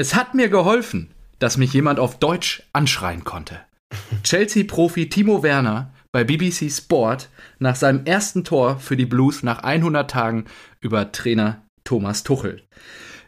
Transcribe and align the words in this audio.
Es 0.00 0.14
hat 0.14 0.32
mir 0.32 0.48
geholfen, 0.48 1.10
dass 1.40 1.56
mich 1.56 1.72
jemand 1.72 1.98
auf 1.98 2.20
Deutsch 2.20 2.62
anschreien 2.72 3.24
konnte. 3.24 3.58
Chelsea-Profi 4.22 5.08
Timo 5.08 5.42
Werner 5.42 5.92
bei 6.12 6.22
BBC 6.22 6.70
Sport 6.70 7.30
nach 7.58 7.74
seinem 7.74 8.04
ersten 8.04 8.44
Tor 8.44 8.78
für 8.78 8.96
die 8.96 9.06
Blues 9.06 9.42
nach 9.42 9.64
100 9.64 10.08
Tagen 10.08 10.44
über 10.80 11.10
Trainer 11.10 11.62
Thomas 11.82 12.22
Tuchel. 12.22 12.62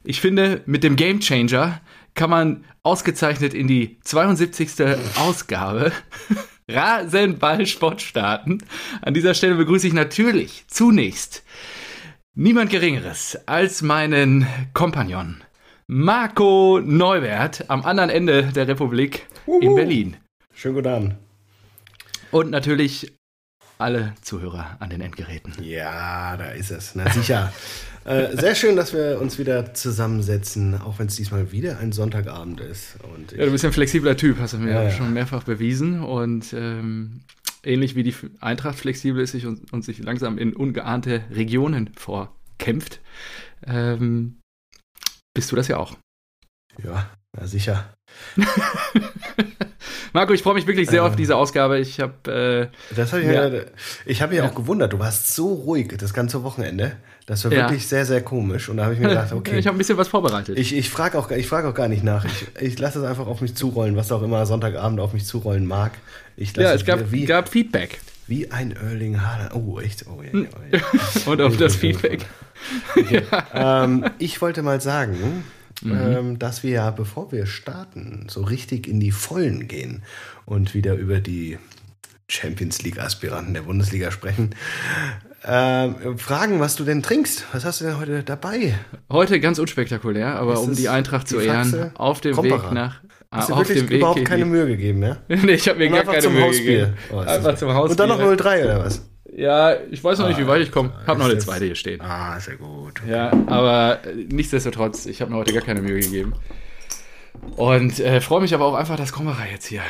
Ich 0.05 0.21
finde, 0.21 0.63
mit 0.65 0.85
dem 0.85 0.95
Game 0.95 1.19
Changer 1.19 1.81
kann 2.15 2.31
man 2.31 2.65
ausgezeichnet 2.85 3.53
in 3.53 3.67
die 3.67 3.99
72. 4.05 4.71
Ausgabe 5.17 5.91
Rasenball 6.71 7.67
Sport 7.67 8.01
starten. 8.01 8.59
An 9.03 9.15
dieser 9.15 9.35
Stelle 9.35 9.57
begrüße 9.57 9.89
ich 9.89 9.93
natürlich 9.93 10.67
zunächst 10.69 11.43
niemand 12.37 12.71
Geringeres 12.71 13.37
als 13.47 13.83
meinen 13.83 14.47
Kompagnon 14.73 15.43
Marco 15.93 16.81
Neubert 16.81 17.69
am 17.69 17.85
anderen 17.85 18.11
Ende 18.11 18.45
der 18.55 18.69
Republik 18.69 19.27
Uhu. 19.49 19.59
in 19.59 19.75
Berlin. 19.75 20.17
Schönen 20.55 20.77
guten 20.77 20.87
Abend. 20.87 21.15
Und 22.31 22.53
natürlich 22.53 23.13
alle 23.77 24.15
Zuhörer 24.23 24.77
an 24.79 24.91
den 24.91 25.01
Endgeräten. 25.01 25.53
Ja, 25.61 26.37
da 26.37 26.51
ist 26.53 26.71
es. 26.71 26.95
Na 26.95 27.11
sicher. 27.11 27.53
äh, 28.05 28.37
sehr 28.37 28.55
schön, 28.55 28.77
dass 28.77 28.95
wir 28.95 29.21
uns 29.21 29.41
wieder 29.41 29.75
zusammensetzen, 29.75 30.81
auch 30.81 31.01
wenn 31.01 31.09
es 31.09 31.17
diesmal 31.17 31.51
wieder 31.51 31.81
ein 31.81 31.91
Sonntagabend 31.91 32.61
ist. 32.61 32.97
Und 33.13 33.33
ja, 33.33 33.45
du 33.45 33.51
bist 33.51 33.65
ein 33.65 33.73
flexibler 33.73 34.17
Typ, 34.17 34.39
hast 34.39 34.55
du 34.55 34.59
mir 34.59 34.71
ja, 34.71 34.83
ja. 34.85 34.91
schon 34.93 35.13
mehrfach 35.13 35.43
bewiesen. 35.43 36.05
Und 36.05 36.53
ähm, 36.53 37.23
ähnlich 37.65 37.97
wie 37.97 38.05
die 38.05 38.15
Eintracht 38.39 38.79
flexibel 38.79 39.21
ist 39.21 39.33
sich 39.33 39.45
und, 39.45 39.73
und, 39.73 39.85
sich 39.85 39.99
langsam 39.99 40.39
in 40.39 40.55
ungeahnte 40.55 41.25
Regionen 41.33 41.91
vorkämpft, 41.97 43.01
ähm, 43.67 44.37
bist 45.35 45.51
du 45.53 45.57
das 45.57 45.69
ja 45.69 45.79
auch. 45.79 45.97
Ja, 46.83 47.11
na 47.37 47.47
sicher. 47.47 47.95
Marco, 50.13 50.33
ich 50.33 50.43
freue 50.43 50.55
mich 50.55 50.67
wirklich 50.67 50.91
sehr 50.91 51.03
ähm, 51.03 51.07
auf 51.07 51.17
diese 51.17 51.37
Ausgabe. 51.37 51.79
Ich 51.79 52.01
habe 52.01 52.71
äh, 52.71 52.95
das 52.95 53.13
ich, 53.13 53.25
ja. 53.25 53.51
ich 54.07 54.23
habe 54.23 54.35
mich 54.35 54.43
ja. 54.43 54.49
auch 54.49 54.55
gewundert. 54.55 54.93
Du 54.93 54.99
warst 54.99 55.35
so 55.35 55.53
ruhig 55.53 55.95
das 55.97 56.13
ganze 56.13 56.43
Wochenende. 56.43 56.97
Das 57.27 57.45
war 57.45 57.53
wirklich 57.53 57.87
sehr, 57.87 58.05
sehr 58.05 58.23
komisch. 58.23 58.69
Und 58.69 58.79
da 58.79 58.85
habe 58.85 58.95
ich 58.95 59.01
mir 59.01 59.09
gedacht, 59.11 59.33
okay. 59.33 59.59
ich 59.59 59.67
habe 59.67 59.77
ein 59.77 59.79
bisschen 59.79 59.97
was 59.97 60.09
vorbereitet. 60.09 60.59
Ich, 60.59 60.75
ich 60.75 60.91
frage 60.91 61.17
auch, 61.17 61.31
frag 61.45 61.65
auch 61.65 61.75
gar 61.75 61.87
nicht 61.87 62.03
nach. 62.03 62.25
Ich, 62.25 62.47
ich 62.61 62.79
lasse 62.79 62.99
es 62.99 63.05
einfach 63.05 63.29
auf 63.29 63.41
mich 63.41 63.55
zurollen, 63.55 63.95
was 63.95 64.11
auch 64.11 64.23
immer 64.23 64.45
Sonntagabend 64.47 64.99
auf 64.99 65.13
mich 65.13 65.25
zurollen 65.27 65.67
mag. 65.67 65.93
Ich 66.37 66.57
ja, 66.57 66.73
es 66.73 66.85
gab, 66.85 67.13
wie, 67.13 67.25
gab 67.27 67.49
Feedback. 67.49 68.01
Wie 68.31 68.49
ein 68.53 68.71
Erling 68.71 69.21
Haaland. 69.21 69.57
Oh, 69.57 69.81
echt. 69.81 70.07
Oh, 70.07 70.23
yeah, 70.23 70.47
oh, 70.55 70.73
yeah. 70.73 70.83
Und 71.27 71.41
auf 71.41 71.57
das 71.57 71.75
Feedback. 71.75 72.27
Okay. 72.95 73.23
ähm, 73.53 74.05
ich 74.21 74.41
wollte 74.41 74.63
mal 74.63 74.81
sagen, 74.81 75.43
mhm. 75.83 75.93
ähm, 75.93 76.39
dass 76.39 76.63
wir 76.63 76.71
ja, 76.71 76.91
bevor 76.93 77.33
wir 77.33 77.47
starten, 77.47 78.27
so 78.29 78.43
richtig 78.43 78.87
in 78.87 79.01
die 79.01 79.11
Vollen 79.11 79.67
gehen 79.67 80.05
und 80.47 80.75
wieder 80.75 80.95
über 80.95 81.19
die 81.19 81.59
Champions 82.29 82.83
League-Aspiranten 82.83 83.53
der 83.53 83.63
Bundesliga 83.63 84.13
sprechen. 84.13 84.55
Äh, 85.43 86.17
fragen, 86.17 86.61
was 86.61 86.77
du 86.77 86.85
denn 86.85 87.03
trinkst. 87.03 87.47
Was 87.53 87.65
hast 87.65 87.81
du 87.81 87.87
denn 87.87 87.99
heute 87.99 88.23
dabei? 88.23 88.79
Heute 89.11 89.41
ganz 89.41 89.59
unspektakulär, 89.59 90.37
aber 90.37 90.61
um 90.61 90.77
die 90.77 90.89
Eintracht 90.89 91.27
zu 91.27 91.41
ehren, 91.41 91.91
auf 91.97 92.21
dem 92.21 92.37
Kompara. 92.37 92.67
Weg 92.67 92.73
nach. 92.73 93.01
Hast 93.33 93.49
du 93.49 93.57
wirklich 93.57 93.91
überhaupt 93.91 94.25
keine 94.25 94.45
Mühe 94.45 94.67
gegeben, 94.67 95.03
ja? 95.03 95.19
nee, 95.29 95.53
ich 95.53 95.69
habe 95.69 95.79
mir 95.79 95.89
gar 95.89 96.05
keine 96.05 96.29
Mühe 96.29 96.51
gegeben. 96.51 96.95
Oh, 97.13 97.19
einfach 97.19 97.55
zum 97.55 97.73
Hausspiel. 97.73 97.91
Und 97.91 98.01
dann 98.01 98.09
noch 98.09 98.37
03 98.37 98.65
oder 98.65 98.85
was? 98.85 99.09
Ja, 99.33 99.77
ich 99.91 100.03
weiß 100.03 100.19
noch 100.19 100.29
nicht, 100.29 100.41
wie 100.41 100.49
weit 100.49 100.63
ich 100.63 100.73
komme. 100.73 100.93
Habe 101.07 101.21
noch 101.21 101.27
eine 101.27 101.39
zweite 101.39 101.65
hier 101.65 101.77
stehen. 101.77 102.01
Ah, 102.01 102.41
sehr 102.41 102.57
gut. 102.57 103.01
Okay. 103.01 103.11
Ja, 103.11 103.33
aber 103.47 104.01
nichtsdestotrotz, 104.29 105.07
ich 105.07 105.21
habe 105.21 105.31
mir 105.31 105.37
heute 105.37 105.53
gar 105.53 105.63
keine 105.63 105.81
Mühe 105.81 106.01
gegeben. 106.01 106.35
Und 107.57 108.01
äh, 108.01 108.21
freue 108.21 108.41
mich 108.41 108.53
aber 108.53 108.67
auch 108.67 108.75
einfach, 108.75 108.97
dass 108.97 109.13
Kommerer 109.13 109.47
jetzt 109.51 109.67
hier 109.67 109.83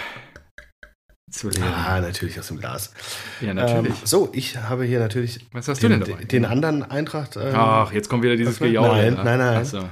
zu 1.30 1.48
leeren. 1.48 1.72
Ah, 1.72 2.00
natürlich 2.00 2.38
aus 2.38 2.48
dem 2.48 2.58
Glas. 2.58 2.92
Ja, 3.40 3.54
natürlich. 3.54 3.92
Ähm, 3.92 3.96
so, 4.04 4.28
ich 4.32 4.56
habe 4.58 4.84
hier 4.84 4.98
natürlich 4.98 5.46
Was 5.52 5.68
hast 5.68 5.82
den, 5.82 5.92
du 5.92 5.98
denn 6.00 6.10
dabei? 6.10 6.24
den 6.24 6.44
anderen 6.44 6.82
Eintracht. 6.82 7.36
Ähm, 7.36 7.54
Ach, 7.54 7.92
jetzt 7.92 8.08
kommt 8.10 8.22
wieder 8.22 8.36
dieses 8.36 8.58
Gejaule. 8.58 9.12
Nein, 9.12 9.24
nein, 9.24 9.38
nein. 9.38 9.64
So. 9.64 9.88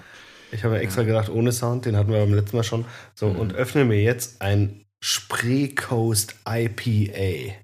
Ich 0.53 0.65
habe 0.65 0.79
extra 0.79 1.03
gedacht, 1.03 1.29
ohne 1.29 1.53
Sound, 1.53 1.87
den 1.87 1.97
hatten 1.97 2.13
wir 2.13 2.21
beim 2.21 2.35
letzten 2.35 2.57
Mal 2.57 2.63
schon. 2.63 2.85
So, 3.15 3.29
mhm. 3.29 3.39
und 3.39 3.55
öffne 3.55 3.85
mir 3.85 4.01
jetzt 4.01 4.41
ein 4.43 4.85
Spree 5.01 5.69
Coast 5.69 6.35
IPA. 6.49 7.55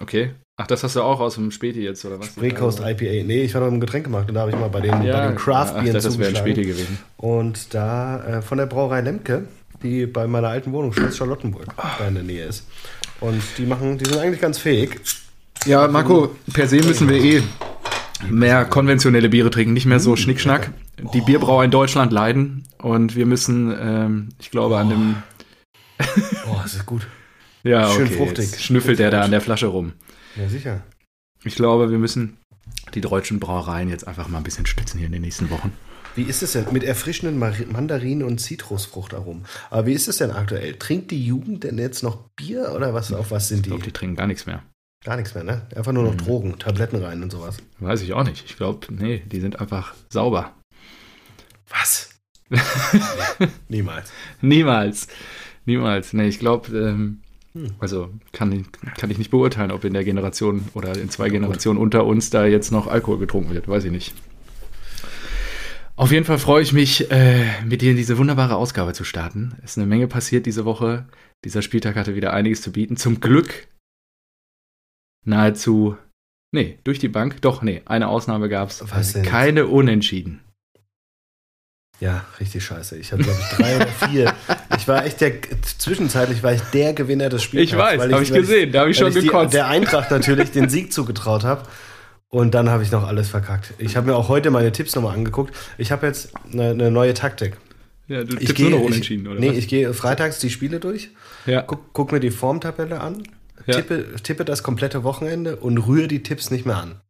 Okay. 0.00 0.34
Ach, 0.56 0.66
das 0.66 0.82
hast 0.82 0.96
du 0.96 1.02
auch 1.02 1.20
aus 1.20 1.34
dem 1.34 1.50
Späti 1.50 1.82
jetzt, 1.82 2.04
oder 2.04 2.18
was? 2.18 2.28
Spree 2.28 2.50
Coast 2.50 2.80
IPA. 2.80 3.24
Nee, 3.24 3.42
ich 3.42 3.54
war 3.54 3.62
doch 3.62 3.68
im 3.68 3.80
Getränkemarkt 3.80 4.28
und 4.28 4.34
da 4.34 4.42
habe 4.42 4.50
ich 4.50 4.56
mal 4.56 4.68
bei 4.68 4.80
den, 4.80 5.02
ja, 5.02 5.20
bei 5.20 5.26
den 5.28 5.36
Craft-Bieren 5.36 5.86
ja, 5.86 5.92
das 5.92 6.18
wäre 6.18 6.30
ein 6.30 6.36
Späti 6.36 6.64
gewesen. 6.64 6.98
Und 7.16 7.74
da 7.74 8.38
äh, 8.38 8.42
von 8.42 8.58
der 8.58 8.66
Brauerei 8.66 9.00
Lemke 9.00 9.46
die 9.82 10.06
bei 10.06 10.26
meiner 10.26 10.48
alten 10.48 10.72
Wohnung 10.72 10.92
Schloss 10.92 11.16
Charlottenburg 11.16 11.66
da 11.76 12.06
in 12.06 12.14
der 12.14 12.22
Nähe 12.22 12.44
ist. 12.44 12.66
Und 13.20 13.42
die 13.58 13.66
machen, 13.66 13.98
die 13.98 14.04
sind 14.04 14.18
eigentlich 14.18 14.40
ganz 14.40 14.58
fähig. 14.58 15.00
Ja, 15.66 15.88
Marco, 15.88 16.36
per 16.52 16.66
se 16.66 16.76
müssen 16.76 17.08
wir 17.08 17.16
eh 17.16 17.42
mehr 18.28 18.64
konventionelle 18.64 19.28
Biere 19.28 19.50
trinken, 19.50 19.72
nicht 19.72 19.86
mehr 19.86 20.00
so 20.00 20.16
Schnickschnack. 20.16 20.72
Die 21.14 21.20
Bierbrauer 21.20 21.64
in 21.64 21.70
Deutschland 21.70 22.12
leiden 22.12 22.64
und 22.78 23.16
wir 23.16 23.26
müssen, 23.26 23.74
ähm, 23.80 24.28
ich 24.38 24.50
glaube, 24.50 24.78
an 24.78 24.90
dem. 24.90 25.16
Boah, 26.46 26.60
das 26.62 26.74
ist 26.74 26.86
gut. 26.86 27.06
ja, 27.62 27.90
Schön 27.90 28.06
okay. 28.06 28.16
fruchtig. 28.16 28.60
Schnüffelt 28.60 28.98
der 28.98 29.10
da 29.10 29.22
an 29.22 29.30
der 29.30 29.40
Flasche 29.40 29.66
rum. 29.66 29.92
Ja, 30.36 30.48
sicher. 30.48 30.82
Ich 31.44 31.54
glaube, 31.54 31.90
wir 31.90 31.98
müssen 31.98 32.36
die 32.94 33.00
deutschen 33.00 33.40
Brauereien 33.40 33.88
jetzt 33.88 34.06
einfach 34.06 34.28
mal 34.28 34.38
ein 34.38 34.44
bisschen 34.44 34.66
stützen 34.66 34.98
hier 34.98 35.06
in 35.06 35.12
den 35.12 35.22
nächsten 35.22 35.50
Wochen. 35.50 35.72
Wie 36.16 36.22
ist 36.22 36.42
es 36.42 36.52
denn 36.52 36.66
mit 36.72 36.82
erfrischenden 36.82 37.38
Mandarinen 37.38 38.24
und 38.24 38.40
Zitrusfruchtaromen? 38.40 39.44
Aber 39.70 39.86
wie 39.86 39.92
ist 39.92 40.08
es 40.08 40.16
denn 40.16 40.32
aktuell? 40.32 40.74
Trinkt 40.74 41.12
die 41.12 41.24
Jugend 41.24 41.64
denn 41.64 41.78
jetzt 41.78 42.02
noch 42.02 42.28
Bier 42.34 42.72
oder 42.74 42.92
was? 42.94 43.12
Auf 43.12 43.30
was 43.30 43.48
sind 43.48 43.58
die? 43.58 43.68
Ich 43.68 43.74
glaube, 43.74 43.84
die 43.84 43.92
trinken 43.92 44.16
gar 44.16 44.26
nichts 44.26 44.46
mehr. 44.46 44.62
Gar 45.02 45.16
nichts 45.16 45.34
mehr, 45.34 45.44
ne? 45.44 45.62
Einfach 45.74 45.92
nur 45.92 46.02
noch 46.02 46.12
mhm. 46.12 46.18
Drogen, 46.18 46.58
Tabletten 46.58 47.02
rein 47.02 47.22
und 47.22 47.32
sowas. 47.32 47.56
Weiß 47.78 48.02
ich 48.02 48.12
auch 48.12 48.24
nicht. 48.24 48.44
Ich 48.44 48.56
glaube, 48.56 48.86
nee, 48.90 49.22
die 49.24 49.40
sind 49.40 49.58
einfach 49.58 49.94
sauber. 50.10 50.52
Was? 51.70 52.10
Niemals. 53.68 54.12
Niemals. 54.42 55.08
Niemals. 55.64 56.12
Nee, 56.12 56.28
ich 56.28 56.38
glaube, 56.38 56.76
ähm, 56.76 57.22
hm. 57.54 57.70
also 57.78 58.10
kann, 58.32 58.66
kann 58.98 59.10
ich 59.10 59.16
nicht 59.16 59.30
beurteilen, 59.30 59.70
ob 59.70 59.84
in 59.84 59.94
der 59.94 60.04
Generation 60.04 60.68
oder 60.74 60.94
in 60.94 61.08
zwei 61.08 61.26
ja, 61.26 61.32
Generationen 61.32 61.78
unter 61.78 62.04
uns 62.04 62.28
da 62.28 62.44
jetzt 62.44 62.70
noch 62.70 62.86
Alkohol 62.86 63.18
getrunken 63.18 63.54
wird. 63.54 63.68
Weiß 63.68 63.84
ich 63.84 63.92
nicht. 63.92 64.14
Auf 65.96 66.12
jeden 66.12 66.26
Fall 66.26 66.38
freue 66.38 66.62
ich 66.62 66.74
mich, 66.74 67.10
äh, 67.10 67.46
mit 67.64 67.80
dir 67.80 67.92
in 67.92 67.96
diese 67.96 68.18
wunderbare 68.18 68.56
Ausgabe 68.56 68.92
zu 68.92 69.04
starten. 69.04 69.54
Es 69.64 69.72
ist 69.72 69.78
eine 69.78 69.86
Menge 69.86 70.08
passiert 70.08 70.44
diese 70.44 70.66
Woche. 70.66 71.06
Dieser 71.44 71.62
Spieltag 71.62 71.96
hatte 71.96 72.14
wieder 72.14 72.34
einiges 72.34 72.60
zu 72.60 72.72
bieten. 72.72 72.96
Zum 72.96 73.20
Glück 73.20 73.68
nahezu, 75.24 75.96
nee, 76.52 76.78
durch 76.84 76.98
die 76.98 77.08
Bank, 77.08 77.42
doch, 77.42 77.62
nee, 77.62 77.82
eine 77.84 78.08
Ausnahme 78.08 78.48
gab 78.48 78.70
es. 78.70 78.82
Keine 79.22 79.66
Unentschieden. 79.66 80.40
Ja, 82.00 82.24
richtig 82.40 82.64
scheiße. 82.64 82.96
Ich 82.96 83.12
hatte, 83.12 83.24
glaube 83.24 83.38
ich, 83.38 83.56
drei 83.56 83.76
oder 83.76 83.86
vier. 83.86 84.34
Ich 84.78 84.88
war 84.88 85.04
echt 85.04 85.20
der, 85.20 85.34
zwischenzeitlich 85.78 86.42
war 86.42 86.54
ich 86.54 86.62
der 86.72 86.94
Gewinner 86.94 87.28
des 87.28 87.42
Spiels. 87.42 87.64
Ich 87.64 87.76
weiß, 87.76 88.00
habe 88.00 88.22
ich 88.22 88.32
gesehen, 88.32 88.72
da 88.72 88.80
habe 88.80 88.90
ich 88.90 88.96
schon 88.96 89.12
gekotzt. 89.12 89.52
der 89.52 89.68
Eintracht 89.68 90.10
natürlich 90.10 90.50
den 90.50 90.70
Sieg 90.70 90.92
zugetraut 90.92 91.44
habe. 91.44 91.64
Und 92.30 92.54
dann 92.54 92.70
habe 92.70 92.82
ich 92.84 92.92
noch 92.92 93.06
alles 93.06 93.28
verkackt. 93.28 93.74
Ich 93.78 93.96
habe 93.96 94.06
mir 94.06 94.16
auch 94.16 94.28
heute 94.28 94.50
meine 94.50 94.72
Tipps 94.72 94.94
nochmal 94.94 95.14
angeguckt. 95.14 95.54
Ich 95.78 95.92
habe 95.92 96.06
jetzt 96.06 96.32
eine, 96.52 96.70
eine, 96.70 96.90
neue 96.90 97.12
Taktik. 97.12 97.56
Ja, 98.06 98.24
du 98.24 98.36
ich 98.38 98.46
tippst 98.46 98.60
nur 98.60 98.70
noch 98.70 98.80
unentschieden, 98.80 99.26
ich, 99.26 99.30
oder? 99.32 99.40
Nee, 99.40 99.50
was? 99.50 99.56
ich 99.58 99.68
gehe 99.68 99.92
freitags 99.92 100.38
die 100.38 100.50
Spiele 100.50 100.80
durch, 100.80 101.10
ja. 101.46 101.62
guck, 101.62 101.92
guck 101.92 102.12
mir 102.12 102.20
die 102.20 102.30
Formtabelle 102.30 103.00
an, 103.00 103.24
ja. 103.70 103.76
tippe, 103.76 104.16
tippe 104.22 104.44
das 104.44 104.62
komplette 104.62 105.04
Wochenende 105.04 105.56
und 105.56 105.78
rühre 105.78 106.08
die 106.08 106.22
Tipps 106.22 106.50
nicht 106.50 106.66
mehr 106.66 106.76
an. 106.76 107.00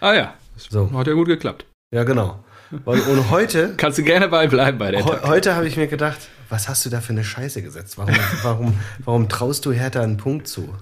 Ah 0.00 0.14
ja, 0.14 0.34
das 0.54 0.64
so. 0.64 0.90
hat 0.92 1.06
ja 1.06 1.14
gut 1.14 1.28
geklappt. 1.28 1.66
Ja, 1.92 2.04
genau. 2.04 2.44
Und 2.84 3.30
heute. 3.30 3.74
Kannst 3.76 3.98
du 3.98 4.02
gerne 4.02 4.28
beibleiben 4.28 4.78
bei 4.78 4.90
der 4.90 5.04
he 5.04 5.10
Heute 5.22 5.54
habe 5.54 5.68
ich 5.68 5.76
mir 5.76 5.86
gedacht, 5.86 6.28
was 6.48 6.68
hast 6.68 6.84
du 6.84 6.90
da 6.90 7.00
für 7.00 7.12
eine 7.12 7.24
Scheiße 7.24 7.62
gesetzt? 7.62 7.96
Warum, 7.96 8.14
warum, 8.42 8.74
warum 9.04 9.28
traust 9.28 9.64
du 9.66 9.72
Hertha 9.72 10.02
einen 10.02 10.16
Punkt 10.16 10.48
zu? 10.48 10.74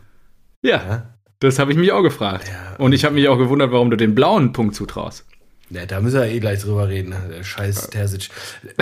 Ja. 0.63 0.77
ja? 0.77 1.15
Das 1.41 1.59
habe 1.59 1.73
ich 1.73 1.79
mich 1.79 1.93
auch 1.93 2.03
gefragt. 2.03 2.49
Ja, 2.49 2.77
und 2.83 2.93
ich 2.93 3.05
habe 3.05 3.15
mich 3.15 3.29
auch 3.29 3.37
gewundert, 3.37 3.71
warum 3.71 3.91
du 3.91 3.97
den 3.97 4.15
blauen 4.15 4.53
Punkt 4.53 4.75
zutraust. 4.75 5.27
Ja, 5.75 5.87
da 5.87 6.01
müssen 6.01 6.21
wir 6.21 6.27
eh 6.27 6.39
gleich 6.39 6.61
drüber 6.61 6.89
reden, 6.89 7.11
ne? 7.11 7.43
scheiß 7.43 7.91
Terzic. 7.91 8.29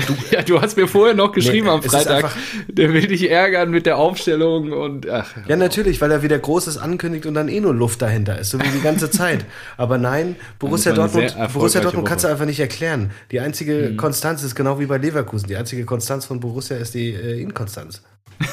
Du, 0.07 0.15
ja, 0.31 0.43
du 0.43 0.61
hast 0.61 0.77
mir 0.77 0.87
vorher 0.87 1.15
noch 1.15 1.33
geschrieben 1.33 1.67
nee, 1.67 1.73
am 1.73 1.83
Freitag, 1.83 2.31
der 2.69 2.93
will 2.93 3.07
dich 3.07 3.31
ärgern 3.31 3.71
mit 3.71 3.87
der 3.87 3.97
Aufstellung 3.97 4.73
und 4.73 5.09
ach. 5.09 5.31
Ja, 5.49 5.57
natürlich, 5.57 6.01
weil 6.03 6.11
er 6.11 6.23
wieder 6.23 6.39
Großes 6.39 6.77
ankündigt 6.77 7.25
und 7.25 7.35
dann 7.35 7.49
eh 7.49 7.61
nur 7.61 7.75
Luft 7.75 8.03
dahinter 8.03 8.39
ist, 8.39 8.51
so 8.51 8.59
wie 8.61 8.69
die 8.69 8.83
ganze 8.83 9.11
Zeit. 9.11 9.47
Aber 9.77 9.97
nein, 9.97 10.37
Borussia 10.59 10.93
Dortmund, 10.93 11.35
Borussia 11.53 11.81
Dortmund 11.81 12.07
kannst 12.07 12.25
du 12.25 12.29
einfach 12.29 12.47
nicht 12.47 12.61
erklären. 12.61 13.11
Die 13.31 13.41
einzige 13.41 13.91
mhm. 13.93 13.97
Konstanz 13.97 14.43
ist 14.43 14.55
genau 14.55 14.79
wie 14.79 14.87
bei 14.87 14.99
Leverkusen. 14.99 15.49
Die 15.49 15.57
einzige 15.57 15.85
Konstanz 15.85 16.27
von 16.27 16.41
Borussia 16.41 16.77
ist 16.77 16.95
die 16.95 17.11
äh, 17.11 17.41
Inkonstanz. 17.41 18.03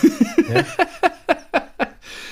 ja? 0.53 0.63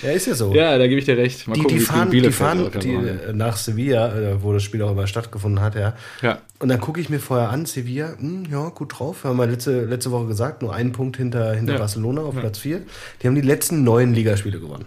Ja, 0.07 0.13
ist 0.13 0.25
ja 0.25 0.36
so. 0.36 0.54
Ja, 0.54 0.77
da 0.77 0.88
gebe 0.88 1.00
ich 1.00 1.06
dir 1.06 1.18
recht. 1.18 1.48
Mal 1.48 1.56
die, 1.56 1.62
gucken, 1.63 1.77
die 1.77 1.83
fahren, 1.83 2.12
die 2.12 2.31
fahren 2.31 2.71
die, 2.81 3.33
nach 3.33 3.57
Sevilla, 3.57 4.18
äh, 4.18 4.42
wo 4.42 4.54
das 4.54 4.63
Spiel 4.63 4.81
auch 4.81 4.92
immer 4.92 5.06
stattgefunden 5.06 5.62
hat, 5.62 5.75
ja. 5.75 5.95
ja. 6.21 6.39
Und 6.59 6.69
dann 6.69 6.80
gucke 6.80 7.01
ich 7.01 7.09
mir 7.09 7.19
vorher 7.19 7.50
an, 7.50 7.65
Sevilla, 7.65 8.13
mh, 8.18 8.19
hm, 8.19 8.45
ja, 8.50 8.69
gut 8.69 8.98
drauf. 8.98 9.25
Wir 9.25 9.31
haben 9.31 9.38
wir 9.38 9.48
letzte, 9.48 9.83
letzte 9.83 10.12
Woche 10.12 10.27
gesagt, 10.27 10.62
nur 10.62 10.74
einen 10.74 10.94
Punkt 10.94 11.18
hinter, 11.18 11.54
hinter 11.54 11.74
ja. 11.74 11.80
Barcelona 11.80 12.21
auf 12.21 12.36
ja. 12.36 12.39
Platz 12.39 12.59
4. 12.59 12.83
Die 13.21 13.27
haben 13.27 13.36
die 13.36 13.42
letzten 13.42 13.83
neun 13.83 14.13
Ligaspiele 14.13 14.62
gewonnen. 14.62 14.86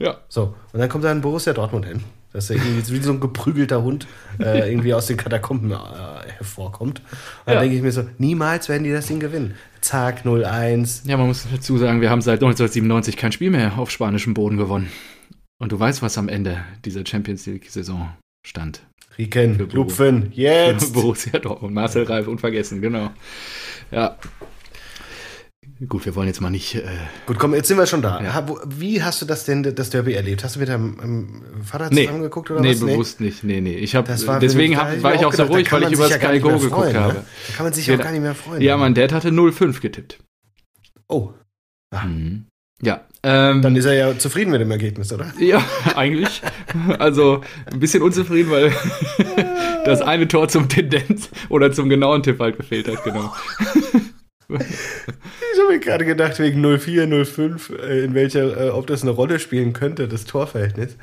Ja. 0.00 0.18
So, 0.28 0.56
und 0.72 0.80
dann 0.80 0.88
kommt 0.88 1.04
dann 1.04 1.20
Borussia 1.20 1.52
Dortmund 1.52 1.86
hin. 1.86 2.02
Dass 2.32 2.50
er 2.50 2.56
irgendwie 2.56 2.92
wie 2.92 3.02
so 3.02 3.12
ein 3.12 3.20
geprügelter 3.20 3.82
Hund 3.82 4.06
äh, 4.40 4.70
irgendwie 4.70 4.92
aus 4.92 5.06
den 5.06 5.16
Katakomben 5.16 5.70
äh, 5.70 5.76
hervorkommt. 6.36 6.98
Und 6.98 7.06
dann 7.46 7.54
ja. 7.54 7.60
denke 7.60 7.76
ich 7.76 7.82
mir 7.82 7.92
so, 7.92 8.04
niemals 8.18 8.68
werden 8.68 8.84
die 8.84 8.92
das 8.92 9.06
Ding 9.06 9.20
gewinnen. 9.20 9.54
Zack, 9.86 10.24
0-1. 10.24 11.08
Ja, 11.08 11.16
man 11.16 11.28
muss 11.28 11.46
dazu 11.48 11.78
sagen, 11.78 12.00
wir 12.00 12.10
haben 12.10 12.20
seit 12.20 12.42
1997 12.42 13.16
kein 13.16 13.30
Spiel 13.30 13.52
mehr 13.52 13.78
auf 13.78 13.92
spanischem 13.92 14.34
Boden 14.34 14.56
gewonnen. 14.56 14.90
Und 15.60 15.70
du 15.70 15.78
weißt, 15.78 16.02
was 16.02 16.18
am 16.18 16.28
Ende 16.28 16.64
dieser 16.84 17.06
Champions 17.06 17.46
League-Saison 17.46 18.10
stand. 18.44 18.82
Riken, 19.16 19.56
Lupfen, 19.70 20.32
jetzt! 20.32 20.92
Borussia 20.92 21.38
Dortmund, 21.38 21.72
Marcel 21.72 22.02
Reif, 22.02 22.26
unvergessen, 22.26 22.80
genau. 22.80 23.10
Ja, 23.92 24.18
Gut, 25.88 26.06
wir 26.06 26.14
wollen 26.14 26.26
jetzt 26.26 26.40
mal 26.40 26.50
nicht. 26.50 26.74
Äh, 26.74 26.82
Gut, 27.26 27.38
komm, 27.38 27.54
jetzt 27.54 27.68
sind 27.68 27.76
wir 27.76 27.86
schon 27.86 28.00
da. 28.00 28.22
Ja. 28.22 28.46
Wie 28.66 29.02
hast 29.02 29.20
du 29.20 29.26
das 29.26 29.44
denn, 29.44 29.62
das 29.62 29.90
Derby 29.90 30.14
erlebt? 30.14 30.42
Hast 30.42 30.56
du 30.56 30.60
mit 30.60 30.68
deinem 30.68 31.42
Vater 31.62 31.90
nee. 31.90 32.06
zusammengeguckt 32.06 32.50
oder 32.50 32.60
nee, 32.60 32.72
was? 32.72 32.80
Nee, 32.80 32.92
bewusst 32.92 33.20
nicht. 33.20 33.44
Nee, 33.44 33.60
nee. 33.60 33.74
Ich 33.74 33.94
hab, 33.94 34.08
war 34.26 34.40
deswegen 34.40 34.78
hab, 34.78 35.02
war 35.02 35.14
ich 35.14 35.20
auch, 35.20 35.26
auch 35.26 35.30
gedacht, 35.32 35.48
so 35.48 35.52
ruhig, 35.52 35.70
weil 35.72 35.82
ich 35.84 35.92
über 35.92 36.08
Sky 36.08 36.40
Go 36.40 36.48
geguckt 36.58 36.72
freuen, 36.72 36.96
habe. 36.96 37.14
Ne? 37.14 37.24
Da 37.48 37.54
kann 37.54 37.66
man 37.66 37.72
sich 37.74 37.86
ja 37.86 37.96
gar 37.96 38.10
nicht 38.10 38.22
mehr 38.22 38.34
freuen. 38.34 38.62
Ja, 38.62 38.76
mein 38.78 38.94
Dad 38.94 39.12
hatte 39.12 39.28
0,5 39.28 39.80
getippt. 39.80 40.18
Oh. 41.08 41.32
Ah. 41.90 42.04
Mhm. 42.04 42.46
Ja. 42.82 43.02
Ähm, 43.22 43.62
Dann 43.62 43.74
ist 43.76 43.86
er 43.86 43.94
ja 43.94 44.18
zufrieden 44.18 44.50
mit 44.50 44.60
dem 44.60 44.70
Ergebnis, 44.70 45.12
oder? 45.12 45.32
Ja, 45.38 45.64
eigentlich. 45.96 46.42
Also 46.98 47.42
ein 47.70 47.80
bisschen 47.80 48.02
unzufrieden, 48.02 48.50
weil 48.50 48.72
das 49.84 50.00
eine 50.00 50.28
Tor 50.28 50.48
zum 50.48 50.68
Tendenz 50.68 51.30
oder 51.48 51.72
zum 51.72 51.88
genauen 51.88 52.22
Tipp 52.22 52.38
halt 52.38 52.56
gefehlt 52.56 52.88
hat, 52.88 53.02
genau. 53.04 53.34
Ich 54.48 55.60
habe 55.60 55.72
mir 55.72 55.80
gerade 55.80 56.04
gedacht, 56.04 56.38
wegen 56.38 56.60
04, 56.60 57.24
05, 57.24 57.70
äh, 57.70 58.04
in 58.04 58.14
welcher, 58.14 58.66
äh, 58.66 58.70
ob 58.70 58.86
das 58.86 59.02
eine 59.02 59.10
Rolle 59.10 59.38
spielen 59.38 59.72
könnte, 59.72 60.08
das 60.08 60.24
Torverhältnis. 60.24 60.96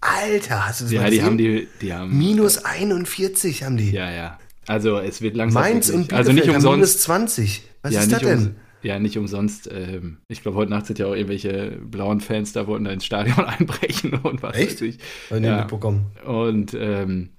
Alter, 0.00 0.68
hast 0.68 0.80
du 0.80 0.84
das 0.84 0.92
ja, 0.92 1.00
mal 1.00 1.10
gesehen? 1.10 1.24
Ja, 1.24 1.30
die 1.30 1.30
haben 1.30 1.38
die, 1.38 1.68
die 1.80 1.92
haben. 1.92 2.18
Minus 2.18 2.58
41 2.58 3.64
haben 3.64 3.76
die. 3.76 3.90
Ja, 3.90 4.10
ja. 4.10 4.38
Also 4.66 4.98
es 4.98 5.22
wird 5.22 5.36
langsam. 5.36 5.62
Mainz 5.62 5.90
und 5.90 6.12
also 6.12 6.32
nicht 6.32 6.48
umsonst. 6.48 6.76
Minus 6.76 6.98
20. 6.98 7.62
Was 7.82 7.94
ja, 7.94 8.00
ist 8.00 8.12
das 8.12 8.20
denn? 8.20 8.38
Um, 8.38 8.56
ja, 8.82 8.98
nicht 8.98 9.16
umsonst. 9.16 9.68
Ähm, 9.72 10.18
ich 10.28 10.42
glaube, 10.42 10.56
heute 10.56 10.70
Nacht 10.70 10.86
sind 10.86 10.98
ja 10.98 11.06
auch 11.06 11.14
irgendwelche 11.14 11.78
blauen 11.82 12.20
Fans 12.20 12.52
da 12.52 12.66
wollten 12.66 12.84
da 12.84 12.92
ins 12.92 13.04
Stadion 13.04 13.44
einbrechen 13.44 14.14
und 14.14 14.42
was 14.42 14.56
Echt? 14.56 14.74
weiß 14.74 14.82
ich. 14.82 14.98
Ja. 15.30 15.58
Mitbekommen. 15.58 16.06
Und 16.24 16.74
ähm, 16.74 17.30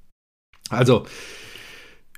also, 0.70 1.06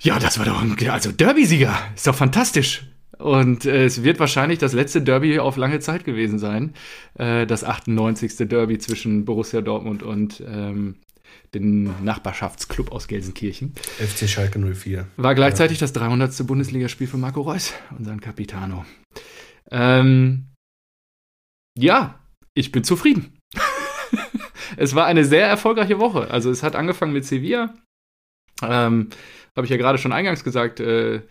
ja, 0.02 0.18
das 0.18 0.40
war 0.40 0.46
doch 0.46 0.62
ein 0.62 0.76
also 0.90 1.12
Derby-Sieger. 1.12 1.78
Ist 1.96 2.08
doch 2.08 2.16
fantastisch. 2.16 2.89
Und 3.20 3.66
äh, 3.66 3.84
es 3.86 4.04
wird 4.04 4.20
wahrscheinlich 4.20 4.60
das 4.60 4.74
letzte 4.74 5.02
Derby 5.02 5.40
auf 5.40 5.58
lange 5.58 5.80
Zeit 5.80 6.06
gewesen 6.06 6.40
sein. 6.40 6.74
Äh, 7.16 7.46
das 7.46 7.66
98. 7.66 8.48
Derby 8.48 8.80
zwischen 8.80 9.26
Borussia 9.26 9.60
Dortmund 9.62 10.04
und 10.04 10.42
ähm, 10.48 10.96
dem 11.54 12.04
Nachbarschaftsklub 12.04 12.92
aus 12.94 13.08
Gelsenkirchen. 13.08 13.74
FC 13.98 14.30
Schalke 14.30 14.58
04. 14.58 15.06
War 15.18 15.36
gleichzeitig 15.36 15.80
ja. 15.80 15.84
das 15.84 15.94
300. 15.94 16.48
Bundesligaspiel 16.48 17.08
für 17.08 17.18
Marco 17.18 17.42
Reus, 17.42 17.74
unseren 17.98 18.22
Capitano. 18.22 18.86
Ähm, 19.70 20.48
ja, 21.78 22.20
ich 22.54 22.72
bin 22.72 22.86
zufrieden. 22.86 23.38
es 24.78 24.96
war 24.96 25.06
eine 25.06 25.26
sehr 25.26 25.46
erfolgreiche 25.46 26.00
Woche. 26.00 26.32
Also 26.32 26.50
es 26.52 26.64
hat 26.64 26.76
angefangen 26.76 27.14
mit 27.14 27.26
Sevilla. 27.26 27.74
Ähm, 28.62 29.10
Habe 29.58 29.66
ich 29.66 29.72
ja 29.72 29.78
gerade 29.78 29.98
schon 29.98 30.14
eingangs 30.14 30.44
gesagt. 30.46 30.80
Äh, 30.80 31.22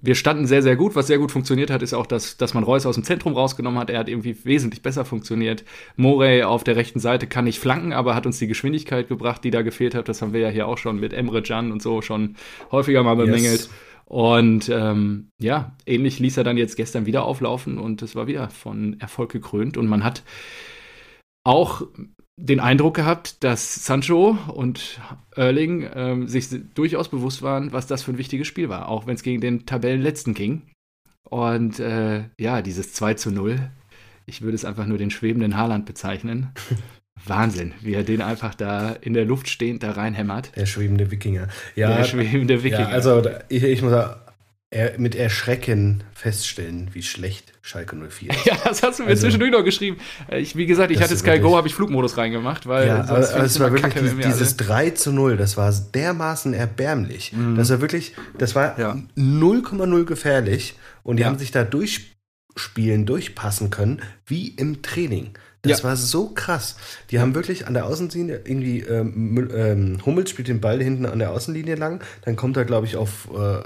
wir 0.00 0.14
standen 0.14 0.46
sehr, 0.46 0.62
sehr 0.62 0.76
gut. 0.76 0.96
Was 0.96 1.06
sehr 1.06 1.18
gut 1.18 1.30
funktioniert 1.30 1.70
hat, 1.70 1.82
ist 1.82 1.92
auch, 1.92 2.06
dass, 2.06 2.36
dass 2.36 2.54
man 2.54 2.64
Reus 2.64 2.86
aus 2.86 2.94
dem 2.94 3.04
Zentrum 3.04 3.34
rausgenommen 3.34 3.78
hat. 3.78 3.90
Er 3.90 3.98
hat 3.98 4.08
irgendwie 4.08 4.36
wesentlich 4.44 4.82
besser 4.82 5.04
funktioniert. 5.04 5.64
Morey 5.96 6.42
auf 6.42 6.64
der 6.64 6.76
rechten 6.76 7.00
Seite 7.00 7.26
kann 7.26 7.44
nicht 7.44 7.58
flanken, 7.58 7.92
aber 7.92 8.14
hat 8.14 8.26
uns 8.26 8.38
die 8.38 8.46
Geschwindigkeit 8.46 9.08
gebracht, 9.08 9.44
die 9.44 9.50
da 9.50 9.62
gefehlt 9.62 9.94
hat. 9.94 10.08
Das 10.08 10.22
haben 10.22 10.32
wir 10.32 10.40
ja 10.40 10.48
hier 10.48 10.66
auch 10.68 10.78
schon 10.78 10.98
mit 10.98 11.12
Emre 11.12 11.42
Can 11.42 11.70
und 11.70 11.82
so 11.82 12.00
schon 12.00 12.36
häufiger 12.72 13.02
mal 13.02 13.16
bemängelt. 13.16 13.60
Yes. 13.60 13.70
Und 14.06 14.68
ähm, 14.68 15.30
ja, 15.38 15.76
ähnlich 15.86 16.18
ließ 16.18 16.36
er 16.36 16.44
dann 16.44 16.56
jetzt 16.56 16.76
gestern 16.76 17.06
wieder 17.06 17.24
auflaufen 17.24 17.78
und 17.78 18.02
es 18.02 18.14
war 18.14 18.26
wieder 18.26 18.48
von 18.50 18.98
Erfolg 19.00 19.32
gekrönt. 19.32 19.76
Und 19.76 19.86
man 19.86 20.04
hat 20.04 20.22
auch 21.42 21.82
den 22.36 22.60
Eindruck 22.60 22.94
gehabt, 22.94 23.44
dass 23.44 23.84
Sancho 23.84 24.36
und 24.48 25.00
Erling 25.36 25.88
ähm, 25.94 26.28
sich 26.28 26.48
durchaus 26.74 27.08
bewusst 27.08 27.42
waren, 27.42 27.72
was 27.72 27.86
das 27.86 28.02
für 28.02 28.12
ein 28.12 28.18
wichtiges 28.18 28.46
Spiel 28.46 28.68
war, 28.68 28.88
auch 28.88 29.06
wenn 29.06 29.14
es 29.14 29.22
gegen 29.22 29.40
den 29.40 29.66
Tabellenletzten 29.66 30.34
ging. 30.34 30.62
Und 31.28 31.78
äh, 31.80 32.24
ja, 32.38 32.62
dieses 32.62 32.92
2 32.92 33.14
zu 33.14 33.30
0, 33.30 33.70
ich 34.26 34.42
würde 34.42 34.54
es 34.54 34.64
einfach 34.64 34.86
nur 34.86 34.98
den 34.98 35.10
schwebenden 35.10 35.56
Haaland 35.56 35.86
bezeichnen. 35.86 36.50
Wahnsinn, 37.26 37.72
wie 37.80 37.94
er 37.94 38.02
den 38.02 38.20
einfach 38.20 38.54
da 38.54 38.90
in 38.90 39.14
der 39.14 39.24
Luft 39.24 39.48
stehend 39.48 39.82
da 39.82 39.92
reinhämmert. 39.92 40.54
Der 40.56 40.66
schwebende 40.66 41.10
Wikinger. 41.10 41.48
Ja, 41.74 41.96
der 41.96 42.04
schwebende 42.04 42.62
Wikinger. 42.62 42.80
Ja, 42.80 42.88
also 42.88 43.22
ich, 43.48 43.62
ich 43.62 43.80
muss 43.80 43.92
sagen, 43.92 44.20
er, 44.74 44.98
mit 44.98 45.14
Erschrecken 45.14 46.02
feststellen, 46.12 46.90
wie 46.92 47.02
schlecht 47.02 47.52
Schalke 47.62 47.96
04 47.96 48.30
ist. 48.30 48.44
ja, 48.44 48.56
das 48.64 48.82
hast 48.82 48.98
du 48.98 49.04
mir 49.04 49.10
also, 49.10 49.22
zwischendurch 49.22 49.52
noch 49.52 49.64
geschrieben. 49.64 49.98
Äh, 50.30 50.40
ich, 50.40 50.56
wie 50.56 50.66
gesagt, 50.66 50.90
ich 50.90 51.00
hatte 51.00 51.16
Sky 51.16 51.38
Go, 51.38 51.56
habe 51.56 51.68
ich 51.68 51.74
Flugmodus 51.74 52.16
reingemacht, 52.16 52.66
weil 52.66 52.88
ja, 52.88 53.00
aber, 53.00 53.28
aber 53.28 53.44
es 53.44 53.60
war 53.60 53.70
wirklich 53.72 53.94
Kacke, 53.94 54.02
die, 54.02 54.22
dieses 54.22 54.56
3 54.56 54.90
zu 54.90 55.12
0, 55.12 55.36
das 55.36 55.56
war 55.56 55.72
dermaßen 55.72 56.52
erbärmlich. 56.54 57.32
Mhm. 57.32 57.56
Das 57.56 57.70
war 57.70 57.80
wirklich, 57.80 58.14
das 58.36 58.54
war 58.54 58.76
0,0 58.76 59.98
ja. 59.98 60.04
gefährlich 60.04 60.74
und 61.04 61.16
die 61.16 61.22
ja. 61.22 61.28
haben 61.28 61.38
sich 61.38 61.52
da 61.52 61.62
durchspielen, 61.64 63.06
durchpassen 63.06 63.70
können, 63.70 64.02
wie 64.26 64.48
im 64.48 64.82
Training. 64.82 65.30
Das 65.62 65.78
ja. 65.78 65.84
war 65.84 65.96
so 65.96 66.28
krass. 66.28 66.76
Die 67.10 67.20
haben 67.20 67.34
wirklich 67.34 67.66
an 67.66 67.74
der 67.74 67.86
Außenlinie 67.86 68.42
irgendwie, 68.44 68.80
ähm, 68.80 69.48
ähm, 69.54 69.98
Hummels 70.04 70.30
spielt 70.30 70.48
den 70.48 70.60
Ball 70.60 70.82
hinten 70.82 71.06
an 71.06 71.18
der 71.20 71.30
Außenlinie 71.30 71.76
lang, 71.76 72.02
dann 72.22 72.36
kommt 72.36 72.56
er, 72.56 72.64
glaube 72.64 72.86
ich, 72.86 72.96
auf 72.96 73.30
äh, 73.34 73.62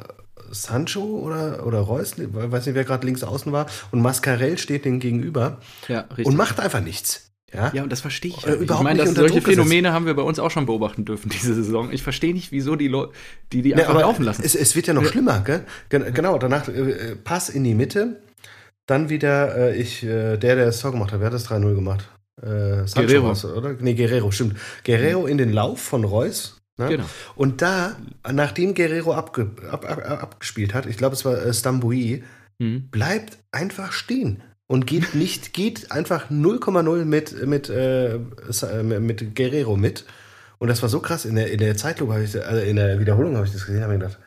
Sancho 0.50 1.02
oder, 1.02 1.66
oder 1.66 1.80
Reus, 1.80 2.14
weiß 2.16 2.66
nicht, 2.66 2.74
wer 2.74 2.84
gerade 2.84 3.06
links 3.06 3.22
außen 3.22 3.52
war, 3.52 3.66
und 3.90 4.00
Mascarell 4.00 4.58
steht 4.58 4.84
dem 4.84 5.00
gegenüber 5.00 5.60
ja, 5.88 6.06
und 6.24 6.36
macht 6.36 6.60
einfach 6.60 6.80
nichts. 6.80 7.28
Ja, 7.52 7.70
ja 7.72 7.82
und 7.82 7.90
das 7.90 8.00
verstehe 8.00 8.32
ich. 8.32 8.46
Äh, 8.46 8.54
überhaupt 8.54 8.82
ich 8.82 8.84
meine, 8.84 9.04
dass 9.04 9.14
solche 9.14 9.40
Phänomene 9.40 9.92
haben 9.92 10.06
wir 10.06 10.14
bei 10.14 10.22
uns 10.22 10.38
auch 10.38 10.50
schon 10.50 10.66
beobachten 10.66 11.04
dürfen 11.04 11.28
diese 11.32 11.54
Saison. 11.54 11.90
Ich 11.92 12.02
verstehe 12.02 12.34
nicht, 12.34 12.52
wieso 12.52 12.76
die 12.76 12.88
Leute, 12.88 13.12
die 13.52 13.62
die 13.62 13.74
einfach 13.74 13.94
ja, 13.94 14.00
laufen 14.00 14.24
lassen. 14.24 14.42
Es, 14.44 14.54
es, 14.54 14.76
wird 14.76 14.86
ja 14.86 14.94
noch 14.94 15.04
ja. 15.04 15.08
schlimmer, 15.08 15.40
gell? 15.40 15.64
Genau, 15.88 16.38
danach 16.38 16.68
äh, 16.68 17.16
Pass 17.16 17.48
in 17.48 17.64
die 17.64 17.74
Mitte, 17.74 18.20
dann 18.86 19.08
wieder 19.08 19.56
äh, 19.56 19.76
ich, 19.76 20.02
äh, 20.02 20.36
der, 20.36 20.56
der 20.56 20.66
das 20.66 20.80
Tor 20.80 20.92
gemacht 20.92 21.12
hat, 21.12 21.20
wer 21.20 21.26
hat 21.26 21.34
das 21.34 21.48
3-0 21.48 21.74
gemacht? 21.74 22.08
Äh, 22.40 22.84
Guerrero. 22.94 23.32
oder? 23.56 23.74
Nee, 23.80 23.94
Guerrero, 23.94 24.30
stimmt. 24.30 24.56
Guerrero 24.84 25.26
in 25.26 25.38
den 25.38 25.52
Lauf 25.52 25.80
von 25.80 26.04
Reus 26.04 26.57
Ne? 26.78 26.88
Genau. 26.88 27.04
Und 27.34 27.60
da, 27.60 27.96
nachdem 28.30 28.74
Guerrero 28.74 29.12
abge, 29.12 29.50
ab, 29.70 29.84
ab, 29.88 30.22
abgespielt 30.22 30.74
hat, 30.74 30.86
ich 30.86 30.96
glaube, 30.96 31.14
es 31.14 31.24
war 31.24 31.44
äh, 31.44 31.52
Stambui, 31.52 32.22
mhm. 32.58 32.88
bleibt 32.90 33.38
einfach 33.50 33.92
stehen 33.92 34.42
und 34.68 34.86
geht 34.86 35.14
nicht, 35.14 35.52
geht 35.52 35.90
einfach 35.90 36.30
0,0 36.30 37.04
mit, 37.04 37.46
mit, 37.46 37.68
äh, 37.68 38.14
äh 38.14 38.20
mit 39.00 39.34
Guerrero 39.34 39.76
mit. 39.76 40.04
Und 40.58 40.68
das 40.68 40.82
war 40.82 40.88
so 40.88 41.00
krass. 41.00 41.24
In 41.24 41.36
der, 41.36 41.50
in 41.50 41.58
der 41.58 41.76
Zeitlupe 41.76 42.12
habe 42.12 42.24
ich, 42.24 42.44
also 42.44 42.62
in 42.62 42.76
der 42.76 42.98
Wiederholung 42.98 43.36
habe 43.36 43.46
ich 43.46 43.52
das 43.52 43.66
gesehen, 43.66 43.82
habe 43.82 43.94
ich 43.94 44.00
gedacht, 44.00 44.18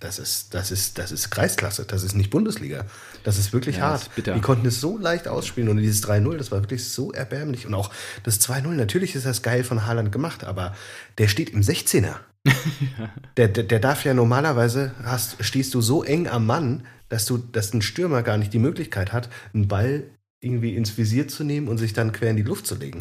das 0.00 0.18
ist, 0.18 0.54
das 0.54 0.70
ist, 0.70 0.98
das 0.98 1.12
ist 1.12 1.30
Kreisklasse, 1.30 1.84
das 1.84 2.02
ist 2.02 2.14
nicht 2.14 2.30
Bundesliga. 2.30 2.84
Das 3.24 3.38
ist 3.38 3.52
wirklich 3.52 3.76
ja, 3.76 3.90
hart. 3.90 4.10
Ist 4.16 4.26
die 4.26 4.40
konnten 4.40 4.66
es 4.66 4.80
so 4.80 4.98
leicht 4.98 5.28
ausspielen 5.28 5.68
und 5.68 5.78
dieses 5.78 6.02
3-0, 6.04 6.36
das 6.36 6.50
war 6.50 6.62
wirklich 6.62 6.88
so 6.88 7.12
erbärmlich. 7.12 7.66
Und 7.66 7.74
auch 7.74 7.90
das 8.22 8.40
2-0, 8.40 8.68
natürlich 8.68 9.14
ist 9.14 9.26
das 9.26 9.42
geil 9.42 9.64
von 9.64 9.86
Haaland 9.86 10.12
gemacht, 10.12 10.44
aber 10.44 10.74
der 11.18 11.28
steht 11.28 11.50
im 11.50 11.60
16er. 11.60 12.14
der, 13.36 13.48
der, 13.48 13.64
der, 13.64 13.80
darf 13.80 14.04
ja 14.04 14.14
normalerweise, 14.14 14.92
hast, 15.02 15.36
stehst 15.40 15.74
du 15.74 15.80
so 15.80 16.04
eng 16.04 16.28
am 16.28 16.46
Mann, 16.46 16.86
dass 17.08 17.26
du, 17.26 17.38
dass 17.38 17.72
ein 17.72 17.82
Stürmer 17.82 18.22
gar 18.22 18.38
nicht 18.38 18.52
die 18.52 18.58
Möglichkeit 18.58 19.12
hat, 19.12 19.28
einen 19.52 19.68
Ball 19.68 20.04
irgendwie 20.40 20.76
ins 20.76 20.96
Visier 20.96 21.28
zu 21.28 21.44
nehmen 21.44 21.68
und 21.68 21.78
sich 21.78 21.92
dann 21.92 22.12
quer 22.12 22.30
in 22.30 22.36
die 22.36 22.42
Luft 22.42 22.66
zu 22.66 22.76
legen. 22.76 22.98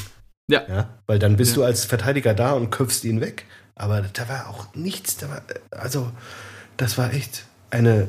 Ja. 0.48 0.64
ja? 0.68 1.00
Weil 1.08 1.20
dann 1.20 1.38
bist 1.38 1.52
ja. 1.52 1.58
du 1.58 1.64
als 1.64 1.86
Verteidiger 1.86 2.34
da 2.34 2.54
und 2.54 2.70
köpfst 2.70 3.04
ihn 3.04 3.22
weg. 3.22 3.46
Aber 3.76 4.02
da 4.02 4.30
war 4.30 4.50
auch 4.50 4.74
nichts, 4.74 5.18
da 5.18 5.30
war, 5.30 5.44
also 5.72 6.12
das 6.78 6.98
war 6.98 7.14
echt 7.14 7.46
eine, 7.70 8.08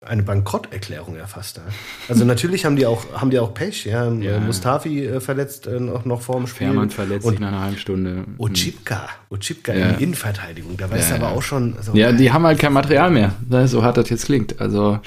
eine 0.00 0.22
Bankrotterklärung 0.22 1.16
ja 1.16 1.26
fast. 1.26 1.60
Also 2.08 2.24
natürlich 2.26 2.64
haben 2.64 2.76
die 2.76 2.86
auch, 2.86 3.04
haben 3.14 3.30
die 3.30 3.38
auch 3.38 3.54
Pech, 3.54 3.84
ja. 3.86 4.10
ja. 4.12 4.40
Mustafi 4.40 5.06
äh, 5.06 5.20
verletzt 5.20 5.66
äh, 5.66 5.80
noch, 5.80 6.04
noch 6.04 6.22
vor 6.22 6.36
dem 6.36 6.46
Spiel. 6.46 6.68
Fährmann 6.68 6.90
verletzt 6.90 7.26
sich 7.26 7.38
nach 7.38 7.48
einer 7.48 7.60
halben 7.60 7.78
Stunde. 7.78 8.24
Ochipka, 8.38 9.08
Ochipka 9.30 9.72
ja. 9.72 9.90
in 9.90 10.00
Innenverteidigung, 10.00 10.76
da 10.76 10.90
weißt 10.90 11.10
du 11.10 11.14
aber 11.16 11.32
auch 11.32 11.42
schon. 11.42 11.76
Also, 11.76 11.94
ja, 11.94 12.12
die 12.12 12.32
haben 12.32 12.44
halt 12.44 12.58
kein 12.58 12.72
Material 12.72 13.10
mehr, 13.10 13.34
ne, 13.48 13.68
so 13.68 13.82
hart 13.82 13.96
das 13.96 14.10
jetzt 14.10 14.26
klingt. 14.26 14.60
Also 14.60 15.00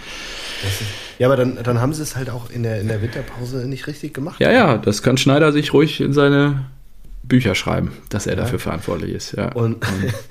ja, 1.20 1.28
aber 1.28 1.36
dann, 1.36 1.58
dann 1.64 1.82
haben 1.82 1.94
sie 1.94 2.04
es 2.04 2.16
halt 2.16 2.30
auch 2.30 2.50
in 2.50 2.64
der, 2.64 2.80
in 2.80 2.88
der 2.88 3.02
Winterpause 3.02 3.68
nicht 3.68 3.88
richtig 3.88 4.14
gemacht. 4.14 4.40
Ja, 4.40 4.52
ja, 4.52 4.78
das 4.78 5.02
kann 5.02 5.18
Schneider 5.18 5.52
sich 5.52 5.74
ruhig 5.74 6.00
in 6.00 6.14
seine 6.14 6.66
Bücher 7.24 7.56
schreiben, 7.56 7.92
dass 8.10 8.28
er 8.28 8.36
dafür 8.36 8.60
verantwortlich 8.60 9.14
ist. 9.14 9.32
Ja. 9.34 9.52
Und 9.52 9.86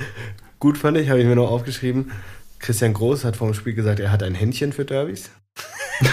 gut 0.60 0.78
fand 0.78 0.96
ich, 0.96 1.10
habe 1.10 1.20
ich 1.20 1.26
mir 1.26 1.36
noch 1.36 1.50
aufgeschrieben, 1.50 2.12
Christian 2.58 2.94
Groß 2.94 3.24
hat 3.24 3.36
vor 3.36 3.48
dem 3.48 3.54
Spiel 3.54 3.74
gesagt, 3.74 4.00
er 4.00 4.10
hat 4.10 4.22
ein 4.22 4.34
Händchen 4.34 4.72
für 4.72 4.84
Derbys. 4.84 5.30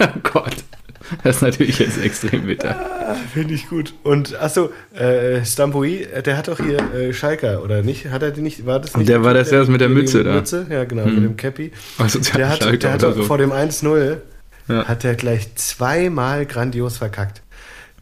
oh 0.00 0.06
Gott. 0.22 0.56
Das 1.22 1.36
ist 1.36 1.42
natürlich 1.42 1.78
jetzt 1.78 1.98
extrem 2.02 2.46
bitter. 2.46 2.74
Ah, 3.08 3.14
Finde 3.32 3.54
ich 3.54 3.68
gut. 3.68 3.94
Und 4.02 4.34
achso, 4.40 4.70
äh, 4.94 5.44
Stampoi, 5.44 6.06
der 6.24 6.36
hat 6.36 6.48
doch 6.48 6.58
hier 6.58 6.78
äh, 6.94 7.12
Schalker, 7.12 7.62
oder 7.62 7.82
nicht? 7.82 8.06
Hat 8.10 8.22
er 8.22 8.30
die 8.30 8.40
nicht? 8.40 8.66
War 8.66 8.80
das 8.80 8.96
nicht? 8.96 9.08
Der 9.08 9.22
war 9.22 9.34
das 9.34 9.52
erst 9.52 9.70
mit 9.70 9.80
der 9.80 9.88
Mütze 9.88 10.24
da. 10.24 10.34
Mütze? 10.34 10.66
Ja, 10.68 10.84
genau, 10.84 11.04
mit 11.06 11.22
dem 11.24 11.36
Cappy. 11.36 11.72
Also, 11.98 12.18
Der 12.20 12.48
hat, 12.48 12.62
Schalke 12.62 12.78
der 12.78 12.92
hat 12.94 13.00
so. 13.02 13.22
vor 13.24 13.38
dem 13.38 13.52
1-0 13.52 14.16
Ja. 14.68 14.86
hat 14.86 15.04
er 15.04 15.14
gleich 15.14 15.54
zweimal 15.56 16.46
grandios 16.46 16.96
verkackt. 16.96 17.42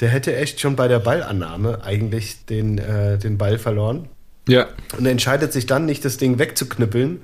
Der 0.00 0.09
hätte 0.09 0.35
echt 0.37 0.61
schon 0.61 0.75
bei 0.76 0.88
der 0.88 0.99
Ballannahme 1.00 1.85
eigentlich 1.85 2.47
den, 2.47 2.79
äh, 2.79 3.19
den 3.19 3.37
Ball 3.38 3.59
verloren. 3.59 4.09
Ja, 4.49 4.67
Und 4.99 5.07
entscheidet 5.07 5.53
sich 5.53 5.67
dann 5.67 5.87
nicht, 5.87 6.05
das 6.05 6.17
Ding 6.17 6.39
wegzuknüppeln 6.39 7.23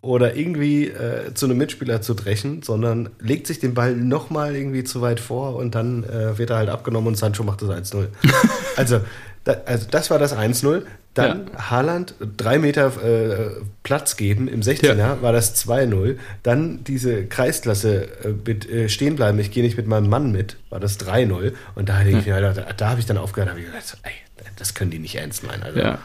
oder 0.00 0.36
irgendwie 0.36 0.88
äh, 0.88 1.34
zu 1.34 1.46
einem 1.46 1.58
Mitspieler 1.58 2.00
zu 2.02 2.14
drechen, 2.14 2.62
sondern 2.62 3.10
legt 3.20 3.46
sich 3.46 3.58
den 3.58 3.74
Ball 3.74 3.96
nochmal 3.96 4.54
irgendwie 4.54 4.84
zu 4.84 5.00
weit 5.00 5.18
vor 5.18 5.56
und 5.56 5.74
dann 5.74 6.04
äh, 6.04 6.38
wird 6.38 6.50
er 6.50 6.56
halt 6.56 6.68
abgenommen 6.68 7.08
und 7.08 7.16
Sancho 7.16 7.42
macht 7.42 7.62
das 7.62 7.70
1-0. 7.70 8.06
also, 8.76 9.00
da, 9.44 9.56
also 9.66 9.86
das 9.90 10.10
war 10.10 10.18
das 10.18 10.36
1-0. 10.36 10.82
Dann 11.14 11.50
Haaland 11.58 12.14
drei 12.36 12.60
Meter 12.60 12.92
äh, 13.02 13.50
Platz 13.82 14.16
geben 14.16 14.46
im 14.46 14.60
16er 14.60 14.94
Ja. 14.94 15.20
war 15.20 15.32
das 15.32 15.56
2-0. 15.66 16.16
Dann 16.44 16.84
diese 16.84 17.24
Kreisklasse 17.26 18.02
äh, 18.24 18.28
mit 18.46 18.70
äh, 18.70 18.88
stehen 18.88 19.16
bleiben, 19.16 19.38
ich 19.40 19.50
gehe 19.50 19.64
nicht 19.64 19.76
mit 19.76 19.88
meinem 19.88 20.08
Mann 20.08 20.30
mit, 20.30 20.58
war 20.70 20.78
das 20.78 21.00
3-0. 21.00 21.54
Und 21.74 21.88
da, 21.88 22.02
ich 22.02 22.24
mir, 22.24 22.40
da, 22.40 22.52
da 22.52 22.88
habe 22.90 23.00
ich 23.00 23.06
dann 23.06 23.16
aufgehört, 23.18 23.50
habe 23.50 23.58
ich 23.58 23.66
gedacht, 23.66 23.98
ey, 24.04 24.12
das 24.56 24.74
können 24.74 24.92
die 24.92 25.00
nicht 25.00 25.16
ernst 25.16 25.42
meinen. 25.44 25.64
Also, 25.64 25.80
ja. 25.80 25.98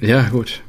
Ja, 0.00 0.28
gut. 0.28 0.62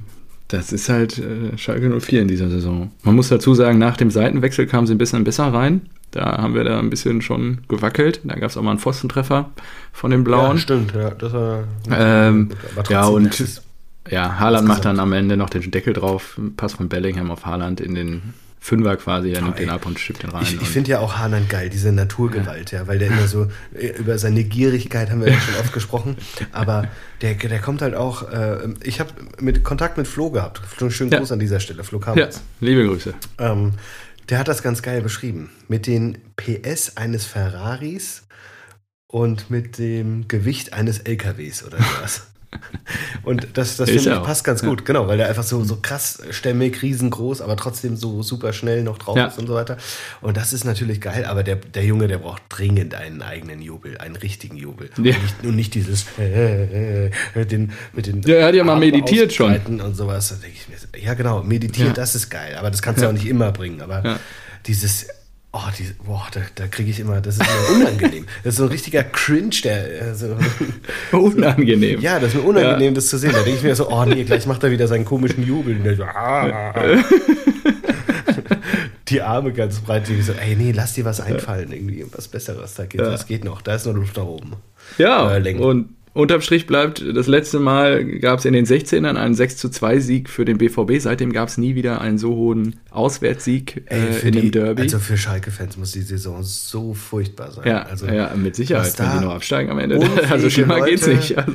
Das 0.47 0.73
ist 0.73 0.89
halt 0.89 1.19
äh, 1.19 1.57
Schalke 1.57 1.89
04 1.99 2.23
in 2.23 2.27
dieser 2.27 2.49
Saison. 2.49 2.91
Man 3.03 3.15
muss 3.15 3.29
dazu 3.29 3.53
sagen, 3.53 3.77
nach 3.77 3.97
dem 3.97 4.09
Seitenwechsel 4.09 4.65
kam 4.65 4.87
sie 4.87 4.95
ein 4.95 4.97
bisschen 4.97 5.23
besser 5.23 5.53
rein. 5.53 5.81
Da 6.11 6.39
haben 6.39 6.55
wir 6.55 6.63
da 6.63 6.79
ein 6.79 6.89
bisschen 6.89 7.21
schon 7.21 7.59
gewackelt. 7.67 8.21
Da 8.23 8.33
gab 8.35 8.49
es 8.49 8.57
auch 8.57 8.63
mal 8.63 8.71
einen 8.71 8.79
Pfostentreffer 8.79 9.51
von 9.93 10.09
den 10.09 10.23
Blauen. 10.23 10.53
Ja, 10.53 10.57
stimmt, 10.57 10.93
ja. 10.95 11.11
Das 11.11 11.33
war, 11.33 11.65
Ähm, 11.91 12.49
aber 12.75 12.89
ja, 12.91 13.01
trotzdem, 13.03 13.15
und 13.15 13.61
ja, 14.09 14.39
Haaland 14.39 14.67
macht 14.67 14.85
dann 14.85 14.99
am 14.99 15.13
Ende 15.13 15.37
noch 15.37 15.51
den 15.51 15.69
Deckel 15.69 15.93
drauf. 15.93 16.39
Pass 16.57 16.73
von 16.73 16.89
Bellingham 16.89 17.29
auf 17.29 17.45
Haaland 17.45 17.79
in 17.79 17.93
den 17.93 18.33
Fünfer 18.61 18.97
quasi. 18.97 19.31
Er 19.31 19.41
nimmt 19.41 19.55
ey. 19.57 19.65
den 19.65 19.69
ab 19.69 19.85
und 19.85 19.99
schiebt 19.99 20.21
den 20.23 20.31
rein. 20.31 20.43
ich, 20.43 20.61
ich 20.61 20.67
finde 20.67 20.91
ja 20.91 20.99
auch 20.99 21.17
Haaland 21.17 21.49
geil, 21.49 21.69
diese 21.69 21.91
Naturgewalt, 21.91 22.71
ja, 22.71 22.87
weil 22.87 22.99
der 22.99 23.07
immer 23.07 23.27
so, 23.27 23.47
äh, 23.73 23.87
über 23.97 24.17
seine 24.17 24.43
Gierigkeit 24.43 25.09
haben 25.09 25.21
wir 25.21 25.31
ja 25.31 25.39
schon 25.39 25.55
oft 25.55 25.73
gesprochen, 25.73 26.17
aber 26.51 26.87
der, 27.21 27.35
der 27.35 27.59
kommt 27.59 27.81
halt 27.81 27.95
auch, 27.95 28.29
äh, 28.29 28.67
ich 28.83 28.99
habe 28.99 29.11
mit 29.39 29.63
Kontakt 29.63 29.97
mit 29.97 30.07
Flo 30.07 30.29
gehabt, 30.29 30.61
schönen 30.89 31.11
Ja. 31.11 31.19
Gruß 31.19 31.31
an 31.31 31.39
dieser 31.39 31.59
Stelle, 31.59 31.83
Flo 31.83 31.99
ja, 31.99 32.05
Kamitz. 32.05 32.41
liebe 32.59 32.85
Grüße. 32.85 33.13
Ähm, 33.37 33.73
der 34.29 34.39
hat 34.39 34.47
das 34.47 34.61
ganz 34.61 34.81
geil 34.81 35.01
beschrieben, 35.01 35.49
mit 35.67 35.87
den 35.87 36.17
PS 36.35 36.97
eines 36.97 37.25
Ferraris 37.25 38.27
und 39.07 39.49
mit 39.49 39.79
dem 39.79 40.27
Gewicht 40.27 40.73
eines 40.73 40.99
LKWs 40.99 41.63
oder 41.63 41.77
sowas. 41.77 42.28
Und 43.23 43.47
das, 43.53 43.77
das 43.77 43.89
finde 43.89 44.13
ich 44.15 44.23
passt 44.23 44.43
ganz 44.43 44.63
gut, 44.63 44.83
genau, 44.85 45.07
weil 45.07 45.17
der 45.17 45.27
einfach 45.29 45.43
so, 45.43 45.63
so 45.63 45.77
krass 45.81 46.19
stämmig, 46.31 46.81
riesengroß, 46.81 47.41
aber 47.41 47.55
trotzdem 47.55 47.95
so 47.95 48.23
super 48.23 48.53
schnell 48.53 48.83
noch 48.83 48.97
drauf 48.97 49.15
Ja. 49.17 49.27
ist 49.27 49.37
und 49.37 49.47
so 49.47 49.53
weiter. 49.53 49.77
Und 50.21 50.35
das 50.37 50.51
ist 50.53 50.63
natürlich 50.63 50.99
geil, 51.01 51.25
aber 51.25 51.43
der, 51.43 51.57
der 51.57 51.83
Junge, 51.85 52.07
der 52.07 52.17
braucht 52.17 52.41
dringend 52.49 52.95
einen 52.95 53.21
eigenen 53.21 53.61
Jubel, 53.61 53.97
einen 53.99 54.15
richtigen 54.15 54.55
Jubel. 54.57 54.89
Ja. 54.97 55.15
Und, 55.15 55.21
nicht, 55.23 55.43
und 55.43 55.55
nicht 55.55 55.73
dieses 55.75 56.05
äh, 56.17 57.05
äh, 57.05 57.11
mit 57.35 57.51
den, 57.51 57.71
mit 57.93 58.07
den 58.07 58.21
Ja, 58.23 58.35
er 58.35 58.47
hat 58.47 58.55
ja 58.55 58.63
mal 58.63 58.79
meditiert 58.79 59.31
schon. 59.33 59.55
und 59.79 59.95
sowas. 59.95 60.35
Mir, 60.91 61.01
ja 61.01 61.13
genau, 61.13 61.43
meditieren, 61.43 61.89
Ja. 61.89 61.93
das 61.93 62.15
ist 62.15 62.29
geil, 62.29 62.55
aber 62.57 62.71
das 62.71 62.81
kannst 62.81 62.99
du 63.01 63.03
Ja. 63.03 63.09
auch 63.09 63.13
nicht 63.13 63.27
immer 63.27 63.51
bringen. 63.51 63.81
Aber 63.81 64.03
Ja. 64.03 64.19
dieses, 64.65 65.07
oh, 65.51 65.59
diese, 65.77 65.93
boah, 65.95 66.27
da, 66.31 66.41
da 66.55 66.67
kriege 66.67 66.91
ich 66.91 66.99
immer, 66.99 67.21
das 67.21 67.37
ist 67.37 67.43
mir 67.43 67.75
unangenehm. 67.81 68.25
Das 68.43 68.53
ist 68.53 68.57
so 68.57 68.63
ein 68.63 68.69
richtiger 68.69 69.03
Cringe, 69.03 69.55
der, 69.63 70.01
äh, 70.09 70.15
so, 70.15 70.37
Unangenehm. 71.17 71.99
ja, 72.01 72.19
das 72.19 72.33
ist 72.33 72.41
mir 72.41 72.47
unangenehm, 72.47 72.93
das 72.93 73.07
zu 73.07 73.17
sehen. 73.17 73.31
Da 73.33 73.39
denke 73.41 73.57
ich 73.57 73.63
mir 73.63 73.75
so, 73.75 73.89
oh 73.89 74.05
nee, 74.05 74.23
gleich 74.23 74.45
macht 74.45 74.63
er 74.63 74.71
wieder 74.71 74.87
seinen 74.87 75.05
komischen 75.05 75.45
Jubel. 75.45 75.75
Und 75.77 75.95
so, 75.95 76.03
ah, 76.03 76.73
die 79.07 79.21
Arme 79.21 79.51
ganz 79.53 79.79
breit, 79.79 80.07
die 80.07 80.21
so, 80.21 80.33
ey, 80.33 80.55
nee, 80.55 80.71
lass 80.71 80.93
dir 80.93 81.05
was 81.05 81.19
einfallen, 81.19 81.71
irgendwie 81.71 82.05
was 82.11 82.27
Besseres. 82.27 82.75
Da 82.75 82.85
geht, 82.85 83.01
Ja. 83.01 83.09
Das 83.09 83.25
geht 83.25 83.43
noch, 83.43 83.61
da 83.61 83.75
ist 83.75 83.85
noch 83.85 83.93
Luft 83.93 84.17
nach 84.17 84.25
oben. 84.25 84.53
Ja, 84.97 85.35
Äh, 85.35 85.55
und 85.55 85.89
unterm 86.13 86.41
Strich 86.41 86.65
bleibt, 86.67 87.03
das 87.15 87.27
letzte 87.27 87.59
Mal 87.59 88.03
gab 88.19 88.39
es 88.39 88.45
in 88.45 88.53
den 88.53 88.65
16ern 88.65 89.15
einen 89.15 89.35
6 89.35 89.57
zu 89.57 89.69
2 89.69 89.99
Sieg 89.99 90.29
für 90.29 90.43
den 90.45 90.57
BVB. 90.57 90.99
Seitdem 90.99 91.31
gab 91.31 91.47
es 91.49 91.57
nie 91.57 91.75
wieder 91.75 92.01
einen 92.01 92.17
so 92.17 92.35
hohen 92.35 92.75
Auswärtssieg 92.89 93.83
Ey, 93.85 93.99
äh, 94.09 94.13
für 94.13 94.27
in 94.27 94.33
die, 94.33 94.41
dem 94.41 94.51
Derby. 94.51 94.81
Also 94.83 94.99
für 94.99 95.17
Schalke-Fans 95.17 95.77
muss 95.77 95.91
die 95.91 96.01
Saison 96.01 96.41
so 96.43 96.93
furchtbar 96.93 97.51
sein. 97.51 97.67
ja, 97.67 97.83
also, 97.83 98.07
ja, 98.07 98.33
mit 98.35 98.55
Sicherheit, 98.55 98.97
wenn 98.99 99.19
die 99.19 99.25
noch 99.25 99.33
absteigen 99.35 99.69
am 99.71 99.79
Ende. 99.79 99.99
Also 100.29 100.49
schlimmer 100.49 100.81
geht's 100.81 101.05
Leute- 101.05 101.17
nicht. 101.17 101.37
Also, 101.37 101.51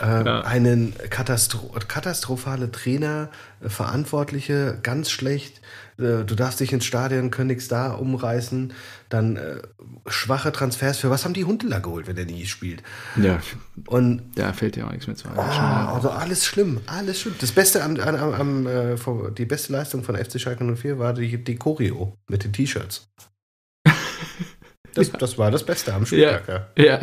äh, 0.00 0.24
Ja. 0.26 0.40
einen 0.42 0.94
Katastro 1.10 1.72
katastrophale 1.88 2.70
Trainer, 2.72 3.28
äh, 3.62 3.68
Verantwortliche, 3.68 4.78
ganz 4.82 5.10
schlecht. 5.10 5.60
Äh, 5.98 6.24
Du 6.24 6.34
darfst 6.34 6.60
dich 6.60 6.72
ins 6.72 6.84
Stadion, 6.84 7.30
nichts 7.46 7.68
da 7.68 7.92
umreißen. 7.92 8.72
Dann 9.08 9.36
äh, 9.36 9.56
schwache 10.06 10.52
Transfers. 10.52 10.98
Für 10.98 11.10
was 11.10 11.24
haben 11.24 11.34
die 11.34 11.44
Hundeler 11.44 11.80
geholt, 11.80 12.06
wenn 12.06 12.16
der 12.16 12.24
nie 12.26 12.46
spielt? 12.46 12.82
ja, 13.16 13.40
Und 13.86 14.22
da 14.34 14.52
fällt 14.52 14.76
dir 14.76 14.86
auch 14.86 14.90
nichts 14.92 15.06
mehr 15.06 15.16
zu. 15.16 15.28
Ah, 15.28 15.94
also 15.94 16.10
alles 16.10 16.46
schlimm, 16.46 16.80
alles 16.86 17.20
schlimm. 17.20 17.34
Das 17.40 17.52
Beste 17.52 17.82
am, 17.82 17.96
am, 17.98 18.34
am, 18.34 18.66
äh, 18.66 18.96
die 19.36 19.44
beste 19.44 19.72
Leistung 19.72 20.02
von 20.02 20.16
FC 20.16 20.40
Schalke 20.40 20.64
04 20.64 20.98
war 20.98 21.14
die, 21.14 21.42
die 21.42 21.56
Choreo 21.56 22.16
mit 22.28 22.44
den 22.44 22.52
T-Shirts. 22.52 23.08
Das, 24.94 25.10
das 25.18 25.38
war 25.38 25.50
das 25.50 25.64
Beste 25.64 25.92
am 25.94 26.06
Spieltag. 26.06 26.68
Ja. 26.76 26.82
Ja, 26.84 27.00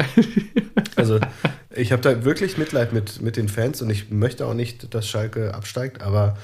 Also 0.96 1.20
ich 1.76 1.92
habe 1.92 2.02
da 2.02 2.24
wirklich 2.24 2.58
Mitleid 2.58 2.94
mit, 2.94 3.22
mit 3.22 3.38
den 3.38 3.50
Fans 3.50 3.82
und 3.82 3.90
ich 3.90 4.10
möchte 4.10 4.46
auch 4.46 4.54
nicht, 4.54 4.94
dass 4.94 5.08
Schalke 5.08 5.54
absteigt, 5.54 6.02
aber 6.02 6.38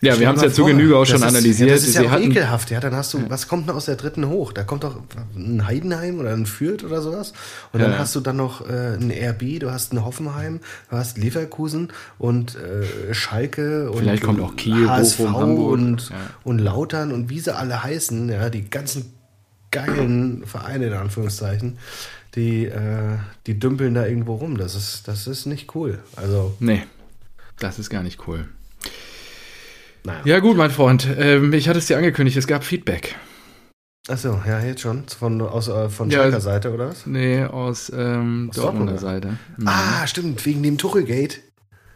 ja 0.00 0.18
wir 0.18 0.28
haben 0.28 0.36
es 0.36 0.42
ja 0.42 0.50
zu 0.52 0.64
Genüge 0.64 0.96
auch 0.96 1.00
das 1.00 1.10
schon 1.10 1.18
ist, 1.18 1.24
analysiert. 1.24 1.68
Ja, 1.68 1.74
das 1.74 1.84
ist 1.86 1.94
Sie 1.94 2.02
ja 2.04 2.10
hatten, 2.10 2.30
ekelhaft. 2.30 2.70
Ja, 2.70 2.80
dann 2.80 2.94
hast 2.94 3.14
du, 3.14 3.28
was 3.30 3.48
kommt 3.48 3.68
denn 3.68 3.74
aus 3.76 3.86
der 3.86 3.96
dritten 3.96 4.28
hoch? 4.28 4.52
Da 4.52 4.62
kommt 4.64 4.84
doch 4.84 4.96
ein 5.36 5.66
Heidenheim 5.66 6.18
oder 6.18 6.32
ein 6.32 6.46
Fürth 6.46 6.84
oder 6.84 7.02
sowas. 7.02 7.32
Und 7.72 7.80
dann 7.80 7.92
Ja. 7.92 7.98
hast 7.98 8.14
du 8.14 8.20
dann 8.20 8.36
noch 8.36 8.68
äh, 8.68 8.94
ein 8.94 9.10
RB, 9.10 9.60
du 9.60 9.70
hast 9.70 9.92
ein 9.92 10.04
Hoffenheim, 10.04 10.60
du 10.90 10.96
hast 10.96 11.18
Leverkusen 11.18 11.92
und 12.18 12.56
äh, 12.56 13.14
Schalke 13.14 13.90
und 13.90 13.98
Vielleicht 14.00 14.22
kommt 14.22 14.40
auch 14.40 14.56
Kiel, 14.56 14.88
HSV 14.88 15.16
Bochum, 15.18 15.36
Hamburg. 15.36 15.72
und, 15.72 16.08
Ja. 16.10 16.16
und 16.44 16.58
Lautern 16.58 17.12
und 17.12 17.30
wie 17.30 17.40
sie 17.40 17.54
alle 17.54 17.82
heißen, 17.82 18.28
ja, 18.28 18.50
die 18.50 18.68
ganzen 18.70 19.12
geilen 19.70 20.46
Vereine 20.46 20.86
in 20.86 20.92
Anführungszeichen, 20.92 21.78
die, 22.36 22.66
äh, 22.66 23.18
die 23.46 23.58
dümpeln 23.58 23.94
da 23.94 24.06
irgendwo 24.06 24.34
rum. 24.36 24.56
Das 24.56 24.74
ist, 24.74 25.08
das 25.08 25.26
ist 25.26 25.46
nicht 25.46 25.74
cool. 25.74 25.98
Also, 26.16 26.54
Nee, 26.60 26.84
das 27.58 27.78
ist 27.78 27.90
gar 27.90 28.02
nicht 28.02 28.26
cool. 28.28 28.46
Naja. 30.04 30.20
Ja 30.24 30.38
gut, 30.40 30.56
mein 30.56 30.70
Freund, 30.70 31.08
ähm, 31.18 31.52
ich 31.52 31.68
hatte 31.68 31.78
es 31.78 31.86
dir 31.86 31.96
angekündigt, 31.96 32.36
es 32.36 32.46
gab 32.46 32.64
Feedback. 32.64 33.14
Achso, 34.08 34.38
ja, 34.46 34.60
jetzt 34.60 34.82
schon. 34.82 35.04
Von, 35.08 35.40
aus, 35.40 35.68
äh, 35.68 35.88
von 35.88 36.10
Ja, 36.10 36.18
Schalker 36.18 36.40
Seite, 36.40 36.72
oder 36.74 36.88
was? 36.88 37.06
Nee, 37.06 37.42
aus 37.44 37.90
ähm, 37.96 38.48
Aus 38.50 38.56
Dortmunder. 38.56 38.98
Seite. 38.98 39.38
Mhm. 39.56 39.66
Ah, 39.66 40.06
stimmt, 40.06 40.44
wegen 40.44 40.62
dem 40.62 40.76
Tuchelgate. 40.76 41.38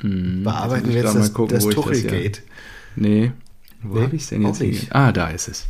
Mhm. 0.03 0.43
Bearbeiten 0.45 0.89
wir 0.89 0.95
jetzt 0.95 1.05
grad 1.05 1.17
das, 1.17 1.29
mal 1.29 1.35
gucken, 1.35 1.55
das 1.55 1.65
Tuchelgate. 1.67 2.41
Nee. 2.97 3.33
Wo 3.83 3.97
Nee, 3.99 4.05
habe 4.05 4.17
ich 4.17 4.23
es 4.23 4.29
denn 4.31 4.43
jetzt? 4.43 4.61
nicht. 4.61 4.93
Ah, 4.95 5.13
da 5.13 5.29
ist 5.29 5.49
es. 5.49 5.67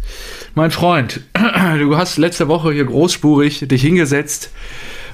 Mein 0.54 0.71
Freund, 0.71 1.21
du 1.78 1.97
hast 1.97 2.16
letzte 2.18 2.49
Woche 2.49 2.73
hier 2.73 2.85
großspurig 2.85 3.66
dich 3.68 3.83
hingesetzt 3.83 4.50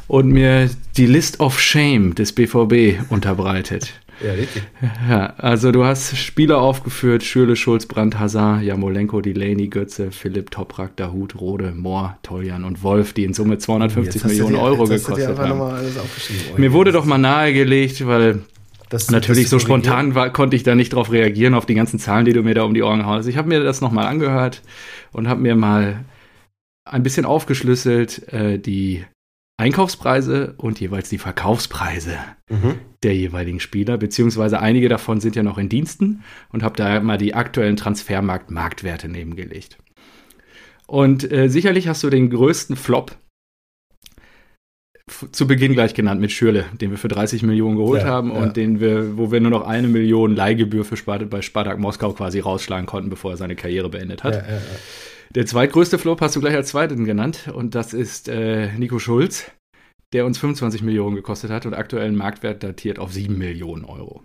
und 0.06 0.28
mir 0.28 0.68
die 0.96 1.06
List 1.06 1.40
of 1.40 1.58
Shame 1.60 2.14
des 2.14 2.32
BVB 2.32 3.00
unterbreitet. 3.10 3.94
Ja, 4.22 4.32
richtig. 4.32 4.62
Ja, 5.08 5.34
also 5.38 5.72
du 5.72 5.84
hast 5.84 6.16
Spieler 6.16 6.58
aufgeführt, 6.60 7.22
Schürle, 7.22 7.56
Schulz, 7.56 7.86
Brandt, 7.86 8.18
Hazard, 8.18 8.62
Jamolenko, 8.62 9.20
Delaney, 9.20 9.68
Götze, 9.68 10.10
Philipp, 10.12 10.50
Toprak, 10.50 10.96
Dahut, 10.96 11.40
Rode, 11.40 11.72
Mohr, 11.72 12.18
Toljan 12.22 12.64
und 12.64 12.82
Wolf, 12.82 13.12
die 13.12 13.24
in 13.24 13.34
Summe 13.34 13.58
250 13.58 14.14
Jetzt 14.14 14.24
hast 14.24 14.30
du 14.30 14.34
Millionen 14.44 14.54
dir- 14.56 14.62
Euro 14.62 14.84
gekostet 14.84 15.38
haben. 15.38 15.60
Oh, 15.60 16.58
Mir 16.58 16.72
wurde 16.72 16.92
doch 16.92 17.04
mal 17.04 17.18
nahegelegt, 17.18 18.06
weil 18.06 18.40
das- 18.90 19.10
Natürlich, 19.10 19.44
das 19.44 19.50
so 19.50 19.58
spontan 19.58 20.14
war, 20.14 20.30
konnte 20.30 20.54
ich 20.56 20.62
da 20.62 20.74
nicht 20.74 20.92
drauf 20.92 21.10
reagieren, 21.10 21.54
auf 21.54 21.66
die 21.66 21.74
ganzen 21.74 21.98
Zahlen, 21.98 22.24
die 22.24 22.32
du 22.32 22.42
mir 22.42 22.54
da 22.54 22.62
um 22.62 22.74
die 22.74 22.82
Ohren 22.82 23.06
haust. 23.06 23.28
Ich 23.28 23.36
habe 23.36 23.48
mir 23.48 23.62
das 23.64 23.80
nochmal 23.80 24.06
angehört 24.06 24.62
und 25.12 25.26
habe 25.28 25.40
mir 25.40 25.56
mal 25.56 26.04
ein 26.88 27.02
bisschen 27.02 27.24
aufgeschlüsselt, 27.24 28.32
äh, 28.32 28.58
die 28.58 29.04
Einkaufspreise 29.56 30.54
und 30.56 30.80
jeweils 30.80 31.08
die 31.08 31.18
Verkaufspreise 31.18 32.18
mhm. 32.50 32.74
der 33.04 33.14
jeweiligen 33.14 33.60
Spieler, 33.60 33.96
beziehungsweise 33.98 34.58
einige 34.60 34.88
davon 34.88 35.20
sind 35.20 35.36
ja 35.36 35.44
noch 35.44 35.58
in 35.58 35.68
Diensten 35.68 36.24
und 36.50 36.64
habe 36.64 36.76
da 36.76 37.00
mal 37.00 37.18
die 37.18 37.34
aktuellen 37.34 37.76
Transfermarkt-Marktwerte 37.76 39.08
nebengelegt. 39.08 39.78
Und 40.86 41.30
äh, 41.30 41.48
sicherlich 41.48 41.86
hast 41.86 42.02
du 42.02 42.10
den 42.10 42.30
größten 42.30 42.76
Flop 42.76 43.16
zu 45.32 45.46
Beginn 45.46 45.74
gleich 45.74 45.94
genannt 45.94 46.20
mit 46.20 46.32
Schürle, 46.32 46.64
den 46.80 46.90
wir 46.90 46.98
für 46.98 47.08
30 47.08 47.42
Millionen 47.42 47.76
geholt 47.76 48.02
ja, 48.02 48.08
haben 48.08 48.30
und 48.30 48.56
den 48.56 48.80
wir, 48.80 49.18
wo 49.18 49.30
wir 49.30 49.40
nur 49.40 49.50
noch 49.50 49.66
eine 49.66 49.86
Million 49.86 50.34
Leihgebühr 50.34 50.84
für 50.84 50.96
Spartak, 50.96 51.28
bei 51.28 51.42
Spartak 51.42 51.78
Moskau 51.78 52.12
quasi 52.12 52.40
rausschlagen 52.40 52.86
konnten, 52.86 53.10
bevor 53.10 53.32
er 53.32 53.36
seine 53.36 53.54
Karriere 53.54 53.90
beendet 53.90 54.24
hat. 54.24 54.34
Ja, 54.34 54.54
der 55.34 55.46
zweitgrößte 55.46 55.98
Flop 55.98 56.20
hast 56.20 56.36
du 56.36 56.40
gleich 56.40 56.54
als 56.54 56.68
zweiten 56.68 57.04
genannt 57.04 57.50
und 57.52 57.74
das 57.74 57.92
ist 57.92 58.28
äh, 58.28 58.72
Nico 58.78 58.98
Schulz, 58.98 59.50
der 60.12 60.26
uns 60.26 60.38
25 60.38 60.82
Millionen 60.82 61.16
gekostet 61.16 61.50
hat 61.50 61.66
und 61.66 61.74
aktuell 61.74 62.06
einen 62.06 62.16
Marktwert 62.16 62.62
datiert 62.62 62.98
auf 62.98 63.12
7 63.12 63.36
Millionen 63.36 63.84
Euro. 63.84 64.24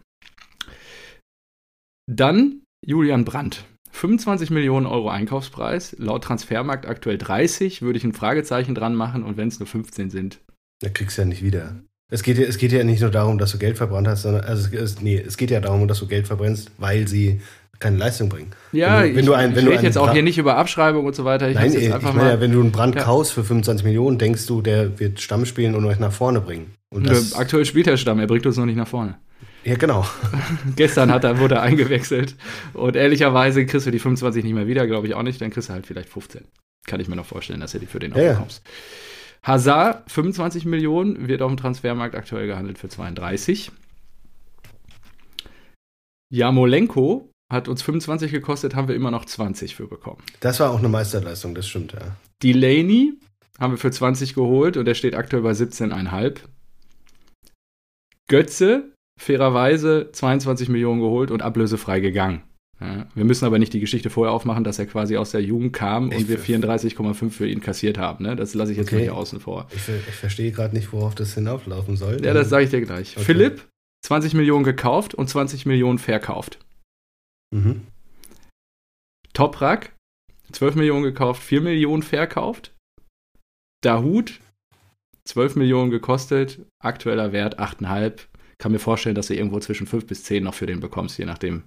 Dann 2.08 2.64
Julian 2.86 3.26
Brandt. 3.26 3.66
25 3.92 4.52
Millionen 4.52 4.86
Euro 4.86 5.10
Einkaufspreis, 5.10 5.96
laut 5.98 6.24
Transfermarkt 6.24 6.86
aktuell 6.86 7.18
30, 7.18 7.82
würde 7.82 7.98
ich 7.98 8.04
ein 8.04 8.14
Fragezeichen 8.14 8.76
dran 8.76 8.96
machen 8.96 9.24
und 9.24 9.36
wenn 9.36 9.48
es 9.48 9.60
nur 9.60 9.68
15 9.68 10.12
sind. 10.12 10.42
Da 10.80 10.90
kriegst 10.90 11.18
du 11.18 11.24
ja 11.24 11.28
nicht 11.28 11.42
wieder. 11.42 11.82
Es 12.12 12.24
geht, 12.24 12.38
ja, 12.38 12.46
es 12.46 12.58
geht 12.58 12.72
ja 12.72 12.84
nicht 12.84 13.02
nur 13.02 13.12
darum, 13.12 13.38
dass 13.38 13.52
du 13.52 13.58
Geld 13.58 13.78
verbrannt 13.78 14.08
hast, 14.08 14.24
sondern 14.24 14.44
also 14.44 14.76
es, 14.76 15.02
nee, 15.02 15.18
es 15.18 15.38
geht 15.38 15.52
ja 15.52 15.60
darum, 15.60 15.88
dass 15.88 16.00
du 16.00 16.08
Geld 16.08 16.28
verbrennst, 16.28 16.72
weil 16.78 17.08
sie 17.08 17.42
keine 17.80 17.98
Leistung 17.98 18.30
bringen. 18.30 18.52
Ja, 18.72 19.04
wenn 19.04 19.10
du, 19.10 19.16
wenn 19.16 19.20
ich, 19.20 19.26
du 19.26 19.34
ein, 19.34 19.56
wenn 19.56 19.66
ich 19.66 19.72
rede 19.72 19.84
jetzt 19.84 19.98
auch 19.98 20.12
hier 20.12 20.24
nicht 20.24 20.38
über 20.38 20.58
Abschreibung 20.58 21.06
und 21.06 21.16
so 21.16 21.26
weiter. 21.26 21.50
Ich 21.50 21.56
Nein, 21.56 21.74
ich 21.74 21.90
meine 21.90 22.30
ja, 22.30 22.42
wenn 22.42 22.52
du 22.52 22.60
einen 22.60 22.72
Brand 22.72 22.96
ja. 22.96 23.04
kaufst 23.04 23.34
für 23.34 23.44
25 23.44 23.86
Millionen, 23.86 24.18
denkst 24.18 24.46
du, 24.46 24.62
der 24.62 25.00
wird 25.00 25.22
Stamm 25.22 25.46
spielen 25.46 25.76
und 25.76 25.86
euch 25.86 26.00
nach 26.00 26.12
vorne 26.12 26.42
bringen. 26.42 26.74
Das, 26.92 27.34
aktuell 27.34 27.66
spielt 27.66 27.88
er 27.88 27.98
Stamm, 27.98 28.20
er 28.20 28.28
bringt 28.28 28.46
uns 28.46 28.58
noch 28.58 28.66
nicht 28.66 28.76
nach 28.76 28.88
vorne. 28.88 29.18
Ja, 29.64 29.76
genau. 29.76 30.06
Gestern 30.76 31.12
hat 31.12 31.24
er, 31.24 31.40
wurde 31.40 31.56
er 31.56 31.62
eingewechselt. 31.62 32.36
Und 32.74 32.96
ehrlicherweise 32.96 33.66
kriegst 33.66 33.86
du 33.86 33.92
die 33.92 34.00
25 34.00 34.44
nicht 34.44 34.54
mehr 34.54 34.68
wieder, 34.68 34.88
glaube 34.88 35.08
ich 35.08 35.14
auch 35.14 35.24
nicht. 35.24 35.42
Dann 35.42 35.52
kriegst 35.52 35.70
du 35.70 35.74
halt 35.74 35.86
vielleicht 35.86 36.10
15. 36.10 36.46
Kann 36.86 37.00
ich 37.00 37.08
mir 37.08 37.16
noch 37.16 37.26
vorstellen, 37.26 37.60
dass 37.60 37.74
er 37.74 37.80
die 37.80 37.86
für 37.86 38.00
den 38.00 38.14
ja, 38.14 38.18
auch 38.18 38.34
bekommst. 38.36 38.62
Ja. 38.66 39.54
Hazard, 39.54 40.10
25 40.12 40.66
Millionen, 40.66 41.28
wird 41.28 41.42
auf 41.42 41.52
dem 41.52 41.58
Transfermarkt 41.58 42.16
aktuell 42.16 42.48
gehandelt 42.48 42.78
für 42.78 42.90
32. 42.90 43.72
Jamolenko 46.32 47.29
hat 47.52 47.68
uns 47.68 47.82
25 47.82 48.32
gekostet, 48.32 48.76
haben 48.76 48.88
wir 48.88 48.96
immer 48.96 49.12
noch 49.12 49.26
20 49.26 49.76
für 49.76 49.88
bekommen. 49.88 50.22
Das 50.40 50.60
war 50.60 50.72
auch 50.72 50.80
eine 50.80 50.90
Meisterleistung, 50.90 51.56
das 51.56 51.68
stimmt, 51.68 51.94
ja. 51.94 52.16
Delaney 52.44 53.14
haben 53.60 53.74
wir 53.74 53.78
für 53.78 53.92
20 53.92 54.36
geholt 54.36 54.78
und 54.78 54.86
der 54.86 54.94
steht 54.94 55.16
aktuell 55.16 55.42
bei 55.42 55.52
17,5. 55.52 56.38
Götze, 58.28 58.94
fairerweise 59.20 60.10
22 60.12 60.70
Millionen 60.70 61.02
geholt 61.02 61.32
und 61.32 61.42
ablösefrei 61.42 62.00
gegangen. 62.00 62.44
Ja, 62.80 63.08
wir 63.14 63.26
müssen 63.26 63.44
aber 63.44 63.60
nicht 63.60 63.74
die 63.74 63.82
Geschichte 63.82 64.10
vorher 64.10 64.34
aufmachen, 64.34 64.64
dass 64.64 64.80
er 64.80 64.86
quasi 64.86 65.18
aus 65.18 65.32
der 65.32 65.42
Jugend 65.42 65.74
kam 65.74 66.10
und 66.10 66.30
wir 66.30 66.40
34,5 66.40 67.30
für 67.30 67.46
ihn 67.46 67.60
kassiert 67.60 67.98
haben. 67.98 68.24
Ne? 68.24 68.38
Das 68.38 68.54
lasse 68.54 68.72
ich 68.72 68.78
jetzt 68.78 68.94
okay. 68.94 69.02
nicht 69.02 69.12
außen 69.12 69.42
vor. 69.42 69.68
Ich, 69.76 69.82
ich 69.90 70.16
verstehe 70.16 70.52
gerade 70.52 70.74
nicht, 70.74 70.94
worauf 70.94 71.14
das 71.14 71.34
hinauflaufen 71.34 71.98
soll. 71.98 72.24
Ja, 72.24 72.34
das 72.34 72.48
sage 72.48 72.64
ich 72.64 72.70
dir 72.70 72.80
gleich. 72.82 73.18
Okay. 73.18 73.26
Philipp, 73.26 73.68
20 74.06 74.34
Millionen 74.34 74.64
gekauft 74.64 75.14
und 75.14 75.28
20 75.28 75.66
Millionen 75.66 75.98
verkauft. 75.98 76.60
Mhm. 77.56 77.88
Toprak, 79.34 79.96
12 80.52 80.76
Millionen 80.76 81.04
gekauft, 81.04 81.42
4 81.44 81.62
Millionen 81.62 82.04
verkauft. 82.04 82.76
Dahut, 83.84 84.40
12 85.26 85.56
Millionen 85.56 85.92
gekostet, 85.92 86.60
aktueller 86.84 87.32
Wert 87.32 87.60
8,5. 87.60 88.28
Kann 88.58 88.72
mir 88.74 88.80
vorstellen, 88.80 89.16
dass 89.16 89.28
du 89.28 89.36
irgendwo 89.36 89.60
zwischen 89.60 89.88
5 89.88 90.06
bis 90.06 90.24
10 90.24 90.44
noch 90.44 90.54
für 90.54 90.66
den 90.66 90.82
bekommst, 90.82 91.18
je 91.18 91.26
nachdem, 91.26 91.64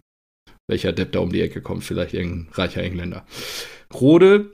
welcher 0.69 0.93
Depp 0.93 1.13
da 1.13 1.21
um 1.21 1.33
die 1.33 1.41
Ecke 1.41 1.63
kommt, 1.63 1.85
vielleicht 1.85 2.13
irgendein 2.13 2.53
reicher 2.53 2.83
Engländer. 2.83 3.25
Rode, 3.95 4.53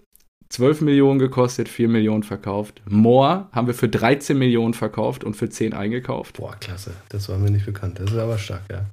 12 0.51 0.81
Millionen 0.83 1.19
gekostet, 1.19 1.69
4 1.69 1.89
Millionen 1.89 2.23
verkauft. 2.23 2.81
Moore 2.89 3.49
haben 3.53 3.67
wir 3.67 3.75
für 3.75 3.89
13 3.89 4.39
Millionen 4.39 4.75
verkauft 4.75 5.25
und 5.25 5.35
für 5.35 5.51
10 5.51 5.75
eingekauft. 5.75 6.37
Boah, 6.37 6.57
klasse. 6.59 6.95
Das 7.09 7.29
war 7.29 7.39
mir 7.39 7.51
nicht 7.51 7.67
bekannt. 7.67 7.99
Das 7.99 8.11
ist 8.11 8.17
aber 8.17 8.39
stark, 8.39 8.63
ja. 8.71 8.87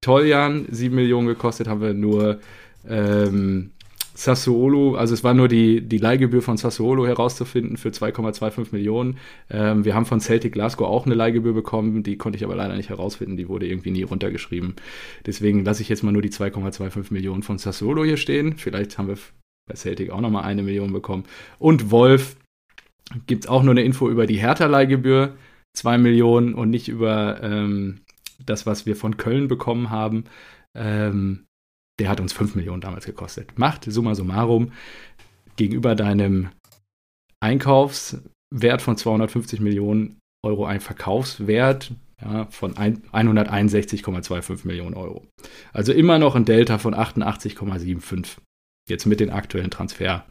Toljan, 0.00 0.66
7 0.70 0.94
Millionen 0.94 1.26
gekostet, 1.26 1.68
haben 1.68 1.80
wir 1.80 1.94
nur 1.94 2.40
ähm, 2.88 3.70
Sassuolo, 4.18 4.96
also 4.96 5.14
es 5.14 5.22
war 5.22 5.32
nur 5.32 5.46
die, 5.46 5.80
die 5.80 5.98
Leihgebühr 5.98 6.42
von 6.42 6.56
Sassuolo 6.56 7.06
herauszufinden 7.06 7.76
für 7.76 7.90
2,25 7.90 8.68
Millionen. 8.72 9.16
Ähm, 9.48 9.84
wir 9.84 9.94
haben 9.94 10.06
von 10.06 10.18
Celtic 10.18 10.54
Glasgow 10.54 10.88
auch 10.88 11.06
eine 11.06 11.14
Leihgebühr 11.14 11.54
bekommen, 11.54 12.02
die 12.02 12.18
konnte 12.18 12.36
ich 12.36 12.44
aber 12.44 12.56
leider 12.56 12.74
nicht 12.74 12.88
herausfinden, 12.88 13.36
die 13.36 13.48
wurde 13.48 13.68
irgendwie 13.68 13.92
nie 13.92 14.02
runtergeschrieben. 14.02 14.74
Deswegen 15.24 15.64
lasse 15.64 15.82
ich 15.82 15.88
jetzt 15.88 16.02
mal 16.02 16.10
nur 16.10 16.22
die 16.22 16.30
2,25 16.30 17.12
Millionen 17.12 17.44
von 17.44 17.58
Sassuolo 17.58 18.04
hier 18.04 18.16
stehen. 18.16 18.56
Vielleicht 18.56 18.98
haben 18.98 19.06
wir 19.06 19.18
bei 19.68 19.76
Celtic 19.76 20.10
auch 20.10 20.20
nochmal 20.20 20.42
eine 20.42 20.64
Million 20.64 20.92
bekommen. 20.92 21.22
Und 21.60 21.92
Wolf 21.92 22.36
gibt 23.28 23.44
es 23.44 23.48
auch 23.48 23.62
nur 23.62 23.70
eine 23.70 23.82
Info 23.82 24.10
über 24.10 24.26
die 24.26 24.38
Hertha-Leihgebühr, 24.38 25.34
2 25.74 25.96
Millionen 25.96 26.54
und 26.54 26.70
nicht 26.70 26.88
über 26.88 27.40
ähm, 27.40 28.00
das, 28.44 28.66
was 28.66 28.86
wir 28.86 28.96
von 28.96 29.16
Köln 29.16 29.48
bekommen 29.48 29.90
haben. 29.90 30.24
Ähm, 30.76 31.46
der 31.98 32.08
hat 32.08 32.20
uns 32.20 32.32
5 32.32 32.54
Millionen 32.54 32.80
damals 32.80 33.06
gekostet. 33.06 33.58
Macht 33.58 33.84
summa 33.84 34.14
summarum 34.14 34.72
gegenüber 35.56 35.94
deinem 35.94 36.50
Einkaufswert 37.40 38.82
von 38.82 38.96
250 38.96 39.60
Millionen 39.60 40.18
Euro 40.44 40.66
ein 40.66 40.80
Verkaufswert 40.80 41.92
ja, 42.20 42.46
von 42.46 42.74
161,25 42.74 44.66
Millionen 44.66 44.94
Euro. 44.94 45.26
Also 45.72 45.92
immer 45.92 46.18
noch 46.18 46.34
ein 46.34 46.44
Delta 46.44 46.78
von 46.78 46.94
88,75. 46.94 48.36
Jetzt 48.88 49.06
mit 49.06 49.20
den 49.20 49.30
aktuellen 49.30 49.70
Transfer 49.70 50.26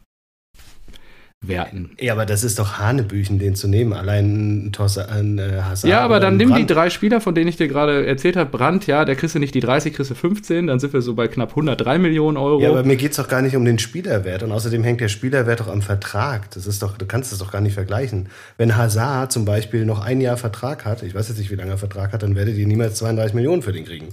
werten. 1.40 1.90
Ja, 2.00 2.14
aber 2.14 2.26
das 2.26 2.42
ist 2.42 2.58
doch 2.58 2.78
Hanebüchen, 2.78 3.38
den 3.38 3.54
zu 3.54 3.68
nehmen. 3.68 3.92
Allein 3.92 4.72
ein 4.72 5.38
äh, 5.38 5.62
Hazard. 5.62 5.88
Ja, 5.88 6.00
aber 6.00 6.18
dann 6.18 6.36
nimm 6.36 6.50
Brand. 6.50 6.60
die 6.60 6.72
drei 6.72 6.90
Spieler, 6.90 7.20
von 7.20 7.34
denen 7.34 7.48
ich 7.48 7.56
dir 7.56 7.68
gerade 7.68 8.06
erzählt 8.06 8.36
habe. 8.36 8.50
Brandt, 8.50 8.88
ja, 8.88 9.04
der 9.04 9.14
kriegst 9.14 9.36
du 9.36 9.38
nicht 9.38 9.54
die 9.54 9.60
30, 9.60 9.94
kriegst 9.94 10.10
du 10.10 10.16
15. 10.16 10.66
Dann 10.66 10.80
sind 10.80 10.92
wir 10.92 11.00
so 11.00 11.14
bei 11.14 11.28
knapp 11.28 11.50
103 11.50 11.98
Millionen 11.98 12.36
Euro. 12.36 12.60
Ja, 12.60 12.70
aber 12.70 12.82
mir 12.82 12.96
geht 12.96 13.12
es 13.12 13.18
doch 13.18 13.28
gar 13.28 13.40
nicht 13.40 13.54
um 13.54 13.64
den 13.64 13.78
Spielerwert. 13.78 14.42
Und 14.42 14.50
außerdem 14.50 14.82
hängt 14.82 15.00
der 15.00 15.08
Spielerwert 15.08 15.60
doch 15.60 15.68
am 15.68 15.80
Vertrag. 15.80 16.50
Das 16.50 16.66
ist 16.66 16.82
doch, 16.82 16.98
du 16.98 17.06
kannst 17.06 17.30
das 17.30 17.38
doch 17.38 17.52
gar 17.52 17.60
nicht 17.60 17.74
vergleichen. 17.74 18.28
Wenn 18.56 18.76
Hazard 18.76 19.30
zum 19.30 19.44
Beispiel 19.44 19.84
noch 19.84 20.00
ein 20.00 20.20
Jahr 20.20 20.36
Vertrag 20.36 20.84
hat, 20.84 21.04
ich 21.04 21.14
weiß 21.14 21.28
jetzt 21.28 21.38
nicht, 21.38 21.50
wie 21.52 21.56
lange 21.56 21.70
er 21.70 21.78
Vertrag 21.78 22.12
hat, 22.12 22.24
dann 22.24 22.34
werdet 22.34 22.56
ihr 22.56 22.66
niemals 22.66 22.96
32 22.96 23.34
Millionen 23.34 23.62
für 23.62 23.72
den 23.72 23.84
kriegen. 23.84 24.08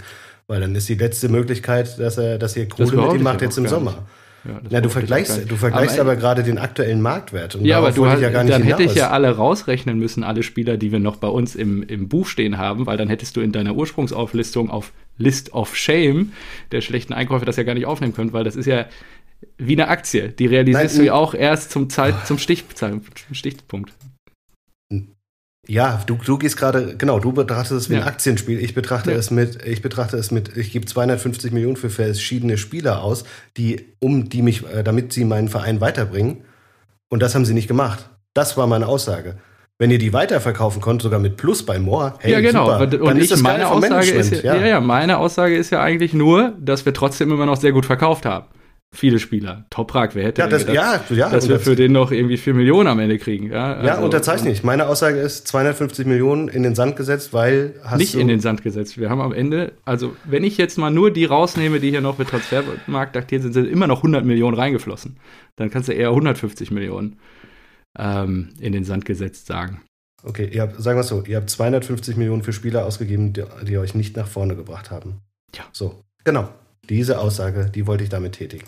Weil 0.46 0.60
dann 0.60 0.76
ist 0.76 0.88
die 0.88 0.94
letzte 0.94 1.28
Möglichkeit, 1.28 1.98
dass 1.98 2.18
er, 2.18 2.38
dass 2.38 2.56
ihr 2.56 2.68
Kohle 2.68 2.96
mit 2.96 3.14
ihm 3.14 3.22
macht 3.24 3.42
jetzt 3.42 3.58
im 3.58 3.66
Sommer. 3.66 3.90
Nicht. 3.90 4.02
Ja, 4.48 4.60
ja 4.68 4.80
du 4.80 4.88
vergleichst, 4.88 5.50
du 5.50 5.56
vergleichst 5.56 5.98
aber, 5.98 6.12
aber 6.12 6.20
gerade 6.20 6.42
den 6.42 6.58
aktuellen 6.58 7.00
Marktwert. 7.02 7.58
ja, 7.62 7.78
aber 7.78 7.92
du 7.92 8.06
hast, 8.06 8.20
ja 8.20 8.30
dann 8.30 8.62
hätte 8.62 8.82
ich 8.82 8.94
ja 8.94 9.10
alle 9.10 9.30
rausrechnen 9.30 9.98
müssen, 9.98 10.22
alle 10.24 10.42
Spieler, 10.42 10.76
die 10.76 10.92
wir 10.92 10.98
noch 10.98 11.16
bei 11.16 11.28
uns 11.28 11.54
im, 11.54 11.82
im 11.82 12.08
Buch 12.08 12.26
stehen 12.26 12.58
haben, 12.58 12.86
weil 12.86 12.96
dann 12.96 13.08
hättest 13.08 13.36
du 13.36 13.40
in 13.40 13.52
deiner 13.52 13.74
Ursprungsauflistung 13.74 14.70
auf 14.70 14.92
List 15.18 15.52
of 15.52 15.76
Shame 15.76 16.32
der 16.72 16.80
schlechten 16.80 17.12
Einkäufe 17.12 17.44
das 17.44 17.56
ja 17.56 17.62
gar 17.62 17.74
nicht 17.74 17.86
aufnehmen 17.86 18.14
können, 18.14 18.32
weil 18.32 18.44
das 18.44 18.56
ist 18.56 18.66
ja 18.66 18.86
wie 19.58 19.74
eine 19.74 19.88
Aktie. 19.88 20.28
Die 20.28 20.46
realisierst 20.46 20.96
Nein, 20.96 20.98
du 20.98 21.06
ja 21.06 21.14
auch 21.14 21.34
erst 21.34 21.70
zum, 21.70 21.90
Zeit, 21.90 22.26
zum 22.26 22.38
Stich, 22.38 22.64
Stichpunkt. 23.32 23.92
Ja, 25.68 26.00
du, 26.06 26.16
du 26.24 26.38
gehst 26.38 26.56
gerade, 26.56 26.96
genau, 26.96 27.18
du 27.18 27.32
betrachtest 27.32 27.72
es 27.72 27.90
wie 27.90 27.94
ja. 27.94 28.02
ein 28.02 28.06
Aktienspiel. 28.06 28.60
Ich 28.62 28.74
betrachte 28.74 29.10
ja. 29.10 29.16
es 29.16 29.30
mit, 29.30 29.64
ich 29.64 29.82
betrachte 29.82 30.16
es 30.16 30.30
mit, 30.30 30.56
ich 30.56 30.72
gebe 30.72 30.86
250 30.86 31.52
Millionen 31.52 31.76
für 31.76 31.90
verschiedene 31.90 32.56
Spieler 32.56 33.02
aus, 33.02 33.24
die, 33.56 33.84
um 33.98 34.28
die 34.28 34.42
mich, 34.42 34.64
äh, 34.66 34.84
damit 34.84 35.12
sie 35.12 35.24
meinen 35.24 35.48
Verein 35.48 35.80
weiterbringen. 35.80 36.44
Und 37.08 37.20
das 37.22 37.34
haben 37.34 37.44
sie 37.44 37.54
nicht 37.54 37.68
gemacht. 37.68 38.10
Das 38.34 38.56
war 38.56 38.66
meine 38.66 38.86
Aussage. 38.86 39.38
Wenn 39.78 39.90
ihr 39.90 39.98
die 39.98 40.12
weiterverkaufen 40.12 40.80
konntet, 40.80 41.02
sogar 41.02 41.20
mit 41.20 41.36
Plus 41.36 41.66
bei 41.66 41.78
Moore, 41.78 42.14
hey, 42.20 42.32
ja 42.32 42.40
genau. 42.40 42.78
Super, 42.78 42.80
und 42.80 43.06
dann 43.08 43.16
ich, 43.18 43.24
ist 43.24 43.32
das 43.32 43.42
meine 43.42 43.68
Aussage 43.68 44.10
ist 44.10 44.42
ja, 44.42 44.54
ja, 44.54 44.66
ja, 44.66 44.80
meine 44.80 45.18
Aussage 45.18 45.56
ist 45.56 45.70
ja 45.70 45.82
eigentlich 45.82 46.14
nur, 46.14 46.54
dass 46.58 46.86
wir 46.86 46.94
trotzdem 46.94 47.30
immer 47.30 47.44
noch 47.44 47.56
sehr 47.56 47.72
gut 47.72 47.84
verkauft 47.84 48.24
haben 48.24 48.46
viele 48.96 49.18
Spieler. 49.18 49.66
Toprak, 49.70 50.14
wer 50.14 50.24
hätte 50.24 50.40
ja, 50.40 50.48
das, 50.48 50.66
gedacht, 50.66 51.10
ja, 51.10 51.16
ja, 51.16 51.30
dass 51.30 51.48
wir 51.48 51.60
für 51.60 51.76
den 51.76 51.92
noch 51.92 52.10
irgendwie 52.10 52.36
4 52.36 52.54
Millionen 52.54 52.88
am 52.88 52.98
Ende 52.98 53.18
kriegen. 53.18 53.52
Ja, 53.52 53.74
also, 53.74 53.86
ja 53.86 53.98
unterzeichne 53.98 54.50
ich. 54.50 54.64
Meine 54.64 54.88
Aussage 54.88 55.18
ist 55.18 55.46
250 55.48 56.06
Millionen 56.06 56.48
in 56.48 56.62
den 56.62 56.74
Sand 56.74 56.96
gesetzt, 56.96 57.32
weil 57.32 57.74
hast 57.84 57.98
Nicht 57.98 58.14
in 58.14 58.28
den 58.28 58.40
Sand 58.40 58.62
gesetzt. 58.62 58.98
Wir 58.98 59.10
haben 59.10 59.20
am 59.20 59.32
Ende, 59.32 59.72
also 59.84 60.16
wenn 60.24 60.44
ich 60.44 60.56
jetzt 60.56 60.78
mal 60.78 60.90
nur 60.90 61.10
die 61.10 61.24
rausnehme, 61.24 61.80
die 61.80 61.90
hier 61.90 62.00
noch 62.00 62.18
mit 62.18 62.28
Transfermarkt 62.28 63.14
datiert 63.14 63.42
sind, 63.42 63.52
sind 63.52 63.66
immer 63.66 63.86
noch 63.86 63.98
100 63.98 64.24
Millionen 64.24 64.56
reingeflossen. 64.56 65.18
Dann 65.56 65.70
kannst 65.70 65.88
du 65.88 65.92
eher 65.92 66.08
150 66.08 66.70
Millionen 66.70 67.18
ähm, 67.98 68.50
in 68.60 68.72
den 68.72 68.84
Sand 68.84 69.04
gesetzt 69.04 69.46
sagen. 69.46 69.82
Okay, 70.22 70.48
ihr 70.50 70.62
habt, 70.62 70.82
sagen 70.82 70.96
wir 70.96 71.02
es 71.02 71.08
so, 71.08 71.22
ihr 71.24 71.36
habt 71.36 71.50
250 71.50 72.16
Millionen 72.16 72.42
für 72.42 72.52
Spieler 72.52 72.86
ausgegeben, 72.86 73.32
die, 73.32 73.44
die 73.62 73.78
euch 73.78 73.94
nicht 73.94 74.16
nach 74.16 74.26
vorne 74.26 74.56
gebracht 74.56 74.90
haben. 74.90 75.20
Ja. 75.54 75.64
So, 75.72 76.00
genau. 76.24 76.48
Diese 76.88 77.18
Aussage, 77.18 77.70
die 77.72 77.86
wollte 77.86 78.04
ich 78.04 78.10
damit 78.10 78.34
tätigen 78.34 78.64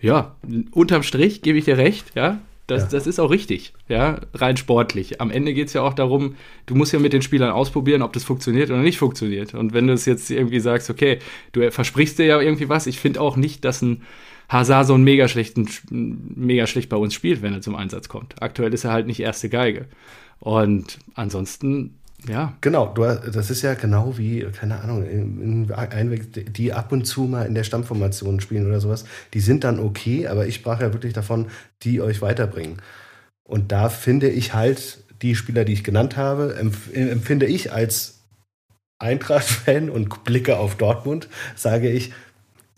ja, 0.00 0.36
unterm 0.72 1.02
Strich 1.02 1.42
gebe 1.42 1.58
ich 1.58 1.64
dir 1.64 1.78
recht, 1.78 2.12
ja. 2.14 2.40
Das, 2.66 2.82
ja. 2.82 2.88
das 2.90 3.06
ist 3.06 3.20
auch 3.20 3.30
richtig, 3.30 3.74
ja, 3.88 4.20
rein 4.34 4.56
sportlich. 4.56 5.20
Am 5.20 5.30
Ende 5.30 5.54
geht 5.54 5.68
es 5.68 5.72
ja 5.74 5.82
auch 5.82 5.94
darum, 5.94 6.34
du 6.66 6.74
musst 6.74 6.92
ja 6.92 6.98
mit 6.98 7.12
den 7.12 7.22
Spielern 7.22 7.52
ausprobieren, 7.52 8.02
ob 8.02 8.12
das 8.12 8.24
funktioniert 8.24 8.70
oder 8.70 8.80
nicht 8.80 8.98
funktioniert. 8.98 9.54
Und 9.54 9.72
wenn 9.72 9.86
du 9.86 9.92
es 9.92 10.04
jetzt 10.04 10.30
irgendwie 10.32 10.58
sagst, 10.58 10.90
okay, 10.90 11.20
du 11.52 11.70
versprichst 11.70 12.18
dir 12.18 12.26
ja 12.26 12.40
irgendwie 12.40 12.68
was, 12.68 12.88
ich 12.88 12.98
finde 12.98 13.20
auch 13.20 13.36
nicht, 13.36 13.64
dass 13.64 13.82
ein 13.82 14.02
Hazard 14.48 14.88
so 14.88 14.94
einen 14.94 15.04
mega 15.04 15.28
schlechten, 15.28 15.68
mega 15.90 16.66
schlecht 16.66 16.88
bei 16.88 16.96
uns 16.96 17.14
spielt, 17.14 17.40
wenn 17.42 17.52
er 17.52 17.60
zum 17.60 17.76
Einsatz 17.76 18.08
kommt. 18.08 18.42
Aktuell 18.42 18.74
ist 18.74 18.84
er 18.84 18.92
halt 18.92 19.06
nicht 19.06 19.20
erste 19.20 19.48
Geige. 19.48 19.86
Und 20.40 20.98
ansonsten 21.14 21.98
ja. 22.28 22.54
Genau, 22.60 22.86
du, 22.86 23.02
das 23.02 23.50
ist 23.50 23.62
ja 23.62 23.74
genau 23.74 24.18
wie, 24.18 24.46
keine 24.52 24.80
Ahnung, 24.80 25.04
Einweg, 25.72 26.54
die 26.54 26.72
ab 26.72 26.92
und 26.92 27.04
zu 27.04 27.22
mal 27.22 27.46
in 27.46 27.54
der 27.54 27.64
Stammformation 27.64 28.40
spielen 28.40 28.66
oder 28.66 28.80
sowas. 28.80 29.04
Die 29.34 29.40
sind 29.40 29.64
dann 29.64 29.78
okay, 29.78 30.26
aber 30.26 30.46
ich 30.46 30.56
sprach 30.56 30.80
ja 30.80 30.92
wirklich 30.92 31.12
davon, 31.12 31.46
die 31.82 32.00
euch 32.00 32.22
weiterbringen. 32.22 32.82
Und 33.44 33.72
da 33.72 33.88
finde 33.88 34.28
ich 34.28 34.54
halt 34.54 35.04
die 35.22 35.34
Spieler, 35.34 35.64
die 35.64 35.72
ich 35.72 35.84
genannt 35.84 36.16
habe, 36.16 36.56
empfinde 36.94 37.46
ich 37.46 37.72
als 37.72 38.20
Eintracht-Fan 38.98 39.90
und 39.90 40.24
blicke 40.24 40.58
auf 40.58 40.76
Dortmund, 40.76 41.28
sage 41.54 41.90
ich, 41.90 42.12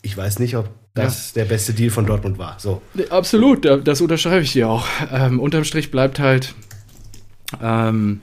ich 0.01 0.15
weiß 0.15 0.39
nicht, 0.39 0.55
ob 0.55 0.69
das 0.93 1.33
ja. 1.33 1.43
der 1.43 1.49
beste 1.49 1.73
Deal 1.73 1.89
von 1.89 2.05
Dortmund 2.05 2.37
war. 2.37 2.59
So. 2.59 2.81
Absolut, 3.09 3.65
das 3.65 4.01
unterschreibe 4.01 4.41
ich 4.41 4.53
dir 4.53 4.69
auch. 4.69 4.87
Ähm, 5.11 5.39
unterm 5.39 5.63
Strich 5.63 5.91
bleibt 5.91 6.19
halt, 6.19 6.55
ähm, 7.61 8.21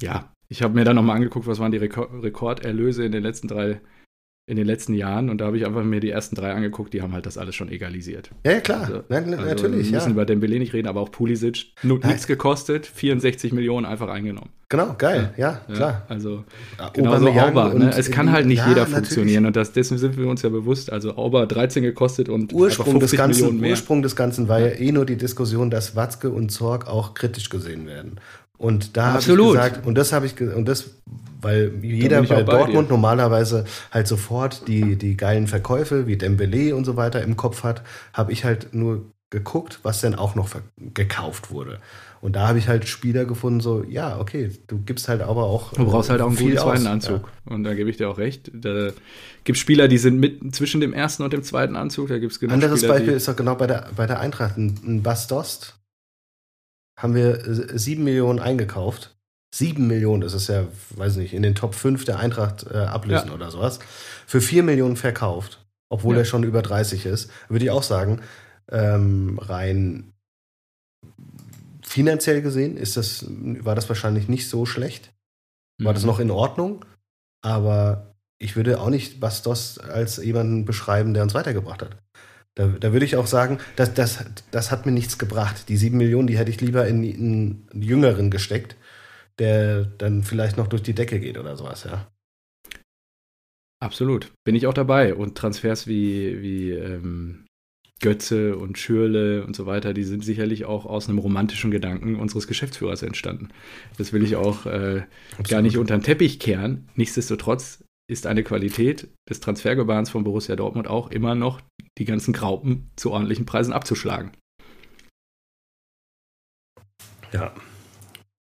ja, 0.00 0.28
ich 0.48 0.62
habe 0.62 0.74
mir 0.74 0.84
dann 0.84 0.96
nochmal 0.96 1.16
angeguckt, 1.16 1.46
was 1.46 1.58
waren 1.58 1.72
die 1.72 1.78
Rekord 1.78 2.10
Rekorderlöse 2.22 3.04
in 3.04 3.12
den 3.12 3.22
letzten 3.22 3.48
drei, 3.48 3.80
in 4.46 4.56
den 4.56 4.66
letzten 4.66 4.94
Jahren 4.94 5.28
und 5.28 5.40
da 5.40 5.46
habe 5.46 5.58
ich 5.58 5.66
einfach 5.66 5.82
mir 5.82 6.00
die 6.00 6.10
ersten 6.10 6.36
drei 6.36 6.52
angeguckt, 6.52 6.94
die 6.94 7.02
haben 7.02 7.12
halt 7.12 7.26
das 7.26 7.36
alles 7.36 7.54
schon 7.56 7.68
egalisiert. 7.68 8.30
Ja, 8.44 8.52
ja 8.52 8.60
klar, 8.60 8.82
also, 8.82 9.02
Nein, 9.08 9.34
also 9.34 9.44
natürlich. 9.44 9.86
Wir 9.86 9.96
müssen 9.96 10.08
ja. 10.08 10.12
über 10.12 10.24
Dembele 10.24 10.58
nicht 10.58 10.72
reden, 10.72 10.86
aber 10.86 11.00
auch 11.00 11.10
Pulisic, 11.10 11.72
nichts 11.82 12.26
gekostet, 12.26 12.86
64 12.86 13.52
Millionen 13.52 13.86
einfach 13.86 14.08
eingenommen. 14.08 14.50
Genau, 14.68 14.96
geil, 14.98 15.32
ja, 15.36 15.60
ja 15.68 15.74
klar. 15.74 16.02
Also 16.08 16.44
genau 16.92 17.16
so 17.20 17.28
Auber, 17.28 17.74
ne? 17.74 17.92
es 17.96 18.10
kann 18.10 18.32
halt 18.32 18.46
nicht 18.46 18.66
jeder 18.66 18.84
funktionieren 18.86 19.46
und 19.46 19.54
das, 19.54 19.70
dessen 19.70 19.96
sind 19.96 20.16
wir 20.16 20.26
uns 20.26 20.42
ja 20.42 20.48
bewusst. 20.48 20.92
Also 20.92 21.16
Auber 21.16 21.46
13 21.46 21.84
gekostet 21.84 22.28
und 22.28 22.52
Ursprung 22.52 22.98
des 22.98 23.12
Ganzen, 23.12 23.42
Millionen 23.42 23.60
mehr. 23.60 23.70
Ursprung 23.70 24.02
des 24.02 24.16
Ganzen 24.16 24.48
war 24.48 24.58
ja 24.58 24.68
eh 24.68 24.90
nur 24.90 25.06
die 25.06 25.16
Diskussion, 25.16 25.70
dass 25.70 25.94
Watzke 25.94 26.30
und 26.30 26.50
Zorg 26.50 26.88
auch 26.88 27.14
kritisch 27.14 27.48
gesehen 27.48 27.86
werden. 27.86 28.18
Und 28.58 28.96
da 28.96 29.12
habe 29.12 29.20
ich 29.20 29.26
gesagt, 29.26 29.86
und 29.86 29.96
das 29.96 30.12
habe 30.12 30.26
ich, 30.26 30.40
und 30.40 30.66
das, 30.66 30.90
weil 31.40 31.72
jeder 31.82 32.22
bei, 32.22 32.42
bei 32.42 32.42
Dortmund 32.42 32.88
dir. 32.88 32.92
normalerweise 32.92 33.64
halt 33.90 34.06
sofort 34.06 34.66
die, 34.68 34.96
die 34.96 35.16
geilen 35.16 35.46
Verkäufe 35.46 36.06
wie 36.06 36.16
Dembele 36.16 36.74
und 36.74 36.84
so 36.84 36.96
weiter 36.96 37.22
im 37.22 37.36
Kopf 37.36 37.62
hat, 37.64 37.82
habe 38.12 38.32
ich 38.32 38.44
halt 38.44 38.74
nur 38.74 39.04
geguckt, 39.30 39.80
was 39.82 40.00
denn 40.00 40.14
auch 40.14 40.34
noch 40.34 40.48
gekauft 40.94 41.50
wurde. 41.50 41.80
Und 42.20 42.34
da 42.34 42.48
habe 42.48 42.58
ich 42.58 42.68
halt 42.68 42.88
Spieler 42.88 43.24
gefunden, 43.24 43.60
so, 43.60 43.84
ja, 43.84 44.18
okay, 44.18 44.50
du 44.66 44.78
gibst 44.78 45.08
halt 45.08 45.20
aber 45.20 45.44
auch. 45.44 45.72
Du 45.74 45.84
brauchst 45.84 46.10
halt 46.10 46.20
auch 46.20 46.28
einen 46.28 46.36
guten 46.36 46.56
zweiten 46.56 46.86
Anzug. 46.86 47.28
Ja. 47.46 47.54
Und 47.54 47.64
da 47.64 47.74
gebe 47.74 47.90
ich 47.90 47.98
dir 47.98 48.08
auch 48.08 48.18
recht. 48.18 48.50
Da 48.54 48.90
gibt 49.44 49.56
es 49.56 49.58
Spieler, 49.58 49.86
die 49.86 49.98
sind 49.98 50.18
mit 50.18 50.54
zwischen 50.54 50.80
dem 50.80 50.92
ersten 50.92 51.22
und 51.22 51.32
dem 51.32 51.42
zweiten 51.42 51.76
Anzug. 51.76 52.08
Da 52.08 52.18
gibt 52.18 52.32
es 52.32 52.40
genug 52.40 52.54
Anderes 52.54 52.80
Spieler, 52.80 52.94
Beispiel 52.94 53.12
ist 53.12 53.28
doch 53.28 53.36
genau 53.36 53.54
bei 53.54 53.66
der, 53.66 53.90
bei 53.94 54.06
der 54.06 54.20
Eintracht. 54.20 54.56
Ein, 54.56 54.74
ein 54.84 55.02
Bastost 55.02 55.76
haben 56.96 57.14
wir 57.14 57.46
äh, 57.46 57.78
sieben 57.78 58.04
Millionen 58.04 58.38
eingekauft. 58.38 59.16
Sieben 59.54 59.86
Millionen, 59.86 60.22
das 60.22 60.34
ist 60.34 60.48
ja, 60.48 60.66
weiß 60.96 61.16
nicht, 61.16 61.32
in 61.32 61.42
den 61.42 61.54
Top 61.54 61.74
5 61.74 62.04
der 62.04 62.18
Eintracht 62.18 62.66
äh, 62.70 62.78
ablösen 62.78 63.28
ja. 63.28 63.34
oder 63.34 63.50
sowas. 63.50 63.78
Für 64.26 64.40
vier 64.40 64.62
Millionen 64.62 64.96
verkauft, 64.96 65.64
obwohl 65.88 66.16
ja. 66.16 66.22
er 66.22 66.24
schon 66.24 66.42
über 66.42 66.62
30 66.62 67.06
ist. 67.06 67.30
Würde 67.48 67.64
ich 67.64 67.70
auch 67.70 67.82
sagen, 67.82 68.20
ähm, 68.70 69.38
rein 69.40 70.12
finanziell 71.82 72.42
gesehen 72.42 72.76
ist 72.76 72.96
das, 72.96 73.24
war 73.28 73.74
das 73.74 73.88
wahrscheinlich 73.88 74.28
nicht 74.28 74.48
so 74.48 74.66
schlecht. 74.66 75.14
War 75.78 75.92
mhm. 75.92 75.94
das 75.94 76.04
noch 76.04 76.18
in 76.18 76.30
Ordnung? 76.30 76.84
Aber 77.42 78.16
ich 78.38 78.56
würde 78.56 78.80
auch 78.80 78.90
nicht 78.90 79.20
Bastos 79.20 79.78
als 79.78 80.16
jemanden 80.18 80.64
beschreiben, 80.64 81.14
der 81.14 81.22
uns 81.22 81.34
weitergebracht 81.34 81.82
hat. 81.82 81.96
Da, 82.56 82.68
da 82.68 82.92
würde 82.92 83.04
ich 83.04 83.16
auch 83.16 83.26
sagen, 83.26 83.58
das, 83.76 83.94
das, 83.94 84.24
das 84.50 84.70
hat 84.70 84.86
mir 84.86 84.92
nichts 84.92 85.18
gebracht. 85.18 85.68
Die 85.68 85.76
sieben 85.76 85.98
Millionen, 85.98 86.26
die 86.26 86.38
hätte 86.38 86.50
ich 86.50 86.60
lieber 86.60 86.88
in, 86.88 87.04
in 87.04 87.66
einen 87.72 87.82
Jüngeren 87.82 88.30
gesteckt, 88.30 88.76
der 89.38 89.84
dann 89.84 90.22
vielleicht 90.22 90.56
noch 90.56 90.66
durch 90.66 90.82
die 90.82 90.94
Decke 90.94 91.20
geht 91.20 91.36
oder 91.36 91.56
sowas, 91.56 91.84
ja. 91.84 92.10
Absolut. 93.78 94.32
Bin 94.44 94.54
ich 94.54 94.66
auch 94.66 94.74
dabei. 94.74 95.14
Und 95.14 95.36
Transfers 95.36 95.86
wie, 95.86 96.40
wie 96.40 96.70
ähm, 96.70 97.44
Götze 98.00 98.56
und 98.56 98.78
Schürle 98.78 99.44
und 99.44 99.54
so 99.54 99.66
weiter, 99.66 99.92
die 99.92 100.04
sind 100.04 100.24
sicherlich 100.24 100.64
auch 100.64 100.86
aus 100.86 101.08
einem 101.08 101.18
romantischen 101.18 101.70
Gedanken 101.70 102.16
unseres 102.16 102.46
Geschäftsführers 102.46 103.02
entstanden. 103.02 103.48
Das 103.98 104.14
will 104.14 104.22
ich 104.22 104.36
auch 104.36 104.64
äh, 104.64 105.02
gar 105.48 105.60
nicht 105.60 105.76
unter 105.76 105.96
den 105.96 106.02
Teppich 106.02 106.38
kehren. 106.38 106.88
Nichtsdestotrotz 106.94 107.84
ist 108.08 108.26
eine 108.26 108.44
Qualität 108.44 109.08
des 109.28 109.40
Transfergebahns 109.40 110.08
von 110.10 110.24
Borussia 110.24 110.56
Dortmund 110.56 110.88
auch 110.88 111.10
immer 111.10 111.34
noch 111.34 111.60
die 111.98 112.04
ganzen 112.04 112.32
Graupen 112.32 112.90
zu 112.96 113.10
ordentlichen 113.12 113.46
Preisen 113.46 113.72
abzuschlagen. 113.72 114.32
Ja, 117.32 117.54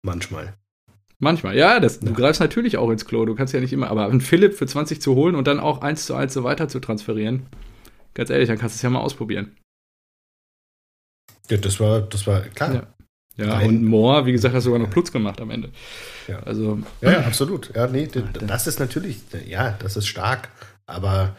manchmal. 0.03 0.55
Manchmal, 1.19 1.57
ja, 1.57 1.81
das, 1.81 2.01
ja. 2.01 2.09
du 2.09 2.15
greifst 2.15 2.41
natürlich 2.41 2.79
auch 2.79 2.91
ins 2.91 3.05
Klo. 3.05 3.27
Du 3.27 3.35
kannst 3.35 3.53
ja 3.53 3.61
nicht 3.61 3.73
immer, 3.73 3.91
aber 3.91 4.07
einen 4.07 4.23
Philipp 4.23 4.55
für 4.55 4.67
20 4.67 5.03
zu 5.03 5.15
holen 5.15 5.35
und 5.35 5.47
dann 5.47 5.61
auch 5.61 5.83
eins 5.83 6.07
zu 6.07 6.15
eins 6.15 6.33
so 6.33 6.45
weiter 6.45 6.69
zu 6.69 6.81
transferieren, 6.81 7.47
ganz 8.15 8.31
ehrlich, 8.31 8.49
dann 8.49 8.59
kannst 8.59 8.77
du 8.77 8.79
es 8.79 8.83
ja 8.83 8.91
mal 8.91 9.01
ausprobieren. 9.01 9.57
Ja, 11.51 11.59
das 11.59 11.79
war, 11.81 12.01
das 12.01 12.27
war 12.27 12.41
klar. 12.41 12.75
Ja. 12.75 12.95
Ja, 13.37 13.47
Nein. 13.47 13.69
und 13.69 13.85
Moore, 13.85 14.27
wie 14.27 14.33
gesagt, 14.33 14.55
hat 14.55 14.63
sogar 14.63 14.79
noch 14.79 14.91
Plus 14.91 15.13
gemacht 15.13 15.41
am 15.41 15.51
Ende. 15.51 15.71
Ja, 16.29 16.41
also, 16.41 16.79
ja, 17.01 17.13
ja 17.13 17.21
absolut. 17.21 17.75
Ja, 17.75 17.87
nee, 17.87 18.07
das 18.07 18.67
ist 18.67 18.81
natürlich, 18.81 19.21
ja, 19.47 19.77
das 19.79 19.97
ist 19.97 20.09
stark, 20.09 20.51
aber 20.87 21.37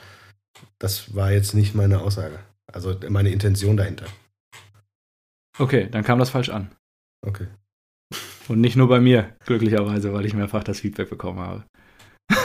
das 0.80 1.16
war 1.16 1.32
jetzt 1.32 1.54
nicht 1.54 1.76
meine 1.76 2.02
Aussage. 2.02 2.40
Also 2.72 2.96
meine 3.10 3.30
Intention 3.30 3.78
dahinter. 3.78 4.06
Okay, 5.58 5.88
dann 5.92 6.04
kam 6.04 6.20
das 6.20 6.30
falsch 6.30 6.50
an. 6.50 6.72
Okay. 7.26 7.48
Und 8.48 8.62
nicht 8.62 8.76
nur 8.76 8.88
bei 8.88 9.00
mir, 9.00 9.36
glücklicherweise, 9.46 10.14
weil 10.14 10.26
ich 10.26 10.34
mehrfach 10.34 10.64
das 10.64 10.80
Feedback 10.80 11.10
bekommen 11.10 11.40
habe. 11.40 11.64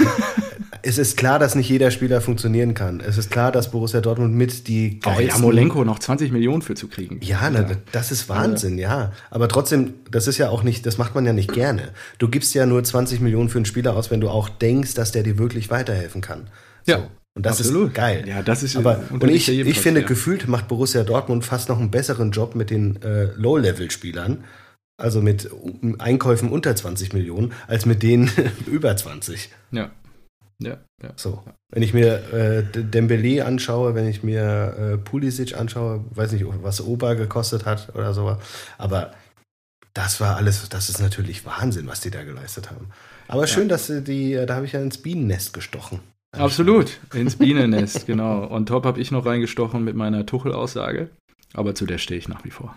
es 0.82 0.98
ist 0.98 1.16
klar, 1.16 1.38
dass 1.38 1.54
nicht 1.54 1.68
jeder 1.68 1.90
Spieler 1.90 2.20
funktionieren 2.20 2.74
kann. 2.74 3.00
Es 3.00 3.18
ist 3.18 3.30
klar, 3.30 3.52
dass 3.52 3.70
Borussia 3.70 4.00
Dortmund 4.00 4.34
mit 4.34 4.68
die. 4.68 5.00
Oh 5.06 5.18
ja, 5.20 5.38
Molenko 5.38 5.84
noch 5.84 5.98
20 5.98 6.32
Millionen 6.32 6.62
für 6.62 6.74
zu 6.74 6.88
kriegen. 6.88 7.20
Ja, 7.22 7.50
na, 7.50 7.66
das 7.92 8.12
ist 8.12 8.28
Wahnsinn, 8.28 8.78
ja. 8.78 9.00
ja. 9.00 9.12
Aber 9.30 9.48
trotzdem, 9.48 9.94
das 10.10 10.26
ist 10.26 10.38
ja 10.38 10.50
auch 10.50 10.62
nicht, 10.62 10.86
das 10.86 10.98
macht 10.98 11.14
man 11.14 11.24
ja 11.24 11.32
nicht 11.32 11.52
gerne. 11.52 11.92
Du 12.18 12.28
gibst 12.28 12.54
ja 12.54 12.66
nur 12.66 12.82
20 12.82 13.20
Millionen 13.20 13.48
für 13.48 13.58
einen 13.58 13.66
Spieler 13.66 13.96
aus, 13.96 14.10
wenn 14.10 14.20
du 14.20 14.28
auch 14.28 14.48
denkst, 14.48 14.94
dass 14.94 15.12
der 15.12 15.22
dir 15.22 15.38
wirklich 15.38 15.70
weiterhelfen 15.70 16.20
kann. 16.20 16.48
So. 16.84 16.92
Ja. 16.92 17.08
Und 17.36 17.44
das 17.44 17.60
Absolut. 17.60 17.88
ist 17.88 17.94
geil. 17.94 18.24
Ja, 18.26 18.40
das 18.40 18.62
ist 18.62 18.76
aber 18.76 19.02
und 19.10 19.22
ich, 19.28 19.50
ich 19.50 19.78
finde, 19.78 20.00
ja. 20.00 20.06
gefühlt 20.06 20.48
macht 20.48 20.68
Borussia 20.68 21.04
Dortmund 21.04 21.44
fast 21.44 21.68
noch 21.68 21.78
einen 21.78 21.90
besseren 21.90 22.30
Job 22.30 22.54
mit 22.54 22.70
den 22.70 23.00
äh, 23.02 23.24
Low-Level-Spielern, 23.34 24.42
also 24.96 25.20
mit 25.20 25.50
Einkäufen 25.98 26.50
unter 26.50 26.74
20 26.74 27.12
Millionen, 27.12 27.52
als 27.68 27.84
mit 27.84 28.02
denen 28.02 28.30
über 28.66 28.96
20. 28.96 29.50
Ja. 29.70 29.90
Ja, 30.58 30.78
ja. 31.02 31.12
So. 31.16 31.44
Wenn 31.70 31.82
ich 31.82 31.92
mir 31.92 32.32
äh, 32.32 32.62
Dembele 32.72 33.44
anschaue, 33.44 33.94
wenn 33.94 34.08
ich 34.08 34.22
mir 34.22 34.94
äh, 34.94 34.96
Pulisic 34.96 35.58
anschaue, 35.58 36.06
weiß 36.12 36.32
nicht, 36.32 36.46
was 36.62 36.80
Oba 36.80 37.12
gekostet 37.12 37.66
hat 37.66 37.94
oder 37.94 38.14
so, 38.14 38.38
aber 38.78 39.10
das 39.92 40.22
war 40.22 40.36
alles, 40.36 40.66
das 40.70 40.88
ist 40.88 41.02
natürlich 41.02 41.44
Wahnsinn, 41.44 41.86
was 41.86 42.00
die 42.00 42.10
da 42.10 42.24
geleistet 42.24 42.70
haben. 42.70 42.88
Aber 43.28 43.46
schön, 43.46 43.68
dass 43.68 43.88
die, 43.88 44.42
da 44.46 44.54
habe 44.54 44.64
ich 44.64 44.72
ja 44.72 44.80
ins 44.80 44.96
Bienennest 44.96 45.52
gestochen. 45.52 46.00
Absolut, 46.38 46.98
ins 47.14 47.36
Bienennest, 47.36 48.06
genau. 48.06 48.44
Und 48.44 48.66
top 48.68 48.84
habe 48.84 49.00
ich 49.00 49.10
noch 49.10 49.26
reingestochen 49.26 49.84
mit 49.84 49.96
meiner 49.96 50.26
Tuchel-Aussage. 50.26 51.10
Aber 51.54 51.74
zu 51.74 51.86
der 51.86 51.98
stehe 51.98 52.18
ich 52.18 52.28
nach 52.28 52.44
wie 52.44 52.50
vor. 52.50 52.76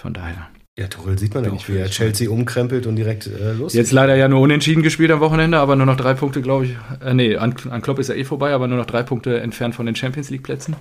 Von 0.00 0.12
daher. 0.14 0.48
Ja, 0.78 0.88
Tuchel 0.88 1.18
sieht 1.18 1.34
man 1.34 1.46
auch, 1.50 1.68
wie 1.68 1.76
er 1.76 1.90
Chelsea 1.90 2.30
umkrempelt 2.30 2.86
und 2.86 2.96
direkt 2.96 3.26
äh, 3.26 3.52
los. 3.52 3.74
Jetzt 3.74 3.92
leider 3.92 4.16
ja 4.16 4.28
nur 4.28 4.40
unentschieden 4.40 4.82
gespielt 4.82 5.10
am 5.10 5.20
Wochenende, 5.20 5.58
aber 5.58 5.76
nur 5.76 5.86
noch 5.86 5.96
drei 5.96 6.14
Punkte, 6.14 6.40
glaube 6.42 6.66
ich. 6.66 6.76
Äh, 7.04 7.14
nee, 7.14 7.36
an, 7.36 7.54
an 7.68 7.82
Klopp 7.82 7.98
ist 7.98 8.08
er 8.08 8.16
eh 8.16 8.24
vorbei, 8.24 8.52
aber 8.54 8.66
nur 8.66 8.78
noch 8.78 8.86
drei 8.86 9.02
Punkte 9.02 9.40
entfernt 9.40 9.74
von 9.74 9.86
den 9.86 9.94
Champions 9.94 10.30
League-Plätzen. 10.30 10.76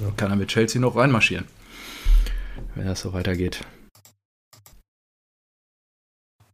Ja. 0.00 0.08
Kann 0.16 0.30
er 0.30 0.36
mit 0.36 0.48
Chelsea 0.48 0.80
noch 0.80 0.96
reinmarschieren, 0.96 1.46
wenn 2.74 2.86
das 2.86 3.00
so 3.00 3.12
weitergeht. 3.12 3.60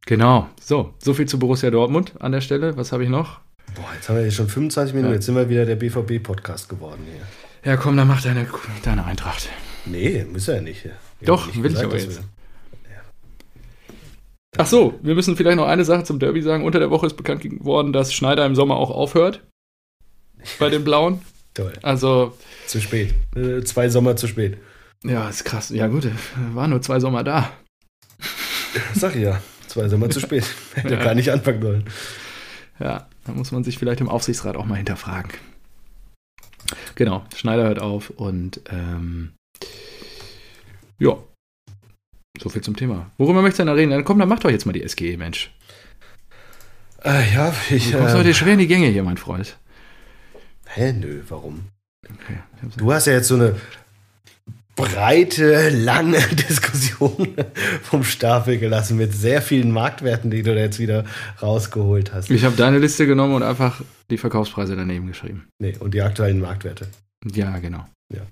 Genau, 0.07 0.49
so, 0.61 0.95
so 0.99 1.15
viel 1.15 1.27
zu 1.27 1.39
Borussia 1.39 1.71
Dortmund 1.71 2.15
an 2.21 2.33
der 2.33 2.41
Stelle. 2.41 2.77
Was 2.77 2.93
habe 2.93 3.05
ich 3.05 3.11
noch? 3.11 3.41
Boah, 3.75 3.95
jetzt 3.95 4.09
haben 4.09 4.17
wir 4.17 4.23
hier 4.23 4.33
schon 4.33 4.49
25 4.49 4.95
Minuten, 4.95 5.11
ja. 5.11 5.15
jetzt 5.17 5.27
sind 5.27 5.37
wir 5.37 5.49
wieder 5.49 5.65
der 5.65 5.77
BVB-Podcast 5.77 6.69
geworden 6.69 7.07
hier. 7.07 7.71
Ja, 7.71 7.77
komm, 7.77 7.97
dann 7.97 8.09
mach 8.09 8.23
deine, 8.23 8.47
deine 8.83 9.05
Eintracht. 9.05 9.49
Nee, 9.87 10.25
muss 10.31 10.49
er 10.49 10.57
ja 10.57 10.61
nicht. 10.63 10.85
Ich 11.21 11.27
Doch, 11.27 11.47
nicht 11.47 11.63
will 11.63 11.71
gesagt, 11.71 11.87
ich 11.87 12.03
aber 12.03 12.03
jetzt. 12.03 12.23
Ach 14.57 14.67
so, 14.67 14.99
wir 15.03 15.15
müssen 15.15 15.37
vielleicht 15.37 15.57
noch 15.57 15.67
eine 15.67 15.85
Sache 15.85 16.05
zum 16.05 16.19
Derby 16.19 16.43
sagen. 16.43 16.65
Unter 16.65 16.81
der 16.81 16.91
Woche 16.91 17.07
ist 17.07 17.17
bekannt 17.17 17.43
geworden, 17.43 17.93
dass 17.93 18.13
Schneider 18.13 18.45
im 18.47 18.55
Sommer 18.55 18.77
auch 18.77 18.91
aufhört. 18.91 19.43
Bei 20.59 20.69
den 20.69 20.85
Blauen. 20.85 21.23
Toll. 21.55 21.73
Also. 21.83 22.37
Zu 22.67 22.81
spät. 22.81 23.15
Äh, 23.37 23.63
zwei 23.63 23.89
Sommer 23.89 24.17
zu 24.17 24.27
spät. 24.27 24.59
Ja, 25.05 25.29
ist 25.29 25.45
krass. 25.45 25.71
Ja, 25.71 25.87
gut, 25.87 26.09
waren 26.53 26.71
nur 26.71 26.83
zwei 26.83 27.01
Sommer 27.01 27.25
da. 27.25 27.51
Sag 28.95 29.17
ich 29.17 29.23
ja, 29.23 29.41
zwei 29.67 29.89
Sommer 29.89 30.11
zu 30.11 30.21
spät. 30.21 30.45
Hätte 30.75 30.95
ja. 30.95 31.03
gar 31.03 31.15
nicht 31.15 31.31
anfangen 31.31 31.63
sollen. 31.63 31.85
Ja, 32.79 33.09
da 33.25 33.33
muss 33.33 33.53
man 33.53 33.65
sich 33.65 33.79
vielleicht 33.79 34.01
im 34.01 34.09
Aufsichtsrat 34.09 34.57
auch 34.57 34.67
mal 34.67 34.77
hinterfragen. 34.77 35.33
Genau, 36.95 37.25
Schneider 37.35 37.65
hört 37.65 37.81
auf 37.81 38.11
und 38.11 38.61
ähm, 38.71 39.33
ja, 40.99 41.17
so 42.39 42.49
viel 42.49 42.63
zum 42.63 42.77
Thema. 42.77 43.11
Worüber 43.19 43.43
möchtest 43.43 43.61
du 43.61 43.65
denn 43.65 43.75
reden? 43.75 43.91
Dann 43.91 44.05
komm, 44.05 44.19
dann 44.19 44.29
mach 44.29 44.39
doch 44.39 44.51
jetzt 44.51 44.67
mal 44.67 44.73
die 44.73 44.87
SGE, 44.87 45.17
Mensch. 45.17 45.53
Äh, 47.05 47.35
ja, 47.35 47.55
ich. 47.71 47.91
Du 47.91 47.99
kommst 47.99 48.15
äh, 48.15 48.19
heute 48.19 48.35
schwer 48.35 48.55
in 48.55 48.59
die 48.59 48.67
Gänge 48.67 48.89
hier, 48.89 49.03
mein 49.03 49.17
Freund. 49.17 49.57
Hä, 50.67 50.93
nö, 50.93 51.23
warum? 51.29 51.67
Okay, 52.05 52.39
du 52.77 52.93
hast 52.93 53.07
ja 53.07 53.15
jetzt 53.15 53.29
so 53.29 53.35
eine 53.35 53.57
breite, 54.81 55.71
lange 55.71 56.19
Diskussion 56.49 57.35
vom 57.83 58.05
Stapel 58.05 58.59
gelassen 58.59 58.97
mit 58.97 59.15
sehr 59.15 59.43
vielen 59.43 59.71
Marktwerten, 59.71 60.31
die 60.31 60.43
du 60.43 60.55
jetzt 60.55 60.79
wieder 60.79 61.05
rausgeholt 61.43 62.13
hast. 62.13 62.31
Ich 62.31 62.45
habe 62.45 62.57
deine 62.57 62.79
Liste 62.79 63.07
genommen 63.07 63.35
und 63.35 63.43
einfach 63.43 63.81
die 64.11 64.19
Verkaufspreise 64.19 64.77
daneben 64.77 65.07
geschrieben. 65.07 65.49
Nee, 65.59 65.77
und 65.79 65.95
die 65.95 66.03
aktuellen 66.03 66.41
Marktwerte. 66.41 66.87
Ja, 67.33 67.59
genau. 67.59 67.87
Ja. 68.13 68.23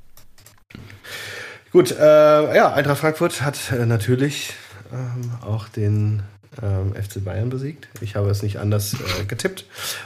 Gut, 1.70 1.92
äh, 1.92 2.56
ja, 2.56 2.72
Eintracht 2.72 2.98
Frankfurt 2.98 3.42
hat 3.42 3.72
äh, 3.72 3.84
natürlich 3.84 4.54
ähm, 4.92 5.30
auch 5.42 5.68
den 5.68 6.22
ähm, 6.62 6.94
FC 6.94 7.24
Bayern 7.24 7.50
besiegt. 7.50 7.88
Ich 8.00 8.16
habe 8.16 8.30
es 8.30 8.42
nicht 8.42 8.58
anders 8.58 8.94
äh, 8.94 9.24
getippt. 9.24 9.64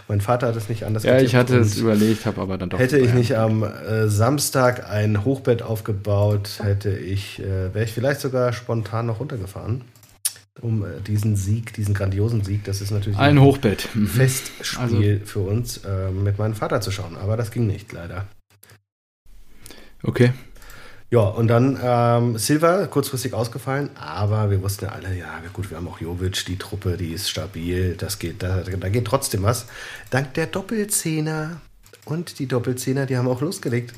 Mein 0.09 0.21
Vater 0.21 0.49
hat 0.49 0.57
es 0.57 0.69
nicht 0.69 0.85
anders 0.85 1.03
ja, 1.03 1.13
getippt. 1.13 1.33
Ja, 1.33 1.39
ich 1.39 1.41
hatte 1.41 1.59
es 1.59 1.77
überlegt, 1.79 2.27
habe 2.27 2.41
aber 2.41 2.59
dann 2.59 2.71
doch. 2.71 2.79
Hätte 2.79 2.99
ich 2.99 3.15
nicht 3.15 3.37
am 3.37 3.63
äh, 3.63 4.09
Samstag 4.09 4.89
ein 4.89 5.25
Hochbett 5.25 5.63
aufgebaut, 5.63 6.61
hätte 6.63 6.91
ich, 6.91 7.41
äh, 7.41 7.75
wäre 7.75 7.85
ich 7.85 7.93
vielleicht 7.93 8.21
sogar 8.21 8.53
spontan 8.53 9.07
noch 9.07 9.21
runtergefahren. 9.21 9.83
Um 10.61 10.85
äh, 10.85 11.01
diesen 11.07 11.37
Sieg, 11.37 11.73
diesen 11.73 11.95
grandiosen 11.95 12.45
Sieg, 12.45 12.65
das 12.65 12.83
ist 12.83 12.91
natürlich 12.91 13.19
ein, 13.19 13.39
ein 13.39 13.41
Hochbett. 13.41 13.89
Mhm. 13.95 14.07
Festspiel 14.07 15.13
also. 15.15 15.27
für 15.27 15.41
uns, 15.41 15.81
ähm, 15.89 16.23
mit 16.23 16.39
meinem 16.39 16.55
Vater 16.55 16.81
zu 16.83 16.91
schauen. 16.91 17.17
Aber 17.17 17.37
das 17.37 17.51
ging 17.51 17.67
nicht, 17.67 17.93
leider. 17.93 18.27
Okay. 20.03 20.33
Ja, 21.13 21.21
und 21.21 21.49
dann 21.49 21.79
ähm, 21.83 22.39
Silva 22.39 22.87
kurzfristig 22.87 23.35
ausgefallen, 23.35 23.91
aber 23.97 24.51
wir 24.51 24.63
wussten 24.63 24.87
ja 24.87 24.93
alle, 24.93 25.15
ja 25.15 25.43
gut, 25.53 25.69
wir 25.69 25.77
haben 25.77 25.87
auch 25.87 26.01
Jovic, 26.01 26.47
die 26.47 26.57
Truppe, 26.57 26.97
die 26.97 27.13
ist 27.13 27.29
stabil, 27.29 27.97
das 27.99 28.19
geht, 28.19 28.43
da, 28.43 28.63
da 28.63 28.89
geht 28.89 29.05
trotzdem 29.05 29.43
was. 29.43 29.67
Dank 30.09 30.33
der 30.33 30.47
Doppelzehner 30.47 31.61
und 32.07 32.39
die 32.39 32.47
Doppelzehner, 32.47 33.05
die 33.05 33.19
haben 33.19 33.29
auch 33.29 33.43
losgelegt. 33.43 33.93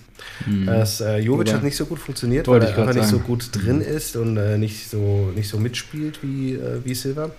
Mhm. 0.44 0.66
Das, 0.66 1.00
äh, 1.00 1.18
Jovic 1.18 1.46
Oder 1.46 1.52
hat 1.58 1.62
nicht 1.62 1.76
so 1.76 1.86
gut 1.86 2.00
funktioniert, 2.00 2.48
weil 2.48 2.60
er 2.60 2.76
einfach 2.76 2.92
nicht 2.92 3.06
so 3.06 3.20
gut 3.20 3.48
drin 3.52 3.80
ist 3.80 4.16
und 4.16 4.36
äh, 4.36 4.58
nicht, 4.58 4.90
so, 4.90 5.30
nicht 5.36 5.48
so 5.48 5.60
mitspielt 5.60 6.20
wie, 6.20 6.54
äh, 6.54 6.84
wie 6.84 6.96
Silva. 6.96 7.30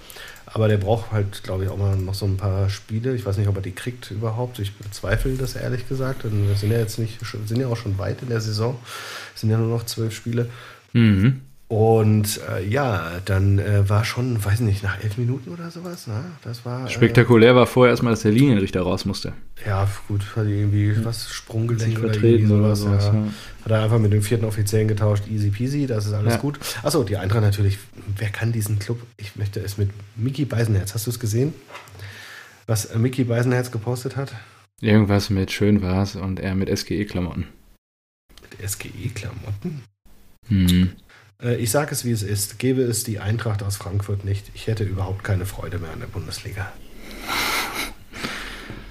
Aber 0.55 0.69
der 0.69 0.77
braucht 0.77 1.11
halt, 1.11 1.43
glaube 1.43 1.65
ich, 1.65 1.69
auch 1.69 1.75
mal 1.75 1.97
noch 1.97 2.13
so 2.13 2.25
ein 2.25 2.37
paar 2.37 2.69
Spiele. 2.69 3.13
Ich 3.13 3.25
weiß 3.25 3.35
nicht, 3.35 3.49
ob 3.49 3.57
er 3.57 3.61
die 3.61 3.73
kriegt 3.73 4.09
überhaupt. 4.09 4.57
Ich 4.59 4.73
bezweifle 4.77 5.35
das 5.35 5.57
ehrlich 5.57 5.89
gesagt. 5.89 6.23
Wir 6.23 6.55
sind 6.55 6.71
ja 6.71 6.79
jetzt 6.79 6.97
nicht, 6.97 7.19
sind 7.25 7.59
ja 7.59 7.67
auch 7.67 7.75
schon 7.75 7.97
weit 7.97 8.21
in 8.21 8.29
der 8.29 8.39
Saison. 8.39 8.79
Es 9.33 9.41
sind 9.41 9.49
ja 9.49 9.57
nur 9.57 9.67
noch 9.67 9.85
zwölf 9.85 10.15
Spiele. 10.15 10.49
Mhm. 10.93 11.41
Und 11.67 12.41
äh, 12.47 12.63
ja, 12.63 13.13
dann 13.25 13.57
äh, 13.57 13.89
war 13.89 14.05
schon, 14.05 14.43
weiß 14.43 14.59
nicht, 14.59 14.83
nach 14.83 15.03
elf 15.03 15.17
Minuten 15.17 15.49
oder 15.49 15.71
sowas. 15.71 16.05
Ne? 16.05 16.23
Das 16.43 16.63
war. 16.63 16.85
Äh, 16.85 16.89
Spektakulär 16.89 17.51
äh, 17.51 17.55
war 17.55 17.65
vorher 17.65 17.89
erstmal, 17.89 18.13
dass 18.13 18.21
der 18.21 18.31
Linienrichter 18.31 18.81
raus 18.81 19.05
musste. 19.05 19.33
Ja, 19.65 19.89
gut, 20.07 20.35
hat 20.35 20.45
irgendwie 20.45 20.93
hm. 20.93 21.03
was 21.03 21.31
Sprunggelenk 21.33 21.97
oder 21.97 22.13
irgendwie 22.13 22.45
sowas. 22.45 22.83
Oder 22.83 22.99
sowas 22.99 23.05
ja. 23.05 23.13
Ja. 23.13 23.25
Hat 23.65 23.71
er 23.71 23.83
einfach 23.83 23.97
mit 23.97 24.13
dem 24.13 24.21
vierten 24.21 24.45
Offiziellen 24.45 24.87
getauscht, 24.87 25.23
easy 25.27 25.49
peasy, 25.49 25.87
das 25.87 26.05
ist 26.05 26.13
alles 26.13 26.33
ja. 26.33 26.39
gut. 26.39 26.59
Achso, 26.83 27.03
die 27.03 27.17
Eintracht 27.17 27.41
natürlich. 27.41 27.79
Wer 28.15 28.29
kann 28.29 28.51
diesen 28.51 28.77
Club? 28.77 29.01
Ich 29.17 29.35
möchte 29.35 29.59
es 29.59 29.79
mit 29.79 29.89
Mickey 30.15 30.45
Beisenherz. 30.45 30.93
Hast 30.93 31.07
du 31.07 31.11
es 31.11 31.19
gesehen? 31.19 31.51
Was 32.67 32.85
äh, 32.85 32.99
Mickey 32.99 33.23
Beisenherz 33.23 33.71
gepostet 33.71 34.17
hat? 34.17 34.35
Irgendwas 34.81 35.31
mit 35.31 35.51
schön 35.51 35.81
war's 35.81 36.15
und 36.15 36.39
er 36.39 36.53
mit 36.53 36.69
SGE-Klamotten. 36.69 37.47
Mit 38.43 38.69
SGE-Klamotten? 38.69 39.81
Hm. 40.47 40.91
Äh, 41.41 41.55
ich 41.55 41.71
sage 41.71 41.91
es, 41.91 42.05
wie 42.05 42.11
es 42.11 42.23
ist. 42.23 42.59
Gäbe 42.59 42.81
es 42.81 43.03
die 43.03 43.19
Eintracht 43.19 43.63
aus 43.63 43.77
Frankfurt 43.77 44.25
nicht, 44.25 44.51
ich 44.53 44.67
hätte 44.67 44.83
überhaupt 44.83 45.23
keine 45.23 45.45
Freude 45.45 45.79
mehr 45.79 45.91
an 45.91 45.99
der 45.99 46.07
Bundesliga. 46.07 46.71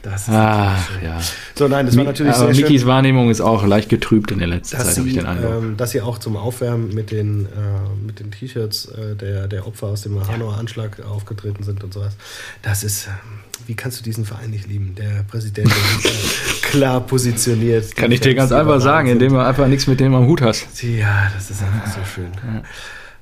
Das 0.05 0.29
ist 0.29 0.35
Ach, 0.35 1.03
ja. 1.03 1.19
So, 1.55 1.67
nein, 1.67 1.87
das 1.87 1.97
war 1.97 2.05
natürlich 2.05 2.35
aber 2.35 2.53
sehr 2.53 2.65
Mikis 2.65 2.83
schön, 2.83 2.91
Wahrnehmung 2.91 3.31
ist 3.31 3.41
auch 3.41 3.65
leicht 3.65 3.89
getrübt 3.89 4.33
in 4.33 4.39
der 4.39 4.49
letzten 4.49 4.77
Zeit, 4.77 4.99
habe 4.99 5.09
ich 5.09 5.15
den 5.15 5.25
Eindruck. 5.25 5.63
Ähm, 5.63 5.77
dass 5.79 5.93
sie 5.93 6.03
auch 6.03 6.19
zum 6.19 6.37
Aufwärmen 6.37 6.93
mit 6.93 7.11
den, 7.11 7.47
äh, 7.47 7.49
mit 8.07 8.21
den 8.21 8.31
T-Shirts 8.31 8.85
äh, 8.87 9.17
der, 9.17 9.49
der 9.49 9.67
Opfer 9.67 9.87
aus 9.87 10.03
dem 10.03 10.29
Hanauer 10.29 10.59
Anschlag 10.59 11.01
aufgetreten 11.01 11.63
sind 11.63 11.83
und 11.83 11.95
sowas. 11.95 12.19
Das 12.61 12.85
ist, 12.85 13.07
ähm, 13.07 13.41
wie 13.67 13.75
kannst 13.75 14.01
du 14.01 14.05
diesen 14.05 14.25
Verein 14.25 14.51
nicht 14.51 14.67
lieben? 14.67 14.95
Der 14.95 15.25
Präsident 15.29 15.69
ist 15.69 16.63
klar 16.63 17.01
positioniert. 17.01 17.95
Kann 17.97 18.13
ich 18.13 18.21
dir 18.21 18.35
ganz 18.35 18.53
einfach 18.53 18.81
sagen, 18.81 19.09
sind. 19.09 19.17
indem 19.23 19.35
du 19.35 19.45
einfach 19.45 19.67
nichts 19.67 19.87
mit 19.87 20.01
dem 20.01 20.15
am 20.15 20.27
Hut 20.27 20.43
hast. 20.43 20.67
Ja, 20.83 21.31
das 21.35 21.51
ist 21.51 21.63
einfach 21.63 21.87
so 21.87 22.01
schön. 22.05 22.31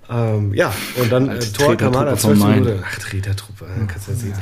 Ja, 0.09 0.35
ähm, 0.35 0.55
ja 0.55 0.73
und 0.97 1.13
dann 1.13 1.29
äh, 1.29 1.39
Tor 1.41 1.77
Kamada, 1.77 2.17
12 2.17 2.39
Minuten. 2.39 2.83
Ach, 2.85 2.99
Tretertruppe, 2.99 3.67
kannst 3.89 4.09
du 4.09 4.13
ja 4.13 4.19
sehen. 4.19 4.35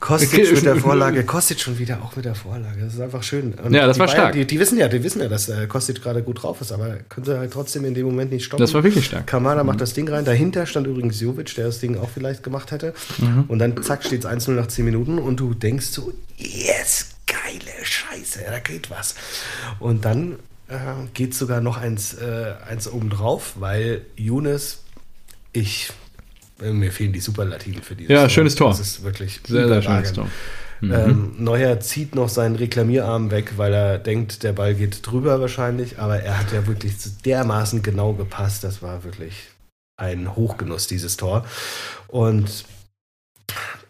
Kostic 0.00 0.52
mit 0.52 0.64
der 0.64 0.76
Vorlage, 0.76 1.24
Kostic 1.24 1.60
schon 1.60 1.78
wieder 1.78 2.00
auch 2.02 2.16
mit 2.16 2.24
der 2.24 2.34
Vorlage. 2.34 2.80
Das 2.80 2.94
ist 2.94 3.00
einfach 3.00 3.22
schön. 3.22 3.52
Und 3.52 3.74
ja, 3.74 3.86
das 3.86 3.98
war 3.98 4.06
Bayern, 4.06 4.18
stark. 4.18 4.32
Die, 4.32 4.46
die, 4.46 4.58
wissen 4.58 4.78
ja, 4.78 4.88
die 4.88 5.04
wissen 5.04 5.20
ja, 5.20 5.28
dass 5.28 5.48
äh, 5.50 5.66
Kostic 5.66 6.02
gerade 6.02 6.22
gut 6.22 6.42
drauf 6.42 6.60
ist, 6.62 6.72
aber 6.72 6.96
können 7.10 7.26
sie 7.26 7.38
halt 7.38 7.52
trotzdem 7.52 7.84
in 7.84 7.92
dem 7.92 8.06
Moment 8.06 8.32
nicht 8.32 8.46
stoppen. 8.46 8.62
Das 8.62 8.72
war 8.72 8.82
wirklich 8.82 9.04
stark. 9.04 9.26
Kamada 9.26 9.62
mhm. 9.62 9.68
macht 9.68 9.80
das 9.82 9.92
Ding 9.92 10.08
rein. 10.08 10.24
Dahinter 10.24 10.64
stand 10.64 10.86
übrigens 10.86 11.20
Jovic, 11.20 11.54
der 11.54 11.66
das 11.66 11.80
Ding 11.80 11.98
auch 11.98 12.08
vielleicht 12.08 12.42
gemacht 12.42 12.70
hätte. 12.70 12.94
Mhm. 13.18 13.44
Und 13.48 13.58
dann 13.58 13.82
zack, 13.82 14.02
steht 14.02 14.24
es 14.24 14.30
1-0 14.30 14.52
nach 14.52 14.68
10 14.68 14.86
Minuten 14.86 15.18
und 15.18 15.38
du 15.38 15.52
denkst 15.52 15.86
so, 15.86 16.12
yes, 16.38 17.10
geile 17.26 17.84
Scheiße, 17.84 18.40
da 18.48 18.58
geht 18.58 18.90
was. 18.90 19.14
Und 19.80 20.06
dann 20.06 20.36
äh, 20.68 20.76
geht 21.12 21.34
sogar 21.34 21.60
noch 21.60 21.76
eins, 21.76 22.14
äh, 22.14 22.54
eins 22.66 22.88
oben 22.90 23.10
drauf, 23.10 23.52
weil 23.56 24.02
Younes, 24.16 24.82
ich 25.52 25.92
mir 26.62 26.92
fehlen 26.92 27.12
die 27.12 27.20
Superlativen 27.20 27.82
für 27.82 27.94
dieses 27.94 28.10
Ja, 28.12 28.20
Tor. 28.22 28.28
schönes 28.30 28.54
Tor. 28.54 28.70
Das 28.70 28.80
ist 28.80 29.02
wirklich 29.02 29.40
sehr, 29.46 29.68
sehr 29.68 29.82
schönes 29.82 30.12
Tor. 30.12 30.28
Mhm. 30.80 30.92
Ähm, 30.92 31.32
Neuer 31.38 31.78
zieht 31.80 32.14
noch 32.14 32.28
seinen 32.28 32.56
Reklamierarm 32.56 33.30
weg, 33.30 33.52
weil 33.56 33.74
er 33.74 33.98
denkt, 33.98 34.42
der 34.42 34.52
Ball 34.52 34.74
geht 34.74 35.06
drüber 35.06 35.40
wahrscheinlich, 35.40 35.98
aber 35.98 36.20
er 36.20 36.38
hat 36.38 36.52
ja 36.52 36.66
wirklich 36.66 36.94
dermaßen 37.24 37.82
genau 37.82 38.14
gepasst. 38.14 38.64
Das 38.64 38.82
war 38.82 39.04
wirklich 39.04 39.34
ein 39.98 40.34
Hochgenuss, 40.34 40.86
dieses 40.86 41.16
Tor. 41.18 41.44
Und 42.08 42.64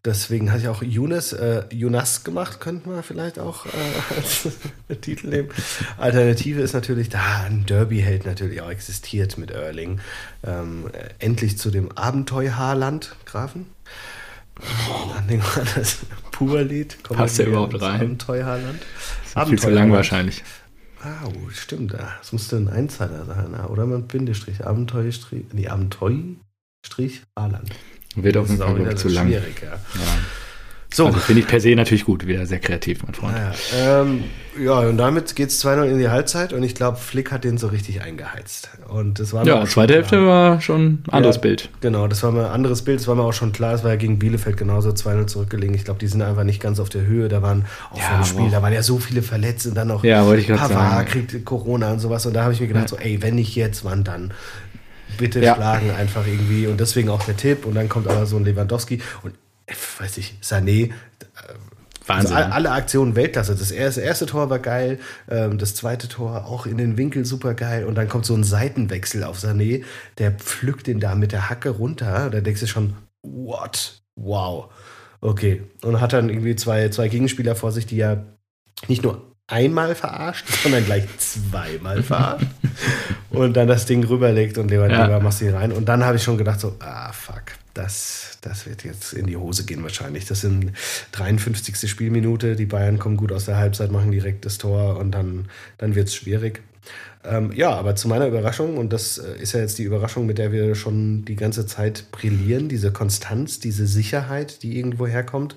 Deswegen 0.02 0.50
hatte 0.50 0.62
ich 0.62 0.68
auch 0.68 0.82
Yunus, 0.82 1.34
äh, 1.34 1.64
Jonas 1.70 2.24
gemacht, 2.24 2.60
könnten 2.60 2.90
wir 2.90 3.02
vielleicht 3.02 3.38
auch 3.38 3.66
äh, 3.66 4.16
als 4.16 4.48
Titel 5.02 5.28
nehmen. 5.28 5.50
Alternative 5.98 6.62
ist 6.62 6.72
natürlich, 6.72 7.10
da 7.10 7.42
ein 7.44 7.66
Derby-Held 7.66 8.24
natürlich 8.24 8.62
auch 8.62 8.70
existiert 8.70 9.36
mit 9.36 9.50
Erling. 9.50 10.00
Ähm, 10.42 10.90
endlich 11.18 11.58
zu 11.58 11.70
dem 11.70 11.92
Abenteuer-Haarland, 11.92 13.14
Grafen. 13.26 13.66
Dann 15.14 15.26
nehmen 15.26 15.42
wir 15.54 15.64
das 15.74 15.98
Purlied. 16.32 17.02
Passt 17.02 17.38
ja 17.38 17.46
überhaupt 17.46 17.80
rein. 17.80 18.00
Abenteuerland. 18.00 18.82
Viel 19.46 19.58
zu 19.58 19.70
lang 19.70 19.92
wahrscheinlich. 19.92 20.42
Ah, 21.02 21.26
oh, 21.26 21.48
stimmt. 21.50 21.94
Das 21.94 22.32
musste 22.32 22.56
ein 22.56 22.68
Einzeiler 22.68 23.24
sein. 23.24 23.54
Oder 23.66 23.86
mit 23.86 24.08
Bindestrich. 24.08 24.66
Abenteuerstrich. 24.66 25.44
Nee, 25.52 25.68
Abenteuerstrich 25.68 27.22
Haarland. 27.38 27.70
Wird 28.16 28.36
auf 28.36 28.48
jeden 28.48 28.60
Fall 28.60 28.96
zu 28.96 29.08
lang. 29.08 29.28
Schwierig, 29.28 29.62
ja. 29.62 29.78
So. 30.92 31.06
Also 31.06 31.18
finde 31.20 31.42
ich 31.42 31.46
per 31.46 31.60
se 31.60 31.74
natürlich 31.76 32.04
gut, 32.04 32.26
wieder 32.26 32.46
sehr 32.46 32.58
kreativ, 32.58 33.04
mein 33.04 33.14
Freund. 33.14 33.34
Naja, 33.34 33.52
ähm, 34.02 34.24
ja, 34.60 34.80
und 34.80 34.96
damit 34.96 35.36
geht 35.36 35.50
es 35.50 35.64
2-0 35.64 35.84
in 35.84 35.98
die 35.98 36.08
Halbzeit 36.08 36.52
und 36.52 36.64
ich 36.64 36.74
glaube, 36.74 36.96
Flick 36.96 37.30
hat 37.30 37.44
den 37.44 37.58
so 37.58 37.68
richtig 37.68 38.02
eingeheizt. 38.02 38.70
Und 38.88 39.20
das 39.20 39.32
war 39.32 39.46
ja, 39.46 39.64
zweite 39.66 39.94
Hälfte 39.94 40.26
war 40.26 40.60
schon 40.60 40.84
ein 40.86 41.04
anderes 41.12 41.36
ja, 41.36 41.42
Bild. 41.42 41.70
Genau, 41.80 42.08
das 42.08 42.24
war 42.24 42.32
mal 42.32 42.46
ein 42.46 42.50
anderes 42.50 42.82
Bild, 42.82 42.98
das 42.98 43.06
war 43.06 43.14
mir 43.14 43.22
auch 43.22 43.32
schon 43.32 43.52
klar, 43.52 43.74
es 43.74 43.84
war 43.84 43.90
ja 43.90 43.96
gegen 43.96 44.18
Bielefeld 44.18 44.56
genauso 44.56 44.90
2-0 44.90 45.28
zurückgelegen. 45.28 45.76
Ich 45.76 45.84
glaube, 45.84 46.00
die 46.00 46.08
sind 46.08 46.22
einfach 46.22 46.42
nicht 46.42 46.60
ganz 46.60 46.80
auf 46.80 46.88
der 46.88 47.02
Höhe. 47.02 47.28
Da 47.28 47.40
waren 47.40 47.66
auch 47.92 47.98
ja, 47.98 48.16
vom 48.16 48.24
Spiel, 48.24 48.44
wow. 48.46 48.50
da 48.50 48.62
waren 48.62 48.72
ja 48.72 48.82
so 48.82 48.98
viele 48.98 49.22
verletzt 49.22 49.68
und 49.68 49.76
dann 49.76 49.86
noch 49.86 50.02
ja, 50.02 50.26
wollte 50.26 50.42
ich 50.42 50.48
Pavard 50.48 50.70
sagen. 50.72 51.08
kriegt 51.08 51.44
Corona 51.44 51.92
und 51.92 52.00
sowas. 52.00 52.26
Und 52.26 52.34
da 52.34 52.42
habe 52.42 52.52
ich 52.52 52.60
mir 52.60 52.66
gedacht, 52.66 52.90
ja. 52.90 52.96
so, 52.96 52.96
ey, 52.96 53.22
wenn 53.22 53.36
nicht 53.36 53.54
jetzt, 53.54 53.84
wann 53.84 54.02
dann? 54.02 54.32
Bitte 55.20 55.40
ja. 55.40 55.54
schlagen 55.54 55.90
einfach 55.90 56.26
irgendwie. 56.26 56.66
Und 56.66 56.80
deswegen 56.80 57.10
auch 57.10 57.22
der 57.22 57.36
Tipp. 57.36 57.64
Und 57.66 57.74
dann 57.74 57.88
kommt 57.88 58.08
aber 58.08 58.26
so 58.26 58.36
ein 58.36 58.44
Lewandowski 58.44 59.00
und, 59.22 59.34
äh, 59.66 59.74
weiß 59.98 60.16
ich, 60.16 60.34
Sané. 60.42 60.86
Äh, 60.86 60.92
Wahnsinn. 62.06 62.36
Also 62.36 62.52
alle 62.52 62.70
Aktionen 62.72 63.14
Weltklasse. 63.14 63.54
Das 63.54 63.70
erste, 63.70 64.00
erste 64.00 64.26
Tor 64.26 64.50
war 64.50 64.58
geil, 64.58 64.98
ähm, 65.28 65.58
das 65.58 65.74
zweite 65.74 66.08
Tor 66.08 66.46
auch 66.46 66.66
in 66.66 66.78
den 66.78 66.96
Winkel 66.96 67.24
super 67.24 67.54
geil. 67.54 67.84
Und 67.84 67.94
dann 67.94 68.08
kommt 68.08 68.26
so 68.26 68.34
ein 68.34 68.42
Seitenwechsel 68.42 69.22
auf 69.22 69.38
Sané, 69.38 69.84
der 70.18 70.32
pflückt 70.32 70.86
den 70.86 70.98
da 70.98 71.14
mit 71.14 71.30
der 71.30 71.50
Hacke 71.50 71.70
runter. 71.70 72.30
Da 72.30 72.40
denkst 72.40 72.60
du 72.60 72.66
schon, 72.66 72.94
what? 73.22 74.02
Wow. 74.16 74.72
Okay. 75.20 75.62
Und 75.82 76.00
hat 76.00 76.14
dann 76.14 76.30
irgendwie 76.30 76.56
zwei, 76.56 76.88
zwei 76.88 77.08
Gegenspieler 77.08 77.54
vor 77.54 77.70
sich, 77.70 77.86
die 77.86 77.96
ja 77.96 78.24
nicht 78.88 79.02
nur 79.02 79.29
einmal 79.50 79.94
verarscht, 79.94 80.46
sondern 80.62 80.84
gleich 80.84 81.04
zweimal 81.18 82.02
verarscht. 82.02 82.46
und 83.30 83.54
dann 83.54 83.68
das 83.68 83.86
Ding 83.86 84.04
rüberlegt 84.04 84.58
und 84.58 84.70
Leber, 84.70 84.90
ja. 84.90 85.04
Leber 85.04 85.20
machst 85.20 85.40
du 85.40 85.52
rein. 85.52 85.72
Und 85.72 85.88
dann 85.88 86.04
habe 86.04 86.16
ich 86.16 86.22
schon 86.22 86.38
gedacht, 86.38 86.60
so, 86.60 86.76
ah, 86.80 87.12
fuck, 87.12 87.42
das, 87.74 88.38
das 88.40 88.66
wird 88.66 88.84
jetzt 88.84 89.12
in 89.12 89.26
die 89.26 89.36
Hose 89.36 89.64
gehen 89.64 89.82
wahrscheinlich. 89.82 90.24
Das 90.26 90.40
sind 90.40 90.72
53. 91.12 91.90
Spielminute, 91.90 92.56
die 92.56 92.66
Bayern 92.66 92.98
kommen 92.98 93.16
gut 93.16 93.32
aus 93.32 93.44
der 93.44 93.56
Halbzeit, 93.56 93.90
machen 93.90 94.10
direkt 94.10 94.44
das 94.44 94.58
Tor 94.58 94.98
und 94.98 95.12
dann, 95.12 95.48
dann 95.78 95.94
wird 95.94 96.08
es 96.08 96.14
schwierig. 96.14 96.62
Ähm, 97.22 97.52
ja, 97.52 97.70
aber 97.70 97.96
zu 97.96 98.08
meiner 98.08 98.26
Überraschung, 98.26 98.78
und 98.78 98.92
das 98.94 99.18
äh, 99.18 99.36
ist 99.40 99.52
ja 99.52 99.60
jetzt 99.60 99.78
die 99.78 99.82
Überraschung, 99.82 100.24
mit 100.24 100.38
der 100.38 100.52
wir 100.52 100.74
schon 100.74 101.24
die 101.26 101.36
ganze 101.36 101.66
Zeit 101.66 102.10
brillieren, 102.12 102.70
diese 102.70 102.92
Konstanz, 102.92 103.60
diese 103.60 103.86
Sicherheit, 103.86 104.62
die 104.62 104.78
irgendwo 104.78 105.06
herkommt, 105.06 105.56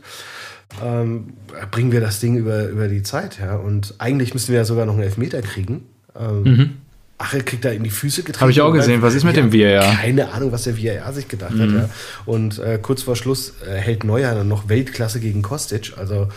ähm, 0.81 1.33
bringen 1.71 1.91
wir 1.91 2.01
das 2.01 2.19
Ding 2.19 2.37
über, 2.37 2.67
über 2.67 2.87
die 2.87 3.03
Zeit. 3.03 3.39
Ja? 3.39 3.55
Und 3.55 3.95
eigentlich 3.99 4.33
müssen 4.33 4.49
wir 4.49 4.59
ja 4.59 4.65
sogar 4.65 4.85
noch 4.85 4.93
einen 4.93 5.03
Elfmeter 5.03 5.41
kriegen. 5.41 5.83
Ähm, 6.19 6.43
mhm. 6.43 6.69
Ach, 7.17 7.33
er 7.33 7.41
kriegt 7.43 7.63
da 7.63 7.69
in 7.69 7.83
die 7.83 7.89
Füße 7.89 8.23
getreten. 8.23 8.41
Habe 8.41 8.51
ich 8.51 8.61
auch 8.61 8.73
gesehen. 8.73 9.01
Was 9.01 9.13
ist 9.13 9.23
mit 9.23 9.37
dem 9.37 9.53
VAR? 9.53 9.95
Keine 9.95 10.31
Ahnung, 10.31 10.51
was 10.51 10.63
der 10.63 10.77
VAR 10.77 11.13
sich 11.13 11.27
gedacht 11.27 11.53
mhm. 11.53 11.61
hat. 11.61 11.69
Ja. 11.69 11.89
Und 12.25 12.59
äh, 12.59 12.79
kurz 12.81 13.03
vor 13.03 13.15
Schluss 13.15 13.53
äh, 13.65 13.75
hält 13.75 14.03
Neuer 14.03 14.33
dann 14.33 14.47
noch 14.47 14.67
Weltklasse 14.67 15.19
gegen 15.19 15.41
Kostic. 15.41 15.93
Also 15.97 16.27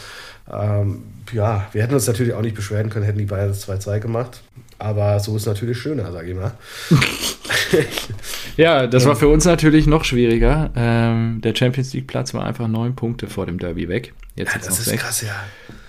ähm, 0.53 1.03
ja, 1.33 1.67
wir 1.73 1.83
hätten 1.83 1.95
uns 1.95 2.07
natürlich 2.07 2.35
auch 2.35 2.43
nicht 2.43 2.55
beschweren 2.55 2.91
können, 2.91 3.05
hätten 3.05 3.19
die 3.19 3.25
Bayern 3.25 3.49
das 3.49 3.69
2-2 3.69 3.99
gemacht. 3.99 4.43
Aber 4.79 5.19
so 5.21 5.37
ist 5.37 5.47
natürlich 5.47 5.79
schöner, 5.79 6.13
sage 6.13 6.31
ich 6.31 6.37
mal. 6.37 6.53
ja, 8.57 8.87
das 8.87 9.07
war 9.07 9.17
für 9.17 9.29
uns 9.29 9.45
natürlich 9.45 9.87
noch 9.87 10.05
schwieriger. 10.05 10.71
Ähm, 10.77 11.41
der 11.43 11.55
Champions 11.55 11.95
League 11.95 12.07
Platz 12.07 12.35
war 12.35 12.45
einfach 12.45 12.69
neun 12.69 12.95
Punkte 12.95 13.27
vor 13.27 13.47
dem 13.47 13.59
Derby 13.59 13.89
weg. 13.89 14.13
Jetzt 14.37 14.53
ja, 14.53 14.61
das 14.65 14.79
ist 14.79 14.85
sechs. 14.85 15.03
krass, 15.03 15.23
ja. 15.23 15.35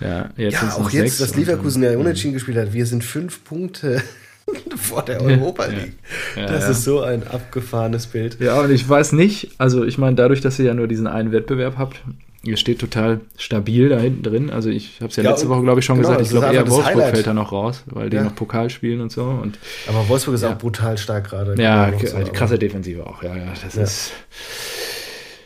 Ja, 0.00 0.30
jetzt 0.36 0.54
ja 0.54 0.72
auch 0.72 0.90
jetzt, 0.90 1.20
dass 1.20 1.36
Leverkusen 1.36 1.82
ja 1.82 1.96
unentschieden 1.96 2.34
gespielt 2.34 2.56
hat. 2.56 2.72
Wir 2.72 2.86
sind 2.86 3.04
fünf 3.04 3.44
Punkte 3.44 4.02
vor 4.76 5.04
der 5.04 5.20
Europa 5.20 5.66
League. 5.66 5.94
Ja, 6.34 6.42
ja, 6.42 6.48
das 6.48 6.64
ja. 6.64 6.70
ist 6.70 6.84
so 6.84 7.02
ein 7.02 7.26
abgefahrenes 7.26 8.06
Bild. 8.06 8.38
Ja, 8.40 8.60
und 8.60 8.70
ich 8.70 8.88
weiß 8.88 9.12
nicht, 9.12 9.50
also 9.58 9.84
ich 9.84 9.98
meine, 9.98 10.16
dadurch, 10.16 10.40
dass 10.40 10.58
ihr 10.58 10.64
ja 10.64 10.74
nur 10.74 10.88
diesen 10.88 11.06
einen 11.06 11.30
Wettbewerb 11.30 11.76
habt, 11.76 12.00
ihr 12.42 12.56
steht 12.56 12.78
total 12.78 13.20
stabil 13.36 13.90
da 13.90 13.98
hinten 13.98 14.22
drin. 14.22 14.50
Also 14.50 14.70
ich 14.70 15.00
habe 15.00 15.10
es 15.10 15.16
ja, 15.16 15.24
letzte 15.24 15.50
Woche, 15.50 15.62
glaube 15.62 15.80
ich, 15.80 15.86
schon 15.86 15.96
genau, 15.96 16.08
gesagt. 16.08 16.24
Ich 16.24 16.30
glaube, 16.30 16.46
eher 16.46 16.70
Wolfsburg 16.70 16.86
Highlight. 16.86 17.14
fällt 17.14 17.26
da 17.26 17.34
noch 17.34 17.52
raus, 17.52 17.82
weil 17.86 18.08
die 18.08 18.16
noch 18.16 18.34
Pokal 18.34 18.70
spielen 18.70 19.02
und 19.02 19.12
so. 19.12 19.24
Und, 19.24 19.58
Aber 19.86 20.08
Wolfsburg 20.08 20.36
ist 20.36 20.44
auch 20.44 20.56
brutal 20.56 20.96
stark 20.96 21.28
gerade. 21.28 21.60
Ja, 21.60 21.92
so, 21.98 22.16
krasse 22.32 22.58
Defensive 22.58 23.06
auch. 23.06 23.22
Ja, 23.22 23.36
ja, 23.36 23.52
das 23.62 23.76
ist 23.76 24.12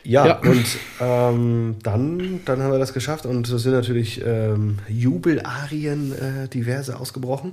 ja, 0.04 0.26
ja, 0.26 0.38
und 0.38 0.66
ähm, 1.00 1.76
dann, 1.82 2.40
dann 2.44 2.60
haben 2.60 2.72
wir 2.72 2.78
das 2.78 2.92
geschafft 2.92 3.24
und 3.24 3.48
es 3.48 3.62
sind 3.62 3.72
natürlich 3.72 4.20
ähm, 4.24 4.78
Jubelarien 4.88 6.12
äh, 6.12 6.48
diverse 6.48 6.98
ausgebrochen. 6.98 7.52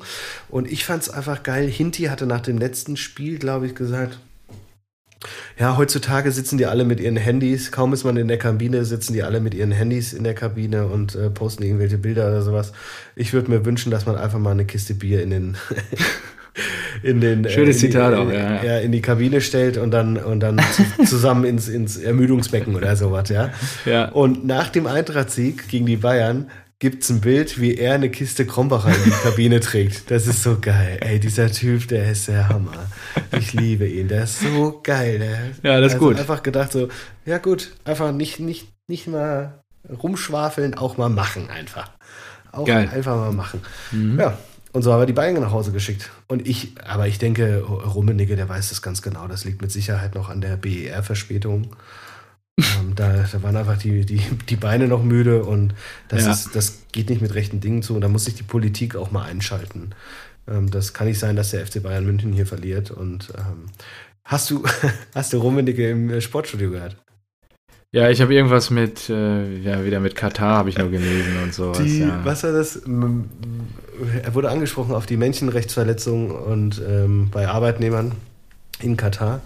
Und 0.49 0.71
ich 0.71 0.85
fand 0.85 1.03
es 1.03 1.09
einfach 1.09 1.43
geil. 1.43 1.67
Hinti 1.67 2.03
hatte 2.03 2.25
nach 2.25 2.41
dem 2.41 2.57
letzten 2.57 2.97
Spiel, 2.97 3.37
glaube 3.37 3.67
ich, 3.67 3.75
gesagt, 3.75 4.19
ja, 5.59 5.75
heutzutage 5.75 6.31
sitzen 6.31 6.57
die 6.57 6.65
alle 6.65 6.85
mit 6.85 6.99
ihren 6.99 7.17
Handys. 7.17 7.71
Kaum 7.71 7.91
ist 7.93 8.05
man 8.05 8.15
in 8.15 8.29
der 8.29 8.37
Kabine, 8.37 8.85
sitzen 8.85 9.13
die 9.13 9.23
alle 9.23 9.41
mit 9.41 9.53
ihren 9.53 9.71
Handys 9.71 10.13
in 10.13 10.23
der 10.23 10.33
Kabine 10.33 10.87
und 10.87 11.15
äh, 11.15 11.29
posten 11.29 11.63
irgendwelche 11.63 11.97
Bilder 11.97 12.27
oder 12.27 12.41
sowas. 12.41 12.71
Ich 13.15 13.33
würde 13.33 13.51
mir 13.51 13.65
wünschen, 13.65 13.91
dass 13.91 14.05
man 14.05 14.15
einfach 14.15 14.39
mal 14.39 14.51
eine 14.51 14.65
Kiste 14.65 14.93
Bier 14.93 15.21
in 15.21 15.29
den 15.29 15.57
in 17.03 17.21
den 17.21 17.45
äh, 17.45 17.49
Schönes 17.49 17.77
äh, 17.77 17.79
Zitat 17.79 18.13
auch, 18.13 18.31
ja, 18.31 18.63
ja. 18.63 18.77
in 18.79 18.91
die 18.91 19.01
Kabine 19.01 19.41
stellt 19.41 19.77
und 19.77 19.91
dann 19.91 20.17
und 20.17 20.39
dann 20.39 20.61
zusammen 21.05 21.45
ins, 21.45 21.67
ins 21.67 21.97
Ermüdungsbecken 21.97 22.75
oder 22.75 22.95
sowas, 22.95 23.29
ja. 23.29 23.51
ja. 23.85 24.09
Und 24.09 24.45
nach 24.45 24.69
dem 24.69 24.87
Eintracht-Sieg 24.87 25.67
gegen 25.67 25.85
die 25.85 25.97
Bayern 25.97 26.47
gibt 26.79 27.03
es 27.03 27.09
ein 27.09 27.19
Bild, 27.19 27.59
wie 27.59 27.75
er 27.75 27.95
eine 27.95 28.09
Kiste 28.09 28.45
Krombacher 28.45 28.95
in 28.95 29.03
die 29.03 29.09
Kabine 29.11 29.59
trägt. 29.59 30.09
Das 30.09 30.27
ist 30.27 30.41
so 30.41 30.57
geil. 30.59 30.97
Ey, 31.01 31.19
dieser 31.19 31.51
Typ, 31.51 31.87
der 31.89 32.11
ist 32.11 32.29
der 32.29 32.47
Hammer. 32.47 32.87
Ich 33.37 33.53
liebe 33.53 33.85
ihn. 33.85 34.07
Der 34.07 34.23
ist 34.23 34.39
so 34.39 34.79
geil. 34.81 35.19
Der, 35.19 35.71
ja, 35.71 35.81
das 35.81 35.93
ist 35.93 35.95
also 35.95 36.07
gut. 36.07 36.19
einfach 36.19 36.41
gedacht 36.41 36.71
so, 36.71 36.87
ja 37.25 37.37
gut, 37.37 37.71
einfach 37.83 38.13
nicht, 38.13 38.39
nicht, 38.39 38.69
nicht 38.87 39.07
mal 39.07 39.61
rumschwafeln, 40.01 40.73
auch 40.75 40.97
mal 40.97 41.09
machen 41.09 41.49
einfach. 41.49 41.91
Auch 42.51 42.65
geil. 42.65 42.89
einfach 42.91 43.15
mal 43.15 43.33
machen. 43.33 43.61
Mhm. 43.91 44.19
Ja, 44.19 44.37
und 44.71 44.83
so 44.83 44.93
haben 44.93 45.01
wir 45.01 45.05
die 45.05 45.13
Bayern 45.13 45.41
nach 45.41 45.51
Hause 45.51 45.71
geschickt. 45.71 46.11
Und 46.27 46.47
ich, 46.47 46.75
aber 46.85 47.07
ich 47.07 47.17
denke, 47.17 47.63
Rummenigge, 47.63 48.35
der 48.35 48.47
weiß 48.47 48.69
das 48.69 48.81
ganz 48.81 49.01
genau. 49.01 49.27
Das 49.27 49.43
liegt 49.45 49.61
mit 49.61 49.71
Sicherheit 49.71 50.13
noch 50.15 50.29
an 50.29 50.41
der 50.41 50.57
BER-Verspätung. 50.57 51.75
ähm, 52.57 52.93
da, 52.95 53.25
da, 53.31 53.43
waren 53.43 53.55
einfach 53.55 53.77
die, 53.77 54.05
die, 54.05 54.21
die 54.47 54.55
Beine 54.55 54.87
noch 54.87 55.03
müde 55.03 55.43
und 55.43 55.73
das, 56.09 56.25
ja. 56.25 56.31
ist, 56.31 56.55
das 56.55 56.79
geht 56.91 57.09
nicht 57.09 57.21
mit 57.21 57.33
rechten 57.33 57.61
Dingen 57.61 57.81
zu. 57.81 57.95
Und 57.95 58.01
da 58.01 58.09
muss 58.09 58.25
sich 58.25 58.35
die 58.35 58.43
Politik 58.43 58.95
auch 58.95 59.11
mal 59.11 59.23
einschalten. 59.23 59.91
Ähm, 60.47 60.69
das 60.69 60.93
kann 60.93 61.07
nicht 61.07 61.19
sein, 61.19 61.35
dass 61.35 61.51
der 61.51 61.65
FC 61.65 61.81
Bayern 61.81 62.05
München 62.05 62.33
hier 62.33 62.45
verliert. 62.45 62.91
Und 62.91 63.33
ähm, 63.37 63.65
hast 64.23 64.51
du, 64.51 64.63
hast 65.15 65.33
du 65.33 65.37
Rummenigge 65.37 65.89
im 65.89 66.21
Sportstudio 66.21 66.69
gehört? 66.69 66.95
Ja, 67.91 68.07
ich 68.09 68.21
habe 68.21 68.35
irgendwas 68.35 68.69
mit, 68.69 69.09
äh, 69.09 69.57
ja, 69.61 69.83
wieder 69.83 69.99
mit 69.99 70.15
Katar 70.15 70.57
habe 70.57 70.69
ich 70.69 70.77
nur 70.77 70.91
gelesen 70.91 71.41
und. 71.41 71.79
Die, 71.79 72.01
ja. 72.01 72.23
Was 72.23 72.43
war 72.43 72.51
das? 72.51 72.75
Er 74.23 74.35
wurde 74.35 74.49
angesprochen 74.49 74.93
auf 74.93 75.07
die 75.07 75.17
Menschenrechtsverletzungen 75.17 76.31
und 76.31 76.79
ähm, 76.87 77.29
bei 77.31 77.47
Arbeitnehmern 77.47 78.11
in 78.79 78.95
Katar. 78.95 79.41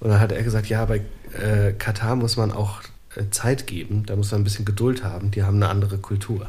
Und 0.00 0.10
dann 0.10 0.18
hat 0.18 0.32
er 0.32 0.42
gesagt, 0.42 0.66
ja, 0.66 0.84
bei 0.84 1.02
äh, 1.40 1.72
Katar 1.72 2.16
muss 2.16 2.36
man 2.36 2.50
auch 2.50 2.80
äh, 3.14 3.30
Zeit 3.30 3.68
geben, 3.68 4.04
da 4.06 4.16
muss 4.16 4.32
man 4.32 4.40
ein 4.40 4.44
bisschen 4.44 4.64
Geduld 4.64 5.04
haben. 5.04 5.30
Die 5.30 5.44
haben 5.44 5.56
eine 5.56 5.68
andere 5.68 5.98
Kultur. 5.98 6.48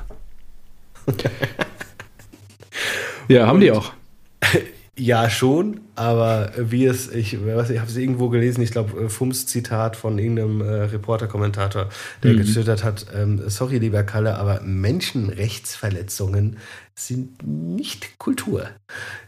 ja, 3.27 3.45
haben 3.45 3.59
die 3.59 3.71
auch. 3.71 3.93
Ja, 4.97 5.29
schon, 5.29 5.81
aber 5.95 6.53
wie 6.57 6.85
es, 6.85 7.11
ich, 7.11 7.45
weiß, 7.45 7.69
ich 7.69 7.79
habe 7.79 7.89
es 7.89 7.97
irgendwo 7.97 8.29
gelesen, 8.29 8.61
ich 8.61 8.71
glaube, 8.71 8.97
äh, 8.97 9.09
Fums 9.09 9.45
Zitat 9.45 9.97
von 9.97 10.17
irgendeinem 10.17 10.61
äh, 10.61 10.83
Reporter-Kommentator, 10.83 11.89
der 12.23 12.31
mhm. 12.31 12.37
getwittert 12.37 12.85
hat, 12.85 13.07
ähm, 13.13 13.41
sorry, 13.47 13.79
lieber 13.79 14.03
Kalle, 14.03 14.35
aber 14.35 14.61
Menschenrechtsverletzungen 14.61 16.55
sind 16.95 17.45
nicht 17.45 18.17
Kultur. 18.19 18.69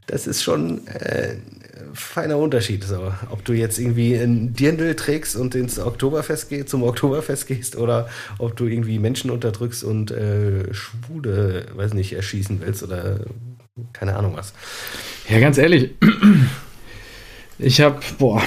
Das 0.06 0.25
ist 0.25 0.41
schon 0.41 0.88
äh, 0.88 1.32
ein 1.32 1.93
feiner 1.93 2.38
Unterschied. 2.38 2.86
So. 2.86 3.12
Ob 3.30 3.43
du 3.43 3.51
jetzt 3.51 3.77
irgendwie 3.77 4.15
ein 4.15 4.53
Dirndl 4.53 4.95
trägst 4.95 5.36
und 5.36 5.53
ins 5.53 5.77
Oktoberfest 5.77 6.47
gehst, 6.47 6.69
zum 6.69 6.84
Oktoberfest 6.84 7.45
gehst 7.45 7.75
oder 7.75 8.08
ob 8.38 8.56
du 8.56 8.67
irgendwie 8.67 8.99
Menschen 8.99 9.32
unterdrückst 9.32 9.84
und 9.84 10.12
äh, 10.12 10.73
Schwule, 10.73 11.65
weiß 11.75 11.93
nicht, 11.93 12.13
erschießen 12.13 12.62
willst 12.62 12.84
oder 12.84 13.19
keine 13.94 14.16
Ahnung 14.16 14.36
was. 14.36 14.54
Ja, 15.30 15.40
ganz 15.40 15.58
ehrlich, 15.58 15.92
ich 17.60 17.82
habe, 17.82 18.00
boah, 18.18 18.42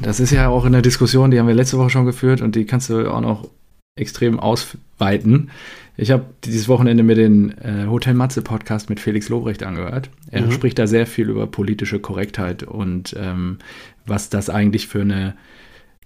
das 0.00 0.20
ist 0.20 0.30
ja 0.30 0.48
auch 0.48 0.64
in 0.64 0.72
der 0.72 0.82
Diskussion, 0.82 1.30
die 1.30 1.38
haben 1.38 1.48
wir 1.48 1.54
letzte 1.54 1.78
Woche 1.78 1.90
schon 1.90 2.06
geführt 2.06 2.40
und 2.40 2.54
die 2.54 2.64
kannst 2.64 2.90
du 2.90 3.10
auch 3.10 3.20
noch 3.20 3.48
extrem 3.96 4.40
ausweiten. 4.40 5.50
Ich 5.96 6.10
habe 6.10 6.24
dieses 6.44 6.68
Wochenende 6.68 7.04
mir 7.04 7.14
den 7.14 7.56
äh, 7.58 7.86
Hotel 7.86 8.14
Matze 8.14 8.42
Podcast 8.42 8.90
mit 8.90 8.98
Felix 8.98 9.28
Lobrecht 9.28 9.62
angehört. 9.62 10.10
Er 10.30 10.42
mhm. 10.42 10.50
spricht 10.50 10.78
da 10.78 10.86
sehr 10.88 11.06
viel 11.06 11.30
über 11.30 11.46
politische 11.46 12.00
Korrektheit 12.00 12.64
und 12.64 13.14
ähm, 13.16 13.58
was 14.04 14.28
das 14.28 14.50
eigentlich 14.50 14.88
für 14.88 15.02
eine 15.02 15.36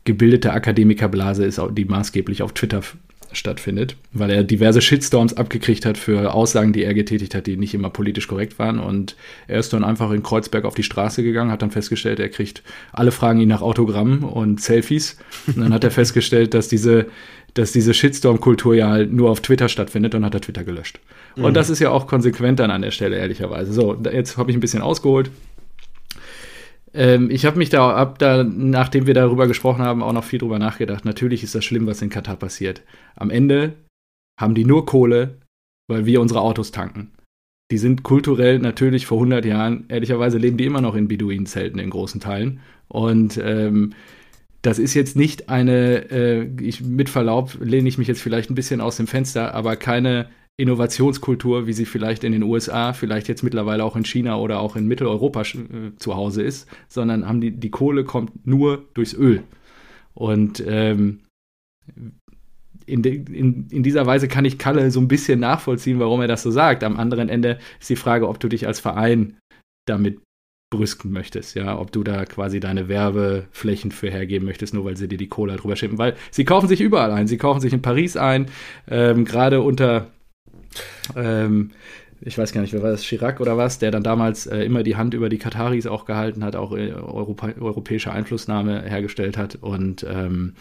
gebildete 0.04 0.52
Akademikerblase 0.52 1.44
ist, 1.44 1.60
die 1.72 1.84
maßgeblich 1.86 2.42
auf 2.42 2.52
Twitter 2.52 2.82
stattfindet, 3.32 3.96
weil 4.12 4.30
er 4.30 4.42
diverse 4.42 4.80
Shitstorms 4.80 5.34
abgekriegt 5.34 5.84
hat 5.84 5.98
für 5.98 6.32
Aussagen, 6.32 6.72
die 6.72 6.82
er 6.82 6.94
getätigt 6.94 7.34
hat, 7.34 7.46
die 7.46 7.56
nicht 7.56 7.74
immer 7.74 7.90
politisch 7.90 8.26
korrekt 8.26 8.58
waren. 8.58 8.78
Und 8.78 9.16
er 9.46 9.58
ist 9.58 9.72
dann 9.72 9.84
einfach 9.84 10.10
in 10.10 10.22
Kreuzberg 10.22 10.64
auf 10.64 10.74
die 10.74 10.82
Straße 10.82 11.22
gegangen, 11.22 11.50
hat 11.50 11.62
dann 11.62 11.70
festgestellt, 11.70 12.20
er 12.20 12.28
kriegt, 12.28 12.62
alle 12.92 13.10
fragen 13.10 13.40
ihn 13.40 13.48
nach 13.48 13.62
Autogrammen 13.62 14.20
und 14.20 14.60
Selfies. 14.60 15.18
Und 15.46 15.58
dann 15.58 15.74
hat 15.74 15.84
er 15.84 15.90
festgestellt, 15.90 16.54
dass 16.54 16.68
diese, 16.68 17.06
dass 17.54 17.72
diese 17.72 17.94
Shitstorm-Kultur 17.94 18.74
ja 18.74 18.88
halt 18.88 19.12
nur 19.12 19.30
auf 19.30 19.40
Twitter 19.40 19.68
stattfindet 19.68 20.14
und 20.14 20.24
hat 20.24 20.34
er 20.34 20.40
Twitter 20.40 20.64
gelöscht. 20.64 21.00
Mhm. 21.36 21.44
Und 21.44 21.54
das 21.54 21.70
ist 21.70 21.80
ja 21.80 21.90
auch 21.90 22.06
konsequent 22.06 22.58
dann 22.60 22.70
an 22.70 22.82
der 22.82 22.90
Stelle, 22.90 23.16
ehrlicherweise. 23.16 23.72
So, 23.72 23.96
jetzt 24.12 24.36
habe 24.36 24.50
ich 24.50 24.56
ein 24.56 24.60
bisschen 24.60 24.82
ausgeholt. 24.82 25.30
Ähm, 26.94 27.30
ich 27.30 27.44
habe 27.44 27.58
mich 27.58 27.70
da 27.70 27.94
ab 27.94 28.18
da, 28.18 28.44
nachdem 28.44 29.06
wir 29.06 29.14
darüber 29.14 29.46
gesprochen 29.46 29.82
haben, 29.82 30.02
auch 30.02 30.12
noch 30.12 30.24
viel 30.24 30.38
drüber 30.38 30.58
nachgedacht. 30.58 31.04
Natürlich 31.04 31.42
ist 31.42 31.54
das 31.54 31.64
schlimm, 31.64 31.86
was 31.86 32.02
in 32.02 32.10
Katar 32.10 32.36
passiert. 32.36 32.82
Am 33.16 33.30
Ende 33.30 33.74
haben 34.40 34.54
die 34.54 34.64
nur 34.64 34.86
Kohle, 34.86 35.38
weil 35.88 36.06
wir 36.06 36.20
unsere 36.20 36.40
Autos 36.40 36.70
tanken. 36.70 37.12
Die 37.70 37.78
sind 37.78 38.02
kulturell 38.02 38.58
natürlich 38.60 39.06
vor 39.06 39.18
100 39.18 39.44
Jahren, 39.44 39.84
ehrlicherweise 39.88 40.38
leben 40.38 40.56
die 40.56 40.64
immer 40.64 40.80
noch 40.80 40.94
in 40.94 41.08
Beduinenzelten 41.08 41.78
in 41.78 41.90
großen 41.90 42.20
Teilen. 42.20 42.60
Und 42.88 43.38
ähm, 43.42 43.92
das 44.62 44.78
ist 44.78 44.94
jetzt 44.94 45.16
nicht 45.16 45.50
eine, 45.50 46.10
äh, 46.10 46.48
ich, 46.60 46.80
mit 46.80 47.10
Verlaub 47.10 47.58
lehne 47.60 47.88
ich 47.88 47.98
mich 47.98 48.08
jetzt 48.08 48.22
vielleicht 48.22 48.50
ein 48.50 48.54
bisschen 48.54 48.80
aus 48.80 48.96
dem 48.96 49.06
Fenster, 49.06 49.54
aber 49.54 49.76
keine 49.76 50.28
Innovationskultur, 50.58 51.68
wie 51.68 51.72
sie 51.72 51.86
vielleicht 51.86 52.24
in 52.24 52.32
den 52.32 52.42
USA, 52.42 52.92
vielleicht 52.92 53.28
jetzt 53.28 53.44
mittlerweile 53.44 53.84
auch 53.84 53.94
in 53.94 54.04
China 54.04 54.38
oder 54.38 54.58
auch 54.58 54.74
in 54.74 54.88
Mitteleuropa 54.88 55.42
äh, 55.42 55.94
zu 55.96 56.16
Hause 56.16 56.42
ist, 56.42 56.68
sondern 56.88 57.26
haben 57.26 57.40
die, 57.40 57.52
die 57.52 57.70
Kohle 57.70 58.04
kommt 58.04 58.46
nur 58.46 58.84
durchs 58.94 59.14
Öl. 59.14 59.44
Und 60.14 60.62
ähm, 60.66 61.20
in, 62.86 63.04
in, 63.04 63.68
in 63.70 63.82
dieser 63.84 64.06
Weise 64.06 64.26
kann 64.26 64.44
ich 64.44 64.58
Kalle 64.58 64.90
so 64.90 65.00
ein 65.00 65.06
bisschen 65.06 65.38
nachvollziehen, 65.38 66.00
warum 66.00 66.20
er 66.22 66.28
das 66.28 66.42
so 66.42 66.50
sagt. 66.50 66.82
Am 66.82 66.96
anderen 66.96 67.28
Ende 67.28 67.58
ist 67.78 67.88
die 67.88 67.96
Frage, 67.96 68.28
ob 68.28 68.40
du 68.40 68.48
dich 68.48 68.66
als 68.66 68.80
Verein 68.80 69.36
damit 69.86 70.20
brüsken 70.70 71.12
möchtest, 71.12 71.54
ja, 71.54 71.78
ob 71.78 71.92
du 71.92 72.02
da 72.02 72.24
quasi 72.24 72.60
deine 72.60 72.88
Werbeflächen 72.88 73.92
für 73.92 74.10
hergeben 74.10 74.44
möchtest, 74.44 74.74
nur 74.74 74.84
weil 74.84 74.96
sie 74.96 75.08
dir 75.08 75.16
die 75.16 75.28
Cola 75.28 75.56
drüber 75.56 75.76
schippen, 75.76 75.98
weil 75.98 76.16
sie 76.30 76.44
kaufen 76.44 76.68
sich 76.68 76.80
überall 76.80 77.12
ein, 77.12 77.26
sie 77.26 77.38
kaufen 77.38 77.60
sich 77.60 77.72
in 77.72 77.80
Paris 77.80 78.16
ein, 78.16 78.46
ähm, 78.88 79.24
gerade 79.24 79.62
unter 79.62 80.08
ähm, 81.16 81.70
ich 82.20 82.36
weiß 82.36 82.52
gar 82.52 82.60
nicht, 82.60 82.72
wer 82.72 82.82
war 82.82 82.90
das, 82.90 83.02
Chirac 83.02 83.40
oder 83.40 83.56
was, 83.56 83.78
der 83.78 83.90
dann 83.90 84.02
damals 84.02 84.46
äh, 84.46 84.58
immer 84.64 84.82
die 84.82 84.96
Hand 84.96 85.14
über 85.14 85.28
die 85.28 85.38
Kataris 85.38 85.86
auch 85.86 86.04
gehalten 86.04 86.44
hat, 86.44 86.56
auch 86.56 86.72
äh, 86.72 86.92
Europa, 86.92 87.50
europäische 87.60 88.12
Einflussnahme 88.12 88.82
hergestellt 88.82 89.36
hat. 89.36 89.56
Und 89.56 90.04
ähm, 90.08 90.54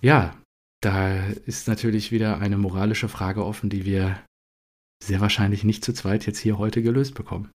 ja, 0.00 0.34
da 0.80 1.18
ist 1.46 1.68
natürlich 1.68 2.12
wieder 2.12 2.38
eine 2.40 2.56
moralische 2.56 3.08
Frage 3.08 3.44
offen, 3.44 3.70
die 3.70 3.84
wir 3.84 4.18
sehr 5.02 5.20
wahrscheinlich 5.20 5.62
nicht 5.64 5.84
zu 5.84 5.92
zweit 5.92 6.26
jetzt 6.26 6.38
hier 6.38 6.58
heute 6.58 6.82
gelöst 6.82 7.14
bekommen. 7.14 7.50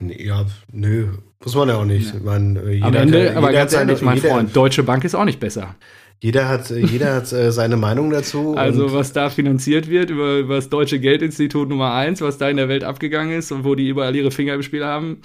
Ja, 0.00 0.46
nö, 0.72 1.08
muss 1.44 1.54
man 1.54 1.68
ja 1.68 1.76
auch 1.76 1.84
nicht. 1.84 2.12
Ja. 2.12 2.20
Man, 2.20 2.56
äh, 2.56 2.80
Am 2.82 2.94
Ende, 2.94 3.30
hat, 3.30 3.36
aber 3.36 3.52
ganz 3.52 3.72
ehrlich, 3.72 4.02
mein 4.02 4.18
Freund, 4.18 4.54
Deutsche 4.56 4.82
Bank 4.82 5.04
ist 5.04 5.14
auch 5.14 5.24
nicht 5.24 5.38
besser. 5.38 5.76
Jeder 6.22 6.48
hat, 6.48 6.70
jeder 6.70 7.16
hat 7.16 7.32
äh, 7.32 7.50
seine 7.50 7.76
Meinung 7.76 8.10
dazu. 8.10 8.54
Also 8.56 8.92
was 8.92 9.12
da 9.12 9.28
finanziert 9.28 9.90
wird 9.90 10.08
über, 10.08 10.38
über 10.38 10.54
das 10.54 10.68
Deutsche 10.68 11.00
Geldinstitut 11.00 11.68
Nummer 11.68 11.94
1, 11.94 12.20
was 12.20 12.38
da 12.38 12.48
in 12.48 12.58
der 12.58 12.68
Welt 12.68 12.84
abgegangen 12.84 13.36
ist 13.36 13.50
und 13.50 13.64
wo 13.64 13.74
die 13.74 13.88
überall 13.88 14.14
ihre 14.14 14.30
Finger 14.30 14.54
im 14.54 14.62
Spiel 14.62 14.84
haben, 14.84 15.20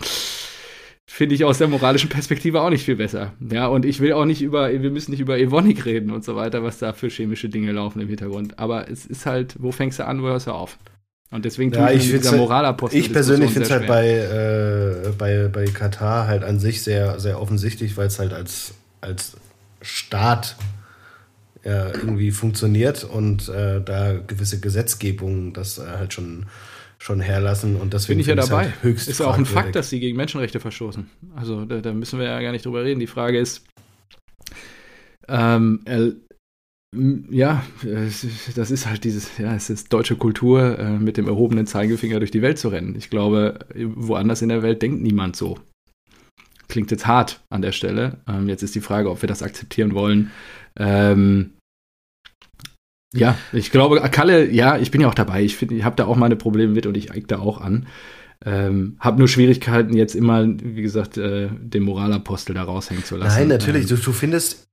finde 1.05 1.35
ich 1.35 1.45
aus 1.45 1.59
der 1.59 1.67
moralischen 1.67 2.09
Perspektive 2.09 2.61
auch 2.61 2.71
nicht 2.71 2.83
viel 2.83 2.95
besser. 2.95 3.33
Ja, 3.47 3.67
und 3.67 3.85
ich 3.85 3.99
will 3.99 4.13
auch 4.13 4.25
nicht 4.25 4.41
über, 4.41 4.71
wir 4.71 4.89
müssen 4.89 5.11
nicht 5.11 5.19
über 5.19 5.37
Evonik 5.37 5.85
reden 5.85 6.09
und 6.09 6.25
so 6.25 6.35
weiter, 6.35 6.63
was 6.63 6.79
da 6.79 6.93
für 6.93 7.09
chemische 7.09 7.47
Dinge 7.47 7.73
laufen 7.73 8.01
im 8.01 8.07
Hintergrund. 8.07 8.57
Aber 8.57 8.89
es 8.89 9.05
ist 9.05 9.27
halt, 9.27 9.53
wo 9.59 9.71
fängst 9.71 9.99
du 9.99 10.07
an, 10.07 10.23
wo 10.23 10.25
hörst 10.25 10.47
du 10.47 10.51
auf? 10.51 10.79
Und 11.29 11.45
deswegen 11.45 11.71
tue 11.71 11.81
ja, 11.81 11.91
ich, 11.91 12.11
ich 12.11 12.21
dieser 12.21 12.37
Moralapostel. 12.37 12.99
Ich 12.99 13.13
persönlich 13.13 13.51
finde 13.51 13.67
es 13.67 13.71
halt 13.71 13.85
bei, 13.85 14.07
äh, 14.07 15.11
bei, 15.15 15.47
bei 15.47 15.65
Katar 15.65 16.25
halt 16.25 16.43
an 16.43 16.59
sich 16.59 16.81
sehr, 16.81 17.19
sehr 17.19 17.39
offensichtlich, 17.39 17.97
weil 17.97 18.07
es 18.07 18.17
halt 18.17 18.33
als, 18.33 18.73
als 19.01 19.37
Staat 19.83 20.55
ja, 21.67 21.87
irgendwie 21.87 22.31
funktioniert 22.31 23.03
und 23.03 23.49
äh, 23.49 23.81
da 23.81 24.13
gewisse 24.13 24.61
Gesetzgebungen 24.61 25.51
das 25.51 25.77
äh, 25.79 25.85
halt 25.85 26.13
schon, 26.13 26.45
schon 26.97 27.19
herlassen. 27.19 27.75
Und 27.75 27.93
deswegen 27.93 28.19
bin 28.19 28.21
ich 28.21 28.27
ja 28.27 28.35
dabei. 28.35 28.69
Halt 28.69 28.83
höchst 28.83 29.09
ist 29.09 29.19
ja 29.19 29.27
auch 29.27 29.37
ein 29.37 29.45
Fakt, 29.45 29.75
dass 29.75 29.89
sie 29.89 29.99
gegen 29.99 30.15
Menschenrechte 30.15 30.61
verstoßen. 30.61 31.09
Also 31.35 31.65
da, 31.65 31.81
da, 31.81 31.93
müssen 31.93 32.19
wir 32.19 32.27
ja 32.27 32.39
gar 32.39 32.53
nicht 32.53 32.65
drüber 32.65 32.85
reden. 32.85 33.01
Die 33.01 33.07
Frage 33.07 33.37
ist, 33.37 33.65
ähm, 35.27 35.81
ja, 37.29 37.63
das 38.55 38.71
ist 38.71 38.87
halt 38.87 39.03
dieses, 39.03 39.37
ja, 39.37 39.53
es 39.53 39.69
ist 39.69 39.91
deutsche 39.91 40.15
Kultur, 40.15 40.79
äh, 40.79 40.97
mit 40.97 41.17
dem 41.17 41.27
erhobenen 41.27 41.67
Zeigefinger 41.67 42.19
durch 42.19 42.31
die 42.31 42.41
Welt 42.41 42.59
zu 42.59 42.69
rennen. 42.69 42.95
Ich 42.95 43.09
glaube, 43.09 43.59
woanders 43.75 44.41
in 44.41 44.47
der 44.47 44.63
Welt 44.63 44.81
denkt 44.81 45.01
niemand 45.01 45.35
so. 45.35 45.59
Klingt 46.69 46.91
jetzt 46.91 47.07
hart 47.07 47.41
an 47.49 47.61
der 47.61 47.73
Stelle. 47.73 48.19
Ähm, 48.25 48.47
jetzt 48.47 48.63
ist 48.63 48.73
die 48.73 48.81
Frage, 48.81 49.11
ob 49.11 49.21
wir 49.21 49.27
das 49.27 49.43
akzeptieren 49.43 49.93
wollen. 49.93 50.31
Ähm, 50.77 51.56
ja, 53.13 53.37
ich 53.53 53.71
glaube, 53.71 53.99
Kalle, 54.11 54.51
ja, 54.51 54.77
ich 54.77 54.91
bin 54.91 55.01
ja 55.01 55.07
auch 55.07 55.15
dabei. 55.15 55.43
Ich, 55.43 55.61
ich 55.61 55.83
habe 55.83 55.95
da 55.95 56.05
auch 56.05 56.17
meine 56.17 56.35
Probleme 56.35 56.73
mit 56.73 56.85
und 56.85 56.97
ich 56.97 57.11
eig 57.11 57.27
da 57.27 57.39
auch 57.39 57.61
an. 57.61 57.87
Ähm, 58.45 58.97
hab 58.99 59.17
nur 59.17 59.27
Schwierigkeiten, 59.27 59.95
jetzt 59.95 60.15
immer, 60.15 60.45
wie 60.45 60.81
gesagt, 60.81 61.17
äh, 61.17 61.49
den 61.51 61.83
Moralapostel 61.83 62.53
da 62.53 62.63
raushängen 62.63 63.03
zu 63.03 63.15
lassen. 63.15 63.39
Nein, 63.39 63.47
natürlich. 63.47 63.89
Ähm, 63.89 63.97
du, 63.97 64.03
du 64.03 64.11
findest 64.11 64.67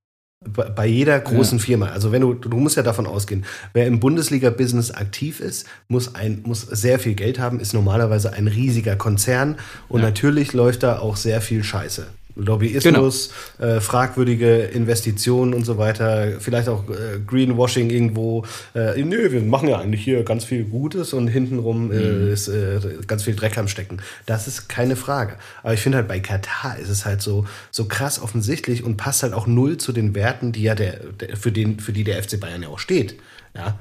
bei 0.45 0.87
jeder 0.87 1.19
großen 1.19 1.59
ja. 1.59 1.65
Firma, 1.65 1.87
also 1.87 2.13
wenn 2.13 2.21
du, 2.21 2.35
du 2.35 2.57
musst 2.59 2.77
ja 2.77 2.83
davon 2.83 3.07
ausgehen, 3.07 3.47
wer 3.73 3.87
im 3.87 4.01
Bundesliga-Business 4.01 4.91
aktiv 4.91 5.41
ist, 5.41 5.67
muss 5.89 6.15
ein, 6.15 6.43
muss 6.45 6.63
sehr 6.63 6.99
viel 6.99 7.15
Geld 7.15 7.39
haben, 7.39 7.61
ist 7.61 7.73
normalerweise 7.73 8.35
ein 8.35 8.47
riesiger 8.47 8.97
Konzern 8.97 9.57
und 9.89 10.01
ja. 10.01 10.07
natürlich 10.07 10.53
läuft 10.53 10.83
da 10.83 10.99
auch 10.99 11.17
sehr 11.17 11.41
viel 11.41 11.65
Scheiße. 11.65 12.07
Lobbyismus, 12.37 13.31
genau. 13.59 13.71
äh, 13.71 13.81
fragwürdige 13.81 14.63
Investitionen 14.63 15.55
und 15.55 15.65
so 15.65 15.79
weiter, 15.79 16.41
vielleicht 16.41 16.69
auch 16.69 16.89
äh, 16.89 17.21
Greenwashing 17.25 17.91
irgendwo. 17.91 18.45
Äh, 18.75 19.03
nö, 19.03 19.31
wir 19.31 19.41
machen 19.41 19.69
ja 19.69 19.79
eigentlich 19.79 20.03
hier 20.03 20.25
ganz 20.25 20.45
viel 20.45 20.65
Gutes 20.65 21.13
und 21.13 21.29
hintenrum 21.29 21.93
äh, 21.93 21.97
mhm. 21.97 22.33
ist 22.33 22.49
äh, 22.49 22.81
ganz 23.07 23.23
viel 23.23 23.37
Dreck 23.37 23.57
am 23.57 23.69
Stecken. 23.69 23.99
Das 24.27 24.49
ist 24.49 24.69
keine 24.69 24.97
Frage. 24.97 25.37
Aber 25.63 25.75
ich 25.75 25.81
finde 25.81 25.99
halt 25.99 26.09
bei 26.09 26.21
Katar 26.21 26.79
ist 26.79 26.89
es 26.89 27.05
halt 27.05 27.23
so, 27.23 27.47
so 27.71 27.87
krass 27.87 28.21
offensichtlich 28.21 28.83
und 28.83 28.97
passt 28.97 29.23
halt 29.23 29.33
auch 29.33 29.47
null 29.47 29.77
zu 29.77 29.93
den 29.93 30.15
Werten, 30.15 30.53
die 30.53 30.63
ja 30.63 30.75
der, 30.75 30.99
der 31.21 31.37
für, 31.37 31.53
den, 31.53 31.79
für 31.79 31.93
die 31.93 32.05
der 32.05 32.23
FC 32.23 32.41
Bayern 32.41 32.63
ja 32.63 32.69
auch 32.69 32.79
steht. 32.81 33.17
Ja, 33.55 33.79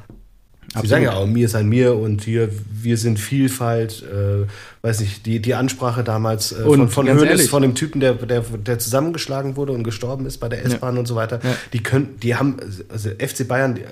Sie 0.82 0.88
sagen 0.88 1.03
ja 1.03 1.14
auch, 1.14 1.28
mir 1.28 1.45
ist 1.45 1.55
ein 1.55 1.70
mir 1.70 1.95
und 1.95 2.24
hier, 2.24 2.49
wir 2.72 2.97
sind 2.97 3.20
Vielfalt, 3.20 4.03
äh, 4.03 4.47
weiß 4.82 5.01
nicht, 5.01 5.26
die, 5.26 5.39
die 5.39 5.53
Ansprache 5.53 6.03
damals 6.03 6.51
äh, 6.51 6.64
von, 6.64 6.89
von 6.89 7.07
Hönes, 7.07 7.47
von 7.47 7.61
dem 7.61 7.76
Typen, 7.76 7.99
der, 7.99 8.14
der, 8.14 8.41
der 8.41 8.80
zusammengeschlagen 8.80 9.55
wurde 9.55 9.74
und 9.74 9.84
gestorben 9.84 10.26
ist 10.26 10.39
bei 10.39 10.49
der 10.49 10.66
S-Bahn 10.66 10.95
ja. 10.95 10.99
und 10.99 11.05
so 11.05 11.16
weiter, 11.16 11.39
ja. 11.43 11.55
die 11.74 11.84
können, 11.84 12.20
die 12.22 12.36
haben, 12.36 12.57
also 12.89 13.09
FC 13.09 13.47
Bayern, 13.47 13.76
die, 13.76 13.84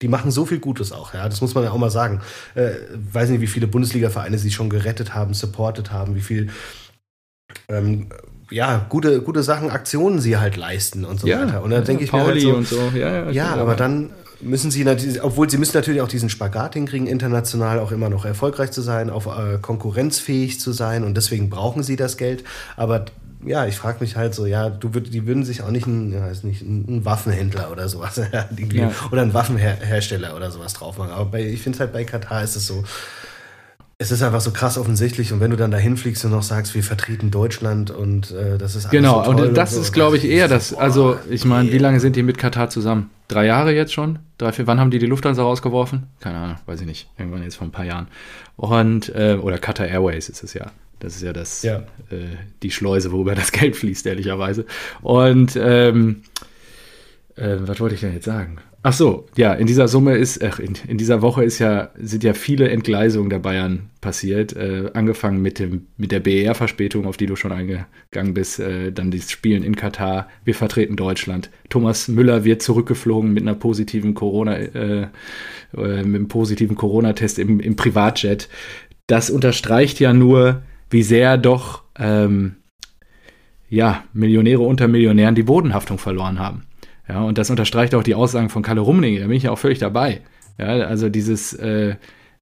die 0.00 0.08
machen 0.08 0.30
so 0.30 0.46
viel 0.46 0.60
Gutes 0.60 0.92
auch, 0.92 1.12
ja, 1.12 1.28
das 1.28 1.40
muss 1.40 1.54
man 1.54 1.64
ja 1.64 1.72
auch 1.72 1.78
mal 1.78 1.90
sagen. 1.90 2.20
Äh, 2.54 2.70
weiß 3.12 3.30
nicht, 3.30 3.40
wie 3.40 3.48
viele 3.48 3.66
Bundesliga-Vereine 3.66 4.38
sie 4.38 4.52
schon 4.52 4.70
gerettet 4.70 5.14
haben, 5.14 5.34
supportet 5.34 5.90
haben, 5.90 6.14
wie 6.14 6.20
viel 6.20 6.50
ähm, 7.68 8.08
ja, 8.50 8.86
gute, 8.88 9.20
gute 9.22 9.42
Sachen, 9.42 9.70
Aktionen 9.70 10.20
sie 10.20 10.36
halt 10.36 10.56
leisten 10.56 11.04
und 11.04 11.20
so 11.20 11.26
ja, 11.26 11.40
weiter. 11.40 11.62
Und 11.62 11.70
dann 11.70 11.80
ja, 11.80 11.86
denke 11.86 12.04
ich 12.04 12.10
Pauli 12.10 12.44
mir 12.44 12.54
halt 12.54 12.66
so, 12.66 12.76
und 12.78 12.92
so. 12.92 12.98
Ja, 12.98 13.24
ja, 13.24 13.30
ja 13.30 13.54
aber 13.54 13.74
dann 13.74 14.10
müssen 14.40 14.70
sie 14.70 14.84
natürlich, 14.84 15.22
obwohl 15.22 15.50
sie 15.50 15.58
müssen 15.58 15.76
natürlich 15.76 16.00
auch 16.00 16.08
diesen 16.08 16.30
Spagat 16.30 16.74
hinkriegen, 16.74 17.06
international 17.06 17.78
auch 17.80 17.92
immer 17.92 18.08
noch 18.08 18.24
erfolgreich 18.24 18.70
zu 18.70 18.82
sein, 18.82 19.10
auf 19.10 19.26
äh, 19.26 19.58
konkurrenzfähig 19.60 20.60
zu 20.60 20.72
sein 20.72 21.04
und 21.04 21.16
deswegen 21.16 21.50
brauchen 21.50 21.82
sie 21.82 21.96
das 21.96 22.16
Geld. 22.16 22.44
Aber 22.76 23.06
ja, 23.44 23.66
ich 23.66 23.76
frage 23.76 23.98
mich 24.00 24.16
halt 24.16 24.34
so, 24.34 24.46
ja, 24.46 24.68
du 24.68 24.94
würd, 24.94 25.12
die 25.12 25.26
würden 25.26 25.44
sich 25.44 25.62
auch 25.62 25.70
nicht 25.70 25.86
einen, 25.86 26.12
ja, 26.12 26.28
nicht, 26.42 26.62
einen 26.62 27.04
Waffenhändler 27.04 27.70
oder 27.70 27.88
sowas 27.88 28.20
ja. 28.32 28.92
oder 29.10 29.22
einen 29.22 29.34
Waffenhersteller 29.34 30.34
oder 30.34 30.50
sowas 30.50 30.72
drauf 30.72 30.98
machen. 30.98 31.12
Aber 31.12 31.26
bei, 31.26 31.44
ich 31.44 31.62
finde 31.62 31.78
halt 31.80 31.92
bei 31.92 32.04
Katar 32.04 32.42
ist 32.42 32.56
es 32.56 32.66
so, 32.66 32.84
es 34.00 34.12
ist 34.12 34.22
einfach 34.22 34.40
so 34.40 34.52
krass 34.52 34.78
offensichtlich 34.78 35.32
und 35.32 35.40
wenn 35.40 35.50
du 35.50 35.56
dann 35.56 35.72
dahin 35.72 35.96
fliegst 35.96 36.24
und 36.24 36.30
noch 36.30 36.44
sagst, 36.44 36.72
wir 36.76 36.84
vertreten 36.84 37.32
Deutschland 37.32 37.90
und 37.90 38.30
äh, 38.30 38.56
das 38.56 38.76
ist 38.76 38.86
alles 38.86 38.92
Genau, 38.92 39.24
so 39.24 39.30
und 39.30 39.56
das 39.56 39.72
und 39.72 39.76
so, 39.76 39.82
ist, 39.82 39.92
glaube 39.92 40.16
ich, 40.16 40.24
eher 40.24 40.46
das. 40.46 40.72
Also, 40.72 41.18
ich 41.28 41.44
meine, 41.44 41.72
wie 41.72 41.78
lange 41.78 41.98
sind 41.98 42.14
die 42.14 42.22
mit 42.22 42.38
Katar 42.38 42.70
zusammen? 42.70 43.10
Drei 43.26 43.46
Jahre 43.46 43.74
jetzt 43.74 43.92
schon? 43.92 44.20
Drei, 44.38 44.52
vier, 44.52 44.68
wann 44.68 44.78
haben 44.78 44.92
die 44.92 45.00
die 45.00 45.06
Lufthansa 45.06 45.42
rausgeworfen? 45.42 46.06
Keine 46.20 46.38
Ahnung, 46.38 46.56
weiß 46.66 46.80
ich 46.80 46.86
nicht. 46.86 47.10
Irgendwann 47.18 47.42
jetzt 47.42 47.56
vor 47.56 47.66
ein 47.66 47.72
paar 47.72 47.84
Jahren. 47.84 48.06
Und, 48.56 49.12
äh, 49.16 49.36
oder 49.40 49.58
Qatar 49.58 49.88
Airways 49.88 50.28
ist 50.28 50.44
es 50.44 50.54
ja. 50.54 50.70
Das 51.00 51.16
ist 51.16 51.22
ja 51.22 51.32
das, 51.32 51.62
ja. 51.62 51.78
Äh, 52.10 52.36
die 52.62 52.70
Schleuse, 52.70 53.10
worüber 53.10 53.34
das 53.34 53.50
Geld 53.50 53.74
fließt, 53.74 54.06
ehrlicherweise. 54.06 54.64
Und, 55.02 55.58
ähm, 55.60 56.22
äh, 57.34 57.56
was 57.60 57.80
wollte 57.80 57.96
ich 57.96 58.00
denn 58.00 58.14
jetzt 58.14 58.26
sagen? 58.26 58.58
Ach 58.84 58.92
so, 58.92 59.26
ja, 59.36 59.54
in 59.54 59.66
dieser 59.66 59.88
Summe 59.88 60.16
ist, 60.16 60.42
ach, 60.42 60.60
in, 60.60 60.76
in, 60.86 60.98
dieser 60.98 61.20
Woche 61.20 61.42
ist 61.42 61.58
ja, 61.58 61.90
sind 61.98 62.22
ja 62.22 62.32
viele 62.32 62.68
Entgleisungen 62.70 63.28
der 63.28 63.40
Bayern 63.40 63.90
passiert. 64.00 64.54
Äh, 64.54 64.90
angefangen 64.94 65.42
mit, 65.42 65.58
dem, 65.58 65.88
mit 65.96 66.12
der 66.12 66.20
BER-Verspätung, 66.20 67.04
auf 67.04 67.16
die 67.16 67.26
du 67.26 67.34
schon 67.34 67.50
eingegangen 67.50 68.34
bist, 68.34 68.60
äh, 68.60 68.92
dann 68.92 69.10
das 69.10 69.32
Spielen 69.32 69.64
in 69.64 69.74
Katar. 69.74 70.28
Wir 70.44 70.54
vertreten 70.54 70.94
Deutschland. 70.94 71.50
Thomas 71.70 72.06
Müller 72.06 72.44
wird 72.44 72.62
zurückgeflogen 72.62 73.32
mit 73.32 73.42
einer 73.42 73.56
positiven 73.56 74.14
Corona, 74.14 74.56
äh, 74.56 75.02
äh 75.02 75.08
mit 75.74 76.14
einem 76.14 76.28
positiven 76.28 76.76
Corona-Test 76.76 77.40
im, 77.40 77.58
im 77.58 77.74
Privatjet. 77.74 78.48
Das 79.08 79.28
unterstreicht 79.28 79.98
ja 79.98 80.12
nur, 80.12 80.62
wie 80.88 81.02
sehr 81.02 81.36
doch 81.36 81.82
ähm, 81.98 82.56
ja, 83.68 84.04
Millionäre 84.12 84.62
unter 84.62 84.86
Millionären 84.86 85.34
die 85.34 85.42
Bodenhaftung 85.42 85.98
verloren 85.98 86.38
haben. 86.38 86.67
Ja, 87.08 87.22
und 87.22 87.38
das 87.38 87.50
unterstreicht 87.50 87.94
auch 87.94 88.02
die 88.02 88.14
Aussagen 88.14 88.50
von 88.50 88.62
Kalle 88.62 88.80
Rummenigge, 88.80 89.20
da 89.20 89.26
bin 89.26 89.36
ich 89.36 89.44
ja 89.44 89.50
auch 89.50 89.58
völlig 89.58 89.78
dabei. 89.78 90.20
Ja, 90.58 90.66
also 90.66 91.08
dieses 91.08 91.54
äh, 91.54 91.96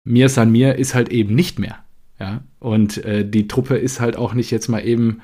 Mir 0.04 0.28
san 0.28 0.50
mir 0.52 0.76
ist 0.76 0.94
halt 0.94 1.10
eben 1.10 1.34
nicht 1.34 1.58
mehr. 1.58 1.78
Ja, 2.18 2.42
und 2.60 3.04
äh, 3.04 3.28
die 3.28 3.48
Truppe 3.48 3.76
ist 3.76 4.00
halt 4.00 4.16
auch 4.16 4.34
nicht 4.34 4.50
jetzt 4.50 4.68
mal 4.68 4.80
eben 4.86 5.20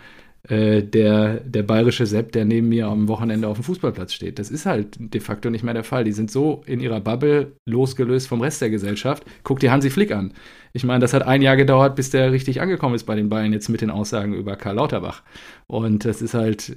äh, 0.48 0.82
der, 0.82 1.40
der 1.40 1.62
bayerische 1.62 2.04
Sepp, 2.04 2.32
der 2.32 2.44
neben 2.44 2.68
mir 2.68 2.88
am 2.88 3.06
Wochenende 3.08 3.46
auf 3.48 3.58
dem 3.58 3.64
Fußballplatz 3.64 4.12
steht. 4.12 4.38
Das 4.38 4.50
ist 4.50 4.66
halt 4.66 4.96
de 4.98 5.20
facto 5.20 5.50
nicht 5.50 5.62
mehr 5.62 5.72
der 5.72 5.84
Fall. 5.84 6.04
Die 6.04 6.12
sind 6.12 6.30
so 6.30 6.62
in 6.66 6.80
ihrer 6.80 7.00
Bubble 7.00 7.52
losgelöst 7.64 8.28
vom 8.28 8.40
Rest 8.40 8.60
der 8.60 8.70
Gesellschaft. 8.70 9.24
Guck 9.44 9.60
dir 9.60 9.70
Hansi 9.70 9.88
Flick 9.88 10.10
an. 10.12 10.34
Ich 10.72 10.84
meine, 10.84 11.00
das 11.00 11.14
hat 11.14 11.22
ein 11.22 11.42
Jahr 11.42 11.56
gedauert, 11.56 11.94
bis 11.96 12.10
der 12.10 12.32
richtig 12.32 12.60
angekommen 12.60 12.96
ist 12.96 13.04
bei 13.04 13.14
den 13.14 13.28
Bayern 13.28 13.52
jetzt 13.52 13.68
mit 13.68 13.82
den 13.82 13.90
Aussagen 13.90 14.34
über 14.34 14.56
Karl 14.56 14.76
Lauterbach. 14.76 15.22
Und 15.68 16.04
das 16.04 16.20
ist 16.22 16.34
halt, 16.34 16.76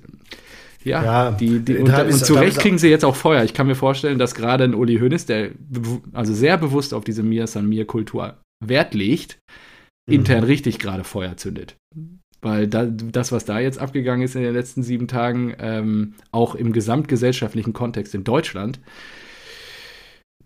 ja, 0.86 1.04
ja 1.04 1.32
die, 1.32 1.60
die, 1.60 1.78
und, 1.78 1.90
und 1.90 2.14
zu 2.14 2.36
Recht 2.36 2.60
kriegen 2.60 2.78
sie 2.78 2.90
jetzt 2.90 3.04
auch 3.04 3.16
Feuer. 3.16 3.44
Ich 3.44 3.54
kann 3.54 3.68
mir 3.68 3.76
vorstellen, 3.76 4.20
dass 4.20 4.36
gerade 4.36 4.64
ein 4.64 4.76
Uli 4.76 5.00
Hoeneß, 5.00 5.26
der 5.26 5.52
also 6.14 6.34
sehr 6.34 6.58
bewusst 6.58 6.94
auf 6.94 7.04
diese 7.04 7.24
Mir 7.24 7.48
San 7.48 7.68
Mir 7.68 7.86
Kultur 7.86 8.38
Wert 8.64 8.94
legt, 8.94 9.40
mhm. 10.08 10.16
intern 10.16 10.44
richtig 10.44 10.80
gerade 10.80 11.04
Feuer 11.04 11.38
zündet. 11.38 11.76
Weil 12.42 12.68
da, 12.68 12.86
das, 12.86 13.32
was 13.32 13.46
da 13.46 13.60
jetzt 13.60 13.80
abgegangen 13.80 14.24
ist 14.24 14.36
in 14.36 14.44
den 14.44 14.54
letzten 14.54 14.84
sieben 14.84 15.08
Tagen, 15.08 15.56
ähm, 15.58 16.14
auch 16.32 16.54
im 16.54 16.74
gesamtgesellschaftlichen 16.74 17.74
Kontext 17.74 18.14
in 18.14 18.24
Deutschland, 18.24 18.80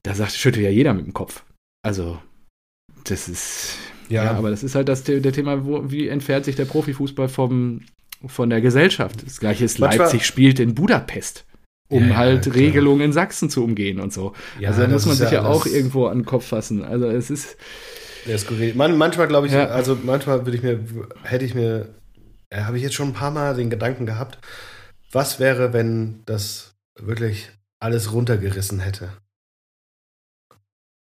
da 0.04 0.16
sagt, 0.16 0.32
schüttelt 0.32 0.64
ja 0.64 0.72
jeder 0.72 0.94
mit 0.94 1.06
dem 1.06 1.14
Kopf. 1.14 1.44
Also, 1.84 2.20
das 3.04 3.28
ist. 3.28 3.78
Ja, 4.08 4.24
ja 4.24 4.32
aber 4.32 4.50
das 4.50 4.64
ist 4.64 4.76
halt 4.76 4.88
das 4.88 5.04
der 5.04 5.22
Thema, 5.34 5.66
wo, 5.66 5.92
wie 5.92 6.08
entfernt 6.08 6.46
sich 6.46 6.56
der 6.56 6.66
Profifußball 6.66 7.28
vom, 7.28 7.82
von 8.26 8.50
der 8.50 8.62
Gesellschaft. 8.62 9.26
Das 9.26 9.40
gleiche 9.40 9.66
ist, 9.66 9.80
Manchmal, 9.80 10.08
Leipzig 10.08 10.26
spielt 10.26 10.60
in 10.60 10.76
Budapest, 10.76 11.46
um 11.88 12.10
ja, 12.10 12.18
halt 12.18 12.46
ja, 12.46 12.54
Regelungen 12.54 13.02
in 13.02 13.14
Sachsen 13.14 13.50
zu 13.50 13.64
umgehen 13.64 14.00
und 14.00 14.14
so. 14.14 14.34
Ja, 14.60 14.70
also 14.70 14.82
da 14.82 14.88
muss 14.88 15.06
man 15.06 15.16
sich 15.16 15.32
ja, 15.32 15.46
auch 15.46 15.66
irgendwo 15.66 16.08
an 16.08 16.20
den 16.20 16.26
Kopf 16.26 16.48
fassen. 16.48 16.84
Also 16.84 17.08
es 17.10 17.30
ist. 17.30 17.58
Der 18.26 18.36
ist 18.36 18.50
Man, 18.76 18.98
manchmal 18.98 19.28
glaube 19.28 19.48
ich, 19.48 19.56
also 19.56 19.98
manchmal 20.04 20.46
würde 20.46 20.58
ich 20.58 20.64
mir, 20.64 20.80
hätte 21.24 21.46
ich 21.46 21.56
mir, 21.56 21.88
äh, 22.50 22.62
habe 22.62 22.78
ich 22.78 22.84
jetzt 22.84 22.96
schon 22.96 23.10
ein 23.10 23.14
paar 23.14 23.32
Mal 23.32 23.56
den 23.56 23.70
Gedanken 23.70 24.06
gehabt, 24.06 24.40
was 25.12 25.40
wäre, 25.40 25.72
wenn 25.74 26.22
das 26.26 26.76
wirklich 27.00 27.50
alles 27.80 28.12
runtergerissen 28.12 28.82
hätte? 28.82 29.14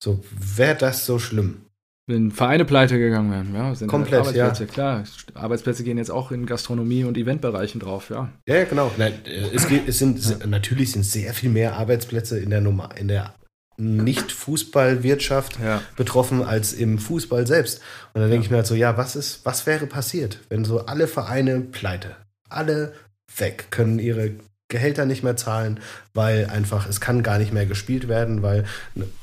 So, 0.02 0.24
wäre 0.32 0.78
das 0.78 1.06
so 1.06 1.18
schlimm? 1.18 1.67
Wenn 2.10 2.32
Vereine 2.32 2.64
pleite 2.64 2.98
gegangen 2.98 3.32
wären, 3.32 3.54
ja, 3.54 3.76
sind 3.76 3.90
Komplett, 3.90 4.22
Arbeitsplätze, 4.22 4.64
ja. 4.64 4.70
klar. 4.72 5.04
Arbeitsplätze 5.34 5.84
gehen 5.84 5.98
jetzt 5.98 6.10
auch 6.10 6.32
in 6.32 6.46
Gastronomie 6.46 7.04
und 7.04 7.18
Eventbereichen 7.18 7.82
drauf, 7.82 8.10
ja. 8.10 8.30
Ja, 8.48 8.64
genau. 8.64 8.90
Nein, 8.98 9.14
es, 9.54 9.68
geht, 9.68 9.90
es 9.90 10.00
sind 10.00 10.24
ja. 10.24 10.48
natürlich 10.48 10.94
sind 10.94 11.04
sehr 11.04 11.34
viel 11.34 11.50
mehr 11.50 11.76
Arbeitsplätze 11.76 12.40
in 12.40 12.50
der 12.50 12.62
Nummer, 12.62 12.90
in 12.98 13.10
der 13.10 13.34
nicht-Fußballwirtschaft 13.78 15.60
ja. 15.60 15.82
betroffen 15.98 16.44
als 16.44 16.74
im 16.74 16.98
Fußball 16.98 17.46
selbst. 17.46 17.82
Und 18.14 18.22
dann 18.22 18.30
denke 18.30 18.46
ich 18.46 18.52
mir 18.52 18.58
halt 18.58 18.68
so, 18.68 18.76
ja, 18.76 18.98
was 18.98 19.16
ist, 19.16 19.46
was 19.46 19.68
wäre 19.68 19.86
passiert, 19.86 20.40
wenn 20.50 20.66
so 20.66 20.86
alle 20.86 21.08
Vereine 21.08 21.60
pleite, 21.60 22.16
alle 22.50 22.94
weg, 23.38 23.68
können 23.70 24.00
ihre 24.00 24.32
Gehälter 24.70 25.06
nicht 25.06 25.24
mehr 25.24 25.38
zahlen, 25.38 25.80
weil 26.14 26.48
einfach 26.48 26.88
es 26.88 27.00
kann 27.00 27.24
gar 27.24 27.38
nicht 27.38 27.54
mehr 27.54 27.66
gespielt 27.66 28.08
werden, 28.08 28.42
weil, 28.42 28.66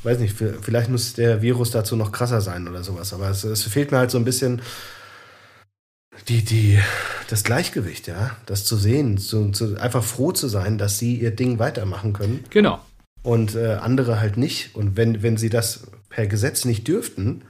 weiß 0.03 0.19
nicht, 0.19 0.35
vielleicht 0.35 0.89
muss 0.89 1.13
der 1.15 1.43
Virus 1.43 1.71
dazu 1.71 1.97
noch 1.97 2.13
krasser 2.13 2.41
sein 2.41 2.67
oder 2.67 2.83
sowas. 2.83 3.13
Aber 3.13 3.29
es, 3.29 3.45
es 3.45 3.63
fehlt 3.65 3.93
mir 3.93 3.99
halt 3.99 4.11
so 4.11 4.19
ein 4.19 4.25
bisschen 4.25 4.63
die, 6.29 6.45
die, 6.45 6.79
das 7.29 7.45
Gleichgewicht, 7.45 8.07
ja, 8.07 8.37
das 8.47 8.65
zu 8.65 8.77
sehen, 8.77 9.19
zu, 9.19 9.51
zu, 9.51 9.77
einfach 9.79 10.05
froh 10.05 10.33
zu 10.33 10.49
sein, 10.49 10.79
dass 10.79 10.99
sie 10.99 11.17
ihr 11.17 11.33
Ding 11.33 11.59
weitermachen 11.59 12.13
können. 12.13 12.45
Genau. 12.51 12.81
Und 13.23 13.55
äh, 13.55 13.75
andere 13.75 14.21
halt 14.21 14.37
nicht. 14.37 14.75
Und 14.75 14.97
wenn, 14.97 15.23
wenn 15.23 15.37
sie 15.37 15.51
das 15.51 15.89
per 16.09 16.27
Gesetz 16.27 16.65
nicht 16.65 16.87
dürften, 16.89 17.43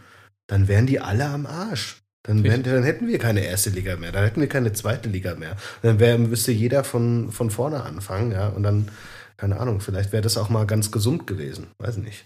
dann 0.47 0.69
wären 0.69 0.87
die 0.87 1.01
alle 1.01 1.27
am 1.27 1.47
Arsch. 1.47 2.04
Dann, 2.27 2.43
wären, 2.43 2.63
dann, 2.63 2.85
hätten 2.85 3.07
wir 3.07 3.19
keine 3.19 3.45
erste 3.45 3.69
Liga 3.69 3.97
mehr, 3.97 4.11
dann 4.11 4.25
hätten 4.25 4.41
wir 4.41 4.49
keine 4.49 4.73
zweite 4.73 5.11
Liga 5.11 5.35
mehr. 5.35 5.57
Dann 5.83 6.01
wär, 6.01 6.19
müsste 6.19 6.53
jeder 6.53 6.83
von, 6.83 7.31
von 7.31 7.51
vorne 7.51 7.83
anfangen, 7.83 8.33
ja. 8.33 8.49
Und 8.49 8.63
dann, 8.63 8.89
keine 9.37 9.61
Ahnung, 9.61 9.81
vielleicht 9.81 10.13
wäre 10.13 10.23
das 10.23 10.39
auch 10.39 10.49
mal 10.49 10.67
ganz 10.67 10.91
gesund 10.91 11.27
gewesen. 11.27 11.67
Weiß 11.79 11.99
nicht. 11.99 12.25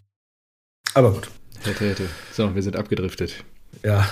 Aber 0.95 1.13
gut. 1.13 1.29
Hätte, 1.65 1.89
hätte. 1.89 2.05
So, 2.33 2.55
wir 2.55 2.63
sind 2.63 2.77
abgedriftet. 2.77 3.45
Ja, 3.85 4.09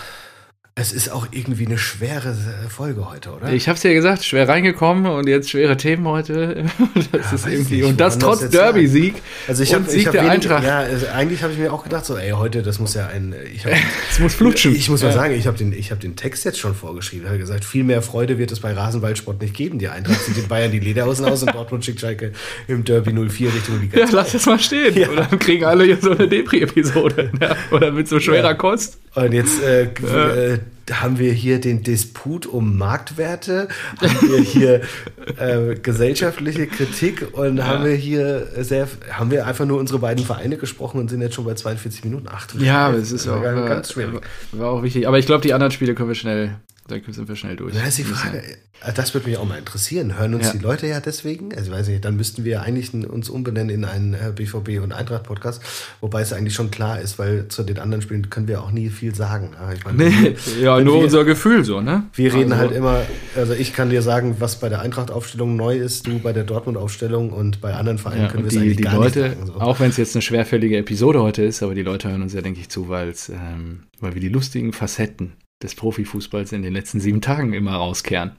es 0.79 0.93
ist 0.93 1.11
auch 1.11 1.29
irgendwie 1.31 1.65
eine 1.65 1.79
schwere 1.79 2.37
Folge 2.69 3.09
heute, 3.11 3.31
oder? 3.31 3.51
Ich 3.51 3.67
habe 3.67 3.79
es 3.79 3.83
ja 3.83 3.95
gesagt, 3.95 4.23
schwer 4.25 4.47
reingekommen 4.47 5.07
und 5.07 5.27
jetzt 5.27 5.49
schwere 5.49 5.79
Themen 5.79 6.07
heute. 6.07 6.67
Das 7.13 7.31
ja, 7.31 7.35
ist 7.35 7.47
irgendwie 7.47 7.77
nicht, 7.77 7.85
und 7.85 8.01
das 8.01 8.19
trotz 8.19 8.49
Derby-Sieg 8.51 9.15
also 9.49 9.63
ich 9.63 9.73
hab, 9.73 9.83
und 9.83 9.91
Sieg 9.91 10.01
ich 10.01 10.07
hab 10.07 10.13
der 10.13 10.23
wenig, 10.23 10.35
Eintracht. 10.35 10.65
Ja, 10.65 10.81
also 10.81 11.07
eigentlich 11.09 11.43
habe 11.43 11.53
ich 11.53 11.59
mir 11.59 11.73
auch 11.73 11.83
gedacht, 11.83 12.05
so, 12.05 12.17
ey, 12.17 12.31
heute, 12.33 12.63
das 12.63 12.79
muss 12.79 12.95
ja 12.95 13.07
ein. 13.07 13.35
Ich 13.55 13.65
hab, 13.65 13.73
das 14.09 14.19
muss 14.19 14.35
flutschen. 14.35 14.75
Ich 14.75 14.91
muss 14.91 15.03
mal 15.03 15.09
ja. 15.09 15.15
sagen, 15.15 15.35
ich 15.35 15.47
habe 15.47 15.57
den, 15.57 15.73
hab 15.73 16.01
den 16.01 16.17
Text 16.17 16.45
jetzt 16.45 16.59
schon 16.59 16.75
vorgeschrieben. 16.75 17.25
Ich 17.25 17.29
habe 17.29 17.39
gesagt, 17.39 17.65
viel 17.65 17.85
mehr 17.85 18.03
Freude 18.03 18.39
wird 18.39 18.53
es 18.53 18.61
bei 18.61 18.73
Rasenwaldsport 18.73 19.41
nicht 19.41 19.55
geben. 19.55 19.79
Die 19.79 19.89
Eintracht 19.89 20.23
zieht 20.23 20.37
den 20.37 20.49
Bayern 20.49 20.71
die 20.71 20.81
Lederhosen 20.81 21.25
aus 21.25 21.43
und 21.43 21.55
Dortmund 21.55 21.85
schickt 21.85 22.01
Schalke 22.01 22.33
im 22.69 22.85
Derby 22.85 23.13
04 23.13 23.55
Richtung 23.55 23.81
Liga. 23.81 23.99
Ja, 23.99 24.09
lass 24.11 24.33
das 24.33 24.45
mal 24.45 24.59
stehen. 24.59 24.95
Ja. 24.97 25.09
Und 25.09 25.17
dann 25.17 25.39
kriegen 25.39 25.65
alle 25.65 25.85
hier 25.85 25.99
so 26.01 26.11
eine 26.11 26.29
Depri-Episode. 26.29 27.31
Oder 27.71 27.93
mit 27.93 28.09
so 28.09 28.21
schwerer 28.21 28.55
Kost. 28.55 28.99
Und 29.17 29.33
jetzt 29.33 29.63
äh, 29.63 29.85
äh, 29.85 30.59
haben 30.93 31.19
wir 31.19 31.33
hier 31.33 31.61
den 31.61 31.83
Disput 31.83 32.47
um 32.47 32.77
Marktwerte, 32.77 33.69
haben 34.01 34.31
wir 34.31 34.41
hier 34.41 34.83
äh, 35.39 35.75
gesellschaftliche 35.75 36.67
Kritik 36.67 37.27
und 37.33 37.59
ja. 37.59 37.67
haben 37.67 37.85
wir 37.85 37.95
hier 37.95 38.49
sehr, 38.61 38.89
haben 39.11 39.31
wir 39.31 39.47
einfach 39.47 39.67
nur 39.67 39.79
unsere 39.79 39.99
beiden 39.99 40.25
Vereine 40.25 40.57
gesprochen 40.57 41.01
und 41.01 41.09
sind 41.09 41.21
jetzt 41.21 41.35
schon 41.35 41.45
bei 41.45 41.55
42 41.55 42.05
Minuten. 42.05 42.27
Ach, 42.31 42.47
ja, 42.59 42.93
es 42.93 43.13
ist 43.13 43.29
auch 43.29 43.43
ganz 43.43 43.93
schwierig. 43.93 44.21
War 44.53 44.71
auch 44.71 44.83
wichtig. 44.83 45.09
Aber 45.09 45.19
ich 45.19 45.27
glaube, 45.27 45.43
die 45.43 45.53
anderen 45.53 45.73
Spiele 45.73 45.95
können 45.95 46.09
wir 46.09 46.15
schnell 46.15 46.57
da 46.89 46.95
sind 47.09 47.29
wir 47.29 47.35
schnell 47.35 47.57
durch. 47.57 47.75
Das 47.75 47.89
ist 47.89 47.99
die 47.99 48.05
Frage. 48.05 48.39
Äh, 48.81 48.93
das 48.95 49.13
würde 49.13 49.29
mich 49.29 49.39
auch 49.39 49.45
mal 49.45 49.59
interessieren. 49.59 50.17
Hören 50.17 50.35
uns 50.35 50.47
ja. 50.47 50.53
die 50.53 50.59
Leute 50.59 50.87
ja 50.87 51.01
deswegen? 51.01 51.53
Also, 51.53 51.73
weiß 51.73 51.89
nicht, 51.89 52.05
dann 52.05 52.17
müssten 52.17 52.45
wir 52.45 52.63
eigentlich 52.63 52.95
uns 52.95 53.29
umbenennen 53.29 53.71
in 53.71 53.85
einen 53.85 54.17
BVB 54.35 54.69
äh, 54.69 54.79
und 54.79 54.93
Eintracht-Podcast. 54.93 55.63
Wobei 56.01 56.21
es 56.21 56.33
eigentlich 56.33 56.55
schon 56.55 56.71
klar 56.71 57.01
ist, 57.01 57.19
weil 57.19 57.49
zu 57.49 57.65
den 57.65 57.81
anderen 57.81 58.03
Spielen 58.03 58.31
können 58.31 58.47
wir 58.47 58.63
auch 58.63 58.71
nie 58.71 58.89
viel 58.91 59.15
sagen. 59.17 59.57
Ich 59.75 59.85
meine, 59.85 60.09
nee, 60.09 60.37
ja, 60.61 60.76
nur 60.85 60.97
wir, 60.97 61.05
unser 61.05 61.25
Gefühl 61.25 61.65
so, 61.65 61.81
ne? 61.81 62.05
Wir 62.15 62.33
reden 62.33 62.53
also. 62.53 62.65
halt 62.65 62.73
immer, 62.73 63.03
also 63.37 63.53
ich 63.53 63.73
kann 63.73 63.91
dir 63.91 64.03
sagen, 64.03 64.37
was 64.39 64.61
bei 64.61 64.69
der 64.69 64.81
Eintracht-Aufstellung 64.81 65.57
neu 65.57 65.77
ist, 65.77 66.07
du 66.07 66.19
bei 66.19 66.33
der 66.33 66.45
Dortmund-Aufstellung 66.45 67.31
und 67.31 67.61
bei 67.61 67.75
anderen 67.75 67.99
Vereinen 67.99 68.23
ja, 68.23 68.29
können 68.29 68.45
wir 68.45 68.51
es 68.51 68.57
eigentlich 68.57 68.77
die 68.77 68.83
gar 68.83 68.97
Leute, 68.97 69.21
nicht 69.21 69.39
sagen. 69.39 69.47
So. 69.47 69.61
Auch 69.61 69.81
wenn 69.81 69.91
es 69.91 69.97
jetzt 69.97 70.15
eine 70.15 70.23
schwerfällige 70.23 70.79
Episode 70.79 71.23
heute 71.23 71.43
ist, 71.43 71.63
aber 71.63 71.75
die 71.75 71.83
Leute 71.83 72.09
hören 72.09 72.23
uns 72.23 72.33
ja, 72.33 72.41
denke 72.41 72.61
ich, 72.61 72.69
zu, 72.69 72.89
ähm, 72.93 73.81
weil 74.01 74.15
wir 74.15 74.21
die 74.21 74.29
lustigen 74.29 74.73
Facetten 74.73 75.35
des 75.63 75.75
Profifußballs 75.75 76.53
in 76.53 76.63
den 76.63 76.73
letzten 76.73 77.01
sieben 77.01 77.21
Tagen 77.21 77.53
immer 77.53 77.73
rauskehren. 77.73 78.33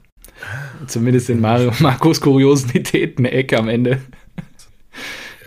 Zumindest 0.86 1.30
in 1.30 1.40
Mar 1.40 1.72
Marcos 1.80 2.20
Kuriositäten-Ecke 2.20 3.58
am 3.58 3.68
Ende. 3.68 4.00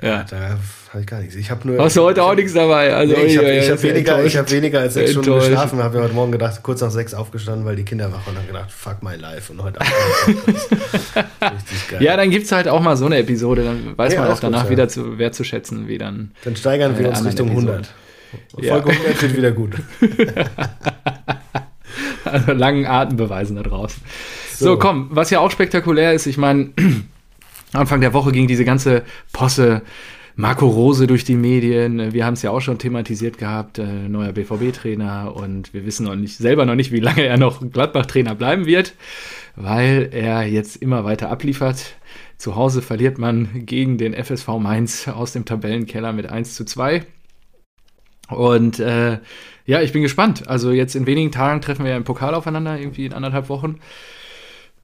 Ja, 0.01 0.07
ja. 0.07 0.23
da 0.23 0.59
habe 0.91 1.01
ich 1.01 1.07
gar 1.07 1.21
nichts. 1.21 1.35
Ich 1.35 1.49
habe 1.49 1.65
nur. 1.65 1.81
Hast 1.81 1.95
du 1.95 2.01
heute 2.01 2.21
auch 2.21 2.35
nichts 2.35 2.53
dabei? 2.53 2.93
Also, 2.93 3.15
nee, 3.15 3.23
ich 3.23 3.37
habe 3.37 3.47
hab 3.47 3.81
weniger, 3.81 4.25
hab 4.25 4.51
weniger 4.51 4.79
als 4.81 4.95
sechs 4.95 5.11
Stunden 5.11 5.35
geschlafen. 5.35 5.81
Habe 5.81 5.97
mir 5.97 6.03
heute 6.03 6.13
Morgen 6.13 6.33
gedacht, 6.33 6.61
kurz 6.63 6.81
nach 6.81 6.91
sechs 6.91 7.13
aufgestanden, 7.13 7.65
weil 7.65 7.77
die 7.77 7.85
Kinder 7.85 8.11
wach 8.11 8.27
und 8.27 8.35
habe 8.35 8.45
gedacht, 8.45 8.69
fuck 8.69 9.01
my 9.01 9.15
life. 9.15 9.53
Und 9.53 9.63
heute 9.63 9.79
Abend. 9.79 9.93
richtig 10.27 11.89
geil. 11.91 12.03
Ja, 12.03 12.17
dann 12.17 12.29
gibt 12.29 12.43
es 12.43 12.51
halt 12.51 12.67
auch 12.67 12.81
mal 12.81 12.97
so 12.97 13.05
eine 13.05 13.19
Episode. 13.19 13.63
Dann 13.63 13.97
weiß 13.97 14.13
ja, 14.13 14.21
man 14.21 14.31
auch 14.31 14.39
danach 14.41 14.63
gut, 14.63 14.71
wieder 14.71 14.89
zu, 14.89 15.17
wertzuschätzen, 15.17 15.87
wie 15.87 15.97
dann. 15.97 16.31
Dann 16.43 16.57
steigern 16.57 16.99
wir 16.99 17.07
uns 17.07 17.23
Richtung 17.23 17.47
Episode. 17.47 17.71
100. 17.71 17.93
Folge 18.61 18.67
ja. 18.67 18.75
100 18.75 19.21
wird 19.21 19.37
wieder 19.37 19.51
gut. 19.51 19.75
also 22.25 22.51
langen 22.51 22.85
Atembeweisen 22.85 23.55
da 23.55 23.63
draußen. 23.63 24.03
So. 24.57 24.65
so, 24.65 24.77
komm, 24.77 25.07
was 25.11 25.29
ja 25.29 25.39
auch 25.39 25.51
spektakulär 25.51 26.11
ist, 26.11 26.25
ich 26.25 26.37
meine, 26.37 26.71
Anfang 27.71 28.01
der 28.01 28.13
Woche 28.13 28.33
ging 28.33 28.47
diese 28.47 28.65
ganze 28.65 29.03
Posse 29.31 29.83
Marco 30.41 30.67
Rose 30.67 31.05
durch 31.05 31.23
die 31.23 31.35
Medien. 31.35 32.13
Wir 32.13 32.25
haben 32.25 32.33
es 32.33 32.41
ja 32.41 32.49
auch 32.49 32.61
schon 32.61 32.79
thematisiert 32.79 33.37
gehabt, 33.37 33.77
äh, 33.77 33.85
neuer 33.85 34.31
BVB-Trainer 34.31 35.35
und 35.35 35.71
wir 35.71 35.85
wissen 35.85 36.07
noch 36.07 36.15
nicht, 36.15 36.35
selber 36.35 36.65
noch 36.65 36.73
nicht, 36.73 36.91
wie 36.91 36.99
lange 36.99 37.23
er 37.23 37.37
noch 37.37 37.61
Gladbach-Trainer 37.61 38.33
bleiben 38.33 38.65
wird, 38.65 38.95
weil 39.55 40.09
er 40.11 40.41
jetzt 40.47 40.77
immer 40.77 41.05
weiter 41.05 41.29
abliefert. 41.29 41.93
Zu 42.37 42.55
Hause 42.55 42.81
verliert 42.81 43.19
man 43.19 43.67
gegen 43.67 43.99
den 43.99 44.15
FSV 44.15 44.47
Mainz 44.57 45.07
aus 45.07 45.31
dem 45.31 45.45
Tabellenkeller 45.45 46.11
mit 46.11 46.25
1 46.25 46.55
zu 46.55 46.65
2. 46.65 47.05
Und 48.29 48.79
äh, 48.79 49.19
ja, 49.67 49.81
ich 49.83 49.91
bin 49.91 50.01
gespannt. 50.01 50.47
Also 50.47 50.71
jetzt 50.71 50.95
in 50.95 51.05
wenigen 51.05 51.31
Tagen 51.31 51.61
treffen 51.61 51.85
wir 51.85 51.91
ja 51.91 51.97
im 51.97 52.03
Pokal 52.03 52.33
aufeinander, 52.33 52.79
irgendwie 52.79 53.05
in 53.05 53.13
anderthalb 53.13 53.47
Wochen. 53.47 53.75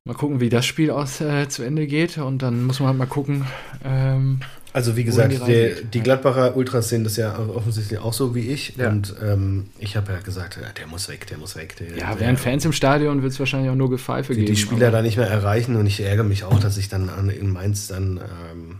Mal 0.05 0.13
gucken, 0.13 0.39
wie 0.39 0.49
das 0.49 0.67
Spiel 0.67 0.91
aus 0.91 1.19
äh, 1.19 1.49
zu 1.49 1.63
Ende 1.63 1.87
geht. 1.87 2.19
Und 2.19 2.43
dann 2.43 2.63
muss 2.63 2.79
man 2.79 2.89
halt 2.89 2.99
mal 2.99 3.07
gucken. 3.07 3.47
Ähm, 3.83 4.41
also 4.77 4.95
wie 4.95 5.03
gesagt, 5.03 5.33
die, 5.33 5.39
der, 5.39 5.81
die, 5.81 6.01
Gladbacher 6.01 6.55
Ultras 6.55 6.89
sehen 6.89 7.03
das 7.03 7.17
ja 7.17 7.35
offensichtlich 7.39 7.99
auch 7.99 8.13
so 8.13 8.35
wie 8.35 8.51
ich. 8.51 8.75
Ja. 8.77 8.89
Und 8.89 9.15
ähm, 9.23 9.71
ich 9.79 9.97
habe 9.97 10.13
ja 10.13 10.19
gesagt, 10.19 10.59
ja, 10.61 10.69
der 10.69 10.85
muss 10.85 11.09
weg, 11.09 11.25
der 11.25 11.39
muss 11.39 11.55
weg. 11.55 11.75
Der, 11.77 11.97
ja, 11.97 12.19
wären 12.19 12.37
Fans 12.37 12.63
im 12.63 12.73
Stadion, 12.73 13.23
wird 13.23 13.33
es 13.33 13.39
wahrscheinlich 13.39 13.71
auch 13.71 13.75
nur 13.75 13.89
Gepfeife 13.89 14.33
die, 14.33 14.41
geben. 14.41 14.53
Die 14.53 14.61
Spieler 14.61 14.91
da 14.91 15.01
nicht 15.01 15.17
mehr 15.17 15.27
erreichen. 15.27 15.77
Und 15.77 15.87
ich 15.87 15.99
ärgere 15.99 16.23
mich 16.23 16.43
auch, 16.43 16.59
dass 16.59 16.77
ich 16.77 16.89
dann 16.89 17.09
an, 17.09 17.31
in 17.31 17.49
Mainz 17.49 17.87
dann 17.87 18.17
ähm, 18.17 18.79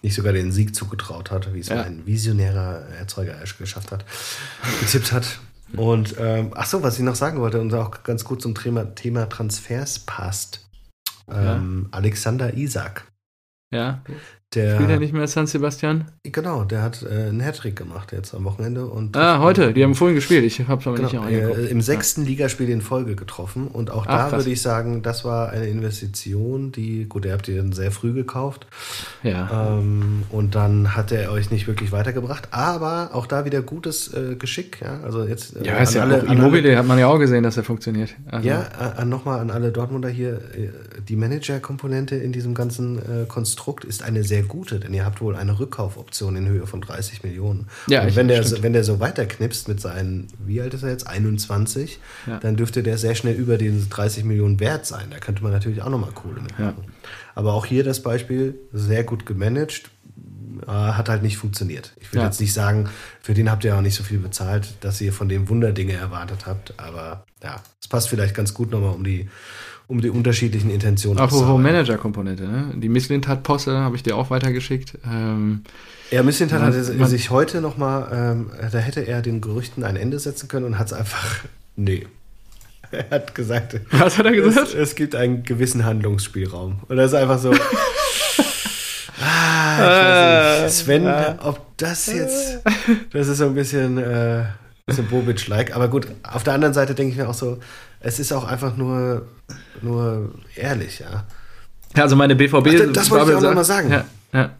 nicht 0.00 0.14
sogar 0.14 0.32
den 0.32 0.52
Sieg 0.52 0.74
zugetraut 0.74 1.30
hat, 1.30 1.52
wie 1.52 1.60
es 1.60 1.68
ja. 1.68 1.82
ein 1.82 2.06
visionärer 2.06 2.86
Erzeuger 2.98 3.34
geschafft 3.58 3.92
hat, 3.92 4.06
getippt 4.80 5.12
hat. 5.12 5.38
Und 5.76 6.14
ähm, 6.18 6.52
ach 6.54 6.64
so, 6.64 6.82
was 6.82 6.98
ich 6.98 7.04
noch 7.04 7.14
sagen 7.14 7.40
wollte 7.40 7.60
und 7.60 7.74
auch 7.74 8.04
ganz 8.04 8.24
gut 8.24 8.40
zum 8.40 8.54
Thema, 8.54 8.94
Thema 8.94 9.28
Transfers 9.28 9.98
passt. 9.98 10.66
Ähm, 11.30 11.88
ja. 11.92 11.98
Alexander 11.98 12.54
Isak. 12.54 13.06
Ja. 13.70 14.02
Der, 14.54 14.74
Spielt 14.74 14.90
er 14.90 14.98
nicht 14.98 15.12
mehr 15.12 15.28
San 15.28 15.46
Sebastian? 15.46 16.06
Genau, 16.24 16.64
der 16.64 16.82
hat 16.82 17.04
äh, 17.04 17.28
einen 17.28 17.40
Hattrick 17.40 17.76
gemacht 17.76 18.10
jetzt 18.10 18.34
am 18.34 18.42
Wochenende. 18.42 18.84
Und 18.86 19.16
ah, 19.16 19.38
heute, 19.38 19.72
die 19.72 19.84
haben 19.84 19.94
vorhin 19.94 20.16
gespielt, 20.16 20.42
ich 20.42 20.66
habe 20.66 20.80
es 20.80 20.88
aber 20.88 20.96
genau, 20.96 21.24
nicht 21.26 21.38
äh, 21.38 21.66
Im 21.66 21.80
sechsten 21.80 22.22
ja. 22.22 22.30
Ligaspiel 22.30 22.68
in 22.68 22.80
Folge 22.80 23.14
getroffen 23.14 23.68
und 23.68 23.92
auch 23.92 24.06
Ach, 24.08 24.32
da 24.32 24.36
würde 24.38 24.50
ich 24.50 24.60
sagen, 24.60 25.02
das 25.02 25.24
war 25.24 25.50
eine 25.50 25.68
Investition, 25.68 26.72
die, 26.72 27.04
gut, 27.04 27.26
ihr 27.26 27.32
habt 27.32 27.46
ihr 27.46 27.58
dann 27.58 27.70
sehr 27.70 27.92
früh 27.92 28.12
gekauft. 28.12 28.66
Ja. 29.22 29.78
Ähm, 29.78 30.24
und 30.30 30.56
dann 30.56 30.96
hat 30.96 31.12
er 31.12 31.30
euch 31.30 31.52
nicht 31.52 31.68
wirklich 31.68 31.92
weitergebracht, 31.92 32.48
aber 32.50 33.10
auch 33.12 33.28
da 33.28 33.44
wieder 33.44 33.62
gutes 33.62 34.12
äh, 34.12 34.34
Geschick. 34.34 34.80
Ja, 34.80 34.98
also 35.04 35.22
jetzt, 35.22 35.58
äh, 35.58 35.64
ja 35.64 35.76
ist 35.76 35.94
ja 35.94 36.02
alle, 36.02 36.18
Immobilie 36.22 36.76
hat 36.76 36.88
man 36.88 36.98
ja 36.98 37.06
auch 37.06 37.20
gesehen, 37.20 37.44
dass 37.44 37.56
er 37.56 37.62
funktioniert. 37.62 38.16
Also. 38.26 38.48
Ja, 38.48 38.94
äh, 38.98 39.04
nochmal 39.04 39.38
an 39.38 39.52
alle 39.52 39.70
Dortmunder 39.70 40.08
hier, 40.08 40.40
äh, 40.56 40.70
die 41.08 41.14
Manager-Komponente 41.14 42.16
in 42.16 42.32
diesem 42.32 42.54
ganzen 42.54 43.00
Konstrukt 43.28 43.84
ist 43.84 44.02
eine 44.02 44.24
sehr 44.24 44.39
sehr 44.40 44.48
gute, 44.48 44.80
denn 44.80 44.94
ihr 44.94 45.04
habt 45.04 45.20
wohl 45.20 45.36
eine 45.36 45.58
Rückkaufoption 45.58 46.36
in 46.36 46.46
Höhe 46.48 46.66
von 46.66 46.80
30 46.80 47.22
Millionen. 47.22 47.66
Ja, 47.88 48.02
und 48.02 48.16
wenn 48.16 48.28
der, 48.28 48.42
stimmt. 48.42 48.62
wenn 48.62 48.72
der 48.72 48.84
so 48.84 49.00
weiterknipst 49.00 49.68
mit 49.68 49.80
seinen, 49.80 50.28
wie 50.46 50.60
alt 50.60 50.72
ist 50.74 50.82
er 50.82 50.90
jetzt, 50.90 51.06
21, 51.06 51.98
Ja. 52.26 52.38
dann 52.38 52.56
dürfte 52.56 52.82
der 52.82 52.96
sehr 52.98 53.14
schnell 53.14 53.34
über 53.34 53.58
den 53.58 53.88
30 53.90 54.24
Millionen 54.24 54.58
wert 54.60 54.86
sein. 54.86 55.08
Da 55.10 55.18
könnte 55.18 55.42
man 55.42 55.52
natürlich 55.52 55.82
auch 55.82 55.90
nochmal 55.90 56.12
Kohle 56.12 56.40
mitmachen. 56.40 56.84
Aber 57.34 57.52
auch 57.52 57.66
hier 57.66 57.84
das 57.84 58.02
Beispiel, 58.02 58.54
sehr 58.72 59.04
gut 59.04 59.26
gemanagt, 59.26 59.90
äh, 60.66 60.70
hat 60.70 61.08
halt 61.08 61.22
nicht 61.22 61.36
funktioniert. 61.36 61.92
Ich 62.00 62.12
will 62.12 62.20
Ja. 62.20 62.26
jetzt 62.26 62.40
nicht 62.40 62.52
sagen, 62.52 62.88
für 63.22 63.34
den 63.34 63.50
habt 63.50 63.64
ihr 63.64 63.76
auch 63.76 63.80
nicht 63.82 63.94
so 63.94 64.02
viel 64.02 64.18
bezahlt, 64.18 64.74
dass 64.80 65.00
ihr 65.00 65.12
von 65.12 65.28
dem 65.28 65.48
Wunderdinge 65.48 65.92
erwartet 65.94 66.46
habt, 66.46 66.74
aber 66.78 67.24
ja, 67.42 67.60
es 67.80 67.88
passt 67.88 68.08
vielleicht 68.08 68.34
ganz 68.34 68.52
gut 68.54 68.70
nochmal 68.70 68.94
um 68.94 69.04
die, 69.04 69.28
um 69.90 70.00
die 70.00 70.08
unterschiedlichen 70.08 70.70
Intentionen 70.70 71.18
Apropos 71.18 71.42
auszuarbeiten. 71.42 71.72
Manager-Komponente, 71.72 72.44
ne? 72.44 72.72
Die 72.76 72.88
Misslintat-Posse 72.88 73.76
habe 73.76 73.96
ich 73.96 74.04
dir 74.04 74.16
auch 74.16 74.30
weitergeschickt. 74.30 74.96
Ähm, 75.04 75.64
Ja, 76.12 76.22
Mislintat 76.22 76.62
hat 76.62 76.74
sich 77.08 77.30
heute 77.30 77.60
nochmal, 77.60 78.08
ähm, 78.12 78.50
da 78.70 78.78
hätte 78.78 79.00
er 79.00 79.20
den 79.20 79.40
Gerüchten 79.40 79.82
ein 79.82 79.96
Ende 79.96 80.20
setzen 80.20 80.46
können 80.46 80.64
und 80.64 80.78
hat 80.78 80.86
es 80.86 80.92
einfach, 80.92 81.40
nee. 81.76 82.06
Er 82.92 83.10
hat 83.10 83.34
gesagt, 83.34 83.80
was 83.90 84.16
hat 84.18 84.26
er 84.26 84.32
gesagt? 84.32 84.68
es, 84.68 84.74
es 84.74 84.94
gibt 84.94 85.16
einen 85.16 85.42
gewissen 85.42 85.84
Handlungsspielraum. 85.84 86.80
Und 86.88 86.96
das 86.96 87.10
ist 87.12 87.18
einfach 87.18 87.38
so, 87.38 87.50
ah, 89.20 89.74
ich 89.76 89.82
weiß 89.82 90.62
nicht, 90.64 90.74
Sven, 90.84 91.38
ob 91.40 91.60
das 91.78 92.06
jetzt, 92.06 92.60
das 93.12 93.26
ist 93.26 93.38
so 93.38 93.46
ein 93.46 93.54
bisschen, 93.54 93.98
äh, 93.98 94.44
bisschen 94.86 95.06
Bobic-like. 95.06 95.74
Aber 95.74 95.88
gut, 95.88 96.06
auf 96.22 96.44
der 96.44 96.54
anderen 96.54 96.74
Seite 96.74 96.94
denke 96.94 97.12
ich 97.12 97.18
mir 97.18 97.28
auch 97.28 97.34
so, 97.34 97.58
es 98.00 98.18
ist 98.18 98.32
auch 98.32 98.44
einfach 98.44 98.76
nur, 98.76 99.26
nur 99.82 100.34
ehrlich, 100.56 100.98
ja. 101.00 101.26
Ja, 101.96 102.02
also 102.04 102.16
meine 102.16 102.36
BVB. 102.36 102.54
Ach, 102.88 102.92
das 102.92 103.10
wollte 103.10 103.30
ich 103.32 103.36
auch 103.36 103.40
noch 103.40 103.42
sagt- 103.42 103.54
mal 103.54 103.64
sagen. 103.64 103.90
Ja, 103.90 104.04
ja. 104.32 104.50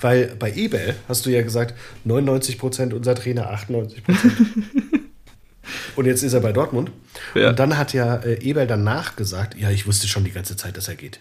Weil 0.00 0.36
bei 0.38 0.52
eBay 0.52 0.94
hast 1.08 1.24
du 1.24 1.30
ja 1.30 1.42
gesagt, 1.42 1.74
99% 2.06 2.92
unser 2.92 3.14
Trainer, 3.14 3.50
98%. 3.54 4.02
Und 5.96 6.04
jetzt 6.06 6.22
ist 6.22 6.32
er 6.34 6.40
bei 6.40 6.52
Dortmund. 6.52 6.90
Ja. 7.34 7.48
Und 7.48 7.58
dann 7.58 7.76
hat 7.78 7.92
ja 7.92 8.16
äh, 8.16 8.34
Eberl 8.42 8.66
danach 8.66 9.16
gesagt, 9.16 9.56
ja, 9.56 9.70
ich 9.70 9.86
wusste 9.86 10.06
schon 10.06 10.24
die 10.24 10.30
ganze 10.30 10.56
Zeit, 10.56 10.76
dass 10.76 10.88
er 10.88 10.94
geht. 10.96 11.20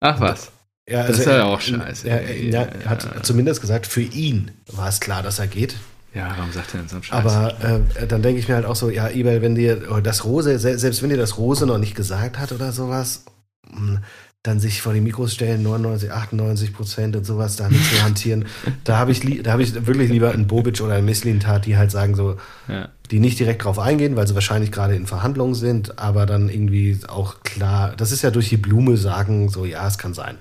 Ach 0.00 0.20
was. 0.20 0.50
Ja, 0.88 1.06
Das 1.06 1.18
ist 1.20 1.26
er- 1.26 1.36
ja 1.38 1.44
auch 1.44 1.60
scheiße. 1.60 2.08
Er, 2.08 2.22
er, 2.22 2.36
Ja, 2.44 2.62
er 2.62 2.90
hat 2.90 3.24
zumindest 3.24 3.60
gesagt, 3.60 3.86
für 3.86 4.00
ihn 4.02 4.50
war 4.66 4.88
es 4.88 4.98
klar, 5.00 5.22
dass 5.22 5.38
er 5.38 5.46
geht. 5.46 5.76
Ja, 6.14 6.34
warum 6.36 6.52
sagt 6.52 6.74
er 6.74 6.80
denn 6.80 6.88
so 6.88 6.96
einen 6.96 7.04
Scheiß? 7.04 7.18
Aber 7.24 7.54
äh, 8.00 8.06
dann 8.06 8.22
denke 8.22 8.40
ich 8.40 8.48
mir 8.48 8.56
halt 8.56 8.66
auch 8.66 8.74
so, 8.76 8.90
ja, 8.90 9.08
Eberl, 9.08 9.42
wenn 9.42 9.54
dir 9.54 9.76
das 10.02 10.24
Rose, 10.24 10.58
se- 10.58 10.78
selbst 10.78 11.02
wenn 11.02 11.10
dir 11.10 11.16
das 11.16 11.38
Rose 11.38 11.66
noch 11.66 11.78
nicht 11.78 11.94
gesagt 11.94 12.38
hat 12.38 12.50
oder 12.52 12.72
sowas, 12.72 13.24
mh, 13.70 14.00
dann 14.42 14.58
sich 14.58 14.80
vor 14.80 14.94
die 14.94 15.02
Mikros 15.02 15.34
stellen, 15.34 15.62
99, 15.62 16.10
98 16.10 16.72
Prozent 16.72 17.14
und 17.14 17.24
sowas, 17.24 17.56
da 17.56 17.68
nicht 17.68 17.84
zu 17.94 18.02
hantieren. 18.02 18.46
Da 18.84 18.96
habe 18.96 19.12
ich, 19.12 19.20
da 19.42 19.52
hab 19.52 19.60
ich 19.60 19.86
wirklich 19.86 20.10
lieber 20.10 20.32
einen 20.32 20.46
Bobic 20.46 20.80
oder 20.80 20.94
einen 20.94 21.04
Misslintat, 21.04 21.66
die 21.66 21.76
halt 21.76 21.90
sagen 21.90 22.14
so, 22.16 22.36
ja. 22.66 22.88
die 23.10 23.20
nicht 23.20 23.38
direkt 23.38 23.62
drauf 23.64 23.78
eingehen, 23.78 24.16
weil 24.16 24.26
sie 24.26 24.34
wahrscheinlich 24.34 24.72
gerade 24.72 24.96
in 24.96 25.06
Verhandlungen 25.06 25.54
sind, 25.54 25.98
aber 25.98 26.24
dann 26.26 26.48
irgendwie 26.48 26.98
auch 27.06 27.42
klar, 27.42 27.94
das 27.96 28.12
ist 28.12 28.22
ja 28.22 28.30
durch 28.30 28.48
die 28.48 28.56
Blume 28.56 28.96
sagen, 28.96 29.48
so, 29.50 29.64
ja, 29.66 29.86
es 29.86 29.98
kann 29.98 30.14
sein. 30.14 30.38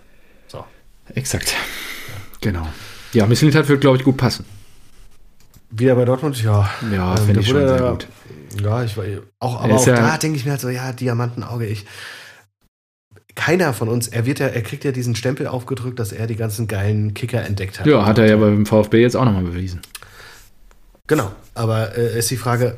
So. 0.47 0.63
Exakt. 1.13 1.53
Genau. 2.41 2.67
Ja, 3.13 3.27
Misslintat 3.27 3.67
wird, 3.67 3.81
glaube 3.81 3.97
ich, 3.97 4.03
gut 4.03 4.17
passen. 4.17 4.45
Wieder 5.71 5.95
bei 5.95 6.05
Dortmund, 6.05 6.41
ja. 6.43 6.69
Ja, 6.91 7.15
Ähm, 7.17 7.25
finde 7.25 7.39
ich 7.41 7.47
schon 7.47 7.67
sehr 7.67 7.81
gut. 7.91 8.07
Ja, 8.61 8.83
ich 8.83 8.97
war 8.97 9.03
auch, 9.39 9.59
Er 9.59 9.65
aber 9.65 9.75
auch 9.75 9.85
ja- 9.87 9.95
da 9.95 10.17
denke 10.17 10.37
ich 10.37 10.45
mir 10.45 10.51
halt 10.51 10.61
so, 10.61 10.69
ja, 10.69 10.91
Diamantenauge, 10.91 11.65
ich. 11.65 11.85
Keiner 13.35 13.73
von 13.73 13.87
uns, 13.87 14.07
er 14.07 14.25
wird 14.25 14.39
ja, 14.39 14.47
er 14.47 14.61
kriegt 14.63 14.83
ja 14.83 14.91
diesen 14.91 15.15
Stempel 15.15 15.47
aufgedrückt, 15.47 15.99
dass 15.99 16.11
er 16.11 16.27
die 16.27 16.35
ganzen 16.35 16.67
geilen 16.67 17.13
Kicker 17.13 17.41
entdeckt 17.43 17.79
hat. 17.79 17.85
Ja, 17.85 18.05
hat 18.05 18.17
er 18.17 18.25
ja 18.27 18.35
beim 18.35 18.65
VfB 18.65 19.01
jetzt 19.01 19.15
auch 19.15 19.23
nochmal 19.23 19.43
bewiesen. 19.43 19.81
Genau, 21.07 21.31
aber 21.53 21.97
äh, 21.97 22.17
ist 22.19 22.29
die 22.31 22.37
Frage, 22.37 22.75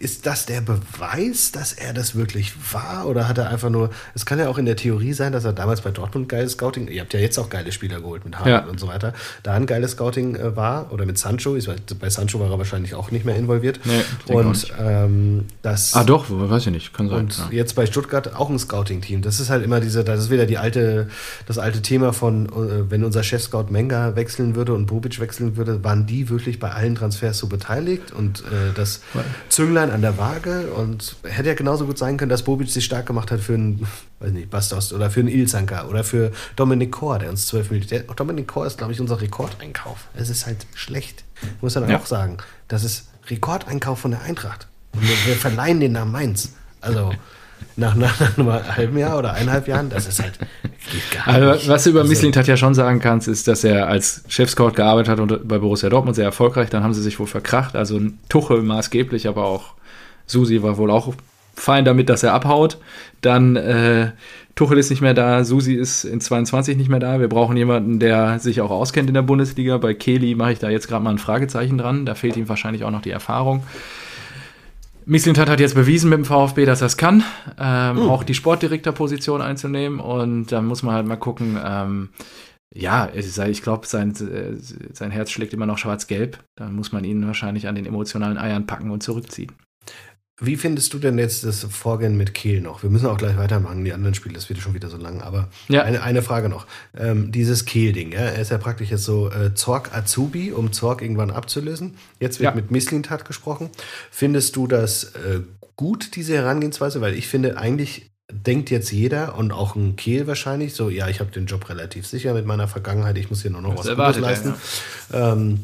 ist 0.00 0.26
das 0.26 0.44
der 0.46 0.60
Beweis, 0.60 1.52
dass 1.52 1.72
er 1.72 1.92
das 1.92 2.16
wirklich 2.16 2.52
war? 2.72 3.06
Oder 3.06 3.28
hat 3.28 3.38
er 3.38 3.48
einfach 3.50 3.70
nur, 3.70 3.90
es 4.14 4.26
kann 4.26 4.38
ja 4.40 4.48
auch 4.48 4.58
in 4.58 4.66
der 4.66 4.74
Theorie 4.76 5.12
sein, 5.12 5.32
dass 5.32 5.44
er 5.44 5.52
damals 5.52 5.82
bei 5.82 5.90
Dortmund 5.90 6.28
geiles 6.28 6.52
Scouting, 6.52 6.88
ihr 6.88 7.00
habt 7.00 7.14
ja 7.14 7.20
jetzt 7.20 7.38
auch 7.38 7.48
geile 7.48 7.70
Spieler 7.70 8.00
geholt 8.00 8.24
mit 8.24 8.36
Haaland 8.38 8.64
Ja. 8.66 8.70
und 8.70 8.80
so 8.80 8.88
weiter, 8.88 9.14
da 9.44 9.52
ein 9.54 9.66
geiles 9.66 9.92
Scouting 9.92 10.34
äh, 10.34 10.56
war, 10.56 10.92
oder 10.92 11.06
mit 11.06 11.16
Sancho, 11.16 11.54
ich 11.54 11.68
weiß, 11.68 11.76
bei 12.00 12.10
Sancho 12.10 12.40
war 12.40 12.50
er 12.50 12.58
wahrscheinlich 12.58 12.94
auch 12.94 13.10
nicht 13.12 13.24
mehr 13.24 13.36
involviert. 13.36 13.78
Nee, 13.84 14.32
und 14.34 14.72
ähm, 14.80 15.44
das 15.62 15.94
Ah, 15.94 16.02
doch, 16.02 16.26
weiß 16.28 16.66
ich 16.66 16.72
nicht. 16.72 16.92
Kann 16.92 17.08
sein. 17.08 17.18
und 17.18 17.38
ja. 17.38 17.48
jetzt 17.52 17.74
bei 17.76 17.86
Stuttgart 17.86 18.34
auch 18.34 18.50
ein 18.50 18.58
Scouting-Team. 18.58 19.22
Das 19.22 19.38
ist 19.38 19.48
halt 19.48 19.64
immer 19.64 19.78
diese, 19.80 20.02
das 20.02 20.18
ist 20.20 20.30
wieder 20.30 20.46
die 20.46 20.58
alte, 20.58 21.08
das 21.46 21.58
alte 21.58 21.82
Thema 21.82 22.12
von, 22.12 22.46
äh, 22.46 22.90
wenn 22.90 23.04
unser 23.04 23.22
Chef-Scout 23.22 23.66
Menga 23.70 24.16
wechseln 24.16 24.56
würde 24.56 24.74
und 24.74 24.86
Bobic 24.86 25.20
wechseln 25.20 25.56
würde, 25.56 25.84
waren 25.84 26.06
die 26.06 26.28
wirklich 26.30 26.58
bei 26.58 26.72
allen 26.72 26.96
Transfers 26.96 27.38
so 27.38 27.46
beteiligt 27.46 28.10
und 28.12 28.40
äh, 28.40 28.72
das 28.74 29.00
Zünglein 29.68 29.90
an 29.90 30.00
der 30.00 30.16
Waage 30.16 30.72
und 30.72 31.16
hätte 31.24 31.48
ja 31.50 31.54
genauso 31.54 31.84
gut 31.84 31.98
sein 31.98 32.16
können, 32.16 32.30
dass 32.30 32.42
Bobic 32.42 32.70
sich 32.70 32.84
stark 32.86 33.04
gemacht 33.06 33.30
hat 33.30 33.40
für 33.40 33.52
einen, 33.54 33.86
weiß 34.20 34.32
nicht, 34.32 34.48
Bastos 34.48 34.92
oder 34.94 35.10
für 35.10 35.20
einen 35.20 35.28
Ilzanka 35.28 35.86
oder 35.88 36.04
für 36.04 36.32
Dominik 36.56 36.90
Kor, 36.92 37.18
der 37.18 37.28
uns 37.28 37.46
12 37.48 37.70
Millionen, 37.70 37.88
der, 37.90 38.00
Dominik 38.14 38.48
Kor 38.48 38.66
ist, 38.66 38.78
glaube 38.78 38.92
ich, 38.94 39.00
unser 39.00 39.20
Rekordeinkauf. 39.20 40.06
Es 40.14 40.30
ist 40.30 40.46
halt 40.46 40.66
schlecht. 40.74 41.24
Muss 41.60 41.74
man 41.74 41.88
Ja. 41.90 41.98
auch 41.98 42.06
sagen. 42.06 42.38
Das 42.68 42.82
ist 42.82 43.08
Rekordeinkauf 43.28 43.98
von 43.98 44.12
der 44.12 44.22
Eintracht. 44.22 44.68
Und 44.94 45.02
wir, 45.02 45.16
wir 45.26 45.36
verleihen 45.36 45.80
den 45.80 45.92
nach 45.92 46.06
Mainz. 46.06 46.52
Also 46.80 47.12
nach, 47.76 47.94
nach, 47.94 48.20
nach 48.20 48.38
einem 48.38 48.76
halben 48.76 48.98
Jahr 48.98 49.18
oder 49.18 49.34
eineinhalb 49.34 49.68
Jahren, 49.68 49.90
das 49.90 50.06
ist 50.06 50.20
halt 50.20 50.38
Also, 51.24 51.68
was 51.68 51.84
du 51.84 51.90
über 51.90 52.00
Also, 52.00 52.10
Misslintat 52.10 52.46
ja 52.46 52.56
schon 52.56 52.74
sagen 52.74 53.00
kannst, 53.00 53.28
ist, 53.28 53.48
dass 53.48 53.64
er 53.64 53.88
als 53.88 54.24
Chefscout 54.28 54.72
gearbeitet 54.72 55.10
hat 55.10 55.20
und 55.20 55.46
bei 55.46 55.58
Borussia 55.58 55.88
Dortmund 55.88 56.16
sehr 56.16 56.24
erfolgreich. 56.24 56.70
Dann 56.70 56.82
haben 56.82 56.94
sie 56.94 57.02
sich 57.02 57.18
wohl 57.18 57.26
verkracht. 57.26 57.76
Also 57.76 58.00
Tuchel 58.28 58.62
maßgeblich, 58.62 59.28
aber 59.28 59.44
auch 59.44 59.74
Susi 60.26 60.62
war 60.62 60.76
wohl 60.76 60.90
auch 60.90 61.14
fein 61.54 61.84
damit, 61.84 62.08
dass 62.08 62.22
er 62.22 62.34
abhaut. 62.34 62.78
Dann 63.20 63.56
äh, 63.56 64.12
Tuchel 64.54 64.78
ist 64.78 64.90
nicht 64.90 65.02
mehr 65.02 65.14
da, 65.14 65.44
Susi 65.44 65.74
ist 65.74 66.04
in 66.04 66.20
22 66.20 66.76
nicht 66.76 66.88
mehr 66.88 67.00
da. 67.00 67.20
Wir 67.20 67.28
brauchen 67.28 67.56
jemanden, 67.56 68.00
der 68.00 68.38
sich 68.38 68.60
auch 68.60 68.70
auskennt 68.70 69.08
in 69.08 69.14
der 69.14 69.22
Bundesliga. 69.22 69.78
Bei 69.78 69.94
Kelly 69.94 70.34
mache 70.34 70.52
ich 70.52 70.58
da 70.58 70.68
jetzt 70.68 70.88
gerade 70.88 71.04
mal 71.04 71.10
ein 71.10 71.18
Fragezeichen 71.18 71.78
dran. 71.78 72.06
Da 72.06 72.14
fehlt 72.14 72.36
ihm 72.36 72.48
wahrscheinlich 72.48 72.84
auch 72.84 72.90
noch 72.90 73.02
die 73.02 73.10
Erfahrung. 73.10 73.62
Mislintat 75.08 75.48
hat 75.48 75.58
jetzt 75.58 75.74
bewiesen 75.74 76.10
mit 76.10 76.18
dem 76.18 76.24
VfB, 76.26 76.66
dass 76.66 76.82
er 76.82 76.86
es 76.86 76.96
kann, 76.98 77.24
ähm, 77.58 77.98
auch 78.10 78.22
die 78.24 78.34
Sportdirektorposition 78.34 79.40
einzunehmen. 79.40 80.00
Und 80.00 80.52
dann 80.52 80.66
muss 80.66 80.82
man 80.82 80.94
halt 80.94 81.06
mal 81.06 81.16
gucken, 81.16 81.58
ähm, 81.64 82.10
ja, 82.74 83.08
sei- 83.20 83.48
ich 83.50 83.62
glaube, 83.62 83.86
sein, 83.86 84.10
äh, 84.10 84.54
sein 84.92 85.10
Herz 85.10 85.30
schlägt 85.30 85.54
immer 85.54 85.64
noch 85.66 85.78
schwarz-gelb. 85.78 86.38
Dann 86.56 86.74
muss 86.74 86.92
man 86.92 87.04
ihn 87.04 87.26
wahrscheinlich 87.26 87.66
an 87.68 87.74
den 87.74 87.86
emotionalen 87.86 88.36
Eiern 88.36 88.66
packen 88.66 88.90
und 88.90 89.02
zurückziehen. 89.02 89.52
Wie 90.40 90.56
findest 90.56 90.94
du 90.94 90.98
denn 91.00 91.18
jetzt 91.18 91.42
das 91.44 91.64
Vorgehen 91.64 92.16
mit 92.16 92.32
Kehl 92.32 92.60
noch? 92.60 92.84
Wir 92.84 92.90
müssen 92.90 93.06
auch 93.06 93.18
gleich 93.18 93.36
weitermachen, 93.36 93.84
die 93.84 93.92
anderen 93.92 94.14
Spiele, 94.14 94.34
das 94.36 94.48
wird 94.48 94.60
schon 94.60 94.72
wieder 94.72 94.88
so 94.88 94.96
lang. 94.96 95.20
Aber 95.20 95.48
Ja. 95.68 95.82
eine, 95.82 96.02
eine 96.02 96.22
Frage 96.22 96.48
noch. 96.48 96.66
Ähm, 96.96 97.32
dieses 97.32 97.64
Kehl-Ding, 97.64 98.12
ja, 98.12 98.20
er 98.20 98.40
ist 98.40 98.52
ja 98.52 98.58
praktisch 98.58 98.90
jetzt 98.90 99.02
so 99.04 99.30
äh, 99.32 99.54
Zorg 99.54 99.92
Azubi, 99.96 100.52
um 100.52 100.72
Zorg 100.72 101.02
irgendwann 101.02 101.30
abzulösen. 101.32 101.94
Jetzt 102.20 102.38
wird 102.38 102.50
Ja. 102.50 102.54
mit 102.54 102.70
Misslintat 102.70 103.24
gesprochen. 103.24 103.70
Findest 104.12 104.54
du 104.54 104.68
das 104.68 105.04
äh, 105.14 105.40
gut, 105.74 106.14
diese 106.14 106.34
Herangehensweise? 106.36 107.00
Weil 107.00 107.14
ich 107.14 107.26
finde, 107.26 107.58
eigentlich 107.58 108.10
denkt 108.30 108.70
jetzt 108.70 108.92
jeder 108.92 109.36
und 109.36 109.50
auch 109.52 109.74
ein 109.74 109.96
Kehl 109.96 110.26
wahrscheinlich 110.28 110.74
so, 110.74 110.88
ja, 110.90 111.08
ich 111.08 111.18
habe 111.18 111.32
den 111.32 111.46
Job 111.46 111.68
relativ 111.68 112.06
sicher 112.06 112.32
mit 112.34 112.46
meiner 112.46 112.68
Vergangenheit, 112.68 113.18
ich 113.18 113.30
muss 113.30 113.42
hier 113.42 113.50
nur 113.50 113.62
noch 113.62 113.70
Das 113.70 113.78
was 113.80 113.86
erwartet 113.88 114.22
leisten. 114.22 114.54
Ähm, 115.12 115.60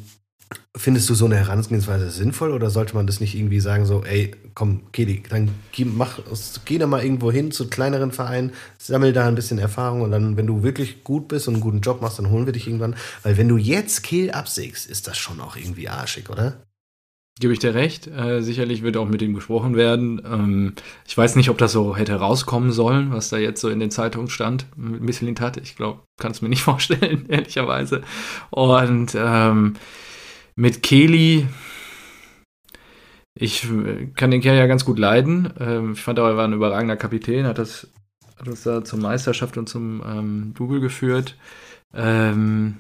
Findest 0.77 1.09
du 1.09 1.15
so 1.15 1.27
eine 1.27 1.37
Herangehensweise 1.37 2.11
sinnvoll 2.11 2.53
oder 2.53 2.71
sollte 2.71 2.95
man 2.95 3.07
das 3.07 3.21
nicht 3.21 3.35
irgendwie 3.35 3.61
sagen, 3.61 3.87
so, 3.87 4.05
ey, 4.05 4.33
komm, 4.55 4.91
Kedi, 4.93 5.23
dann 5.29 5.51
geh, 5.73 5.85
mach, 5.85 6.19
geh 6.65 6.79
da 6.79 6.87
mal 6.87 7.03
irgendwo 7.03 7.31
hin 7.31 7.53
zu 7.53 7.69
kleineren 7.69 8.13
Vereinen, 8.13 8.53
sammel 8.79 9.13
da 9.13 9.27
ein 9.27 9.35
bisschen 9.35 9.59
Erfahrung 9.59 10.03
und 10.03 10.11
dann, 10.11 10.37
wenn 10.37 10.47
du 10.47 10.63
wirklich 10.63 11.05
gut 11.05 11.29
bist 11.29 11.49
und 11.49 11.55
einen 11.55 11.63
guten 11.63 11.81
Job 11.81 12.03
machst, 12.03 12.19
dann 12.19 12.31
holen 12.31 12.47
wir 12.47 12.53
dich 12.53 12.67
irgendwann. 12.67 12.97
Weil 13.23 13.37
wenn 13.37 13.49
du 13.49 13.57
jetzt 13.57 14.03
Kehl 14.03 14.31
absägst, 14.31 14.87
ist 14.87 15.07
das 15.07 15.17
schon 15.17 15.41
auch 15.41 15.57
irgendwie 15.57 15.89
arschig, 15.89 16.31
oder? 16.31 16.65
Gebe 17.41 17.53
ich 17.53 17.59
dir 17.59 17.75
recht. 17.75 18.07
Äh, 18.07 18.43
sicherlich 18.43 18.83
wird 18.83 18.97
auch 18.97 19.09
mit 19.09 19.21
ihm 19.21 19.35
gesprochen 19.35 19.75
werden. 19.75 20.23
Ähm, 20.25 20.75
ich 21.05 21.19
weiß 21.19 21.35
nicht, 21.35 21.51
ob 21.51 21.59
das 21.59 21.73
so 21.73 21.97
hätte 21.97 22.15
rauskommen 22.15 22.71
sollen, 22.71 23.11
was 23.11 23.29
da 23.29 23.39
jetzt 23.39 23.61
so 23.61 23.71
in 23.71 23.81
den 23.81 23.91
Zeitungen 23.91 24.29
stand 24.29 24.67
mit 24.77 25.01
Misslintat. 25.01 25.57
Ich 25.57 25.75
glaube, 25.75 26.03
kann 26.21 26.31
es 26.31 26.43
mir 26.43 26.49
nicht 26.49 26.63
vorstellen, 26.63 27.27
ehrlicherweise. 27.29 28.03
Und 28.51 29.17
ähm, 29.17 29.75
mit 30.57 30.83
Kelly, 30.83 31.49
ich 33.35 33.65
äh, 33.71 34.07
kann 34.15 34.31
den 34.31 34.41
Kerl 34.41 34.57
ja 34.57 34.67
ganz 34.67 34.85
gut 34.85 34.99
leiden. 34.99 35.53
Ähm, 35.59 35.93
ich 35.93 36.01
fand 36.01 36.19
auch, 36.21 36.27
er 36.27 36.37
war 36.37 36.45
ein 36.47 36.53
überragender 36.53 36.97
Kapitän, 36.97 37.47
hat 37.47 37.59
das 37.59 37.89
hat 38.37 38.49
uns 38.49 38.63
da 38.63 38.85
zur 38.85 38.99
Meisterschaft 38.99 39.57
und 39.57 39.69
zum 39.69 40.03
ähm, 40.07 40.55
Double 40.57 40.81
geführt. 40.81 41.37
Ähm, 41.95 42.79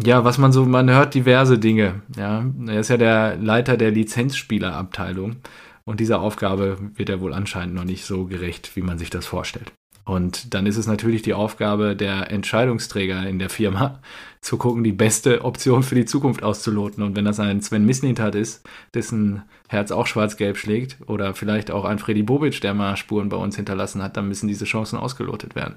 ja, 0.00 0.24
was 0.24 0.38
man 0.38 0.52
so, 0.52 0.64
man 0.64 0.90
hört 0.90 1.14
diverse 1.14 1.58
Dinge. 1.58 2.02
Ja, 2.16 2.44
er 2.66 2.80
ist 2.80 2.90
ja 2.90 2.96
der 2.96 3.36
Leiter 3.36 3.76
der 3.76 3.90
Lizenzspielerabteilung 3.90 5.36
und 5.84 6.00
dieser 6.00 6.20
Aufgabe 6.20 6.78
wird 6.94 7.08
er 7.08 7.20
wohl 7.20 7.32
anscheinend 7.32 7.74
noch 7.74 7.84
nicht 7.84 8.04
so 8.04 8.26
gerecht, 8.26 8.76
wie 8.76 8.82
man 8.82 8.98
sich 8.98 9.10
das 9.10 9.26
vorstellt. 9.26 9.72
Und 10.08 10.54
dann 10.54 10.64
ist 10.64 10.78
es 10.78 10.86
natürlich 10.86 11.20
die 11.20 11.34
Aufgabe 11.34 11.94
der 11.94 12.30
Entscheidungsträger 12.30 13.28
in 13.28 13.38
der 13.38 13.50
Firma, 13.50 14.00
zu 14.40 14.56
gucken, 14.56 14.82
die 14.82 14.92
beste 14.92 15.44
Option 15.44 15.82
für 15.82 15.96
die 15.96 16.06
Zukunft 16.06 16.42
auszuloten. 16.42 17.02
Und 17.02 17.14
wenn 17.14 17.26
das 17.26 17.38
ein 17.40 17.60
Sven 17.60 17.84
Mislintat 17.84 18.34
ist, 18.34 18.66
dessen 18.94 19.42
Herz 19.68 19.90
auch 19.90 20.06
schwarz-gelb 20.06 20.56
schlägt, 20.56 20.96
oder 21.06 21.34
vielleicht 21.34 21.70
auch 21.70 21.84
ein 21.84 21.98
Freddy 21.98 22.22
Bobic, 22.22 22.58
der 22.62 22.72
mal 22.72 22.96
Spuren 22.96 23.28
bei 23.28 23.36
uns 23.36 23.56
hinterlassen 23.56 24.02
hat, 24.02 24.16
dann 24.16 24.28
müssen 24.28 24.48
diese 24.48 24.64
Chancen 24.64 24.98
ausgelotet 24.98 25.54
werden. 25.54 25.76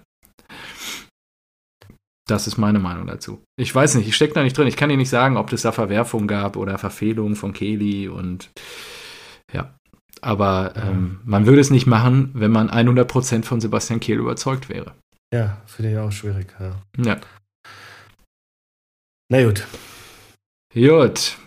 Das 2.25 2.47
ist 2.47 2.57
meine 2.57 2.79
Meinung 2.79 3.07
dazu. 3.07 3.43
Ich 3.57 3.75
weiß 3.75 3.95
nicht, 3.95 4.07
ich 4.07 4.15
stecke 4.15 4.33
da 4.33 4.43
nicht 4.43 4.57
drin. 4.57 4.67
Ich 4.67 4.77
kann 4.77 4.87
dir 4.87 4.95
nicht 4.95 5.09
sagen, 5.09 5.35
ob 5.35 5.51
es 5.51 5.63
da 5.63 5.73
Verwerfungen 5.73 6.27
gab 6.27 6.55
oder 6.55 6.77
Verfehlungen 6.77 7.35
von 7.35 7.51
Kelly 7.51 8.07
und 8.07 8.49
ja. 9.51 9.75
Aber 10.21 10.73
ähm, 10.75 11.19
man 11.23 11.45
würde 11.45 11.61
es 11.61 11.71
nicht 11.71 11.87
machen, 11.87 12.29
wenn 12.33 12.51
man 12.51 12.69
100% 12.69 13.43
von 13.43 13.59
Sebastian 13.59 13.99
Kehl 13.99 14.19
überzeugt 14.19 14.69
wäre. 14.69 14.93
Ja, 15.33 15.57
finde 15.65 15.91
ich 15.91 15.97
auch 15.97 16.11
schwierig. 16.11 16.47
Ja. 16.59 16.75
ja. 17.03 17.17
Na 19.29 19.43
gut. 19.43 19.65
Gut. 20.73 21.37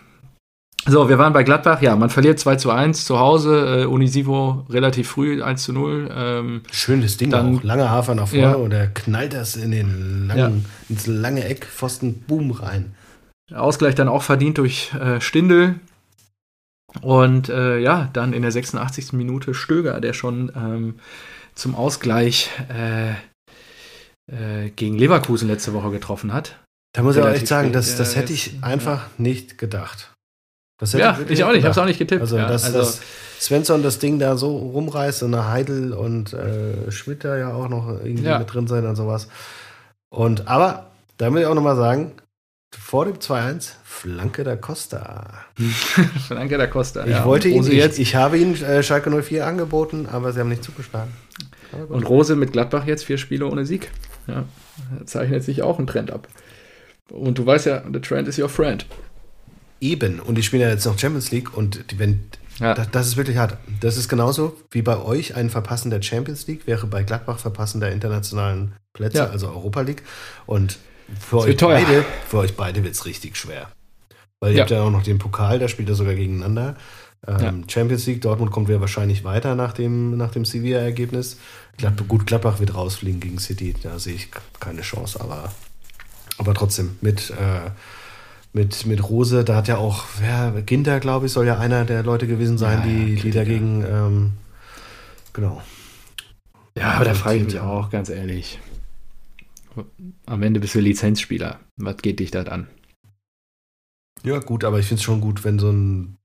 So, 0.87 1.09
wir 1.09 1.17
waren 1.17 1.33
bei 1.33 1.43
Gladbach. 1.43 1.81
Ja, 1.81 1.95
man 1.95 2.09
verliert 2.11 2.39
2 2.39 2.57
zu 2.57 2.69
1 2.69 3.05
zu 3.05 3.19
Hause. 3.19 3.83
Äh, 3.83 3.85
Unisivo 3.85 4.65
relativ 4.69 5.09
früh 5.09 5.41
1 5.41 5.63
zu 5.63 5.73
0. 5.73 6.09
Ähm, 6.13 6.61
Schönes 6.71 7.17
Ding 7.17 7.31
dann, 7.31 7.57
auch. 7.57 7.63
Langer 7.63 7.89
Hafer 7.89 8.13
nach 8.13 8.27
vorne 8.27 8.43
Ja. 8.43 8.53
und 8.53 8.71
er 8.71 8.87
knallt 8.87 9.33
das 9.33 9.55
in 9.55 9.71
den 9.71 10.27
langen, 10.27 10.65
ins 10.89 11.07
lange 11.07 11.43
Eck, 11.45 11.65
Pfosten, 11.65 12.21
boom 12.27 12.51
rein. 12.51 12.93
Ausgleich 13.53 13.95
dann 13.95 14.07
auch 14.09 14.21
verdient 14.23 14.57
durch 14.59 14.93
äh, 14.93 15.21
Stindl. 15.21 15.75
Und 17.01 17.49
äh, 17.49 17.77
ja, 17.79 18.09
dann 18.13 18.33
in 18.33 18.41
der 18.41 18.51
86. 18.51 19.13
Minute 19.13 19.53
Stöger, 19.53 19.99
der 19.99 20.13
schon 20.13 20.51
ähm, 20.55 20.95
zum 21.53 21.75
Ausgleich 21.75 22.49
äh, 22.69 23.11
äh, 24.31 24.69
gegen 24.75 24.97
Leverkusen 24.97 25.47
letzte 25.47 25.73
Woche 25.73 25.91
getroffen 25.91 26.33
hat. 26.33 26.57
Da 26.93 27.03
muss 27.03 27.15
ich 27.17 27.21
auch 27.21 27.27
echt 27.27 27.47
sagen, 27.47 27.73
das, 27.73 27.97
das 27.97 28.15
hätte 28.15 28.31
ich 28.33 28.53
ja. 28.53 28.59
einfach 28.63 29.07
nicht 29.17 29.57
gedacht. 29.57 30.13
Das 30.79 30.93
hätte 30.93 31.03
Ja, 31.03 31.17
wirklich 31.17 31.39
ich 31.39 31.43
auch 31.45 31.49
nicht, 31.49 31.59
ich 31.59 31.63
habe 31.65 31.71
es 31.71 31.75
gedacht. 31.75 31.83
auch 31.83 31.87
nicht 31.87 31.99
getippt. 31.99 32.21
Also, 32.21 32.37
ja, 32.37 32.47
dass, 32.47 32.63
also 32.65 32.79
dass 32.79 33.01
Svensson 33.39 33.83
das 33.83 33.99
Ding 33.99 34.19
da 34.19 34.37
so 34.37 34.55
rumreißt 34.57 35.23
und 35.23 35.33
eine 35.33 35.47
Heidel 35.49 35.93
und 35.93 36.33
äh, 36.33 36.91
Schmidt 36.91 37.23
da 37.23 37.37
ja 37.37 37.53
auch 37.53 37.67
noch 37.69 37.87
irgendwie 37.89 38.23
Ja. 38.23 38.39
mit 38.39 38.53
drin 38.53 38.67
sein 38.67 38.85
und 38.85 38.95
sowas. 38.95 39.27
Und 40.09 40.47
aber, 40.47 40.91
da 41.17 41.33
will 41.33 41.41
ich 41.41 41.47
auch 41.47 41.55
nochmal 41.55 41.75
sagen, 41.75 42.13
vor 42.77 43.05
dem 43.05 43.15
2-1, 43.15 43.71
Flanke 43.83 44.43
da 44.43 44.55
Costa. 44.55 45.33
Franke 46.27 46.57
da 46.57 46.67
Costa. 46.67 47.03
Ich 47.05 47.11
ja. 47.11 47.25
wollte 47.25 47.47
ihn, 47.49 47.63
ich, 47.63 47.69
jetzt, 47.73 47.99
ich 47.99 48.15
habe 48.15 48.37
ihn 48.37 48.55
äh, 48.61 48.83
Schalke 48.83 49.09
04 49.09 49.45
angeboten, 49.45 50.07
aber 50.11 50.33
sie 50.33 50.39
haben 50.39 50.49
nicht 50.49 50.63
zugeschlagen. 50.63 51.11
Und 51.89 52.03
Rose 52.07 52.35
mit 52.35 52.53
Gladbach 52.53 52.85
jetzt 52.85 53.03
vier 53.05 53.17
Spiele 53.17 53.47
ohne 53.47 53.65
Sieg. 53.65 53.91
Ja, 54.27 54.45
da 54.97 55.05
zeichnet 55.05 55.43
sich 55.43 55.61
auch 55.61 55.79
ein 55.79 55.87
Trend 55.87 56.11
ab. 56.11 56.27
Und 57.09 57.37
du 57.37 57.45
weißt 57.45 57.65
ja, 57.65 57.83
the 57.91 57.99
trend 57.99 58.27
is 58.27 58.39
your 58.39 58.49
friend. 58.49 58.85
Eben, 59.81 60.19
und 60.19 60.35
die 60.35 60.43
spielen 60.43 60.61
ja 60.61 60.69
jetzt 60.69 60.85
noch 60.85 60.97
Champions 60.97 61.31
League 61.31 61.55
und 61.55 61.91
die, 61.91 61.99
wenn, 61.99 62.21
Ja. 62.59 62.73
das, 62.73 62.89
das 62.91 63.07
ist 63.07 63.17
wirklich 63.17 63.37
hart. 63.37 63.57
Das 63.81 63.97
ist 63.97 64.07
genauso 64.09 64.55
wie 64.71 64.81
bei 64.81 64.97
euch 64.97 65.35
ein 65.35 65.49
Verpassen 65.49 65.91
der 65.91 66.01
Champions 66.01 66.47
League, 66.47 66.65
wäre 66.65 66.87
bei 66.87 67.03
Gladbach 67.03 67.39
Verpassen 67.39 67.81
der 67.81 67.91
internationalen 67.91 68.73
Plätze, 68.93 69.17
Ja. 69.19 69.29
also 69.29 69.49
Europa 69.49 69.81
League. 69.81 70.03
Und 70.45 70.77
für 71.19 71.37
euch 71.39 71.57
teuer. 71.57 71.79
beide, 71.79 72.05
für 72.27 72.37
euch 72.39 72.55
beide 72.55 72.83
wird 72.83 72.93
es 72.95 73.05
richtig 73.05 73.37
schwer. 73.37 73.69
Weil 74.39 74.51
ihr 74.51 74.57
Ja. 74.57 74.61
habt 74.63 74.71
ja 74.71 74.81
auch 74.81 74.91
noch 74.91 75.03
den 75.03 75.17
Pokal, 75.17 75.59
da 75.59 75.67
spielt 75.67 75.89
ihr 75.89 75.95
sogar 75.95 76.15
gegeneinander. 76.15 76.75
Ähm, 77.27 77.63
Champions 77.67 78.05
League, 78.05 78.21
Dortmund 78.21 78.51
kommt 78.51 78.67
wieder 78.67 78.81
wahrscheinlich 78.81 79.23
weiter 79.23 79.55
nach 79.55 79.73
dem, 79.73 80.15
nach 80.15 80.31
dem 80.31 80.45
Sevilla-Ergebnis. 80.45 81.37
Gladbach, 81.77 82.07
gut, 82.07 82.27
Gladbach 82.27 82.59
wird 82.59 82.75
rausfliegen 82.75 83.19
gegen 83.19 83.39
City, 83.39 83.73
da 83.81 83.97
sehe 83.97 84.13
ich 84.13 84.29
keine 84.59 84.81
Chance, 84.81 85.19
aber, 85.19 85.51
aber 86.37 86.53
trotzdem 86.53 86.97
mit, 87.01 87.31
äh, 87.31 87.71
mit, 88.53 88.85
mit 88.85 89.09
Rose, 89.09 89.43
da 89.43 89.55
hat 89.55 89.67
ja 89.67 89.77
auch, 89.77 90.03
ja, 90.23 90.51
Ginter, 90.61 90.99
glaube 90.99 91.25
ich, 91.25 91.31
soll 91.31 91.47
ja 91.47 91.57
einer 91.57 91.83
der 91.85 92.03
Leute 92.03 92.27
gewesen 92.27 92.57
sein, 92.59 92.79
Ja, 92.79 92.85
die, 92.85 93.15
ja, 93.15 93.21
die 93.23 93.31
dagegen, 93.31 93.83
ähm, 93.83 94.33
genau. 95.33 95.61
Ja, 96.77 96.91
aber 96.91 97.05
da 97.05 97.13
frage 97.15 97.37
ich 97.39 97.45
mich 97.45 97.59
auch, 97.59 97.89
ganz 97.89 98.09
ehrlich. 98.09 98.59
Am 100.25 100.43
Ende 100.43 100.59
bist 100.59 100.75
du 100.75 100.79
Lizenzspieler. 100.79 101.59
Was 101.77 101.97
geht 101.97 102.19
dich 102.19 102.31
das 102.31 102.47
an? 102.47 102.67
Ja, 104.23 104.39
gut, 104.39 104.63
aber 104.63 104.79
ich 104.79 104.85
finde 104.87 104.99
es 104.99 105.03
schon 105.03 105.21
gut, 105.21 105.43
wenn 105.43 105.59
so 105.59 105.69
ein, 105.71 106.17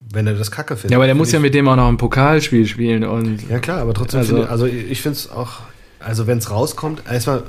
wenn 0.00 0.26
er 0.26 0.34
das 0.34 0.50
Kacke 0.50 0.76
findet. 0.76 0.92
Ja, 0.92 0.96
aber 0.98 1.06
der 1.06 1.14
Find 1.14 1.20
muss 1.20 1.32
ja 1.32 1.38
mit 1.40 1.54
dem 1.54 1.68
auch 1.68 1.76
noch 1.76 1.88
ein 1.88 1.96
Pokalspiel 1.96 2.66
spielen 2.66 3.04
und 3.04 3.48
Ja, 3.48 3.58
klar, 3.58 3.80
aber 3.80 3.94
trotzdem, 3.94 4.20
Also- 4.20 4.34
finde, 4.36 4.50
also 4.50 4.66
ich 4.66 5.00
finde 5.02 5.16
es 5.16 5.30
auch, 5.30 5.60
also 6.00 6.26
wenn 6.26 6.38
es 6.38 6.50
rauskommt, 6.50 7.02
erstmal, 7.08 7.42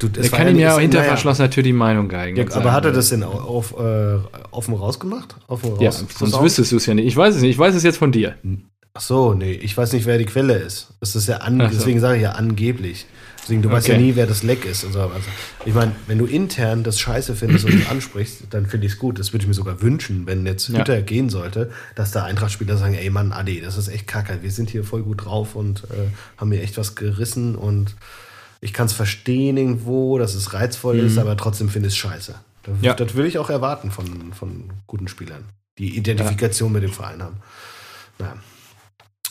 du, 0.00 0.08
der 0.08 0.28
kann 0.28 0.48
ihm 0.48 0.58
ja 0.58 0.74
auch 0.74 0.80
hinter 0.80 1.02
verschlossener 1.04 1.48
Tür 1.50 1.62
die 1.62 1.72
Meinung 1.72 2.08
geigen. 2.08 2.36
Ja, 2.36 2.42
aber 2.44 2.52
sagen, 2.52 2.72
hat 2.72 2.84
er 2.84 2.92
das 2.92 3.08
denn 3.10 3.22
auf, 3.22 3.72
äh, 3.78 4.18
offen 4.50 4.74
rausgemacht? 4.74 5.36
Offen 5.46 5.80
Ja, 5.80 5.90
raus- 5.90 6.04
sonst 6.18 6.34
raus- 6.34 6.42
wüsstest 6.42 6.72
du 6.72 6.76
es 6.76 6.86
ja 6.86 6.94
nicht. 6.94 7.06
Ich 7.06 7.16
weiß 7.16 7.36
es 7.36 7.40
nicht. 7.42 7.52
Ich 7.52 7.58
weiß 7.58 7.74
es 7.74 7.84
jetzt 7.84 7.98
von 7.98 8.12
dir. 8.12 8.34
Ach 8.96 9.00
so, 9.00 9.34
nee, 9.34 9.52
ich 9.52 9.76
weiß 9.76 9.92
nicht, 9.92 10.06
wer 10.06 10.18
die 10.18 10.24
Quelle 10.26 10.54
ist. 10.56 10.94
Das 11.00 11.16
ist 11.16 11.26
ja 11.28 11.38
an, 11.38 11.58
so. 11.60 11.66
deswegen 11.68 12.00
sage 12.00 12.16
ich 12.16 12.22
ja 12.22 12.32
angeblich. 12.32 13.06
Deswegen, 13.44 13.62
du 13.62 13.70
weißt 13.70 13.88
ja 13.88 13.94
Okay. 13.94 14.02
nie, 14.02 14.16
wer 14.16 14.26
das 14.26 14.42
Leck 14.42 14.64
ist. 14.64 14.84
Und 14.84 14.92
so. 14.92 15.00
also, 15.00 15.28
ich 15.64 15.74
meine, 15.74 15.92
wenn 16.06 16.18
du 16.18 16.24
intern 16.26 16.82
das 16.82 16.98
Scheiße 16.98 17.36
findest 17.36 17.66
und 17.66 17.90
ansprichst, 17.90 18.44
dann 18.50 18.66
finde 18.66 18.86
ich 18.86 18.94
es 18.94 18.98
gut. 18.98 19.18
Das 19.18 19.32
würde 19.32 19.42
ich 19.44 19.48
mir 19.48 19.54
sogar 19.54 19.82
wünschen, 19.82 20.26
wenn 20.26 20.44
jetzt 20.46 20.68
Ja. 20.68 20.78
Hütter 20.80 21.00
gehen 21.02 21.28
sollte, 21.28 21.70
dass 21.94 22.10
da 22.10 22.24
Eintracht-Spieler 22.24 22.76
sagen, 22.78 22.94
ey 22.94 23.10
Mann, 23.10 23.32
Adi, 23.32 23.60
das 23.60 23.76
ist 23.76 23.88
echt 23.88 24.06
kacke. 24.06 24.38
Wir 24.42 24.50
sind 24.50 24.70
hier 24.70 24.82
voll 24.82 25.02
gut 25.02 25.24
drauf 25.26 25.54
und 25.54 25.84
äh, 25.84 26.08
haben 26.38 26.50
hier 26.52 26.62
echt 26.62 26.78
was 26.78 26.94
gerissen 26.94 27.54
und 27.54 27.94
ich 28.60 28.72
kann 28.72 28.86
es 28.86 28.94
verstehen 28.94 29.58
irgendwo, 29.58 30.18
dass 30.18 30.34
es 30.34 30.54
reizvoll 30.54 30.98
ist, 30.98 31.18
aber 31.18 31.36
trotzdem 31.36 31.68
finde 31.68 31.88
ich 31.88 31.94
es 31.94 31.98
scheiße. 31.98 32.34
Das, 32.62 32.78
Mhm. 32.78 32.82
Ja. 32.82 32.94
das 32.94 33.14
will 33.14 33.26
ich 33.26 33.36
auch 33.36 33.50
erwarten 33.50 33.90
von, 33.90 34.32
von 34.32 34.70
guten 34.86 35.06
Spielern, 35.06 35.44
die 35.78 35.98
Identifikation 35.98 36.72
mit 36.72 36.82
dem 36.82 36.92
Verein 36.92 37.22
haben. 37.22 37.36
Naja. 38.18 38.36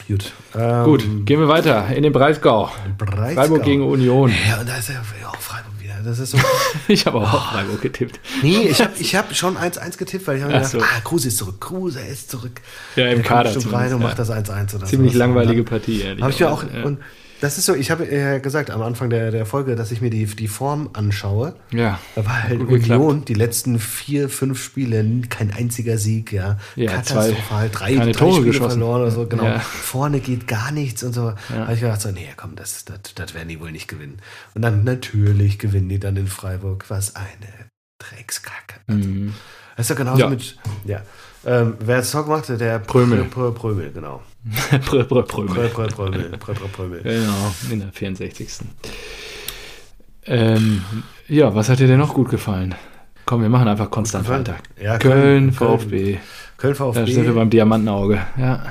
Gut. 0.08 0.32
Ähm, 0.56 0.84
Gut, 0.84 1.04
gehen 1.26 1.40
wir 1.40 1.48
weiter 1.48 1.88
in 1.96 2.04
den 2.04 2.12
Breisgau. 2.14 2.72
Breisgau. 2.98 3.42
Freiburg 3.42 3.64
gegen 3.64 3.84
Union. 3.84 4.32
Ja, 4.50 4.60
und 4.60 4.68
da 4.70 4.76
ist 4.78 4.90
ja 4.90 4.96
ja, 4.96 5.30
auch 5.30 5.36
Freiburg 5.38 5.72
wieder. 5.80 5.94
Das 6.04 6.20
ist 6.20 6.32
so. 6.32 6.38
Ich 6.88 7.06
habe 7.06 7.20
auch 7.20 7.34
auf 7.34 7.44
Freiburg 7.46 7.82
getippt. 7.82 8.20
nee, 8.42 8.64
ich 8.70 8.82
habe 8.82 8.92
ich 9.00 9.16
hab 9.16 9.34
schon 9.36 9.56
1-1 9.58 9.98
getippt, 9.98 10.28
weil 10.28 10.38
ich 10.38 10.44
habe 10.44 10.54
Ach 10.54 10.58
gedacht, 10.58 10.72
so. 10.74 10.80
ah, 10.82 11.00
Kruse 11.04 11.30
ist 11.30 11.38
zurück, 11.38 11.62
Kruse 11.62 12.02
ist 12.02 12.30
zurück. 12.30 12.60
Ja, 12.96 13.08
im 13.08 13.16
Der 13.20 13.24
Kader 13.24 13.54
kommt 13.54 13.66
rein 13.72 13.94
und 13.94 14.02
zumindest, 14.02 14.18
macht 14.20 14.30
ja. 14.30 14.42
das 14.44 14.50
1-1 14.72 14.76
oder 14.76 14.86
Ziemlich 14.88 15.14
sowas. 15.14 15.20
langweilige 15.20 15.64
Partie, 15.64 16.02
ehrlich. 16.02 16.22
Habe 16.22 16.32
ich 16.34 16.40
mir 16.40 16.52
auch, 16.52 16.64
Ja. 16.64 16.84
und 16.84 17.00
das 17.44 17.58
ist 17.58 17.66
so, 17.66 17.76
ich 17.76 17.92
habe 17.92 18.06
ja 18.06 18.38
gesagt 18.40 18.72
am 18.72 18.82
Anfang 18.82 19.10
der, 19.10 19.30
der 19.30 19.46
Folge, 19.46 19.76
dass 19.76 19.92
ich 19.92 20.00
mir 20.00 20.10
die, 20.10 20.26
die 20.26 20.48
Form 20.48 20.90
anschaue. 20.94 21.56
ja. 21.72 22.00
Da 22.16 22.26
war 22.26 22.44
halt 22.44 22.62
Union 22.62 23.26
die 23.26 23.34
letzten 23.34 23.80
vier, 23.80 24.30
fünf 24.30 24.64
Spiele 24.64 25.04
kein 25.30 25.52
einziger 25.54 25.98
Sieg, 25.98 26.32
ja. 26.32 26.58
Ja, 26.78 26.92
Katastrophal, 26.92 27.70
drei, 27.70 27.96
keine 27.96 28.12
drei 28.14 28.20
Tore 28.20 28.34
Spiele 28.36 28.48
geschossen. 28.48 28.70
verloren 28.80 29.02
oder 29.02 29.12
so, 29.12 29.28
genau. 29.28 29.44
Ja. 29.44 29.60
Vorne 29.60 30.22
geht 30.22 30.48
gar 30.48 30.72
nichts 30.72 31.04
und 31.04 31.12
so. 31.14 31.34
Da 31.50 31.56
habe 31.56 31.74
ich 31.74 31.82
gedacht, 31.82 32.00
so, 32.02 32.12
nee, 32.12 32.30
komm, 32.38 32.56
das, 32.56 32.86
das, 32.86 33.00
das 33.14 33.34
werden 33.34 33.50
die 33.50 33.60
wohl 33.60 33.72
nicht 33.72 33.90
gewinnen. 33.90 34.20
Und 34.56 34.62
dann 34.62 34.86
natürlich 34.86 35.60
gewinnen 35.60 35.90
die 35.90 36.00
dann 36.00 36.16
in 36.16 36.28
Freiburg. 36.28 36.86
Was 36.88 37.16
eine 37.18 37.28
Dreckskacke. 38.00 38.80
Mhm. 38.88 39.34
Das 39.76 39.86
ist 39.86 39.92
doch 39.92 39.98
genauso 39.98 40.22
Ja. 40.22 40.30
mit, 40.30 40.58
ja. 40.86 41.02
Ähm, 41.46 41.76
wer 41.80 41.98
hat 41.98 42.04
das 42.04 42.12
Talk 42.12 42.26
gemacht? 42.26 42.48
Der 42.48 42.80
Prömel. 42.80 43.26
Prö, 43.26 43.52
Prö, 43.52 43.52
Prömel, 43.52 43.92
genau. 43.92 44.22
Prö, 44.86 45.04
prö, 45.04 45.24
prö, 45.24 45.46
Prö, 45.46 45.68
Prö, 45.70 45.88
Prömel. 45.88 46.30
Prö, 46.38 46.54
Prö, 46.54 46.68
Prömel. 46.68 47.02
Genau, 47.02 47.54
in 47.72 47.80
der 47.80 47.90
64. 47.94 48.60
Ähm, 50.26 50.84
ja, 51.28 51.54
was 51.56 51.70
hat 51.70 51.80
dir 51.80 51.88
denn 51.88 52.00
noch 52.00 52.14
gut 52.14 52.30
gefallen? 52.30 52.76
Komm, 53.26 53.42
wir 53.42 53.50
machen 53.50 53.68
einfach 53.68 53.90
konstant 53.90 54.28
weiter. 54.28 54.56
Ja, 54.82 54.98
Köln, 54.98 55.56
Köln, 55.56 55.80
VfB. 55.80 56.18
Köln 56.58 56.76
Da 56.78 56.94
sind 56.94 57.08
wir 57.08 57.24
VfB. 57.24 57.32
beim 57.32 57.50
Diamantenauge. 57.50 58.22
Ja. 58.38 58.64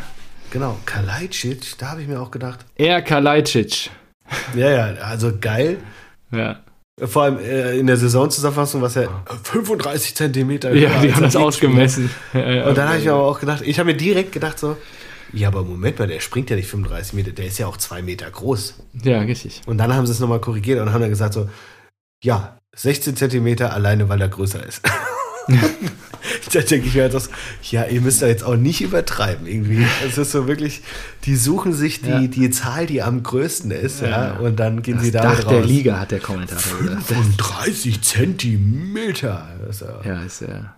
Genau. 0.51 0.79
Kalajdzic, 0.85 1.79
da 1.79 1.93
habe 1.93 2.03
ich 2.03 2.09
mir 2.09 2.21
auch 2.21 2.31
gedacht. 2.31 2.61
Er 2.77 3.01
Kalajdzic. 3.01 3.91
Ja, 4.55 4.71
ja, 4.71 4.85
also 5.03 5.33
geil. 5.41 5.79
Ja. 6.31 6.61
Vor 7.03 7.23
allem 7.23 7.39
äh, 7.39 7.79
in 7.79 7.87
der 7.87 7.97
Saisonzusammenfassung, 7.97 8.83
was 8.83 8.95
ja 8.95 9.09
35 9.45 10.15
Zentimeter. 10.15 10.75
ja, 10.75 11.01
die 11.01 11.13
haben 11.13 11.23
das 11.23 11.37
ausgemessen. 11.37 12.11
Ja, 12.35 12.51
ja. 12.51 12.65
Und 12.67 12.77
dann 12.77 12.89
habe 12.89 12.99
ich 12.99 13.05
mir 13.07 13.13
aber 13.13 13.25
auch 13.27 13.41
gedacht, 13.41 13.63
ich 13.65 13.79
habe 13.79 13.91
mir 13.91 13.97
direkt 13.97 14.33
gedacht 14.33 14.59
so, 14.59 14.77
ja, 15.33 15.49
aber 15.49 15.63
Moment 15.65 15.99
mal, 15.99 16.07
der 16.09 16.21
springt 16.21 16.51
ja 16.51 16.57
nicht 16.57 16.69
35 16.69 17.15
Meter, 17.15 17.31
der 17.33 17.47
ist 17.47 17.59
ja 17.59 17.67
auch 17.67 17.77
zwei 17.77 18.03
Meter 18.03 18.31
groß. 18.31 18.75
Ja, 19.03 19.21
richtig. 19.21 19.63
Und 19.67 19.79
dann 19.79 19.95
haben 19.95 20.07
sie 20.07 20.13
es 20.13 20.21
nochmal 20.21 20.41
korrigiert 20.41 20.81
und 20.81 20.93
haben 20.93 21.01
dann 21.01 21.11
gesagt 21.11 21.35
so, 21.35 21.49
ja, 22.23 22.59
16 22.77 23.17
Zentimeter 23.17 23.73
alleine, 23.73 24.09
weil 24.09 24.21
er 24.21 24.29
größer 24.29 24.65
ist. 24.67 24.83
da 26.53 26.61
denke 26.61 26.87
ich 26.87 26.95
mir 26.95 27.03
halt, 27.03 27.15
das, 27.15 27.31
ja, 27.71 27.85
ihr 27.85 28.01
müsst 28.01 28.23
da 28.23 28.27
jetzt 28.29 28.45
auch 28.45 28.57
nicht 28.57 28.81
übertreiben 28.81 29.47
irgendwie. 29.47 29.85
Es 30.07 30.17
ist 30.19 30.31
so 30.33 30.47
wirklich, 30.47 30.83
die 31.25 31.37
suchen 31.37 31.73
sich 31.73 32.01
die, 32.01 32.09
Ja. 32.11 32.21
die 32.27 32.51
Zahl, 32.51 32.87
die 32.87 33.03
am 33.03 33.23
größten 33.23 33.71
ist, 33.73 34.01
ja, 34.03 34.09
Ja. 34.09 34.33
und 34.35 34.57
dann 34.61 34.83
gehen 34.83 34.97
Das 34.97 35.05
sie 35.05 35.11
Dach 35.11 35.23
damit 35.23 35.51
der 35.51 35.59
raus. 35.61 35.67
Liga, 35.67 35.99
hat 36.01 36.11
der 36.13 36.21
Kommentator 36.21 36.79
gesagt. 36.79 37.03
35 37.05 38.03
Zentimeter. 38.03 39.49
Ist 39.69 39.81
ja, 39.83 40.01
Ja, 40.05 40.23
ist 40.23 40.41
ja 40.43 40.75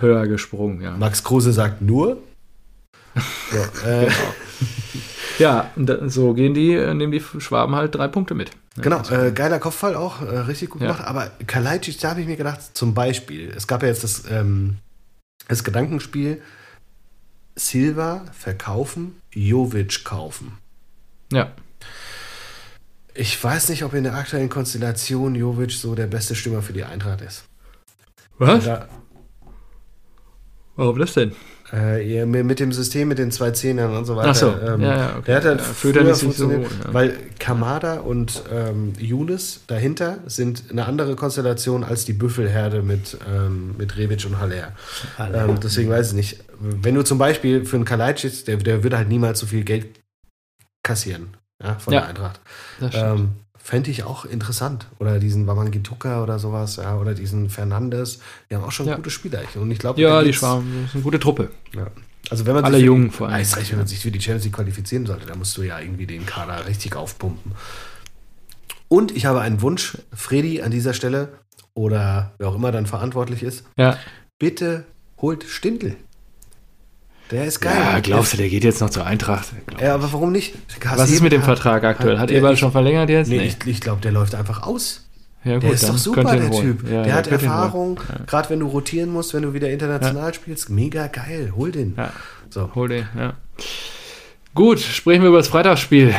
höher 0.00 0.26
gesprungen, 0.26 0.80
ja. 0.82 0.96
Max 0.96 1.22
Kruse 1.22 1.52
sagt 1.52 1.80
nur. 1.82 2.18
So, 3.50 3.86
äh, 3.88 4.10
Ja, 5.38 5.70
so 6.06 6.34
gehen 6.34 6.54
die, 6.54 6.72
äh, 6.74 6.94
nehmen 6.94 7.12
die 7.12 7.22
Schwaben 7.40 7.74
halt 7.74 7.94
drei 7.94 8.08
Punkte 8.08 8.34
mit. 8.34 8.50
Genau, 8.76 9.02
äh, 9.10 9.32
geiler 9.32 9.58
Kopfball 9.58 9.94
auch, 9.94 10.22
äh, 10.22 10.38
richtig 10.38 10.70
gut 10.70 10.80
gemacht. 10.80 11.04
Aber 11.04 11.30
Kalajdzic, 11.46 11.98
da 12.00 12.10
habe 12.10 12.20
ich 12.20 12.26
mir 12.26 12.36
gedacht, 12.36 12.60
zum 12.74 12.94
Beispiel, 12.94 13.50
es 13.54 13.66
gab 13.66 13.82
ja 13.82 13.88
jetzt 13.88 14.04
das, 14.04 14.24
ähm, 14.30 14.78
das 15.48 15.64
Gedankenspiel, 15.64 16.40
Silva 17.54 18.24
verkaufen, 18.32 19.20
Jovic 19.32 20.04
kaufen. 20.04 20.58
Ja. 21.32 21.52
Ich 23.14 23.42
weiß 23.42 23.68
nicht, 23.68 23.84
ob 23.84 23.92
in 23.92 24.04
der 24.04 24.14
aktuellen 24.14 24.48
Konstellation 24.48 25.34
Jovic 25.34 25.72
so 25.72 25.94
der 25.94 26.06
beste 26.06 26.34
Stürmer 26.34 26.62
für 26.62 26.72
die 26.72 26.84
Eintracht 26.84 27.20
ist. 27.20 27.44
Was? 28.38 28.64
Da, 28.64 28.88
Warum 30.76 30.98
das 30.98 31.12
denn? 31.12 31.32
Äh, 31.72 32.26
mit 32.26 32.60
dem 32.60 32.70
System, 32.70 33.08
mit 33.08 33.18
den 33.18 33.30
zwei 33.30 33.50
Zehnern 33.52 33.96
und 33.96 34.04
so 34.04 34.14
weiter. 34.14 34.30
Ach 34.30 34.34
so. 34.34 34.48
Ähm, 34.48 34.82
ja, 34.82 34.96
ja, 34.96 35.16
okay. 35.16 35.22
Der 35.26 35.36
hat 35.36 35.44
halt 35.44 35.60
ja, 35.60 35.64
früher 35.64 36.14
funktioniert, 36.14 36.68
so, 36.68 36.88
ja. 36.88 36.92
weil 36.92 37.16
Kamada 37.38 38.00
und 38.00 38.42
ähm, 38.52 38.92
Younes 38.98 39.60
dahinter 39.68 40.18
sind 40.26 40.64
eine 40.70 40.84
andere 40.84 41.16
Konstellation 41.16 41.82
als 41.82 42.04
die 42.04 42.12
Büffelherde 42.12 42.82
mit, 42.82 43.16
ähm, 43.26 43.74
mit 43.78 43.96
Rebic 43.96 44.26
und 44.26 44.38
Haller. 44.38 44.72
Ähm, 45.18 45.58
deswegen 45.62 45.88
weiß 45.88 46.08
ich 46.08 46.14
nicht. 46.14 46.44
Wenn 46.60 46.94
du 46.94 47.02
zum 47.04 47.16
Beispiel 47.16 47.64
für 47.64 47.76
einen 47.76 47.86
Kalajdzic, 47.86 48.44
der, 48.44 48.58
der 48.58 48.82
würde 48.82 48.98
halt 48.98 49.08
niemals 49.08 49.40
so 49.40 49.46
viel 49.46 49.64
Geld 49.64 49.86
kassieren 50.82 51.36
ja, 51.62 51.78
von 51.78 51.92
der 51.92 52.06
Eintracht. 52.06 52.40
Ähm, 52.92 53.30
Fände 53.64 53.90
ich 53.90 54.02
auch 54.02 54.24
interessant. 54.24 54.88
Oder 54.98 55.20
diesen 55.20 55.46
Wamangituka 55.46 56.22
oder 56.22 56.38
sowas, 56.40 56.76
ja, 56.76 56.96
oder 56.98 57.14
diesen 57.14 57.48
Fernandes. 57.48 58.18
Die 58.50 58.56
haben 58.56 58.64
auch 58.64 58.72
schon 58.72 58.86
ja. 58.86 58.96
gute 58.96 59.10
Spieler. 59.10 59.42
Und 59.54 59.70
ich 59.70 59.78
glaube, 59.78 60.00
ja, 60.00 60.22
die 60.22 60.32
Schwaben 60.32 60.68
sind 60.86 60.94
eine 60.94 61.02
gute 61.02 61.20
Truppe. 61.20 61.50
Ja. 61.74 61.86
Also 62.28 62.46
wenn 62.46 62.54
man 62.54 62.64
Alle 62.64 62.78
Jungen 62.78 63.10
vor 63.10 63.28
allem. 63.28 63.36
Heißt, 63.36 63.70
wenn 63.70 63.78
man 63.78 63.86
sich 63.86 64.00
für 64.00 64.10
die 64.10 64.20
Champions 64.20 64.44
League 64.44 64.54
qualifizieren 64.54 65.06
sollte, 65.06 65.26
dann 65.26 65.38
musst 65.38 65.56
du 65.56 65.62
ja 65.62 65.78
irgendwie 65.78 66.06
den 66.06 66.26
Kader 66.26 66.66
richtig 66.66 66.96
aufpumpen. 66.96 67.52
Und 68.88 69.14
ich 69.16 69.26
habe 69.26 69.40
einen 69.40 69.62
Wunsch, 69.62 69.96
Freddy 70.12 70.60
an 70.60 70.70
dieser 70.70 70.92
Stelle 70.92 71.28
oder 71.74 72.32
wer 72.38 72.48
auch 72.48 72.54
immer 72.54 72.72
dann 72.72 72.86
verantwortlich 72.86 73.42
ist. 73.42 73.64
Ja. 73.76 73.96
Bitte 74.38 74.84
holt 75.18 75.44
Stindl. 75.44 75.96
Der 77.32 77.46
ist 77.46 77.60
geil. 77.60 77.74
Ja, 77.74 78.00
glaubst 78.00 78.34
du, 78.34 78.36
der 78.36 78.48
geht 78.50 78.62
jetzt 78.62 78.80
noch 78.82 78.90
zur 78.90 79.06
Eintracht? 79.06 79.48
Ja, 79.80 79.94
aber 79.94 80.12
warum 80.12 80.32
nicht? 80.32 80.54
Was 80.94 81.10
ist 81.10 81.22
mit 81.22 81.32
dem 81.32 81.42
Vertrag 81.42 81.82
aktuell? 81.82 82.18
Hat, 82.18 82.30
Eberl 82.30 82.58
schon 82.58 82.72
verlängert 82.72 83.08
jetzt? 83.08 83.28
Nee, 83.28 83.38
nee. 83.38 83.46
ich, 83.46 83.66
ich 83.66 83.80
glaube, 83.80 84.02
der 84.02 84.12
läuft 84.12 84.34
einfach 84.34 84.62
aus. 84.62 85.08
Ja, 85.42 85.54
gut, 85.54 85.64
der 85.64 85.72
ist 85.72 85.88
doch 85.88 85.98
super, 85.98 86.24
der 86.24 86.50
Typ. 86.50 86.88
Ja, 86.88 87.02
der 87.02 87.14
hat 87.14 87.26
Erfahrung, 87.26 87.98
ja. 88.08 88.24
gerade 88.26 88.50
wenn 88.50 88.60
du 88.60 88.66
rotieren 88.66 89.10
musst, 89.10 89.34
wenn 89.34 89.42
du 89.42 89.54
wieder 89.54 89.70
international 89.70 90.32
spielst. 90.34 90.70
Mega 90.70 91.08
geil, 91.08 91.52
hol 91.56 91.72
den. 91.72 91.96
So. 92.50 92.70
Hol 92.74 92.88
den, 92.88 93.08
ja. 93.18 93.32
Gut, 94.54 94.78
sprechen 94.78 95.22
wir 95.22 95.30
über 95.30 95.38
das 95.38 95.48
Freitagsspiel 95.48 96.14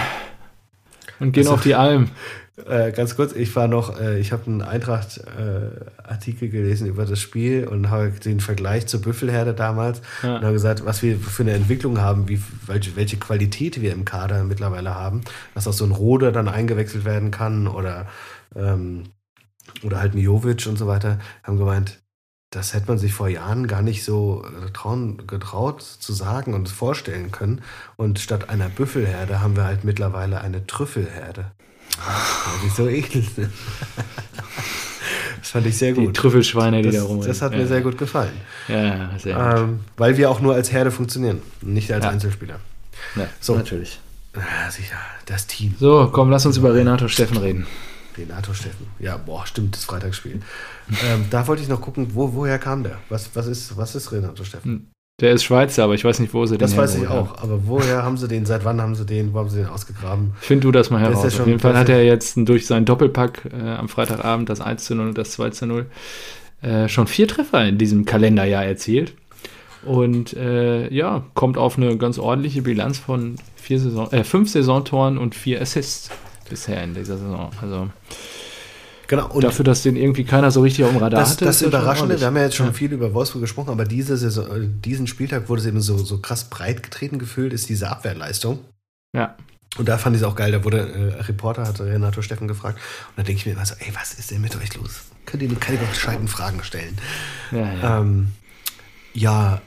und 1.19 1.31
gehen 1.31 1.43
also, 1.43 1.53
auf 1.53 1.63
die 1.63 1.75
Alm. 1.75 2.09
Äh, 2.55 2.91
ganz 2.91 3.15
kurz, 3.15 3.33
ich 3.33 3.55
war 3.55 3.67
noch, 3.67 3.99
äh, 3.99 4.19
ich 4.19 4.31
habe 4.31 4.45
einen 4.45 4.61
Eintracht-Artikel 4.61 6.45
äh, 6.45 6.51
gelesen 6.51 6.85
über 6.85 7.05
das 7.05 7.19
Spiel 7.19 7.67
und 7.67 7.89
habe 7.89 8.11
den 8.11 8.39
Vergleich 8.39 8.85
zur 8.85 9.01
Büffelherde 9.01 9.55
damals 9.55 10.03
ja. 10.21 10.35
und 10.35 10.43
habe 10.43 10.53
gesagt, 10.53 10.85
was 10.85 11.01
wir 11.01 11.17
für 11.17 11.41
eine 11.41 11.53
Entwicklung 11.53 11.99
haben, 11.99 12.29
wie, 12.29 12.39
welche, 12.67 12.95
welche 12.95 13.17
Qualität 13.17 13.81
wir 13.81 13.91
im 13.91 14.05
Kader 14.05 14.43
mittlerweile 14.43 14.93
haben, 14.93 15.21
dass 15.55 15.67
auch 15.67 15.73
so 15.73 15.83
ein 15.83 15.91
Rode 15.91 16.31
dann 16.31 16.47
eingewechselt 16.47 17.05
werden 17.05 17.31
kann 17.31 17.67
oder, 17.67 18.07
ähm, 18.55 19.05
oder 19.81 19.99
halt 19.99 20.13
ein 20.13 20.19
Jovic 20.19 20.67
und 20.67 20.77
so 20.77 20.85
weiter, 20.85 21.17
haben 21.41 21.57
gemeint, 21.57 22.03
das 22.51 22.75
hätte 22.75 22.87
man 22.87 22.99
sich 22.99 23.13
vor 23.13 23.29
Jahren 23.29 23.65
gar 23.65 23.81
nicht 23.81 24.03
so 24.03 24.45
äh, 24.45 24.69
trauen, 24.71 25.25
getraut 25.25 25.81
zu 25.81 26.13
sagen 26.13 26.53
und 26.53 26.69
vorstellen 26.69 27.31
können. 27.31 27.61
Und 27.95 28.19
statt 28.19 28.49
einer 28.49 28.69
Büffelherde 28.69 29.41
haben 29.41 29.55
wir 29.55 29.63
halt 29.63 29.83
mittlerweile 29.83 30.41
eine 30.41 30.67
Trüffelherde. 30.67 31.51
Weil 31.97 32.59
die 32.63 32.69
so 32.69 32.87
eklig 32.87 33.29
sind. 33.35 33.51
Das 35.39 35.49
fand 35.51 35.65
ich 35.67 35.77
sehr 35.77 35.93
gut. 35.93 36.07
Die 36.07 36.13
Trüffelschweine, 36.13 36.81
die 36.81 36.89
das, 36.89 36.95
da 36.95 37.03
rumrennen. 37.03 37.27
Das 37.27 37.41
hat 37.41 37.51
ja. 37.51 37.57
mir 37.59 37.67
sehr 37.67 37.81
gut 37.81 37.97
gefallen. 37.97 38.33
Ja, 38.67 39.11
sehr 39.19 39.37
ähm, 39.37 39.67
gut. 39.67 39.79
Weil 39.97 40.17
wir 40.17 40.29
auch 40.29 40.39
nur 40.39 40.55
als 40.55 40.71
Herde 40.71 40.89
funktionieren, 40.89 41.41
nicht 41.61 41.91
als 41.91 42.05
ja. 42.05 42.11
Einzelspieler. 42.11 42.59
Ja, 43.15 43.27
so. 43.39 43.55
natürlich. 43.55 43.99
Ja, 44.35 44.71
sicher, 44.71 44.97
das 45.25 45.45
Team. 45.45 45.75
So, 45.79 46.09
komm, 46.11 46.29
lass 46.29 46.45
uns 46.45 46.57
über 46.57 46.73
Renato 46.73 47.07
Steffen 47.07 47.37
reden. 47.37 47.67
Renato 48.17 48.53
Steffen. 48.53 48.87
Ja, 48.99 49.17
boah, 49.17 49.45
stimmt, 49.45 49.75
das 49.75 49.85
Freitagsspiel. 49.85 50.41
ähm, 51.05 51.25
da 51.29 51.47
wollte 51.47 51.61
ich 51.61 51.69
noch 51.69 51.81
gucken, 51.81 52.07
wo, 52.13 52.33
woher 52.33 52.57
kam 52.57 52.83
der? 52.83 52.99
Was, 53.09 53.29
was, 53.35 53.47
ist, 53.47 53.77
was 53.77 53.95
ist 53.95 54.11
Renato 54.11 54.43
Steffen? 54.43 54.91
Der 55.21 55.31
ist 55.33 55.43
Schweizer, 55.43 55.83
aber 55.83 55.93
ich 55.93 56.03
weiß 56.03 56.19
nicht, 56.19 56.33
wo 56.33 56.45
sie 56.45 56.55
den 56.55 56.59
Das 56.59 56.75
weiß 56.75 56.95
ich 56.95 57.07
auch. 57.07 57.37
Aber 57.37 57.67
woher 57.67 58.03
haben 58.03 58.17
sie 58.17 58.27
den? 58.27 58.47
Seit 58.47 58.65
wann 58.65 58.81
haben 58.81 58.95
sie 58.95 59.05
den? 59.05 59.33
Wo 59.33 59.39
haben 59.39 59.49
sie 59.49 59.57
den 59.57 59.67
ausgegraben? 59.67 60.33
Find 60.39 60.63
du 60.63 60.71
das 60.71 60.89
mal 60.89 60.99
heraus. 60.99 61.21
Das 61.21 61.39
Auf 61.39 61.45
jeden 61.45 61.59
Fall 61.59 61.77
hat 61.77 61.89
er 61.89 62.03
jetzt 62.03 62.35
durch 62.35 62.65
seinen 62.65 62.85
Doppelpack 62.85 63.49
äh, 63.53 63.69
am 63.75 63.89
Freitagabend 63.89 64.49
das 64.49 64.59
1 64.59 64.83
zu 64.83 64.95
0 64.95 65.09
und 65.09 65.17
das 65.17 65.31
2 65.33 65.51
zu 65.51 65.67
0 65.67 65.85
äh, 66.63 66.87
schon 66.87 67.05
vier 67.05 67.27
Treffer 67.27 67.63
in 67.65 67.77
diesem 67.77 68.05
Kalenderjahr 68.05 68.65
erzielt. 68.65 69.13
Und 69.85 70.33
äh, 70.33 70.91
ja, 70.91 71.23
kommt 71.35 71.57
auf 71.57 71.77
eine 71.77 71.95
ganz 71.97 72.17
ordentliche 72.17 72.61
Bilanz 72.63 72.97
von 72.97 73.35
vier 73.55 73.79
Saison, 73.79 74.11
äh, 74.11 74.23
fünf 74.23 74.49
Saisontoren 74.49 75.17
und 75.17 75.35
vier 75.35 75.61
Assists 75.61 76.09
bisher 76.49 76.83
in 76.83 76.95
dieser 76.95 77.17
Saison. 77.17 77.51
Also 77.61 77.89
Genau. 79.15 79.27
Und 79.31 79.43
Dafür, 79.43 79.65
dass 79.65 79.83
den 79.83 79.95
irgendwie 79.95 80.23
keiner 80.23 80.49
so 80.49 80.61
richtig 80.61 80.85
auf 80.85 80.91
dem 80.91 80.97
Radar 80.97 81.19
das, 81.19 81.33
hatte. 81.33 81.45
Das 81.45 81.61
Überraschende, 81.61 82.19
wir 82.19 82.25
haben 82.25 82.35
ja 82.35 82.43
jetzt 82.43 82.55
schon 82.55 82.67
ja. 82.67 82.73
viel 82.73 82.91
über 82.91 83.13
Wolfsburg 83.13 83.41
gesprochen, 83.41 83.69
aber 83.69 83.85
diese 83.85 84.17
Saison, 84.17 84.45
äh, 84.47 84.67
diesen 84.67 85.07
Spieltag 85.07 85.49
wurde 85.49 85.61
es 85.61 85.67
eben 85.67 85.81
so, 85.81 85.97
so 85.97 86.19
krass 86.19 86.49
breit 86.49 86.81
getreten 86.81 87.19
gefühlt, 87.19 87.53
ist 87.53 87.69
diese 87.69 87.89
Abwehrleistung. 87.89 88.59
Ja. 89.15 89.35
Und 89.77 89.87
da 89.87 89.97
fand 89.97 90.15
ich 90.15 90.21
es 90.21 90.27
auch 90.27 90.35
geil, 90.35 90.51
da 90.51 90.63
wurde 90.63 90.79
äh, 90.79 91.21
Reporter, 91.21 91.67
hat 91.67 91.79
Renato 91.79 92.21
Steffen 92.21 92.47
gefragt. 92.47 92.79
Und 93.09 93.17
da 93.17 93.23
denke 93.23 93.39
ich 93.39 93.45
mir 93.45 93.53
immer 93.53 93.65
so, 93.65 93.75
ey, 93.79 93.93
was 93.93 94.13
ist 94.13 94.31
denn 94.31 94.41
mit 94.41 94.55
euch 94.55 94.73
los? 94.75 95.03
Könnt 95.25 95.43
ihr 95.43 95.55
keine 95.55 95.77
gescheiten 95.77 96.27
Fragen 96.27 96.63
stellen? 96.63 96.97
Ja, 97.51 97.73
ja. 97.73 97.99
Ähm, 97.99 98.29
ja, 99.13 99.61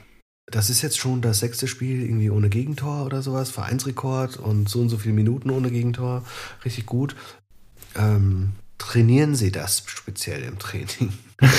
das 0.49 0.69
ist 0.69 0.81
jetzt 0.81 0.97
schon 0.97 1.21
das 1.21 1.39
sechste 1.39 1.67
Spiel 1.67 2.03
irgendwie 2.03 2.29
ohne 2.29 2.49
Gegentor 2.49 3.05
oder 3.05 3.21
sowas, 3.21 3.49
Vereinsrekord 3.49 4.37
und 4.37 4.69
so 4.69 4.79
und 4.79 4.89
so 4.89 4.97
viele 4.97 5.13
Minuten 5.13 5.49
ohne 5.51 5.71
Gegentor. 5.71 6.23
Richtig 6.63 6.85
gut. 6.85 7.15
Ähm, 7.95 8.53
trainieren 8.77 9.35
Sie 9.35 9.51
das 9.51 9.83
speziell 9.87 10.43
im 10.43 10.59
Training? 10.59 11.13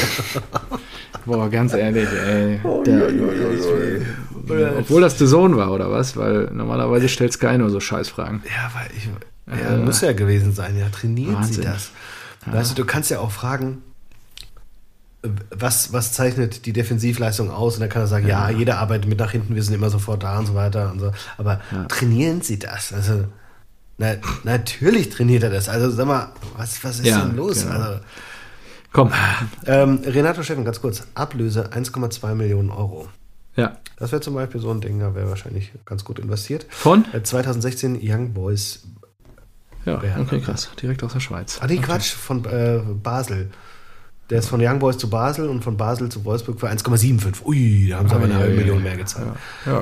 Boah, 1.24 1.48
ganz 1.50 1.72
ehrlich, 1.72 2.08
ey. 2.08 2.60
Oh, 2.64 2.82
der, 2.82 3.08
ich, 3.10 4.78
obwohl 4.78 5.02
das 5.02 5.16
der 5.18 5.26
Sohn 5.26 5.56
war, 5.56 5.72
oder 5.72 5.90
was? 5.90 6.16
Weil 6.16 6.50
normalerweise 6.52 7.08
stellt 7.08 7.32
Sky 7.32 7.58
nur 7.58 7.70
so 7.70 7.80
Scheißfragen. 7.80 8.42
Ja, 8.44 8.72
weil 8.74 8.88
ich. 8.96 9.08
Ja, 9.46 9.74
äh, 9.74 9.78
muss 9.78 10.00
ja 10.00 10.12
gewesen 10.12 10.52
sein. 10.52 10.76
Ja, 10.78 10.88
trainieren 10.88 11.36
Wahnsinn. 11.36 11.54
Sie 11.54 11.62
das? 11.62 11.90
Ja. 12.46 12.54
Weißt 12.54 12.72
du, 12.72 12.74
du 12.82 12.84
kannst 12.84 13.10
ja 13.10 13.20
auch 13.20 13.30
fragen, 13.30 13.82
was, 15.50 15.92
was 15.92 16.12
zeichnet 16.12 16.66
die 16.66 16.72
Defensivleistung 16.72 17.50
aus? 17.50 17.74
Und 17.74 17.80
dann 17.80 17.88
kann 17.88 18.02
er 18.02 18.08
sagen, 18.08 18.26
ja, 18.26 18.50
ja 18.50 18.56
jeder 18.56 18.78
arbeitet 18.78 19.08
mit 19.08 19.18
nach 19.18 19.32
hinten, 19.32 19.54
wir 19.54 19.62
sind 19.62 19.74
immer 19.74 19.90
sofort 19.90 20.22
da 20.22 20.38
und 20.38 20.46
so 20.46 20.54
weiter 20.54 20.92
und 20.92 21.00
so. 21.00 21.12
Aber 21.36 21.60
trainieren 21.88 22.40
Sie 22.40 22.58
das? 22.58 22.92
Also, 22.92 23.24
na, 23.98 24.14
natürlich 24.44 25.10
trainiert 25.10 25.42
er 25.42 25.50
das. 25.50 25.68
Also 25.68 25.90
sag 25.90 26.06
mal, 26.06 26.32
was, 26.56 26.82
was 26.82 27.00
ist 27.00 27.06
ja, 27.06 27.24
denn 27.24 27.36
los? 27.36 27.64
Genau. 27.64 27.74
Also, 27.74 28.00
Komm. 28.92 29.12
Ähm, 29.66 30.00
Renato 30.04 30.42
Steffen, 30.42 30.64
ganz 30.64 30.80
kurz. 30.80 31.06
Ablöse 31.14 31.70
1,2 31.72 32.34
Millionen 32.34 32.70
Euro. 32.70 33.08
Ja. 33.54 33.76
Das 33.96 34.12
wäre 34.12 34.22
zum 34.22 34.34
Beispiel 34.34 34.60
so 34.60 34.70
ein 34.70 34.80
Ding, 34.80 35.00
da 35.00 35.14
wäre 35.14 35.28
wahrscheinlich 35.28 35.72
ganz 35.84 36.04
gut 36.04 36.18
investiert. 36.20 36.66
Von? 36.70 37.04
2016 37.22 37.96
äh, 37.96 37.98
Young 38.02 38.32
Boys. 38.32 38.84
Ja, 39.84 40.00
okay, 40.20 40.40
krass. 40.40 40.70
Direkt 40.80 41.02
aus 41.02 41.14
der 41.14 41.20
Schweiz. 41.20 41.58
Ah, 41.60 41.66
nee, 41.66 41.74
okay. 41.74 41.86
Quatsch, 41.86 42.12
von 42.12 42.44
äh, 42.44 42.80
Basel. 43.02 43.50
Der 44.30 44.40
ist 44.40 44.48
von 44.48 44.60
Young 44.62 44.78
Boys 44.78 44.98
zu 44.98 45.08
Basel 45.08 45.48
und 45.48 45.64
von 45.64 45.78
Basel 45.78 46.10
zu 46.10 46.22
Wolfsburg 46.24 46.60
für 46.60 46.68
1,75. 46.68 47.46
Ui, 47.46 47.88
da 47.88 47.98
haben 47.98 48.08
sie 48.10 48.14
aber 48.14 48.24
eine 48.24 48.34
halbe 48.34 48.54
Million 48.56 48.82
mehr 48.82 48.96
gezahlt. 48.96 49.28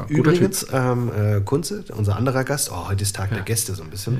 Übrigens, 0.08 0.66
ähm, 0.72 1.10
äh, 1.10 1.40
Kunze, 1.40 1.84
unser 1.96 2.16
anderer 2.16 2.44
Gast, 2.44 2.70
oh, 2.70 2.88
heute 2.88 3.02
ist 3.02 3.16
Tag 3.16 3.30
der 3.30 3.40
Gäste 3.40 3.74
so 3.74 3.82
ein 3.82 3.90
bisschen, 3.90 4.18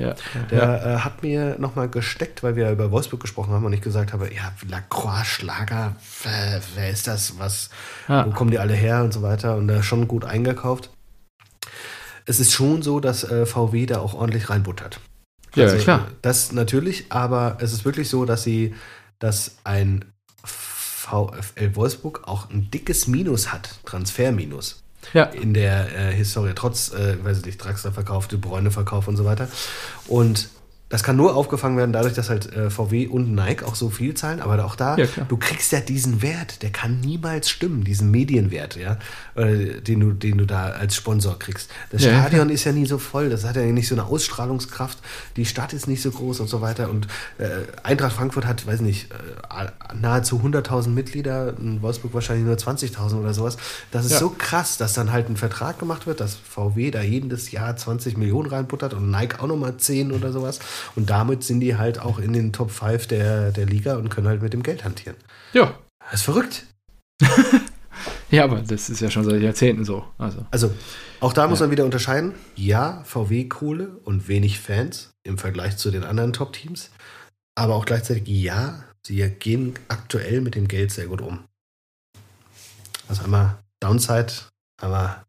der 0.51 0.87
äh, 0.87 0.99
hat 0.99 1.23
mir 1.23 1.57
nochmal 1.61 1.89
gesteckt, 1.89 2.43
weil 2.43 2.57
wir 2.57 2.73
über 2.73 2.91
Wolfsburg 2.91 3.21
gesprochen 3.21 3.53
haben 3.53 3.65
und 3.65 3.73
ich 3.73 3.81
gesagt 3.81 4.13
habe, 4.13 4.29
ja, 4.35 4.53
Lacroix, 4.69 5.25
Schlager, 5.25 5.95
wer, 6.25 6.61
wer 6.75 6.91
ist 6.91 7.07
das, 7.07 7.39
was, 7.39 7.71
wo 8.09 8.31
kommen 8.31 8.51
die 8.51 8.59
alle 8.59 8.75
her 8.75 9.05
und 9.05 9.13
so 9.13 9.23
weiter 9.23 9.57
und 9.57 9.69
da 9.69 9.85
schon 9.85 10.09
gut 10.09 10.25
eingekauft. 10.25 10.91
Es 12.25 12.41
ist 12.41 12.53
schon 12.53 12.83
so, 12.83 12.99
dass 12.99 13.23
äh, 13.23 13.47
VW 13.47 13.87
da 13.87 14.01
auch 14.01 14.15
ordentlich 14.15 14.51
reinbuttert. 14.51 14.99
Also, 15.57 15.77
ja, 15.77 15.83
klar. 15.83 16.09
Das 16.23 16.51
natürlich, 16.51 17.07
aber 17.11 17.59
es 17.61 17.73
ist 17.73 17.85
wirklich 17.85 18.09
so, 18.09 18.25
dass 18.25 18.43
sie, 18.43 18.75
dass 19.21 19.59
ein 19.63 20.05
VfL 21.07 21.75
Wolfsburg 21.77 22.23
auch 22.27 22.51
ein 22.51 22.71
dickes 22.71 23.07
Minus 23.07 23.53
hat, 23.53 23.79
Transferminus. 23.85 24.83
Ja. 25.13 25.25
In 25.25 25.55
der 25.55 25.95
äh, 25.97 26.13
Historie, 26.13 26.53
trotz, 26.55 26.93
äh, 26.93 27.23
weiß 27.23 27.39
ich 27.39 27.45
nicht, 27.47 27.59
Draxler 27.59 27.93
verkauft, 27.93 28.33
De 28.33 28.39
Bräune 28.39 28.71
verkauft 28.71 29.07
und 29.09 29.17
so 29.17 29.25
weiter. 29.25 29.49
Und 30.09 30.49
das 30.89 31.03
kann 31.03 31.17
nur 31.17 31.35
aufgefangen 31.35 31.77
werden 31.77 31.93
dadurch, 31.93 32.15
dass 32.15 32.31
halt 32.31 32.53
äh, 32.53 32.71
VW 32.71 33.09
und 33.09 33.35
Nike 33.35 33.65
auch 33.65 33.75
so 33.75 33.91
viel 33.91 34.15
zahlen, 34.15 34.41
aber 34.41 34.65
auch 34.65 34.77
da, 34.77 34.97
Ja, 34.97 35.07
du 35.29 35.37
kriegst 35.37 35.73
ja 35.73 35.81
diesen 35.81 36.23
Wert, 36.23 36.63
der 36.63 36.71
kann 36.71 37.01
niemals 37.01 37.51
stimmen, 37.51 37.83
diesen 37.83 38.13
Medienwert, 38.13 38.77
ja, 38.77 38.99
äh, 39.35 39.81
den 39.81 39.99
du, 39.99 40.13
den 40.13 40.39
du 40.39 40.47
da 40.47 40.67
als 40.67 40.95
Sponsor 40.95 41.39
kriegst. 41.41 41.71
Das 41.91 42.05
Ja, 42.05 42.21
Stadion 42.21 42.51
ist 42.57 42.63
ja 42.65 42.71
nie 42.71 42.87
so 42.87 42.99
voll, 42.99 43.31
das 43.31 43.45
hat 43.45 43.57
ja 43.57 43.63
nicht 43.63 43.89
so 43.89 43.97
eine 43.97 44.05
Ausstrahlungskraft, 44.05 44.99
die 45.35 45.45
Stadt 45.45 45.73
ist 45.73 45.89
nicht 45.89 46.03
so 46.03 46.13
groß 46.13 46.39
und 46.39 46.49
so 46.49 46.61
weiter 46.61 46.89
und 46.89 47.09
äh, 47.39 47.49
Eintracht 47.83 48.15
Frankfurt 48.15 48.47
hat, 48.47 48.65
weiß 48.65 48.81
nicht, 48.81 49.11
äh, 49.11 49.67
nahezu 49.93 50.39
100.000 50.39 50.91
Mitglieder, 50.91 51.55
in 51.59 51.83
Wolfsburg 51.83 52.15
wahrscheinlich 52.15 52.47
nur 52.47 52.55
20.000 52.55 53.19
oder 53.19 53.35
sowas. 53.35 53.57
Das 53.91 54.07
ist 54.07 54.21
so 54.21 54.31
krass, 54.31 54.77
dass 54.77 54.93
dann 54.93 55.11
halt 55.11 55.29
ein 55.29 55.37
Vertrag 55.37 55.81
gemacht 55.81 56.07
wird, 56.07 56.21
dass 56.21 56.37
VW 56.37 56.93
da 56.93 57.03
jedes 57.03 57.51
Jahr 57.51 57.77
20 57.77 58.17
Millionen 58.17 58.49
reinbuttert 58.49 58.95
und 58.95 59.11
Nike 59.11 59.41
auch 59.41 59.49
nochmal 59.49 59.77
10 59.77 60.13
oder 60.13 60.31
sowas. 60.31 60.61
Und 60.95 61.11
damit 61.11 61.45
sind 61.45 61.61
die 61.61 61.77
halt 61.77 61.99
auch 61.99 62.19
in 62.19 62.33
den 62.33 62.53
Top 62.53 62.71
5 62.71 63.07
der, 63.07 63.53
der 63.53 63.67
Liga 63.67 63.97
und 63.97 64.09
können 64.09 64.29
halt 64.29 64.43
mit 64.43 64.53
dem 64.53 64.63
Geld 64.63 64.85
hantieren. 64.85 65.17
Ja. 65.53 65.75
Das 66.05 66.15
ist 66.21 66.23
verrückt. 66.23 66.67
Ja, 68.31 68.45
aber 68.45 68.61
das 68.61 68.91
ist 68.91 69.01
ja 69.01 69.09
schon 69.11 69.25
seit 69.25 69.41
Jahrzehnten 69.41 69.85
so. 69.85 70.05
Also, 70.19 70.45
Also, 70.51 70.75
auch 71.21 71.33
da 71.33 71.47
muss 71.47 71.61
Ja. 71.61 71.67
man 71.67 71.71
wieder 71.71 71.85
unterscheiden. 71.85 72.35
Ja, 72.57 73.03
VW-Kohle 73.05 73.89
und 74.05 74.27
wenig 74.29 74.59
Fans 74.61 75.11
im 75.23 75.39
Vergleich 75.39 75.77
zu 75.77 75.91
den 75.93 76.03
anderen 76.05 76.33
Top-Teams. 76.33 76.91
Aber 77.55 77.75
auch 77.77 77.85
gleichzeitig, 77.87 78.27
ja, 78.27 78.83
sie 79.07 79.27
gehen 79.31 79.75
aktuell 79.89 80.41
mit 80.41 80.57
dem 80.57 80.67
Geld 80.69 80.91
sehr 80.91 81.07
gut 81.07 81.21
um. 81.21 81.45
Also 83.09 83.23
einmal 83.23 83.59
Downside, 83.81 84.33
einmal 84.83 85.25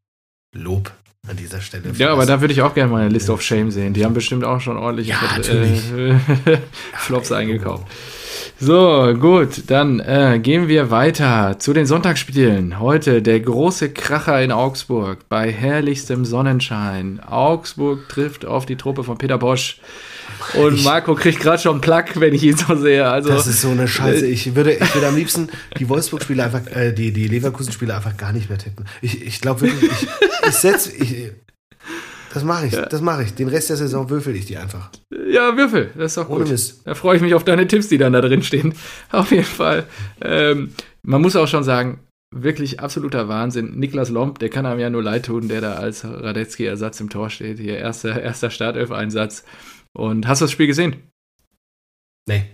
Lob 0.55 0.91
an 1.29 1.37
dieser 1.37 1.61
Stelle. 1.61 1.91
ja, 1.97 2.11
aber 2.11 2.25
da 2.25 2.41
würde 2.41 2.53
ich 2.53 2.61
auch 2.61 2.73
gerne 2.73 2.91
mal 2.91 3.01
eine 3.01 3.09
List 3.09 3.29
of 3.29 3.41
Shame 3.41 3.71
sehen. 3.71 3.93
Die 3.93 4.05
haben 4.05 4.13
bestimmt 4.13 4.43
auch 4.43 4.61
schon 4.61 4.77
ordentlich 4.77 5.07
Ja, 5.07 5.17
äh, 5.37 6.17
Flops 6.93 7.31
ey, 7.31 7.37
eingekauft. 7.37 7.85
So, 8.59 9.13
gut, 9.19 9.63
dann 9.67 9.99
äh, 9.99 10.39
gehen 10.41 10.67
wir 10.67 10.89
weiter 10.89 11.59
zu 11.59 11.73
den 11.73 11.85
Sonntagsspielen. 11.85 12.79
Heute 12.79 13.21
der 13.21 13.39
große 13.39 13.91
Kracher 13.91 14.41
in 14.41 14.51
Augsburg 14.51 15.29
bei 15.29 15.51
herrlichstem 15.51 16.25
Sonnenschein. 16.25 17.19
Augsburg 17.19 18.09
trifft 18.09 18.45
auf 18.45 18.65
die 18.65 18.75
Truppe 18.75 19.03
von 19.03 19.17
Peter 19.17 19.37
Bosch. 19.37 19.79
Und 20.55 20.83
Marco 20.83 21.15
kriegt 21.15 21.39
gerade 21.39 21.61
schon 21.61 21.81
Plack, 21.81 22.19
wenn 22.19 22.33
ich 22.33 22.43
ihn 22.43 22.55
so 22.57 22.75
sehe. 22.75 23.07
Also, 23.09 23.29
Das 23.29 23.47
ist 23.47 23.61
so 23.61 23.69
eine 23.69 23.87
Scheiße. 23.87 24.25
Ich 24.25 24.55
würde, 24.55 24.73
ich 24.73 24.93
würde 24.95 25.07
am 25.07 25.15
liebsten 25.15 25.49
die 25.77 25.89
Wolfsburg-Spiele 25.89 26.43
einfach, 26.43 26.65
äh, 26.67 26.93
die, 26.93 27.11
die 27.11 27.27
Leverkusen-Spiele 27.27 27.93
einfach 27.95 28.15
gar 28.17 28.33
nicht 28.33 28.49
mehr 28.49 28.57
tippen. 28.57 28.85
Ich, 29.01 29.21
ich 29.25 29.41
glaube 29.41 29.61
wirklich, 29.61 29.91
ich, 29.91 30.07
ich 30.47 30.53
setze, 30.55 30.95
ich, 30.95 31.31
das 32.33 32.43
mache 32.43 32.67
ich, 32.67 32.75
das 32.75 33.01
mache 33.01 33.23
ich. 33.23 33.33
Den 33.33 33.47
Rest 33.47 33.69
der 33.69 33.77
Saison 33.77 34.09
würfel 34.09 34.35
ich 34.35 34.45
die 34.45 34.57
einfach. 34.57 34.89
ja, 35.29 35.55
Würfel, 35.57 35.89
das 35.97 36.11
ist 36.11 36.17
doch 36.17 36.29
Ohne 36.29 36.41
gut. 36.43 36.51
Mist. 36.51 36.81
Da 36.85 36.93
freue 36.93 37.15
ich 37.15 37.21
mich 37.21 37.33
auf 37.33 37.43
deine 37.43 37.67
Tipps, 37.67 37.87
die 37.87 37.97
dann 37.97 38.13
da 38.13 38.21
drin 38.21 38.43
stehen. 38.43 38.73
Auf 39.11 39.31
jeden 39.31 39.43
Fall. 39.43 39.85
Ähm, 40.21 40.73
man 41.03 41.21
muss 41.21 41.35
auch 41.35 41.47
schon 41.47 41.63
sagen, 41.63 41.99
wirklich 42.29 42.79
absoluter 42.79 43.27
Wahnsinn. 43.27 43.79
Niklas 43.79 44.09
Lomb, 44.09 44.39
der 44.39 44.49
kann 44.49 44.65
einem 44.65 44.79
ja 44.79 44.89
nur 44.89 45.01
leid 45.01 45.25
tun, 45.25 45.47
der 45.47 45.61
da 45.61 45.73
als 45.75 46.03
Radetzky-Ersatz 46.05 46.99
im 46.99 47.09
Tor 47.09 47.29
steht. 47.29 47.59
Hier 47.59 47.77
erster, 47.77 48.21
erster 48.21 48.49
Startelf-Einsatz. 48.49 49.43
Und 49.97 50.27
hast 50.27 50.41
du 50.41 50.45
das 50.45 50.51
Spiel 50.51 50.67
gesehen? 50.67 51.09
Nee. 52.29 52.45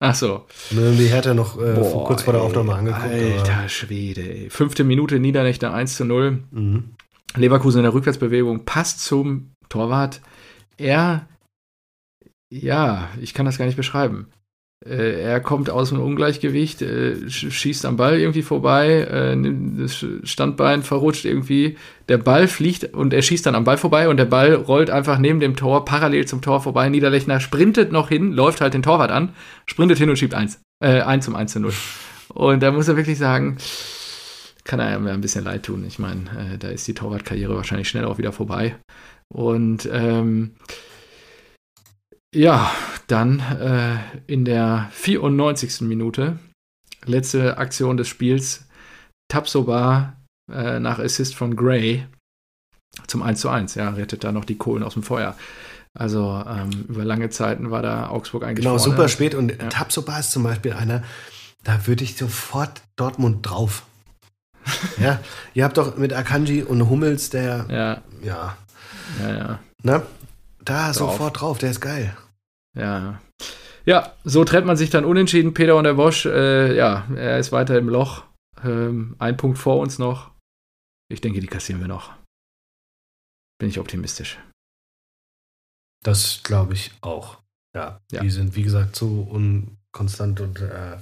Ach 0.00 0.14
so. 0.14 0.46
Die 0.70 1.08
Hertha 1.08 1.34
noch 1.34 1.60
äh, 1.60 1.74
Boah, 1.74 2.06
kurz 2.06 2.22
vor 2.22 2.34
der 2.34 2.42
Aufnahme 2.42 2.74
angeguckt. 2.74 3.04
Alter 3.04 3.68
Schwede, 3.68 4.22
ey. 4.22 4.50
Fünfte 4.50 4.84
Minute 4.84 5.18
Niederlechner 5.18 5.74
1 5.74 5.96
zu 5.96 6.04
0. 6.04 6.44
Aber, 6.52 6.60
mhm. 6.60 6.94
Leverkusen 7.34 7.78
in 7.78 7.82
der 7.82 7.94
Rückwärtsbewegung 7.94 8.64
passt 8.64 9.00
zum 9.00 9.50
Torwart. 9.68 10.20
Er, 10.76 11.26
ja, 12.48 13.08
ich 13.20 13.34
kann 13.34 13.46
das 13.46 13.58
gar 13.58 13.66
nicht 13.66 13.76
beschreiben. 13.76 14.30
Äh, 14.86 15.22
er 15.22 15.40
kommt 15.40 15.70
aus 15.70 15.88
dem 15.88 16.00
Ungleichgewicht, 16.00 16.82
äh, 16.82 17.14
sch- 17.26 17.50
schießt 17.50 17.86
am 17.86 17.96
Ball 17.96 18.18
irgendwie 18.20 18.42
vorbei, 18.42 19.06
äh, 19.10 19.34
nimmt 19.34 19.80
das 19.80 20.04
Standbein 20.24 20.82
verrutscht 20.82 21.24
irgendwie. 21.24 21.76
Der 22.08 22.18
Ball 22.18 22.48
fliegt 22.48 22.92
und 22.92 23.14
er 23.14 23.22
schießt 23.22 23.46
dann 23.46 23.54
am 23.54 23.64
Ball 23.64 23.78
vorbei 23.78 24.08
und 24.08 24.18
der 24.18 24.26
Ball 24.26 24.54
rollt 24.54 24.90
einfach 24.90 25.18
neben 25.18 25.40
dem 25.40 25.56
Tor, 25.56 25.84
parallel 25.86 26.26
zum 26.26 26.42
Tor 26.42 26.60
vorbei. 26.60 26.88
Niederlechner 26.90 27.40
sprintet 27.40 27.92
noch 27.92 28.08
hin, 28.10 28.32
läuft 28.32 28.60
halt 28.60 28.74
den 28.74 28.82
Torwart 28.82 29.10
an, 29.10 29.30
sprintet 29.66 29.98
hin 29.98 30.10
und 30.10 30.16
schiebt 30.18 30.34
eins. 30.34 30.60
Äh, 30.84 31.00
1 31.00 31.24
zum 31.24 31.34
1 31.34 31.52
zu 31.52 31.60
0. 31.60 31.72
Und 32.28 32.62
da 32.62 32.70
muss 32.70 32.88
er 32.88 32.96
wirklich 32.96 33.16
sagen, 33.18 33.56
kann 34.64 34.80
er 34.80 34.98
mir 34.98 35.12
ein 35.12 35.20
bisschen 35.20 35.44
leid 35.44 35.62
tun. 35.64 35.84
Ich 35.86 35.98
meine, 35.98 36.22
äh, 36.54 36.58
da 36.58 36.68
ist 36.68 36.86
die 36.88 36.94
Torwartkarriere 36.94 37.54
wahrscheinlich 37.56 37.88
schnell 37.88 38.04
auch 38.04 38.18
wieder 38.18 38.32
vorbei. 38.32 38.76
Und 39.32 39.88
ähm, 39.90 40.52
ja, 42.34 42.70
dann 43.06 43.40
äh, 43.40 43.96
in 44.26 44.44
der 44.44 44.88
94. 44.92 45.82
Minute, 45.82 46.38
letzte 47.04 47.58
Aktion 47.58 47.96
des 47.96 48.08
Spiels, 48.08 48.66
Tapsoba 49.28 50.14
äh, 50.52 50.78
nach 50.80 50.98
Assist 50.98 51.34
von 51.34 51.56
Gray 51.56 52.06
zum 53.06 53.22
1 53.22 53.40
zu 53.40 53.48
1. 53.48 53.74
Ja, 53.74 53.90
rettet 53.90 54.24
da 54.24 54.32
noch 54.32 54.44
die 54.44 54.56
Kohlen 54.58 54.82
aus 54.82 54.94
dem 54.94 55.02
Feuer. 55.02 55.36
Also 55.96 56.42
ähm, 56.48 56.70
über 56.88 57.04
lange 57.04 57.30
Zeiten 57.30 57.70
war 57.70 57.82
da 57.82 58.08
Augsburg 58.08 58.42
eigentlich 58.44 58.64
Genau, 58.64 58.78
vorne. 58.78 58.92
super 58.94 59.08
spät. 59.08 59.34
Und 59.34 59.50
Ja. 59.50 59.68
Tapsoba 59.68 60.18
ist 60.18 60.32
zum 60.32 60.42
Beispiel 60.42 60.72
einer, 60.72 61.02
da 61.62 61.86
würde 61.86 62.04
ich 62.04 62.16
sofort 62.16 62.82
Dortmund 62.96 63.48
drauf. 63.48 63.84
ja, 64.98 65.20
ihr 65.54 65.64
habt 65.64 65.76
doch 65.76 65.96
mit 65.96 66.12
Akanji 66.12 66.62
und 66.62 66.88
Hummels, 66.88 67.30
der, 67.30 67.66
Ja, 67.68 68.02
ja, 68.26 68.56
ja, 69.22 69.36
ja. 69.36 69.58
ne? 69.82 70.02
Da 70.64 70.86
Drauf. 70.92 70.96
sofort 70.96 71.40
drauf, 71.40 71.58
der 71.58 71.70
ist 71.70 71.80
geil. 71.80 72.16
Ja. 72.76 73.20
Ja, 73.86 74.14
so 74.24 74.44
trennt 74.44 74.66
man 74.66 74.76
sich 74.76 74.88
dann 74.90 75.04
unentschieden. 75.04 75.52
Peter 75.54 75.76
und 75.76 75.84
der 75.84 75.94
Bosch, 75.94 76.24
äh, 76.26 76.74
ja, 76.74 77.06
er 77.14 77.38
ist 77.38 77.52
weiter 77.52 77.76
im 77.78 77.88
Loch. 77.88 78.24
Ähm, 78.64 79.14
ein 79.18 79.36
Punkt 79.36 79.58
vor 79.58 79.78
uns 79.78 79.98
noch. 79.98 80.30
Ich 81.12 81.20
denke, 81.20 81.40
die 81.40 81.46
kassieren 81.46 81.80
wir 81.82 81.88
noch. 81.88 82.12
Bin 83.58 83.68
ich 83.68 83.78
optimistisch. 83.78 84.38
Das 86.02 86.40
glaube 86.42 86.72
ich 86.74 86.92
auch. 87.02 87.38
Ja, 87.76 88.00
Ja. 88.12 88.20
die 88.20 88.30
sind, 88.30 88.56
wie 88.56 88.62
gesagt, 88.62 88.96
so 88.96 89.20
unkonstant 89.30 90.40
und 90.40 90.60
äh, 90.60 90.96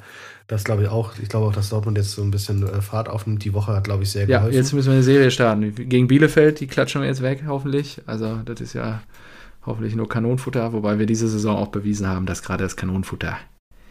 das 0.48 0.64
glaube 0.64 0.82
ich 0.82 0.88
auch. 0.88 1.16
Ich 1.18 1.28
glaube 1.28 1.46
auch, 1.46 1.52
dass 1.52 1.68
Dortmund 1.70 1.98
jetzt 1.98 2.12
so 2.12 2.22
ein 2.22 2.30
bisschen 2.30 2.66
äh, 2.66 2.82
Fahrt 2.82 3.08
aufnimmt. 3.08 3.44
Die 3.44 3.52
Woche 3.54 3.72
hat, 3.74 3.84
glaube 3.84 4.02
ich, 4.02 4.10
sehr 4.10 4.26
Ja, 4.28 4.38
geholfen. 4.38 4.56
jetzt 4.56 4.72
müssen 4.72 4.88
wir 4.88 4.94
eine 4.94 5.02
Serie 5.02 5.30
starten. 5.30 5.74
Gegen 5.74 6.08
Bielefeld, 6.08 6.60
die 6.60 6.66
klatschen 6.66 7.00
wir 7.02 7.08
jetzt 7.08 7.22
weg, 7.22 7.44
hoffentlich. 7.46 8.00
Also, 8.06 8.36
das 8.44 8.60
ist 8.60 8.72
ja 8.72 9.02
hoffentlich 9.64 9.94
nur 9.94 10.08
Kanonenfutter, 10.08 10.72
wobei 10.72 10.98
wir 10.98 11.06
diese 11.06 11.28
Saison 11.28 11.56
auch 11.56 11.68
bewiesen 11.68 12.06
haben, 12.06 12.26
dass 12.26 12.42
gerade 12.42 12.64
das 12.64 12.76
Kanonenfutter 12.76 13.38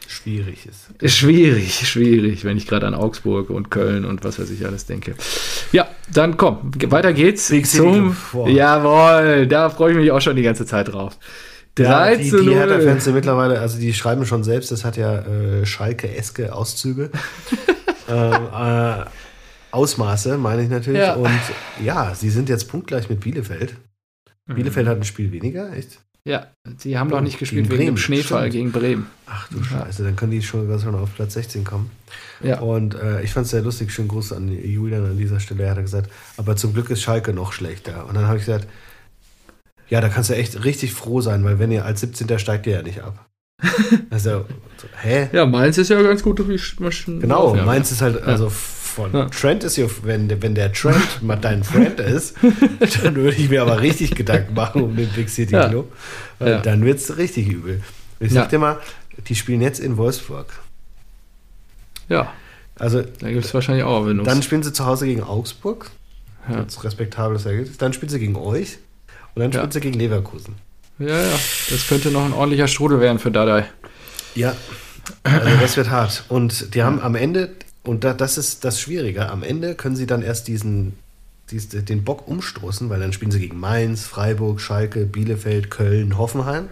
schwierig 0.07 0.65
ist. 0.65 0.89
ist 0.99 1.15
schwierig, 1.15 1.88
schwierig, 1.88 2.43
wenn 2.43 2.57
ich 2.57 2.67
gerade 2.67 2.86
an 2.86 2.93
Augsburg 2.93 3.49
und 3.49 3.72
Köln 3.72 4.05
und 4.05 4.24
was 4.24 4.39
weiß 4.39 4.49
ich 4.51 4.65
alles 4.65 4.86
denke. 4.86 5.15
Ja, 5.72 5.88
dann 6.13 6.38
komm, 6.38 6.72
weiter 6.88 7.13
geht's 7.13 7.49
Big 7.49 7.65
zum. 7.65 8.15
Jawohl, 8.47 9.47
da 9.47 9.69
freue 9.69 9.91
ich 9.91 9.97
mich 9.97 10.11
auch 10.11 10.22
schon 10.22 10.36
die 10.36 10.43
ganze 10.43 10.65
Zeit 10.65 10.91
drauf. 10.91 11.17
3 11.76 11.84
Ja, 11.84 12.15
die, 12.17 12.30
zu 12.30 12.41
die 12.41 12.47
0. 12.47 12.55
Hertha-Fans 12.55 13.05
sind 13.05 13.13
mittlerweile, 13.13 13.59
also 13.59 13.80
die 13.80 13.93
schreiben 13.93 14.26
schon 14.26 14.43
selbst, 14.43 14.72
das 14.72 14.84
hat 14.84 14.97
ja 14.97 15.19
äh, 15.19 15.65
Schalke-eske 15.65 16.53
Auszüge. 16.53 17.09
ähm, 18.09 18.34
äh, 18.53 19.05
Ausmaße, 19.72 20.38
meine 20.38 20.63
ich 20.63 20.69
natürlich. 20.69 21.01
Ja. 21.01 21.13
Und 21.13 21.32
ja, 21.82 22.13
sie 22.13 22.30
sind 22.30 22.49
jetzt 22.49 22.67
punktgleich 22.67 23.09
mit 23.09 23.22
Bielefeld. 23.22 23.76
Mhm. 24.47 24.55
Bielefeld 24.55 24.87
hat 24.87 24.97
ein 24.97 25.03
Spiel 25.03 25.31
weniger, 25.31 25.71
echt? 25.73 25.99
Ja, 26.23 26.47
sie 26.77 26.99
haben 26.99 27.09
noch 27.09 27.21
nicht 27.21 27.39
gespielt 27.39 27.65
wegen 27.65 27.77
dem 27.79 27.85
Bremen, 27.85 27.97
Schneefall 27.97 28.41
stimmt. 28.41 28.53
gegen 28.53 28.71
Bremen. 28.71 29.07
Ach 29.25 29.49
du 29.49 29.63
Scheiße, 29.63 30.03
dann 30.03 30.15
können 30.15 30.31
die 30.31 30.43
schon, 30.43 30.79
schon 30.79 30.93
auf 30.93 31.15
Platz 31.15 31.33
16 31.33 31.63
kommen. 31.63 31.89
Ja. 32.43 32.59
Und 32.59 32.93
äh, 32.93 33.23
ich 33.23 33.31
fand 33.33 33.45
es 33.45 33.51
sehr 33.51 33.63
lustig, 33.63 33.91
schönen 33.91 34.07
Gruß 34.07 34.33
an 34.33 34.47
Julian 34.47 35.03
an 35.03 35.17
dieser 35.17 35.39
Stelle. 35.39 35.63
Er 35.63 35.71
hat 35.71 35.81
gesagt, 35.81 36.11
aber 36.37 36.55
zum 36.55 36.73
Glück 36.73 36.91
ist 36.91 37.01
Schalke 37.01 37.33
noch 37.33 37.53
schlechter. 37.53 38.05
Und 38.07 38.13
dann 38.13 38.27
habe 38.27 38.37
ich 38.37 38.45
gesagt, 38.45 38.67
ja, 39.89 39.99
da 39.99 40.09
kannst 40.09 40.29
du 40.29 40.35
echt 40.35 40.63
richtig 40.63 40.93
froh 40.93 41.21
sein, 41.21 41.43
weil 41.43 41.57
wenn 41.57 41.71
ihr 41.71 41.85
als 41.85 42.01
17. 42.01 42.37
steigt 42.37 42.67
ihr 42.67 42.73
ja 42.73 42.81
nicht 42.83 43.01
ab. 43.01 43.27
Also, 44.09 44.45
so, 44.77 44.87
hä? 45.01 45.29
Ja, 45.31 45.45
Mainz 45.45 45.77
ist 45.77 45.89
ja 45.89 46.01
ganz 46.01 46.21
gut 46.21 46.39
durchmaschen. 46.39 47.21
Genau, 47.21 47.55
ja, 47.55 47.63
meins 47.63 47.91
ist 47.91 48.01
halt, 48.01 48.21
also 48.23 48.51
von 48.91 49.13
Ja. 49.13 49.25
Trent 49.29 49.63
ist 49.63 49.77
ja, 49.77 49.85
wenn, 50.03 50.27
der- 50.27 50.41
wenn 50.41 50.53
der 50.55 50.71
Trent 50.73 50.97
mal 51.21 51.35
dein 51.37 51.63
Friend 51.63 51.99
ist, 51.99 52.35
dann 53.03 53.15
würde 53.15 53.35
ich 53.37 53.49
mir 53.49 53.61
aber 53.61 53.81
richtig 53.81 54.15
Gedanken 54.15 54.53
machen 54.53 54.81
um 54.83 54.95
den 54.95 55.09
Big 55.09 55.29
City 55.29 55.53
Ja. 55.53 55.69
Club. 55.69 55.91
Ja. 56.39 56.59
dann 56.59 56.83
wird 56.85 56.99
es 56.99 57.17
richtig 57.17 57.47
übel. 57.47 57.81
Ich 58.19 58.31
sag 58.33 58.49
dir 58.49 58.59
mal, 58.59 58.77
die 59.27 59.35
spielen 59.35 59.61
jetzt 59.61 59.79
in 59.79 59.97
Wolfsburg. 59.97 60.47
Ja, 62.09 62.31
Also 62.77 63.01
da 63.01 63.29
gibt 63.29 63.45
es 63.45 63.53
wahrscheinlich 63.53 63.83
auch 63.83 64.05
Windows. 64.05 64.27
dann 64.27 64.41
spielen 64.43 64.63
sie 64.63 64.73
zu 64.73 64.85
Hause 64.85 65.05
gegen 65.05 65.23
Augsburg. 65.23 65.89
ja. 66.49 66.55
Ganz 66.57 66.83
respektables 66.83 67.45
Ergebnis. 67.45 67.77
Dann 67.77 67.93
spielen 67.93 68.09
sie 68.09 68.19
gegen 68.19 68.35
euch. 68.35 68.77
Und 69.33 69.41
dann 69.41 69.53
spielen 69.53 69.71
sie 69.71 69.79
gegen 69.79 69.97
Leverkusen. 69.99 70.55
ja, 70.99 71.07
ja, 71.07 71.39
das 71.69 71.87
könnte 71.87 72.09
noch 72.11 72.25
ein 72.25 72.33
ordentlicher 72.33 72.67
Strudel 72.67 72.99
werden 72.99 73.17
für 73.19 73.31
Dadai. 73.31 73.65
Ja. 74.35 74.55
Also 75.23 75.49
das 75.61 75.77
wird 75.77 75.89
hart. 75.89 76.25
Und 76.29 76.73
die 76.75 76.83
haben 76.83 76.99
am 77.01 77.15
Ende, 77.15 77.51
und 77.84 78.03
da, 78.03 78.13
das 78.13 78.38
ist 78.38 78.63
das 78.63 78.79
Schwierige, 78.79 79.29
am 79.29 79.43
Ende 79.43 79.75
können 79.75 79.95
sie 79.95 80.05
dann 80.05 80.21
erst 80.21 80.47
diesen, 80.47 80.93
diesen, 81.49 81.86
den 81.86 82.03
Bock 82.03 82.27
umstoßen, 82.27 82.89
weil 82.89 82.99
dann 82.99 83.13
spielen 83.13 83.32
sie 83.32 83.39
gegen 83.39 83.59
Mainz, 83.59 84.05
Freiburg, 84.05 84.61
Schalke, 84.61 85.05
Bielefeld, 85.05 85.71
Köln, 85.71 86.17
Hoffenheim. 86.17 86.67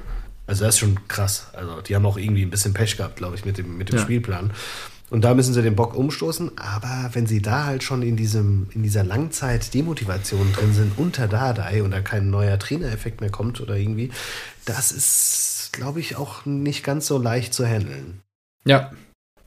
Also 0.47 0.65
das 0.65 0.75
ist 0.75 0.79
schon 0.79 1.07
krass. 1.07 1.47
Also 1.53 1.81
die 1.81 1.95
haben 1.95 2.05
auch 2.05 2.17
irgendwie 2.17 2.43
ein 2.43 2.49
bisschen 2.49 2.73
Pech 2.73 2.97
gehabt, 2.97 3.17
glaube 3.17 3.35
ich, 3.35 3.45
mit 3.45 3.57
dem, 3.57 3.77
mit 3.77 3.89
dem 3.89 3.97
Ja. 3.97 4.01
Spielplan. 4.01 4.51
Und 5.11 5.23
da 5.23 5.33
müssen 5.33 5.53
sie 5.53 5.61
den 5.63 5.75
Bock 5.75 5.95
umstoßen. 5.95 6.57
Aber 6.57 7.09
wenn 7.13 7.25
sie 7.25 7.41
da 7.41 7.65
halt 7.65 7.83
schon 7.83 8.01
in, 8.03 8.15
diesem, 8.15 8.67
in 8.73 8.83
dieser 8.83 9.03
Langzeit-Demotivation 9.03 10.53
drin 10.53 10.73
sind, 10.73 10.97
unter 10.97 11.27
Dardai 11.27 11.83
und 11.83 11.91
da 11.91 12.01
kein 12.01 12.29
neuer 12.29 12.59
Trainereffekt 12.59 13.21
mehr 13.21 13.31
kommt 13.31 13.59
oder 13.61 13.75
irgendwie, 13.75 14.11
das 14.65 14.91
ist, 14.91 15.69
glaube 15.71 15.99
ich, 15.99 16.15
auch 16.15 16.45
nicht 16.45 16.83
ganz 16.83 17.07
so 17.07 17.17
leicht 17.17 17.53
zu 17.53 17.65
handeln. 17.65 18.21
Ja. 18.65 18.91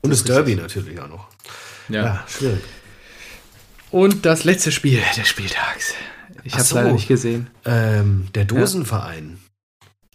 Und 0.03 0.09
Das 0.11 0.23
das 0.23 0.35
Derby 0.35 0.55
natürlich 0.55 0.99
auch 0.99 1.07
noch. 1.09 1.27
ja. 1.89 2.03
Ja, 2.05 2.25
schwierig. 2.27 2.61
Und 3.89 4.25
das 4.25 4.43
letzte 4.43 4.71
Spiel 4.71 5.01
des 5.17 5.27
Spieltags. 5.27 5.93
Ich 6.43 6.53
habe 6.53 6.63
es 6.63 6.69
so. 6.69 6.75
leider 6.75 6.91
nicht 6.91 7.07
gesehen. 7.07 7.47
Ähm, 7.63 8.27
der 8.35 8.45
Dosenverein, 8.45 9.37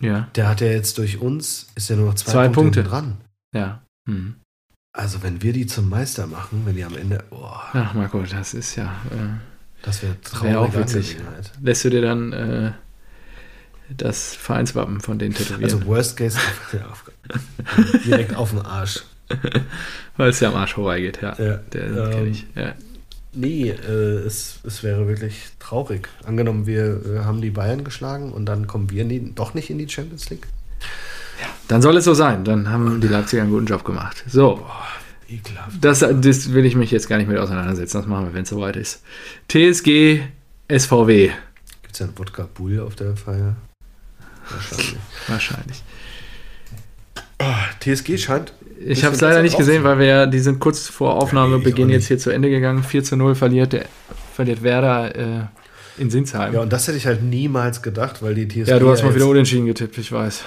Ja. 0.01 0.29
der 0.35 0.49
hat 0.49 0.61
ja 0.61 0.67
jetzt 0.69 0.99
durch 0.99 1.19
uns, 1.21 1.69
ist 1.75 1.89
ja 1.89 1.97
nur 1.97 2.07
noch 2.07 2.15
zwei, 2.15 2.33
Zwei 2.33 2.45
Punkte, 2.49 2.83
Punkte. 2.83 2.83
dran. 2.85 3.17
Ja. 3.55 3.83
Hm. 4.07 4.35
Also 4.93 5.23
wenn 5.23 5.43
wir 5.43 5.53
die 5.53 5.67
zum 5.67 5.89
Meister 5.89 6.27
machen, 6.27 6.63
wenn 6.65 6.75
die 6.75 6.85
am 6.85 6.97
Ende, 6.97 7.25
oh, 7.31 7.47
Ach, 7.73 7.95
Marco, 7.95 8.21
das 8.23 8.53
ist 8.55 8.75
ja. 8.77 8.87
Äh, 9.11 9.39
das 9.83 10.03
wäre 10.03 10.17
Wäre 10.43 10.59
auch 10.61 10.75
witzig. 10.75 11.17
Lässt 11.63 11.85
du 11.85 11.91
dir 11.91 12.03
dann 12.03 12.33
äh, 12.33 12.73
das 13.97 14.35
Vereinswappen 14.35 15.01
von 15.01 15.19
denen 15.21 15.35
tätowieren? 15.35 15.63
Also 15.65 15.87
Worst 15.87 16.17
Case 16.17 16.37
auf, 16.91 17.05
direkt 18.05 18.35
auf 18.35 18.51
den 18.51 18.61
Arsch. 18.63 19.05
Weil 20.17 20.31
es 20.31 20.41
ja 20.41 20.49
am 20.49 20.57
Arsch 20.57 20.75
vorbeigeht, 20.75 21.21
ja. 21.23 21.35
Ja, 21.39 21.57
Der 21.73 22.13
ähm, 22.15 22.31
ich. 22.31 22.47
Ja. 22.55 22.75
Nee, 23.33 23.71
äh, 23.71 24.27
es, 24.27 24.61
es 24.65 24.83
wäre 24.83 25.07
wirklich 25.07 25.45
traurig. 25.59 26.09
Angenommen, 26.25 26.67
wir 26.67 27.01
äh, 27.07 27.19
haben 27.25 27.41
die 27.41 27.51
Bayern 27.51 27.85
geschlagen 27.85 28.33
und 28.33 28.47
dann 28.47 28.67
kommen 28.67 28.91
wir 28.91 29.05
nie, 29.05 29.33
doch 29.35 29.55
nicht 29.55 29.71
in 29.71 29.79
die 29.79 29.89
Champions 29.89 30.31
League. 30.31 30.47
Dann 31.69 31.83
soll 31.83 31.97
es 31.99 32.05
so 32.05 32.15
sein. 32.15 32.45
Dann 32.45 32.69
haben 32.71 33.01
die 33.01 33.09
Leipziger 33.09 33.43
einen 33.43 33.51
guten 33.51 33.67
Job 33.67 33.85
gemacht. 33.85 34.25
So, 34.27 34.67
Ekelhaft. 35.29 35.77
das, 35.83 36.01
das 36.01 36.53
will 36.53 36.65
ich 36.65 36.75
mich 36.75 36.91
jetzt 36.91 37.09
gar 37.09 37.19
nicht 37.19 37.29
mit 37.29 37.39
auseinandersetzen. 37.39 37.99
Das 37.99 38.07
machen 38.07 38.27
wir, 38.27 38.35
wenn 38.35 38.43
es 38.43 38.49
soweit 38.49 38.77
ist. 38.77 39.03
TSG 39.49 40.23
SVW. 40.75 41.31
Gibt 41.83 41.93
es 41.93 41.99
ja 42.01 42.07
einen 42.07 42.19
Wodka 42.19 42.49
Bull 42.53 42.81
auf 42.81 42.97
der 42.97 43.17
Feier? 43.17 43.57
Wahrscheinlich. 44.49 44.97
Wahrscheinlich. 45.29 45.83
TSG 47.81 48.19
scheint. 48.19 48.53
Ich 48.81 49.05
habe 49.05 49.15
es 49.15 49.21
leider 49.21 49.43
nicht 49.43 49.57
gesehen, 49.57 49.83
weil 49.85 49.99
wir 49.99 50.07
ja, 50.07 50.27
die 50.27 50.39
sind 50.39 50.61
kurz 50.61 50.87
vor 50.89 51.15
Ja, 51.15 51.21
Aufnahmebeginn 51.21 51.89
auch 51.89 51.93
jetzt 51.93 52.09
hier 52.09 52.19
zu 52.19 52.31
Ende 52.31 52.49
gegangen. 52.51 52.83
4 52.85 53.03
zu 53.05 53.17
0 53.17 53.35
verliert, 53.35 53.73
der, 53.73 53.87
verliert 54.35 54.63
Werder 54.63 55.15
äh, 55.17 56.01
in 56.01 56.11
Sinsheim. 56.11 56.53
Ja, 56.53 56.59
Ja, 56.59 56.63
und 56.63 56.73
das 56.73 56.87
hätte 56.87 56.97
ich 56.97 57.07
halt 57.07 57.23
niemals 57.23 57.83
gedacht, 57.83 58.23
weil 58.23 58.35
die 58.35 58.47
TSG. 58.47 58.79
du 58.79 58.89
hast 58.89 59.03
mal 59.03 59.15
wieder 59.15 59.27
unentschieden 59.27 59.67
getippt, 59.67 59.99
ich 59.99 60.13
weiß. 60.13 60.45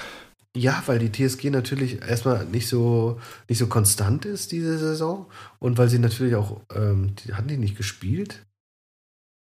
Ja, 0.56 0.82
weil 0.86 0.98
die 0.98 1.10
TSG 1.10 1.50
natürlich 1.50 2.02
erstmal 2.02 2.44
nicht 2.44 2.68
so, 2.68 3.18
nicht 3.48 3.58
so 3.58 3.66
konstant 3.68 4.26
ist 4.26 4.52
diese 4.52 4.78
Saison 4.78 5.26
und 5.58 5.78
weil 5.78 5.88
sie 5.88 5.98
natürlich 5.98 6.34
auch, 6.34 6.60
ähm, 6.74 7.14
die, 7.16 7.32
hatten 7.32 7.48
die 7.48 7.56
nicht 7.56 7.76
gespielt? 7.76 8.44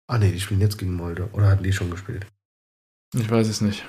Ah 0.08 0.18
nee, 0.18 0.30
die 0.30 0.40
spielen 0.40 0.60
jetzt 0.60 0.78
gegen 0.78 0.94
Molde. 0.94 1.28
Oder 1.32 1.48
hatten 1.48 1.64
die 1.64 1.72
schon 1.72 1.90
gespielt? 1.90 2.26
Ich 3.16 3.30
weiß 3.30 3.48
es 3.48 3.60
nicht. 3.60 3.84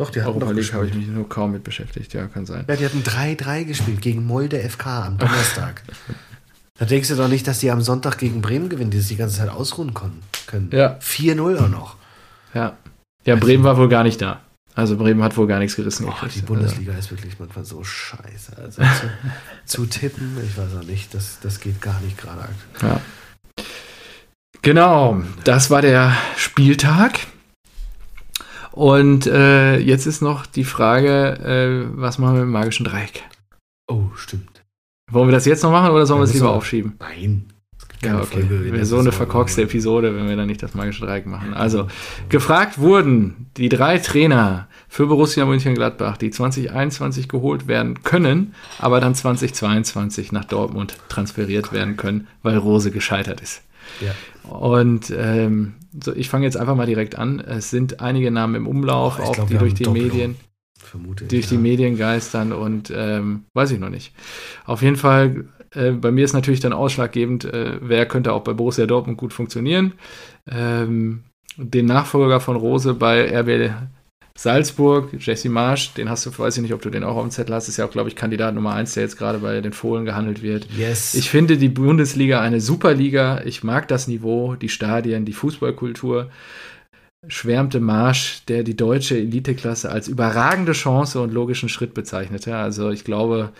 Doch, 0.00 0.08
die 0.08 0.22
hatten 0.22 0.30
Europa 0.30 0.46
doch 0.46 0.52
League 0.54 0.72
habe 0.72 0.86
ich 0.86 0.94
mich 0.94 1.08
nur 1.08 1.28
kaum 1.28 1.52
mit 1.52 1.62
beschäftigt, 1.62 2.14
ja, 2.14 2.26
kann 2.26 2.46
sein. 2.46 2.64
Ja, 2.66 2.76
die 2.76 2.86
hatten 2.86 3.02
3-3 3.02 3.64
gespielt 3.64 4.00
gegen 4.00 4.24
Molde 4.24 4.58
FK 4.58 5.04
am 5.04 5.18
Donnerstag. 5.18 5.82
da 6.78 6.86
denkst 6.86 7.10
du 7.10 7.16
doch 7.16 7.28
nicht, 7.28 7.46
dass 7.46 7.58
die 7.58 7.70
am 7.70 7.82
Sonntag 7.82 8.16
gegen 8.16 8.40
Bremen 8.40 8.70
gewinnen, 8.70 8.90
die 8.90 8.96
das 8.96 9.08
die 9.08 9.16
ganze 9.16 9.36
Zeit 9.36 9.50
ausruhen 9.50 9.92
können. 9.92 10.22
können. 10.46 10.70
Ja. 10.72 10.96
4-0 11.02 11.58
auch 11.58 11.68
noch. 11.68 11.96
Ja. 12.54 12.78
Ja, 13.26 13.36
Bremen 13.36 13.62
war 13.62 13.76
wohl 13.76 13.90
gar 13.90 14.02
nicht 14.02 14.22
da. 14.22 14.40
Also 14.74 14.96
Bremen 14.96 15.22
hat 15.22 15.36
wohl 15.36 15.46
gar 15.46 15.58
nichts 15.58 15.76
gerissen. 15.76 16.06
Oh, 16.08 16.26
die 16.34 16.40
Bundesliga 16.40 16.94
ist 16.94 17.10
wirklich 17.10 17.38
manchmal 17.38 17.66
so 17.66 17.84
scheiße. 17.84 18.56
Also 18.56 18.80
zu, 18.80 19.10
zu 19.66 19.84
tippen, 19.84 20.38
ich 20.42 20.56
weiß 20.56 20.76
auch 20.80 20.86
nicht, 20.86 21.12
das, 21.12 21.40
das 21.42 21.60
geht 21.60 21.82
gar 21.82 22.00
nicht 22.00 22.16
gerade. 22.16 22.40
Also, 22.40 22.86
ja. 22.86 23.00
Genau, 24.62 25.22
das 25.44 25.68
war 25.68 25.82
der 25.82 26.16
Spieltag. 26.38 27.18
Und 28.72 29.26
äh, 29.26 29.78
jetzt 29.78 30.06
ist 30.06 30.22
noch 30.22 30.46
die 30.46 30.64
Frage, 30.64 31.88
äh, 31.90 31.98
was 31.98 32.18
machen 32.18 32.34
wir 32.34 32.40
mit 32.40 32.48
dem 32.48 32.52
magischen 32.52 32.84
Dreieck? 32.84 33.24
Oh, 33.88 34.06
stimmt. 34.14 34.62
Wollen 35.10 35.28
wir 35.28 35.32
das 35.32 35.46
jetzt 35.46 35.62
noch 35.62 35.72
machen 35.72 35.90
oder 35.90 36.06
sollen 36.06 36.20
wir 36.20 36.24
es 36.24 36.34
lieber 36.34 36.52
aufschieben? 36.52 36.94
Nein. 37.00 37.46
Ja, 38.02 38.20
okay. 38.20 38.44
Wäre 38.48 38.86
so 38.86 38.98
eine 38.98 39.12
verkorkste 39.12 39.62
Episode, 39.62 40.16
wenn 40.16 40.26
wir 40.26 40.36
dann 40.36 40.46
nicht 40.46 40.62
das 40.62 40.74
magische 40.74 41.04
Dreieck 41.04 41.26
machen. 41.26 41.52
Also, 41.52 41.86
gefragt 42.30 42.78
wurden 42.78 43.50
die 43.58 43.68
drei 43.68 43.98
Trainer 43.98 44.68
für 44.88 45.06
Borussia 45.06 45.44
Mönchengladbach, 45.44 46.16
die 46.16 46.30
2021 46.30 47.28
geholt 47.28 47.66
werden 47.66 48.02
können, 48.02 48.54
aber 48.78 49.00
dann 49.00 49.14
2022 49.14 50.32
nach 50.32 50.46
Dortmund 50.46 50.96
transferiert 51.10 51.72
werden 51.72 51.98
können, 51.98 52.26
weil 52.42 52.56
Rose 52.56 52.90
gescheitert 52.90 53.42
ist. 53.42 53.62
Ja. 54.00 54.14
Und 54.50 55.12
ähm, 55.14 55.74
so, 56.02 56.14
ich 56.14 56.28
fange 56.28 56.44
jetzt 56.44 56.56
einfach 56.56 56.76
mal 56.76 56.86
direkt 56.86 57.16
an. 57.16 57.40
Es 57.40 57.70
sind 57.70 58.00
einige 58.00 58.30
Namen 58.30 58.54
im 58.54 58.66
Umlauf, 58.66 59.18
Oh, 59.18 59.22
ich 59.22 59.28
auch 59.28 59.34
glaub, 59.34 59.48
die 59.48 59.58
durch 59.58 59.74
die 59.74 59.82
Doppelung. 59.84 60.08
Medien 60.08 60.36
Vermute 60.78 61.24
ich. 61.24 61.30
durch 61.30 61.46
die 61.48 61.54
ja. 61.56 61.60
Medien 61.60 61.96
geistern 61.96 62.52
und 62.52 62.92
ähm, 62.94 63.44
weiß 63.54 63.70
ich 63.72 63.78
noch 63.78 63.90
nicht. 63.90 64.14
Auf 64.64 64.82
jeden 64.82 64.96
Fall, 64.96 65.44
äh, 65.74 65.92
bei 65.92 66.10
mir 66.10 66.24
ist 66.24 66.32
natürlich 66.32 66.60
dann 66.60 66.72
ausschlaggebend, 66.72 67.44
äh, 67.44 67.78
wer 67.80 68.06
könnte 68.06 68.32
auch 68.32 68.42
bei 68.42 68.52
Borussia 68.54 68.86
Dortmund 68.86 69.18
gut 69.18 69.32
funktionieren. 69.32 69.92
Ähm, 70.50 71.24
den 71.56 71.86
Nachfolger 71.86 72.40
von 72.40 72.56
Rose 72.56 72.94
bei 72.94 73.28
RB 73.38 73.72
Salzburg, 74.42 75.10
Jesse 75.18 75.50
Marsch, 75.50 75.92
den 75.92 76.08
hast 76.08 76.24
du, 76.24 76.30
weiß 76.38 76.56
ich 76.56 76.62
nicht, 76.62 76.72
ob 76.72 76.80
du 76.80 76.88
den 76.88 77.04
auch 77.04 77.16
auf 77.16 77.22
dem 77.24 77.30
Zettel 77.30 77.54
hast, 77.54 77.68
ist 77.68 77.76
ja 77.76 77.84
auch, 77.84 77.90
glaube 77.90 78.08
ich, 78.08 78.16
Kandidat 78.16 78.54
Nummer 78.54 78.72
eins, 78.72 78.94
der 78.94 79.02
jetzt 79.02 79.18
gerade 79.18 79.40
bei 79.40 79.60
den 79.60 79.74
Fohlen 79.74 80.06
gehandelt 80.06 80.42
wird. 80.42 80.66
Yes. 80.78 81.12
Ich 81.12 81.28
finde 81.28 81.58
die 81.58 81.68
Bundesliga 81.68 82.40
eine 82.40 82.62
super 82.62 82.94
Liga. 82.94 83.42
Ich 83.44 83.62
mag 83.64 83.86
das 83.88 84.08
Niveau, 84.08 84.54
die 84.54 84.70
Stadien, 84.70 85.26
die 85.26 85.34
Fußballkultur. 85.34 86.30
Schwärmte 87.28 87.80
Marsch, 87.80 88.40
der 88.48 88.62
die 88.62 88.78
deutsche 88.78 89.18
Eliteklasse 89.18 89.90
als 89.90 90.08
überragende 90.08 90.72
Chance 90.72 91.20
und 91.20 91.34
logischen 91.34 91.68
Schritt 91.68 91.92
bezeichnete. 91.92 92.56
Also 92.56 92.88
ich 92.88 93.04
glaube, 93.04 93.52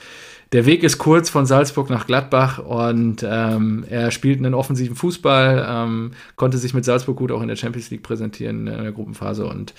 der 0.52 0.66
Weg 0.66 0.82
ist 0.82 0.98
kurz 0.98 1.30
von 1.30 1.46
Salzburg 1.46 1.90
nach 1.90 2.06
Gladbach 2.06 2.58
und 2.58 3.24
ähm, 3.28 3.84
er 3.88 4.10
spielt 4.10 4.38
einen 4.38 4.54
offensiven 4.54 4.96
Fußball, 4.96 5.64
ähm, 5.68 6.12
konnte 6.34 6.58
sich 6.58 6.74
mit 6.74 6.84
Salzburg 6.84 7.16
gut 7.16 7.30
auch 7.30 7.40
in 7.42 7.48
der 7.48 7.56
Champions 7.56 7.90
League 7.90 8.02
präsentieren 8.02 8.66
in 8.66 8.82
der 8.82 8.92
Gruppenphase 8.92 9.46
und 9.46 9.74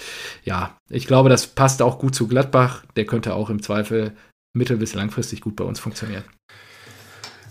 ja, 0.45 0.78
ich 0.89 1.07
glaube, 1.07 1.30
das 1.30 1.47
passt 1.47 1.82
auch 1.82 1.99
gut 1.99 2.15
zu 2.15 2.28
Gladbach. 2.28 2.86
Der 2.95 3.05
könnte 3.05 3.34
auch 3.36 3.49
im 3.49 3.61
Zweifel 3.61 4.13
mittel- 4.53 4.78
bis 4.78 4.93
langfristig 4.93 5.41
gut 5.41 5.55
bei 5.57 5.65
uns 5.65 5.80
funktionieren. 5.80 6.24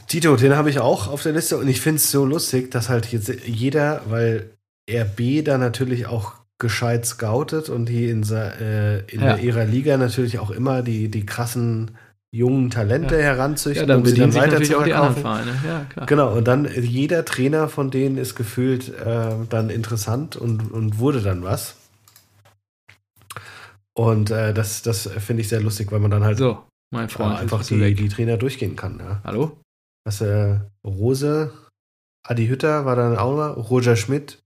Tito, 0.06 0.34
den 0.36 0.56
habe 0.56 0.70
ich 0.70 0.80
auch 0.80 1.06
auf 1.08 1.22
der 1.22 1.32
Liste 1.32 1.56
und 1.58 1.68
ich 1.68 1.80
finde 1.80 1.96
es 1.96 2.10
so 2.10 2.24
lustig, 2.24 2.70
dass 2.70 2.88
halt 2.88 3.12
jetzt 3.12 3.32
jeder, 3.46 4.02
weil 4.08 4.50
RB 4.90 5.44
da 5.44 5.56
natürlich 5.56 6.06
auch 6.06 6.32
gescheit 6.58 7.06
scoutet 7.06 7.68
und 7.68 7.86
die 7.86 8.08
in, 8.10 8.22
äh, 8.30 9.00
in 9.06 9.20
Ja. 9.20 9.36
ihrer 9.36 9.64
Liga 9.64 9.96
natürlich 9.96 10.38
auch 10.38 10.50
immer 10.50 10.82
die, 10.82 11.08
die 11.10 11.24
krassen 11.24 11.92
jungen 12.32 12.70
Talente 12.70 13.16
Ja. 13.16 13.22
heranzüchten, 13.22 13.88
Ja, 13.88 13.94
dann 13.94 14.00
um 14.00 14.06
sie 14.06 14.14
dann 14.18 14.34
weiter 14.34 14.62
zu 14.62 14.72
verkaufen. 14.80 15.24
Ja, 15.66 15.84
klar. 15.88 16.06
Genau, 16.06 16.32
und 16.36 16.46
dann 16.46 16.64
äh, 16.64 16.80
jeder 16.80 17.24
Trainer 17.24 17.68
von 17.68 17.90
denen 17.90 18.18
ist 18.18 18.34
gefühlt 18.36 18.88
äh, 18.88 19.34
dann 19.48 19.70
interessant 19.70 20.36
und, 20.36 20.70
und 20.70 20.98
wurde 20.98 21.22
dann 21.22 21.42
was. 21.42 21.76
Und 23.94 24.30
äh, 24.30 24.54
das, 24.54 24.82
das 24.82 25.08
finde 25.08 25.42
ich 25.42 25.48
sehr 25.48 25.60
lustig, 25.60 25.90
weil 25.92 25.98
man 25.98 26.10
dann 26.10 26.24
halt 26.24 26.38
So, 26.38 26.64
mein 26.92 27.06
äh, 27.06 27.08
Freund, 27.08 27.38
einfach 27.38 27.58
bist 27.58 27.70
du 27.72 27.78
die, 27.78 27.94
die 27.94 28.08
Trainer 28.08 28.36
durchgehen 28.36 28.76
kann. 28.76 28.98
Ja. 28.98 29.20
Hallo? 29.24 29.58
Was, 30.04 30.20
äh, 30.20 30.60
Rose, 30.86 31.52
Adi 32.26 32.46
Hütter 32.46 32.84
war 32.86 32.96
dann 32.96 33.18
auch 33.18 33.36
mal, 33.36 33.50
Roger 33.50 33.96
Schmidt, 33.96 34.40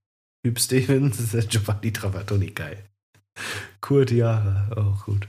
Hüb 0.45 0.59
Stevens, 0.59 1.37
Giovanni 1.49 1.93
Trapattoni, 1.93 2.51
geil. 2.51 2.79
Kurt 3.81 4.11
Jahre, 4.11 4.69
auch 4.77 5.05
gut. 5.05 5.29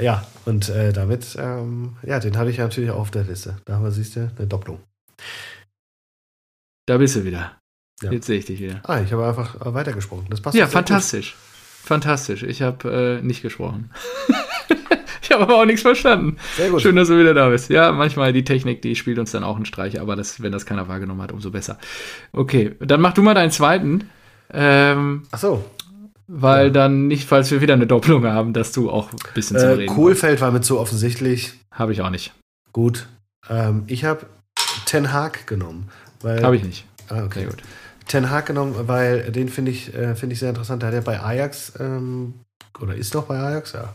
Ja, 0.00 0.26
und 0.46 0.68
äh, 0.70 0.92
damit, 0.92 1.36
ähm, 1.38 1.96
ja, 2.02 2.18
den 2.18 2.36
hatte 2.36 2.50
ich 2.50 2.58
natürlich 2.58 2.90
auch 2.90 3.00
auf 3.00 3.10
der 3.10 3.24
Liste. 3.24 3.56
Da 3.64 3.74
haben 3.74 3.84
wir, 3.84 3.90
siehst 3.90 4.16
du, 4.16 4.30
eine 4.36 4.46
Doppelung. 4.46 4.80
Da 6.86 6.98
bist 6.98 7.16
du 7.16 7.24
wieder. 7.24 7.58
Ja. 8.02 8.10
Jetzt 8.10 8.26
sehe 8.26 8.38
ich 8.38 8.46
dich 8.46 8.60
wieder. 8.60 8.80
Ah, 8.84 9.00
ich 9.00 9.12
habe 9.12 9.26
einfach 9.26 9.60
äh, 9.64 9.74
weitergesprochen. 9.74 10.26
Das 10.30 10.40
passt 10.40 10.56
Ja, 10.56 10.64
sehr 10.66 10.66
gut. 10.66 10.72
fantastisch. 10.72 11.36
Fantastisch. 11.84 12.42
Ich 12.42 12.62
habe 12.62 13.20
äh, 13.20 13.24
nicht 13.24 13.42
gesprochen. 13.42 13.90
ich 15.22 15.30
habe 15.30 15.42
aber 15.44 15.60
auch 15.60 15.64
nichts 15.64 15.82
verstanden. 15.82 16.36
Sehr 16.56 16.70
gut. 16.70 16.80
Schön, 16.82 16.96
dass 16.96 17.08
du 17.08 17.18
wieder 17.18 17.34
da 17.34 17.48
bist. 17.48 17.70
Ja, 17.70 17.92
manchmal 17.92 18.32
die 18.32 18.44
Technik, 18.44 18.82
die 18.82 18.96
spielt 18.96 19.18
uns 19.18 19.30
dann 19.32 19.44
auch 19.44 19.56
einen 19.56 19.66
Streich, 19.66 20.00
aber 20.00 20.16
das, 20.16 20.42
wenn 20.42 20.52
das 20.52 20.66
keiner 20.66 20.88
wahrgenommen 20.88 21.22
hat, 21.22 21.32
umso 21.32 21.50
besser. 21.50 21.78
Okay, 22.32 22.74
dann 22.80 23.00
mach 23.00 23.12
du 23.14 23.22
mal 23.22 23.34
deinen 23.34 23.50
zweiten. 23.50 24.10
Ähm, 24.52 25.22
Ach 25.30 25.38
so. 25.38 25.64
Weil 26.34 26.66
Ja. 26.66 26.72
dann 26.72 27.06
nicht, 27.08 27.28
falls 27.28 27.50
wir 27.50 27.60
wieder 27.60 27.74
eine 27.74 27.86
Doppelung 27.86 28.24
haben, 28.26 28.52
dass 28.52 28.72
du 28.72 28.90
auch 28.90 29.12
ein 29.12 29.18
bisschen 29.34 29.58
zum 29.58 29.68
Äh, 29.68 29.72
Reden 29.72 29.94
Kohlfeld 29.94 30.40
war 30.40 30.50
mir 30.50 30.60
zu 30.62 30.78
offensichtlich. 30.80 31.52
Habe 31.70 31.92
ich 31.92 32.00
auch 32.02 32.10
nicht. 32.10 32.32
Gut. 32.72 33.06
Ähm, 33.48 33.84
ich 33.86 34.04
habe 34.04 34.26
Ten 34.86 35.12
Hag 35.12 35.46
genommen. 35.46 35.88
Habe 36.24 36.56
ich 36.56 36.64
nicht. 36.64 36.86
Ah, 37.08 37.24
okay. 37.24 37.40
Sehr 37.40 37.48
gut. 37.48 37.62
Ten 38.08 38.30
Hag 38.30 38.46
genommen, 38.46 38.74
weil 38.88 39.30
den 39.32 39.48
finde 39.48 39.70
ich, 39.70 39.94
äh, 39.94 40.14
finde 40.14 40.32
ich 40.34 40.38
sehr 40.40 40.50
interessant. 40.50 40.82
Der 40.82 40.88
hat 40.88 40.94
ja 40.94 41.00
bei 41.00 41.20
Ajax, 41.20 41.72
ähm, 41.78 42.34
oder 42.80 42.94
ist 42.94 43.14
noch 43.14 43.24
bei 43.24 43.38
Ajax, 43.38 43.72
ja. 43.72 43.94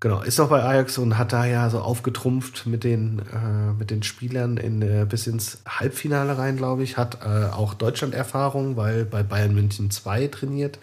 Genau, 0.00 0.22
ist 0.22 0.38
noch 0.38 0.48
bei 0.48 0.62
Ajax 0.62 0.96
und 0.98 1.18
hat 1.18 1.32
da 1.32 1.44
ja 1.44 1.68
so 1.70 1.80
aufgetrumpft 1.80 2.66
mit 2.66 2.84
den, 2.84 3.20
äh, 3.32 3.72
mit 3.78 3.90
den 3.90 4.02
Spielern 4.02 4.56
in, 4.56 4.80
äh, 4.82 5.06
bis 5.08 5.26
ins 5.26 5.58
Halbfinale 5.68 6.38
rein, 6.38 6.56
glaube 6.56 6.82
ich. 6.84 6.96
Hat 6.96 7.18
äh, 7.24 7.46
auch 7.52 7.74
Deutschland-Erfahrung, 7.74 8.76
weil 8.76 9.04
bei 9.04 9.22
Bayern 9.22 9.54
München 9.54 9.90
2 9.90 10.28
trainiert. 10.28 10.78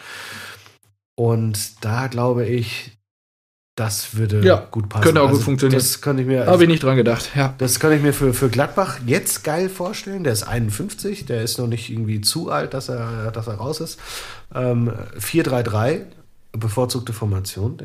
Und 1.16 1.84
da 1.84 2.08
glaube 2.08 2.46
ich, 2.46 2.92
das 3.76 4.16
würde 4.16 4.42
ja, 4.42 4.66
gut 4.72 4.88
passen. 4.88 5.04
Könnte 5.04 5.22
auch 5.22 5.28
also 5.28 5.38
gut 5.38 5.46
funktionieren. 5.46 5.80
Das 5.80 6.00
kann 6.00 6.18
ich 6.18 6.26
mir. 6.26 6.42
Also, 6.42 6.52
Habe 6.54 6.64
ich 6.64 6.70
nicht 6.70 6.84
dran 6.84 6.96
gedacht, 6.96 7.32
ja. 7.36 7.54
Das 7.58 7.80
kann 7.80 7.92
ich 7.92 8.02
mir 8.02 8.14
für, 8.14 8.34
für 8.34 8.50
Gladbach 8.50 9.00
jetzt 9.06 9.44
geil 9.44 9.68
vorstellen. 9.70 10.24
Der 10.24 10.32
ist 10.32 10.44
51, 10.44 11.26
der 11.26 11.42
ist 11.42 11.58
noch 11.58 11.68
nicht 11.68 11.90
irgendwie 11.90 12.22
zu 12.22 12.50
alt, 12.50 12.74
dass 12.74 12.88
er, 12.88 13.32
dass 13.32 13.48
er 13.48 13.56
raus 13.56 13.82
ist. 13.82 14.00
Ähm, 14.54 14.94
4-3-3, 15.20 16.02
bevorzugte 16.54 17.12
Formation. 17.12 17.78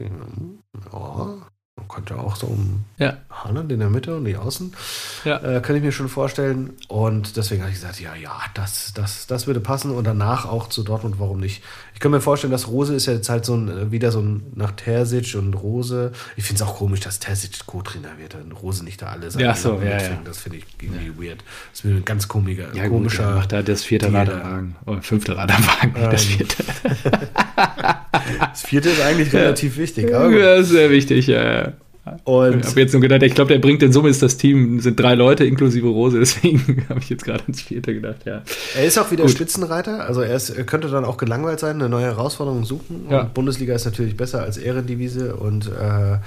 Ja, 0.92 1.49
man 1.80 1.88
könnte 1.88 2.18
auch 2.18 2.36
so 2.36 2.46
um 2.46 2.84
ja. 2.98 3.16
Haaland 3.30 3.72
in 3.72 3.80
der 3.80 3.88
Mitte 3.88 4.14
und 4.14 4.26
die 4.26 4.36
Außen. 4.36 4.72
Ja. 5.24 5.38
Äh, 5.38 5.60
kann 5.60 5.76
ich 5.76 5.82
mir 5.82 5.92
schon 5.92 6.08
vorstellen. 6.08 6.74
Und 6.88 7.36
deswegen 7.36 7.62
habe 7.62 7.72
ich 7.72 7.80
gesagt, 7.80 8.00
ja, 8.00 8.14
ja, 8.14 8.38
das, 8.54 8.92
das, 8.94 9.26
das 9.26 9.46
würde 9.46 9.60
passen. 9.60 9.90
Und 9.90 10.04
danach 10.04 10.44
auch 10.44 10.68
zu 10.68 10.82
Dortmund, 10.82 11.16
warum 11.18 11.40
nicht? 11.40 11.62
Ich 11.94 12.00
kann 12.00 12.12
mir 12.12 12.20
vorstellen, 12.20 12.50
dass 12.50 12.68
Rose 12.68 12.94
ist 12.94 13.06
ja 13.06 13.14
jetzt 13.14 13.28
halt 13.28 13.44
so 13.44 13.54
ein, 13.54 13.68
äh, 13.68 13.90
wieder 13.92 14.10
so 14.10 14.20
ein 14.20 14.42
nach 14.54 14.72
Terzic 14.72 15.34
und 15.34 15.54
Rose. 15.54 16.12
Ich 16.36 16.44
finde 16.44 16.62
es 16.62 16.68
auch 16.68 16.76
komisch, 16.76 17.00
dass 17.00 17.18
Terzic 17.18 17.66
Co-Trainer 17.66 18.18
wird 18.18 18.36
und 18.36 18.52
Rose 18.52 18.84
nicht 18.84 19.02
da 19.02 19.08
alle 19.08 19.30
sein. 19.30 19.42
Ja, 19.42 19.54
so, 19.54 19.80
ja, 19.82 20.00
ja. 20.00 20.18
Das 20.24 20.38
finde 20.38 20.58
ich 20.58 20.64
irgendwie 20.80 21.12
weird. 21.22 21.44
Das 21.72 21.84
wird 21.84 21.96
ein 21.96 22.04
ganz 22.04 22.28
komischer, 22.28 22.74
ja, 22.74 22.88
komischer. 22.88 23.26
Gut, 23.26 23.34
macht 23.36 23.52
da 23.52 23.62
das 23.62 23.84
vierte 23.84 24.12
Rad 24.12 24.30
am 24.30 24.42
Wagen. 24.42 24.76
Oder 24.86 25.02
fünfte 25.02 25.36
Rad 25.36 25.50
am 25.54 25.66
Wagen. 25.66 25.94
Ähm, 25.96 26.10
das 26.10 26.24
vierte. 26.24 26.64
das 28.40 28.62
vierte 28.62 28.90
ist 28.90 29.00
eigentlich 29.02 29.32
relativ 29.32 29.76
wichtig. 29.76 30.14
Aber 30.14 30.30
ja, 30.30 30.62
sehr 30.62 30.90
wichtig, 30.90 31.26
ja. 31.26 31.69
Und 32.24 32.60
ich 32.60 32.66
habe 32.66 32.80
jetzt 32.80 32.92
nur 32.92 33.00
gedacht, 33.00 33.22
ich 33.22 33.34
glaube, 33.34 33.52
der 33.52 33.58
bringt 33.58 33.82
in 33.82 33.92
Summe 33.92 34.08
ist 34.08 34.22
das 34.22 34.36
Team, 34.36 34.80
sind 34.80 34.98
drei 34.98 35.14
Leute 35.14 35.44
inklusive 35.44 35.88
Rose, 35.88 36.18
deswegen 36.20 36.84
habe 36.88 37.00
ich 37.00 37.10
jetzt 37.10 37.24
gerade 37.24 37.42
ins 37.46 37.62
vierte 37.62 37.94
gedacht, 37.94 38.24
ja. 38.24 38.42
Er 38.76 38.84
ist 38.84 38.98
auch 38.98 39.10
wieder 39.10 39.24
Gut. 39.24 39.32
Spitzenreiter, 39.32 40.06
also 40.06 40.22
er, 40.22 40.36
ist, 40.36 40.50
er, 40.50 40.64
könnte 40.64 40.88
dann 40.88 41.04
auch 41.04 41.16
gelangweilt 41.16 41.60
sein, 41.60 41.76
eine 41.76 41.88
neue 41.88 42.04
Herausforderung 42.04 42.64
suchen. 42.64 43.06
Ja. 43.10 43.22
Und 43.22 43.34
Bundesliga 43.34 43.74
ist 43.74 43.84
natürlich 43.84 44.16
besser 44.16 44.42
als 44.42 44.56
Ehrendivise 44.56 45.36
und 45.36 45.66
äh, 45.66 46.18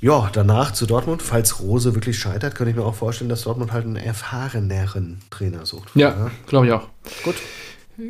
ja, 0.00 0.28
danach 0.32 0.72
zu 0.72 0.84
Dortmund, 0.84 1.22
falls 1.22 1.60
Rose 1.60 1.94
wirklich 1.94 2.18
scheitert, 2.18 2.54
könnte 2.54 2.70
ich 2.70 2.76
mir 2.76 2.84
auch 2.84 2.94
vorstellen, 2.94 3.30
dass 3.30 3.42
Dortmund 3.42 3.72
halt 3.72 3.86
einen 3.86 3.96
erfahreneren 3.96 5.20
Trainer 5.30 5.64
sucht. 5.64 5.88
Ja, 5.94 6.10
ja. 6.10 6.30
glaube 6.46 6.66
ich 6.66 6.72
auch. 6.72 6.88
Gut. 7.22 7.36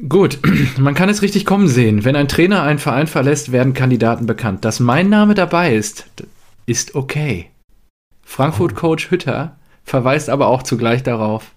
Gut, 0.09 0.39
man 0.79 0.95
kann 0.95 1.09
es 1.09 1.23
richtig 1.23 1.45
kommen 1.45 1.69
sehen. 1.69 2.05
Wenn 2.05 2.17
ein 2.17 2.27
Trainer 2.29 2.63
einen 2.63 2.79
Verein 2.79 3.07
verlässt, 3.07 3.53
werden 3.53 3.75
Kandidaten 3.75 4.27
bekannt. 4.27 4.65
Dass 4.65 4.81
mein 4.81 5.09
Name 5.09 5.35
dabei 5.35 5.75
ist, 5.75 6.07
ist 6.67 6.95
okay. 6.95 7.51
Frankfurt-Coach 8.23 9.11
Hütter 9.11 9.57
verweist 9.85 10.31
aber 10.31 10.49
auch 10.49 10.63
zugleich 10.63 11.03
darauf, 11.03 11.53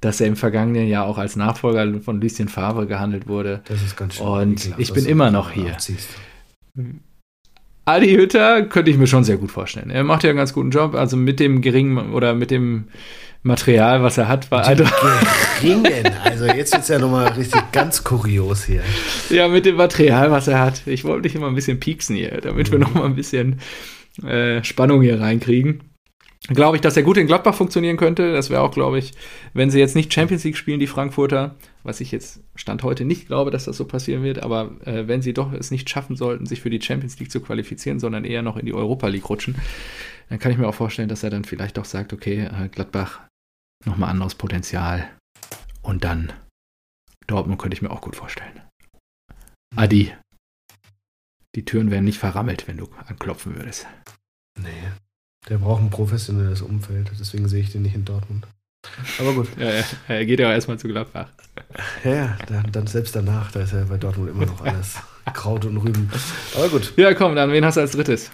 dass 0.00 0.20
er 0.20 0.26
im 0.26 0.36
vergangenen 0.36 0.86
Jahr 0.86 1.06
auch 1.06 1.18
als 1.18 1.36
Nachfolger 1.36 2.00
von 2.00 2.20
Lucien 2.20 2.48
Favre 2.48 2.86
gehandelt 2.86 3.26
wurde. 3.26 3.62
Das 3.66 3.82
ist 3.82 3.96
ganz 3.96 4.16
schön. 4.16 4.26
Und 4.26 4.74
ich 4.78 4.92
bin 4.92 5.06
immer 5.06 5.30
noch 5.30 5.50
hier. 5.50 5.76
Adi 7.86 8.14
Hütter 8.14 8.62
könnte 8.62 8.90
ich 8.90 8.96
mir 8.96 9.06
schon 9.06 9.24
sehr 9.24 9.36
gut 9.36 9.50
vorstellen. 9.50 9.90
Er 9.90 10.04
macht 10.04 10.22
ja 10.24 10.30
einen 10.30 10.38
ganz 10.38 10.52
guten 10.52 10.70
Job. 10.70 10.94
Also 10.94 11.16
mit 11.16 11.40
dem 11.40 11.60
geringen 11.60 12.12
oder 12.12 12.34
mit 12.34 12.50
dem 12.50 12.88
Material, 13.42 14.02
was 14.02 14.16
er 14.16 14.26
hat, 14.26 14.50
war 14.50 14.64
also 14.64 14.84
geringen. 15.60 16.10
Also 16.24 16.46
jetzt 16.46 16.74
ist 16.74 16.88
ja 16.88 16.98
nochmal 16.98 17.28
richtig 17.32 17.60
ganz 17.72 18.02
kurios 18.02 18.64
hier. 18.64 18.82
Ja, 19.28 19.48
mit 19.48 19.66
dem 19.66 19.76
Material, 19.76 20.30
was 20.30 20.48
er 20.48 20.60
hat. 20.60 20.86
Ich 20.86 21.04
wollte 21.04 21.22
dich 21.22 21.34
immer 21.34 21.48
ein 21.48 21.54
bisschen 21.54 21.78
pieksen 21.78 22.16
hier, 22.16 22.40
damit 22.40 22.68
mhm. 22.68 22.72
wir 22.72 22.78
nochmal 22.78 23.04
ein 23.04 23.14
bisschen 23.14 23.60
äh, 24.22 24.62
Spannung 24.62 25.02
hier 25.02 25.20
reinkriegen. 25.20 25.82
Glaube 26.48 26.76
ich, 26.76 26.82
dass 26.82 26.96
er 26.96 27.02
gut 27.02 27.16
in 27.16 27.26
Gladbach 27.26 27.54
funktionieren 27.54 27.96
könnte. 27.96 28.34
Das 28.34 28.50
wäre 28.50 28.60
auch, 28.60 28.70
glaube 28.70 28.98
ich, 28.98 29.12
wenn 29.54 29.70
sie 29.70 29.78
jetzt 29.78 29.96
nicht 29.96 30.12
Champions 30.12 30.44
League 30.44 30.58
spielen, 30.58 30.78
die 30.78 30.86
Frankfurter, 30.86 31.56
was 31.84 32.00
ich 32.00 32.12
jetzt 32.12 32.42
Stand 32.54 32.82
heute 32.82 33.06
nicht 33.06 33.28
glaube, 33.28 33.50
dass 33.50 33.64
das 33.64 33.78
so 33.78 33.86
passieren 33.86 34.22
wird, 34.22 34.42
aber 34.42 34.72
äh, 34.84 35.08
wenn 35.08 35.22
sie 35.22 35.32
doch 35.32 35.54
es 35.54 35.70
nicht 35.70 35.88
schaffen 35.88 36.16
sollten, 36.16 36.44
sich 36.44 36.60
für 36.60 36.68
die 36.68 36.82
Champions 36.82 37.18
League 37.18 37.30
zu 37.30 37.40
qualifizieren, 37.40 37.98
sondern 37.98 38.26
eher 38.26 38.42
noch 38.42 38.58
in 38.58 38.66
die 38.66 38.74
Europa 38.74 39.06
League 39.08 39.28
rutschen, 39.30 39.56
dann 40.28 40.38
kann 40.38 40.52
ich 40.52 40.58
mir 40.58 40.68
auch 40.68 40.74
vorstellen, 40.74 41.08
dass 41.08 41.22
er 41.22 41.30
dann 41.30 41.44
vielleicht 41.44 41.78
doch 41.78 41.86
sagt, 41.86 42.12
okay, 42.12 42.44
äh, 42.44 42.68
Gladbach, 42.68 43.20
nochmal 43.86 44.10
anderes 44.10 44.34
Potenzial. 44.34 45.08
Und 45.80 46.04
dann 46.04 46.30
Dortmund 47.26 47.58
könnte 47.58 47.74
ich 47.74 47.82
mir 47.82 47.90
auch 47.90 48.02
gut 48.02 48.16
vorstellen. 48.16 48.60
Adi, 49.76 50.12
die 51.54 51.64
Türen 51.64 51.90
werden 51.90 52.04
nicht 52.04 52.18
verrammelt, 52.18 52.66
wenn 52.68 52.76
du 52.76 52.88
anklopfen 53.06 53.56
würdest. 53.56 53.86
Nee, 54.60 54.68
der 55.48 55.58
braucht 55.58 55.82
ein 55.82 55.90
professionelles 55.90 56.62
Umfeld, 56.62 57.10
deswegen 57.18 57.48
sehe 57.48 57.62
ich 57.62 57.72
den 57.72 57.82
nicht 57.82 57.94
in 57.94 58.04
Dortmund. 58.04 58.46
Aber 59.18 59.32
gut. 59.32 59.48
ja, 59.58 59.70
ja, 59.70 59.84
er 60.08 60.26
geht 60.26 60.40
ja 60.40 60.52
erstmal 60.52 60.78
zu 60.78 60.88
Gladbach. 60.88 61.28
Ja, 62.04 62.14
ja, 62.14 62.38
dann, 62.46 62.70
dann, 62.70 62.86
selbst 62.86 63.16
danach, 63.16 63.50
da 63.52 63.62
ist 63.62 63.72
ja 63.72 63.84
bei 63.84 63.96
Dortmund 63.96 64.30
immer 64.30 64.46
noch 64.46 64.60
alles 64.60 64.96
Kraut 65.32 65.64
und 65.64 65.78
Rüben. 65.78 66.10
Aber 66.54 66.68
gut. 66.68 66.92
Ja, 66.96 67.14
komm, 67.14 67.34
dann 67.34 67.50
wen 67.50 67.64
hast 67.64 67.76
du 67.76 67.80
als 67.80 67.92
drittes? 67.92 68.30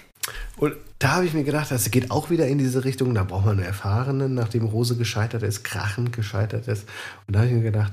Und 0.56 0.74
da 0.98 1.12
habe 1.16 1.26
ich 1.26 1.32
mir 1.32 1.44
gedacht, 1.44 1.70
das 1.70 1.90
geht 1.90 2.10
auch 2.10 2.30
wieder 2.30 2.47
in 2.47 2.59
diese 2.59 2.84
Richtung, 2.84 3.14
da 3.14 3.24
braucht 3.24 3.47
man 3.47 3.59
einen 3.59 3.66
Erfahrenen, 3.66 4.34
nachdem 4.34 4.64
Rose 4.64 4.97
gescheitert 4.97 5.42
ist, 5.42 5.64
krachend 5.64 6.12
gescheitert 6.12 6.68
ist. 6.68 6.88
Und 7.26 7.34
da 7.34 7.40
habe 7.40 7.48
ich 7.48 7.55
mir 7.55 7.62
gedacht, 7.62 7.92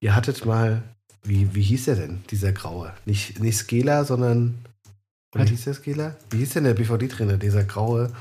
ihr 0.00 0.14
hattet 0.14 0.44
mal 0.44 0.82
wie, 1.24 1.54
wie 1.54 1.62
hieß 1.62 1.86
der 1.86 1.96
denn, 1.96 2.22
dieser 2.30 2.52
Graue? 2.52 2.92
Nicht, 3.06 3.40
nicht 3.40 3.56
Skela, 3.56 4.04
sondern. 4.04 4.58
Oder 5.34 5.44
hieß 5.44 5.64
der 5.64 5.74
Skela? 5.74 6.16
Wie 6.30 6.38
hieß 6.38 6.54
denn 6.54 6.64
der 6.64 6.74
BVD-Trainer, 6.74 7.38
dieser 7.38 7.64
Graue? 7.64 8.12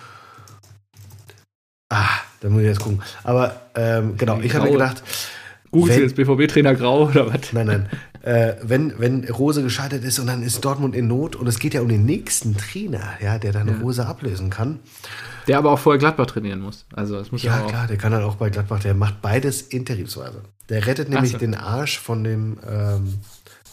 Ah, 1.90 2.10
da 2.40 2.50
muss 2.50 2.62
ich 2.62 2.68
jetzt 2.68 2.80
gucken. 2.80 3.02
Aber 3.24 3.62
ähm, 3.76 4.18
genau, 4.18 4.40
ich 4.40 4.56
habe 4.56 4.66
mir 4.66 4.72
gedacht. 4.72 5.04
Google 5.70 6.02
jetzt 6.02 6.16
BVB-Trainer 6.16 6.76
Grau 6.76 7.08
oder 7.10 7.34
was? 7.34 7.52
Nein, 7.52 7.68
nein. 7.68 7.90
Äh, 8.24 8.56
wenn, 8.62 8.98
wenn 9.00 9.26
Rose 9.26 9.62
gescheitert 9.62 10.04
ist 10.06 10.18
und 10.18 10.28
dann 10.28 10.44
ist 10.44 10.64
Dortmund 10.64 10.96
in 10.96 11.08
Not 11.08 11.36
und 11.36 11.46
es 11.46 11.60
geht 11.60 11.74
ja 11.74 11.82
um 11.82 11.90
den 11.90 12.06
nächsten 12.06 12.56
Trainer, 12.56 13.14
ja, 13.22 13.38
der 13.38 13.52
dann 13.52 13.68
ja. 13.68 13.76
Rose 13.82 14.06
ablösen 14.06 14.50
kann. 14.50 14.80
Der 15.48 15.58
aber 15.58 15.72
auch 15.72 15.80
vorher 15.80 16.00
Gladbach 16.00 16.28
trainieren 16.28 16.62
muss. 16.62 16.86
Also 16.94 17.18
das 17.18 17.34
muss 17.34 17.44
ja, 17.44 17.60
ja 17.60 17.68
klar, 17.68 17.88
der 17.88 17.98
kann 17.98 18.14
dann 18.14 18.24
auch 18.24 18.36
bei 18.36 18.50
Gladbach, 18.50 18.80
der 18.80 18.94
macht 18.94 19.22
beides 19.22 19.62
interimsweise. 19.62 20.42
Der 20.70 20.88
rettet 20.88 21.10
nämlich 21.10 21.34
so. 21.34 21.38
den 21.38 21.54
Arsch 21.54 22.00
von 22.00 22.24
dem 22.24 22.60
ähm, 22.66 23.16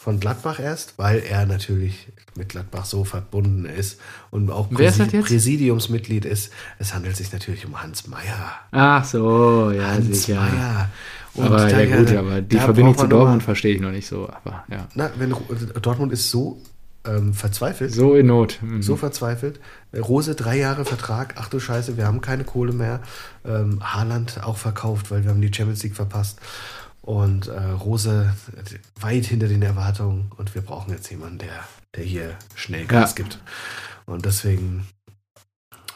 von 0.01 0.19
Gladbach 0.19 0.59
erst, 0.59 0.95
weil 0.97 1.19
er 1.19 1.45
natürlich 1.45 2.09
mit 2.35 2.49
Gladbach 2.49 2.87
so 2.87 3.05
verbunden 3.05 3.67
ist 3.67 4.01
und 4.31 4.51
auch 4.51 4.71
Präsid 4.71 5.13
ist 5.13 5.27
Präsidiumsmitglied 5.27 6.25
ist. 6.25 6.53
Es 6.79 6.95
handelt 6.95 7.17
sich 7.17 7.31
natürlich 7.33 7.67
um 7.67 7.81
Hans 7.83 8.07
Meyer. 8.07 8.53
Ach 8.73 9.05
so, 9.05 9.71
ja, 9.71 9.89
Hans 9.89 10.25
sicher. 10.25 10.41
Meyer. 10.41 10.89
Und 11.35 11.47
aber 11.47 11.69
ja 11.69 11.97
gut, 11.97 12.15
aber 12.15 12.41
die 12.41 12.59
Verbindung 12.59 12.97
zu 12.97 13.07
Dortmund 13.07 13.43
verstehe 13.43 13.75
ich 13.75 13.81
noch 13.81 13.93
nicht 13.93 14.07
so. 14.07 14.29
Aber 14.29 14.65
ja. 14.69 14.89
Na, 14.95 15.11
wenn 15.17 15.35
Dortmund 15.81 16.13
ist 16.13 16.31
so 16.31 16.61
ähm, 17.07 17.33
verzweifelt. 17.33 17.93
So 17.93 18.15
in 18.15 18.27
Not. 18.27 18.59
Mhm. 18.63 18.83
So 18.83 18.97
verzweifelt. 18.97 19.61
Rose, 19.97 20.35
drei 20.35 20.59
Jahre 20.59 20.85
Vertrag. 20.85 21.35
Ach 21.39 21.49
du 21.49 21.61
Scheiße, 21.61 21.97
wir 21.97 22.07
haben 22.07 22.21
keine 22.21 22.45
Kohle 22.45 22.73
mehr. 22.73 23.01
Ähm, 23.45 23.81
Haaland 23.83 24.43
auch 24.43 24.59
verkauft, 24.59 25.11
weil 25.11 25.25
wir 25.25 25.31
haben 25.31 25.41
die 25.41 25.53
Champions 25.53 25.83
League 25.83 25.97
verpasst. 25.97 26.41
Und 27.03 27.49
äh, 27.49 27.59
Rose 27.59 28.35
weit 29.01 29.25
hinter 29.25 29.49
den 29.49 29.63
Erwartungen. 29.63 30.31
Und 30.37 30.55
wir 30.55 30.63
brauchen 30.63 30.93
jetzt 30.93 31.11
jemanden, 31.11 31.39
der, 31.39 31.65
der 31.97 32.05
hier 32.05 32.37
schnell 32.55 32.85
Gas 32.85 33.15
ja. 33.17 33.25
gibt. 33.25 33.39
Und 34.05 34.27
deswegen. 34.27 34.87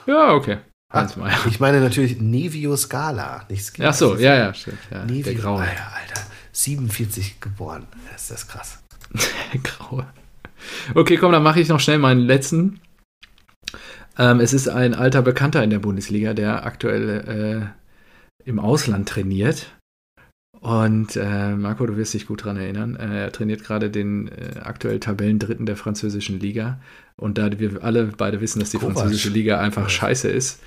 Ja, 0.06 0.32
okay. 0.32 0.58
Ah, 0.92 1.08
ich 1.48 1.58
meine 1.58 1.80
natürlich 1.80 2.20
Nevio 2.20 2.76
Scala, 2.76 3.46
nicht 3.48 3.64
Scala. 3.64 3.90
Ach 3.90 3.94
so, 3.94 4.16
ja, 4.16 4.36
ja, 4.36 4.54
stimmt. 4.54 4.78
Ja, 4.90 5.04
Nevio, 5.04 5.24
der 5.24 5.34
Graue. 5.34 5.60
Alter, 5.60 5.92
Alter, 5.92 6.20
47 6.52 7.40
geboren. 7.40 7.86
Das 8.12 8.22
ist 8.22 8.30
das 8.30 8.48
krass. 8.48 8.78
Graue. 9.62 10.06
Okay, 10.94 11.16
komm, 11.16 11.32
dann 11.32 11.42
mache 11.42 11.60
ich 11.60 11.68
noch 11.68 11.80
schnell 11.80 11.98
meinen 11.98 12.20
letzten. 12.20 12.80
Ähm, 14.18 14.40
es 14.40 14.52
ist 14.52 14.68
ein 14.68 14.94
alter 14.94 15.22
Bekannter 15.22 15.62
in 15.64 15.70
der 15.70 15.80
Bundesliga, 15.80 16.34
der 16.34 16.64
aktuell 16.64 17.72
äh, 18.46 18.48
im 18.48 18.60
Ausland 18.60 19.08
trainiert. 19.08 19.74
Und 20.64 21.16
äh, 21.16 21.54
Marco, 21.56 21.84
du 21.84 21.98
wirst 21.98 22.14
dich 22.14 22.26
gut 22.26 22.40
daran 22.40 22.56
erinnern. 22.56 22.96
Äh, 22.96 23.24
er 23.24 23.32
trainiert 23.32 23.62
gerade 23.62 23.90
den 23.90 24.28
äh, 24.28 24.60
aktuell 24.62 24.98
Tabellendritten 24.98 25.66
der 25.66 25.76
französischen 25.76 26.40
Liga. 26.40 26.80
Und 27.16 27.36
da 27.36 27.50
wir 27.58 27.84
alle 27.84 28.04
beide 28.16 28.40
wissen, 28.40 28.60
dass 28.60 28.70
die 28.70 28.78
Kovac. 28.78 28.94
französische 28.94 29.28
Liga 29.28 29.60
einfach 29.60 29.90
scheiße 29.90 30.30
ist, 30.30 30.60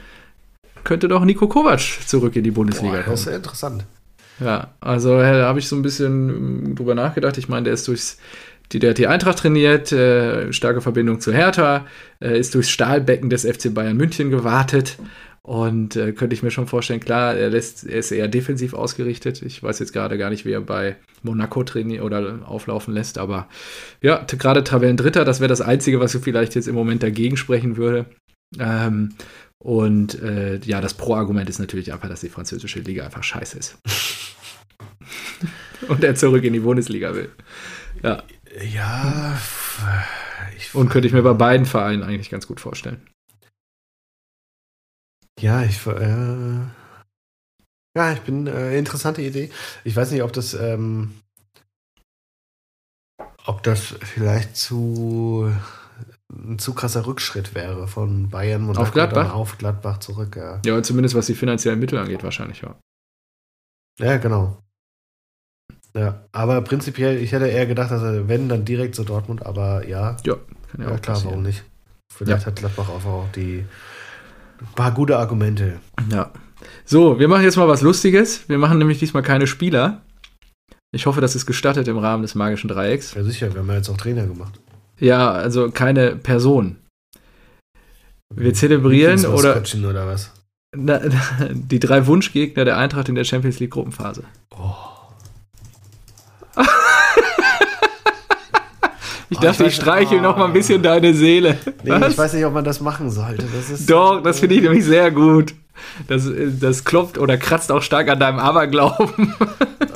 könnte 0.84 1.08
doch 1.08 1.26
Nico 1.26 1.48
Kovac 1.48 1.80
zurück 2.06 2.36
in 2.36 2.44
die 2.44 2.52
Bundesliga 2.52 2.98
Boah, 2.98 3.02
kommen. 3.02 3.14
Das 3.14 3.22
ist 3.22 3.26
ja 3.26 3.36
interessant. 3.38 3.86
Ja, 4.40 4.70
also 4.82 5.18
da 5.18 5.48
habe 5.48 5.58
ich 5.58 5.68
so 5.68 5.76
ein 5.76 5.82
bisschen 5.82 6.30
ähm, 6.30 6.76
drüber 6.76 6.94
nachgedacht. 6.94 7.40
Ich 7.40 7.50
meine, 7.50 7.64
der 7.64 7.74
ist 7.74 7.88
durchs 7.88 8.20
die, 8.74 8.80
der 8.80 8.92
hat 8.92 9.00
die 9.00 9.08
Eintracht 9.08 9.40
trainiert, 9.40 9.92
äh, 9.94 10.54
starke 10.54 10.82
Verbindung 10.82 11.22
zu 11.22 11.34
Hertha, 11.34 11.88
äh, 12.20 12.38
ist 12.38 12.54
durchs 12.54 12.70
Stahlbecken 12.70 13.32
des 13.32 13.46
FC 13.46 13.74
Bayern 13.74 13.98
München 13.98 14.30
gewartet 14.30 14.98
und 15.48 15.96
äh, 15.96 16.12
könnte 16.12 16.34
ich 16.34 16.44
mir 16.44 16.52
schon 16.52 16.68
vorstellen, 16.68 17.00
klar, 17.00 17.34
er, 17.38 17.50
lässt, 17.50 17.86
er 17.86 18.00
ist 18.00 18.12
eher 18.12 18.28
defensiv 18.28 18.74
ausgerichtet. 18.74 19.42
Ich 19.42 19.64
weiß 19.64 19.80
jetzt 19.80 19.94
gerade 19.94 20.18
gar 20.18 20.30
nicht, 20.30 20.44
wie 20.44 20.52
er 20.52 20.60
bei 20.60 20.98
Monaco 21.24 21.64
trainiert 21.64 22.04
oder 22.04 22.40
auflaufen 22.44 22.94
lässt, 22.94 23.18
aber 23.18 23.48
ja, 24.02 24.26
gerade 24.26 24.62
Dritter, 24.98 25.24
das 25.24 25.40
wäre 25.40 25.48
das 25.48 25.62
Einzige, 25.62 26.02
was 26.02 26.12
vielleicht 26.20 26.56
jetzt 26.56 26.68
im 26.68 26.76
Moment 26.76 27.02
dagegen 27.02 27.38
sprechen 27.38 27.78
würde. 27.78 28.08
Ähm, 28.60 29.14
und 29.58 30.22
äh, 30.22 30.58
ja, 30.66 30.82
das 30.82 30.96
Pro-Argument 30.96 31.50
ist 31.50 31.60
natürlich 31.60 31.94
einfach, 31.94 32.10
dass 32.10 32.20
die 32.20 32.30
französische 32.30 32.82
Liga 32.82 33.06
einfach 33.06 33.24
scheiße 33.24 33.58
ist. 33.58 33.78
und 35.88 36.04
er 36.04 36.16
zurück 36.16 36.44
in 36.44 36.52
die 36.52 36.60
Bundesliga 36.60 37.16
will. 37.16 37.30
Ja. 38.04 38.22
Ja. 38.70 39.40
und 40.74 40.90
könnte 40.90 41.08
ich 41.08 41.14
mir 41.14 41.24
bei 41.24 41.32
beiden 41.32 41.66
Vereinen 41.66 42.04
eigentlich 42.04 42.30
ganz 42.30 42.48
gut 42.48 42.60
vorstellen. 42.60 43.00
Ja, 45.40 45.64
ich. 45.64 45.86
Äh, 45.86 46.60
ja, 47.96 48.14
ich 48.14 48.22
bin 48.22 48.48
äh, 48.48 48.78
interessante 48.78 49.22
Idee. 49.22 49.50
Ich 49.84 49.96
weiß 49.96 50.12
nicht, 50.12 50.24
ob 50.24 50.34
das. 50.34 50.54
Ähm, 50.54 51.22
ob 53.46 53.64
das 53.64 53.96
vielleicht 54.02 54.58
zu 54.58 55.52
ein 56.30 56.60
zu 56.60 56.74
krasser 56.74 57.06
Rückschritt 57.06 57.56
wäre 57.56 57.88
von 57.88 58.30
Bayern 58.30 58.70
und 58.70 58.78
auf 58.78 58.92
Gladbach? 58.92 59.34
auf 59.34 59.58
Gladbach 59.58 60.00
zurück. 60.00 60.36
Ja. 60.36 60.62
ja, 60.66 60.84
zumindest 60.84 61.16
was 61.16 61.28
die 61.28 61.36
finanziellen 61.36 61.80
Mittel 61.80 61.98
angeht, 61.98 62.24
wahrscheinlich, 62.24 62.62
ja. 62.62 62.76
Ja, 64.00 64.18
genau. 64.18 64.62
Ja, 65.94 66.26
aber 66.32 66.62
prinzipiell, 66.62 67.18
ich 67.18 67.32
hätte 67.32 67.48
eher 67.48 67.66
gedacht, 67.66 67.92
dass 67.92 68.04
er, 68.04 68.28
wenn, 68.28 68.50
dann 68.50 68.66
direkt 68.66 68.96
zu 68.96 69.04
Dortmund, 69.04 69.46
aber 69.46 69.88
ja. 69.88 70.18
Ja, 70.26 70.36
kann 70.70 70.82
ja, 70.82 70.90
ja 70.90 70.96
auch 70.96 71.02
klar, 71.02 71.16
passieren. 71.16 71.32
warum 71.32 71.44
nicht? 71.44 71.64
Vielleicht 72.14 72.42
ja. 72.42 72.46
hat 72.48 72.56
Gladbach 72.58 72.90
auch 72.90 73.32
die 73.32 73.66
ein 74.60 74.76
paar 74.76 74.92
gute 74.92 75.18
Argumente. 75.18 75.80
Ja. 76.12 76.32
So, 76.86 77.20
wir 77.20 77.28
machen 77.28 77.44
jetzt 77.44 77.58
mal 77.58 77.68
was 77.68 77.82
Lustiges. 77.82 78.48
Wir 78.48 78.58
machen 78.58 78.78
nämlich 78.78 79.00
diesmal 79.00 79.24
keine 79.24 79.48
Spieler. 79.48 80.02
Ich 80.92 81.06
hoffe, 81.06 81.22
das 81.22 81.36
ist 81.36 81.46
gestattet 81.46 81.88
im 81.88 81.98
Rahmen 81.98 82.22
des 82.22 82.36
magischen 82.36 82.70
Dreiecks. 82.70 83.14
Ja, 83.14 83.24
sicher, 83.24 83.54
wir 83.54 83.62
haben 83.62 83.68
ja 83.68 83.76
jetzt 83.76 83.90
auch 83.90 83.98
Trainer 83.98 84.26
gemacht. 84.26 84.60
Ja, 85.00 85.32
also 85.32 85.70
keine 85.70 86.16
Person. 86.16 86.78
Wir 88.34 88.54
zelebrieren 88.54 89.26
oder, 89.26 89.62
oder 89.88 90.08
was? 90.08 90.32
Na, 90.76 91.00
die 91.52 91.80
drei 91.80 92.08
Wunschgegner 92.08 92.66
der 92.66 92.78
Eintracht 92.78 93.10
in 93.10 93.16
der 93.16 93.24
Champions 93.24 93.60
League 93.60 93.72
Gruppenphase. 93.72 94.24
Oh. 94.58 94.97
Ich 99.40 99.48
dachte, 99.48 99.64
ich, 99.64 99.70
ich 99.70 99.76
streichel 99.76 100.20
oh. 100.20 100.22
noch 100.22 100.38
mal 100.38 100.46
ein 100.46 100.54
bisschen 100.54 100.82
deine 100.82 101.14
Seele. 101.14 101.58
Nee, 101.84 101.92
was? 101.92 102.14
ich 102.14 102.18
weiß 102.18 102.34
nicht, 102.34 102.46
ob 102.46 102.54
man 102.54 102.64
das 102.64 102.82
machen 102.82 103.10
sollte. 103.10 103.46
Das 103.46 103.86
Doch, 103.86 104.22
das 104.22 104.40
finde 104.40 104.56
ich 104.56 104.62
nämlich 104.62 104.86
sehr 104.86 105.12
gut. 105.12 105.54
Das, 106.08 106.28
das 106.60 106.84
klopft 106.84 107.18
oder 107.18 107.38
kratzt 107.38 107.72
auch 107.72 107.82
stark 107.82 108.10
an 108.10 108.20
deinem 108.20 108.40
Aberglauben. 108.40 109.34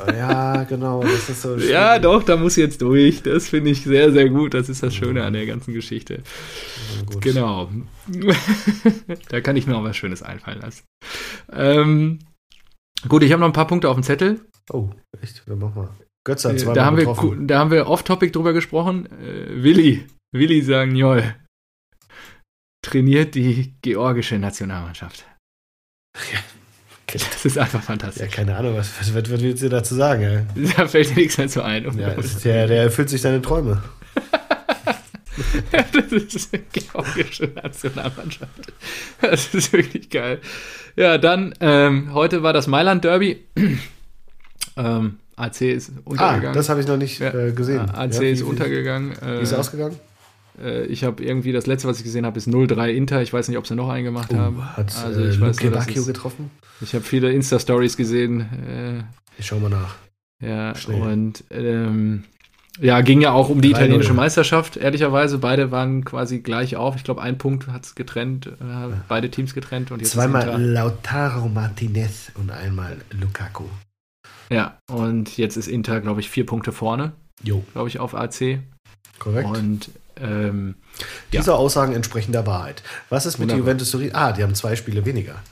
Ja, 0.06 0.64
genau. 0.64 1.02
Das 1.02 1.28
ist 1.28 1.42
so 1.42 1.56
ja, 1.56 1.98
doch, 1.98 2.22
da 2.22 2.36
muss 2.36 2.56
jetzt 2.56 2.82
durch. 2.82 3.22
Das 3.22 3.48
finde 3.48 3.70
ich 3.70 3.82
sehr, 3.82 4.12
sehr 4.12 4.28
gut. 4.28 4.54
Das 4.54 4.68
ist 4.68 4.82
das 4.82 4.94
Schöne 4.94 5.24
an 5.24 5.32
der 5.32 5.46
ganzen 5.46 5.74
Geschichte. 5.74 6.22
Genau. 7.20 7.70
da 9.28 9.40
kann 9.40 9.56
ich 9.56 9.66
mir 9.66 9.76
auch 9.76 9.84
was 9.84 9.96
Schönes 9.96 10.22
einfallen 10.22 10.60
lassen. 10.60 10.84
Ähm, 11.52 12.20
gut, 13.08 13.22
ich 13.22 13.32
habe 13.32 13.40
noch 13.40 13.48
ein 13.48 13.52
paar 13.52 13.66
Punkte 13.66 13.88
auf 13.88 13.96
dem 13.96 14.02
Zettel. 14.02 14.40
Oh, 14.70 14.90
echt? 15.20 15.42
Dann 15.46 15.58
mach 15.58 15.74
mal. 15.74 15.90
Götze 16.24 16.50
hat 16.50 16.62
äh, 16.62 16.72
da 16.72 16.84
haben, 16.84 16.96
wir, 16.96 17.46
da 17.46 17.58
haben 17.58 17.70
wir 17.70 17.88
off-topic 17.88 18.32
drüber 18.32 18.52
gesprochen. 18.52 19.06
Äh, 19.06 19.62
Willi, 19.62 20.06
Willi 20.32 20.62
Sagnol 20.62 21.34
trainiert 22.82 23.34
die 23.34 23.74
georgische 23.82 24.38
Nationalmannschaft. 24.38 25.24
Ja, 26.32 26.38
das 27.12 27.44
ist 27.44 27.58
einfach 27.58 27.82
fantastisch. 27.82 28.22
Ja, 28.22 28.28
keine 28.28 28.56
Ahnung, 28.56 28.76
was, 28.76 28.98
was, 28.98 29.14
was, 29.14 29.30
was 29.30 29.40
willst 29.42 29.62
du 29.62 29.68
dazu 29.68 29.94
sagen? 29.94 30.46
Ja? 30.54 30.70
Da 30.76 30.88
fällt 30.88 31.10
dir 31.10 31.16
nichts 31.16 31.38
mehr 31.38 31.48
zu 31.48 31.62
ein. 31.62 31.86
Um 31.86 31.98
ja, 31.98 32.14
der, 32.44 32.66
der 32.66 32.82
erfüllt 32.84 33.10
sich 33.10 33.20
seine 33.20 33.42
Träume. 33.42 33.82
ja, 35.72 35.82
das 35.92 36.12
ist 36.12 36.54
eine 36.54 36.62
georgische 36.72 37.46
Nationalmannschaft. 37.48 38.72
Das 39.20 39.54
ist 39.54 39.72
wirklich 39.72 40.10
geil. 40.10 40.40
Ja, 40.96 41.18
dann, 41.18 41.54
ähm, 41.60 42.14
heute 42.14 42.42
war 42.42 42.52
das 42.52 42.66
Mailand 42.66 43.04
Derby. 43.04 43.46
ähm, 44.76 45.18
AC 45.36 45.62
ist 45.62 45.92
untergegangen. 46.04 46.50
Ah, 46.50 46.52
das 46.52 46.68
habe 46.68 46.80
ich 46.80 46.86
noch 46.86 46.96
nicht 46.96 47.20
ja, 47.20 47.32
äh, 47.32 47.52
gesehen. 47.52 47.90
AC 47.90 48.14
ja, 48.14 48.20
ist 48.22 48.40
wie, 48.40 48.42
untergegangen. 48.44 49.12
Wie 49.20 49.42
ist 49.42 49.52
es 49.52 49.58
ausgegangen? 49.58 49.98
Äh, 50.60 50.84
ich 50.86 51.04
habe 51.04 51.22
irgendwie, 51.22 51.52
das 51.52 51.66
letzte, 51.66 51.88
was 51.88 51.98
ich 51.98 52.04
gesehen 52.04 52.26
habe, 52.26 52.38
ist 52.38 52.48
0-3 52.48 52.88
Inter. 52.88 53.22
Ich 53.22 53.32
weiß 53.32 53.48
nicht, 53.48 53.58
ob 53.58 53.66
sie 53.66 53.74
noch 53.74 53.88
einen 53.88 54.04
gemacht 54.04 54.30
oh, 54.32 54.36
haben. 54.36 54.76
Hat 54.76 54.94
also 55.04 55.20
äh, 55.20 55.30
ich 55.30 55.38
äh, 55.38 55.40
weiß 55.40 55.56
Bacchio 55.56 56.04
getroffen? 56.04 56.50
Ich 56.80 56.94
habe 56.94 57.04
viele 57.04 57.32
Insta-Stories 57.32 57.96
gesehen. 57.96 58.40
Äh, 58.40 59.04
ich 59.38 59.46
schau 59.46 59.58
mal 59.58 59.70
nach. 59.70 59.96
Ja, 60.40 60.74
Schnell. 60.74 61.00
und 61.00 61.44
ähm, 61.50 62.24
ja, 62.80 63.00
ging 63.02 63.20
ja 63.20 63.32
auch 63.32 63.48
um 63.48 63.60
die 63.60 63.70
italienische 63.70 64.14
Meisterschaft, 64.14 64.76
ehrlicherweise. 64.76 65.38
Beide 65.38 65.70
waren 65.70 66.04
quasi 66.04 66.40
gleich 66.40 66.74
auf. 66.74 66.96
Ich 66.96 67.04
glaube, 67.04 67.22
ein 67.22 67.38
Punkt 67.38 67.68
hat 67.68 67.84
es 67.84 67.94
getrennt, 67.94 68.46
äh, 68.46 68.94
beide 69.08 69.30
Teams 69.30 69.54
getrennt. 69.54 69.92
Und 69.92 70.00
jetzt 70.00 70.12
Zweimal 70.12 70.60
Lautaro 70.60 71.48
Martinez 71.48 72.32
und 72.34 72.50
einmal 72.50 72.96
Lukaku. 73.10 73.64
Ja, 74.52 74.78
und 74.90 75.36
jetzt 75.36 75.56
ist 75.56 75.68
Inter, 75.68 76.00
glaube 76.00 76.20
ich, 76.20 76.30
vier 76.30 76.46
Punkte 76.46 76.72
vorne. 76.72 77.12
Jo. 77.42 77.64
Glaube 77.72 77.88
ich, 77.88 77.98
auf 77.98 78.14
AC. 78.14 78.60
Korrekt. 79.18 79.48
Und 79.48 79.90
ähm, 80.20 80.74
Diese 81.32 81.50
ja. 81.50 81.56
Aussagen 81.56 81.94
entsprechen 81.94 82.32
der 82.32 82.46
Wahrheit. 82.46 82.82
Was 83.08 83.26
ist 83.26 83.38
mit 83.38 83.48
Wunderbar. 83.48 83.60
Juventus 83.60 83.90
Turin? 83.90 84.14
Ah, 84.14 84.32
die 84.32 84.42
haben 84.42 84.54
zwei 84.54 84.76
Spiele 84.76 85.04
weniger. 85.04 85.42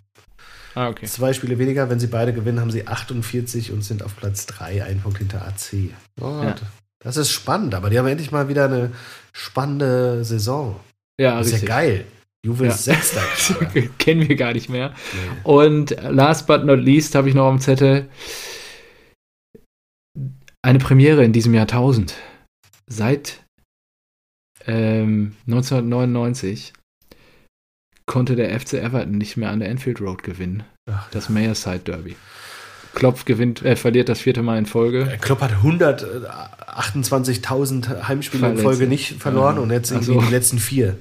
Ah, 0.75 0.89
okay. 0.89 1.07
Zwei 1.07 1.33
Spiele 1.33 1.59
weniger. 1.59 1.91
Wenn 1.91 1.99
sie 1.99 2.07
beide 2.07 2.33
gewinnen, 2.33 2.61
haben 2.61 2.71
sie 2.71 2.87
48 2.87 3.73
und 3.73 3.83
sind 3.83 4.03
auf 4.03 4.17
Platz 4.17 4.47
3, 4.47 4.85
ein 4.85 5.01
Punkt 5.01 5.19
hinter 5.19 5.43
AC. 5.47 5.91
Oh, 6.21 6.43
ja. 6.43 6.55
Das 7.03 7.17
ist 7.17 7.31
spannend, 7.31 7.75
aber 7.75 7.91
die 7.91 7.99
haben 7.99 8.07
endlich 8.07 8.31
mal 8.31 8.49
wieder 8.49 8.67
eine 8.67 8.93
spannende 9.33 10.23
Saison. 10.25 10.79
Ja, 11.19 11.39
das 11.39 11.49
ist 11.49 11.53
richtig. 11.55 11.69
ja 11.69 11.75
geil. 11.75 12.05
Juve 12.45 12.67
ist 12.67 12.87
ja. 12.87 12.95
Sechster. 12.95 13.23
Kennen 13.99 14.29
wir 14.29 14.37
gar 14.37 14.53
nicht 14.53 14.69
mehr. 14.69 14.95
Nee. 15.13 15.41
Und 15.45 15.97
last 16.03 16.47
but 16.47 16.65
not 16.65 16.79
least 16.79 17.15
habe 17.15 17.29
ich 17.29 17.35
noch 17.35 17.47
am 17.47 17.61
Zettel 17.61 18.09
eine 20.63 20.79
Premiere 20.79 21.25
in 21.25 21.33
diesem 21.33 21.55
Jahrtausend. 21.55 22.15
Seit 22.87 23.43
ähm, 24.67 25.37
1999 25.47 26.73
konnte 28.07 28.37
der 28.37 28.59
FC 28.59 28.75
Everton 28.75 29.19
nicht 29.19 29.37
mehr 29.37 29.51
an 29.51 29.61
der 29.61 29.69
Enfield 29.69 30.01
Road 30.01 30.23
gewinnen. 30.23 30.63
Ach, 30.91 31.11
das 31.11 31.29
ja. 31.29 31.35
Mayorside 31.35 31.81
Derby. 31.81 32.17
Klopp 32.95 33.25
gewinnt, 33.25 33.65
äh, 33.65 33.77
verliert 33.77 34.09
das 34.09 34.19
vierte 34.21 34.43
Mal 34.43 34.59
in 34.59 34.67
Folge. 34.67 35.09
Äh, 35.13 35.19
Klopp 35.19 35.43
hat 35.43 35.53
128.000 35.63 38.09
Heimspiele 38.09 38.41
Verletze. 38.41 38.63
in 38.63 38.69
Folge 38.69 38.89
nicht 38.89 39.23
verloren 39.23 39.55
ja. 39.57 39.63
und 39.63 39.71
jetzt 39.71 39.93
irgendwie 39.93 40.15
so. 40.15 40.21
die 40.21 40.31
letzten 40.31 40.59
vier. 40.59 40.97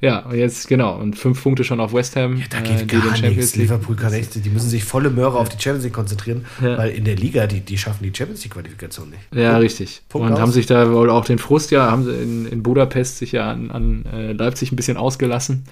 Ja, 0.00 0.20
und 0.20 0.36
jetzt, 0.36 0.68
genau, 0.68 0.96
und 0.96 1.18
fünf 1.18 1.42
Punkte 1.42 1.64
schon 1.64 1.80
auf 1.80 1.92
West 1.92 2.14
Ham. 2.14 2.36
Ja, 2.36 2.44
da 2.50 2.60
geht 2.60 2.82
äh, 2.82 2.86
gar 2.86 3.20
nichts. 3.20 3.56
Liverpool 3.56 3.96
kann 3.96 4.12
echt, 4.12 4.44
die 4.44 4.50
müssen 4.50 4.68
sich 4.68 4.84
volle 4.84 5.10
Möhre 5.10 5.34
ja. 5.34 5.40
auf 5.40 5.48
die 5.48 5.60
Champions 5.60 5.84
League 5.84 5.94
konzentrieren, 5.94 6.44
ja. 6.62 6.78
weil 6.78 6.90
in 6.90 7.04
der 7.04 7.16
Liga, 7.16 7.48
die, 7.48 7.60
die 7.60 7.76
schaffen 7.76 8.04
die 8.04 8.12
Champions 8.16 8.44
League-Qualifikation 8.44 9.10
nicht. 9.10 9.22
Ja, 9.34 9.50
Punkt. 9.50 9.64
richtig. 9.64 10.02
Punkt 10.08 10.28
und 10.28 10.34
aus. 10.34 10.40
haben 10.40 10.52
sich 10.52 10.66
da 10.66 10.92
wohl 10.92 11.10
auch 11.10 11.24
den 11.24 11.38
Frust, 11.38 11.72
ja, 11.72 11.90
haben 11.90 12.04
sie 12.04 12.12
in, 12.12 12.46
in 12.46 12.62
Budapest 12.62 13.18
sich 13.18 13.32
ja 13.32 13.50
an, 13.50 13.72
an 13.72 14.04
äh, 14.06 14.32
Leipzig 14.32 14.70
ein 14.70 14.76
bisschen 14.76 14.96
ausgelassen. 14.96 15.64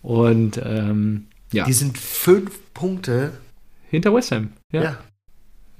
Und 0.00 0.60
ähm, 0.64 1.26
ja. 1.52 1.64
Die 1.64 1.72
sind 1.72 1.98
fünf 1.98 2.52
Punkte 2.74 3.32
hinter 3.90 4.14
West 4.14 4.30
Ham. 4.30 4.52
Ja. 4.70 4.82
ja. 4.82 4.96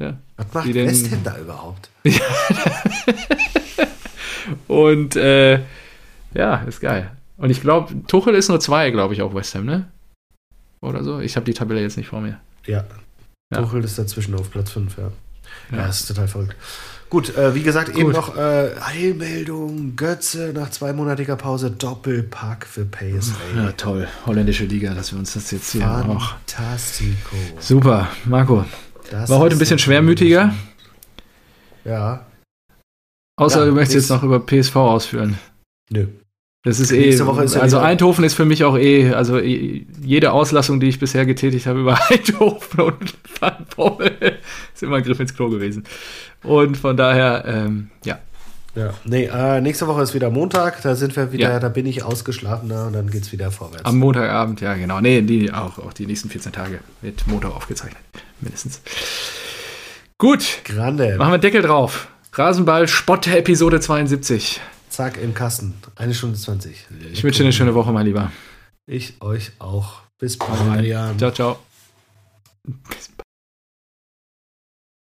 ja. 0.01 0.19
Was 0.37 0.53
macht 0.53 0.67
die 0.67 0.75
West 0.75 1.11
Ham 1.13 1.23
da 1.23 1.39
überhaupt? 1.39 1.89
und 4.67 5.15
äh, 5.15 5.61
ja, 6.35 6.57
ist 6.67 6.81
geil. 6.81 7.13
Und 7.43 7.51
ich 7.51 7.61
glaube, 7.61 7.93
Tuchel 8.07 8.37
ist 8.37 8.49
nur 8.49 8.61
zwei, 8.61 8.93
glaube 8.93 9.15
ich, 9.15 9.21
auf 9.21 9.35
West 9.35 9.57
Ham, 9.57 9.65
ne? 9.65 9.89
Oder 10.81 11.03
so. 11.03 11.19
Ich 11.19 11.35
habe 11.35 11.45
die 11.45 11.55
Tabelle 11.55 11.81
jetzt 11.81 11.97
nicht 11.97 12.07
vor 12.07 12.21
mir. 12.21 12.39
Ja. 12.67 12.85
ja. 13.53 13.61
Tuchel 13.61 13.83
ist 13.83 13.99
dazwischen 13.99 14.37
auf 14.37 14.49
Platz 14.49 14.71
5, 14.71 14.97
ja. 14.97 15.11
ja. 15.73 15.79
Ja, 15.79 15.87
das 15.89 16.03
ist 16.03 16.07
total 16.07 16.29
verrückt. 16.29 16.55
Gut, 17.11 17.37
äh, 17.37 17.53
wie 17.57 17.65
gesagt, 17.65 17.89
Gut. 17.89 18.01
eben 18.01 18.13
noch 18.13 18.37
äh, 18.37 18.71
Heilmeldung, 18.81 19.97
Götze 19.97 20.53
nach 20.55 20.71
zweimonatiger 20.71 21.35
Pause, 21.35 21.73
Doppelpack 21.73 22.65
für 22.65 22.85
PSV. 22.85 23.35
Ja, 23.57 23.73
toll. 23.73 24.07
Holländische 24.25 24.65
Liga, 24.65 24.95
dass 24.95 25.11
wir 25.11 25.19
uns 25.19 25.35
das 25.35 25.51
jetzt 25.51 25.73
hier 25.73 25.85
auch. 25.85 26.37
Fantastico. 26.47 27.37
Super, 27.59 28.07
Marco. 28.25 28.65
Das 29.11 29.29
War 29.29 29.41
heute 29.41 29.57
ein 29.57 29.59
bisschen 29.59 29.81
schwermütiger. 29.81 30.55
Ja. 31.85 32.25
Außer 33.35 33.59
ja, 33.59 33.67
du 33.67 33.73
möchtest 33.73 33.97
jetzt 33.97 34.11
noch 34.11 34.23
über 34.23 34.39
PSV 34.39 34.77
ausführen. 34.77 35.39
Nö. 35.91 36.07
Das 36.65 36.79
ist 36.79 36.93
eh. 36.93 37.09
Ist 37.09 37.21
also 37.57 37.79
Eindhoven 37.79 38.25
ist 38.25 38.35
für 38.35 38.45
mich 38.45 38.63
auch 38.63 38.79
eh, 38.79 39.13
also 39.13 39.39
eh, 39.39 39.85
jede 40.01 40.33
Auslassung, 40.33 40.79
die 40.79 40.89
ich 40.89 41.01
bisher 41.01 41.27
getätigt 41.27 41.67
habe 41.67 41.81
über 41.81 41.99
Eindhoven 42.11 42.81
und 42.81 43.15
Van 43.41 43.67
Pommel, 43.69 44.39
ist 44.73 44.83
immer 44.83 44.97
ein 44.97 45.03
Griff 45.03 45.19
ins 45.19 45.35
Klo 45.35 45.51
gewesen. 45.51 45.85
Und 46.45 46.77
von 46.77 46.97
daher, 46.97 47.45
ähm, 47.47 47.91
ja. 48.05 48.19
Ja, 48.75 48.95
nee, 49.05 49.25
äh, 49.25 49.61
nächste 49.61 49.87
Woche 49.87 50.03
ist 50.03 50.15
wieder 50.15 50.31
Montag, 50.31 50.81
da 50.81 50.95
sind 50.95 51.15
wir 51.15 51.31
wieder, 51.31 51.51
ja. 51.51 51.61
da 51.61 51.69
bin 51.69 51.85
ich 51.85 52.05
ausgeschlafener 52.05 52.87
und 52.87 52.95
dann 52.95 53.11
geht 53.11 53.23
es 53.23 53.33
wieder 53.33 53.51
vorwärts. 53.51 53.85
Am 53.85 53.99
Montagabend, 53.99 54.63
ja, 54.63 54.73
genau. 54.75 55.01
Nee, 55.01 55.21
die, 55.21 55.53
auch, 55.53 55.79
auch 55.79 55.93
die 55.93 56.07
nächsten 56.07 56.31
14 56.31 56.53
Tage 56.53 56.79
wird 57.03 57.27
Montag 57.27 57.55
aufgezeichnet, 57.55 58.01
mindestens. 58.41 58.81
Gut. 60.17 60.61
Grande. 60.65 61.17
Machen 61.19 61.33
wir 61.33 61.39
Deckel 61.39 61.61
drauf. 61.61 62.09
Rasenball 62.33 62.89
Spott 62.89 63.27
Episode 63.27 63.81
72. 63.81 64.61
Zack, 64.93 65.17
im 65.17 65.33
Kasten. 65.33 65.73
Eine 65.97 66.13
Stunde 66.13 66.37
20. 66.37 66.87
Ich 67.13 67.25
wünsche 67.25 67.39
dir 67.39 67.45
eine 67.45 67.55
schöne 67.55 67.75
Woche, 67.75 67.93
mein 67.93 68.05
Lieber. 68.05 68.31
Ich 68.85 69.23
euch 69.23 69.53
auch. 69.59 70.03
Bis 70.19 70.37
bald. 70.37 70.87
Ciao, 71.17 71.31
ciao. 71.31 71.59
Bis 72.63 73.09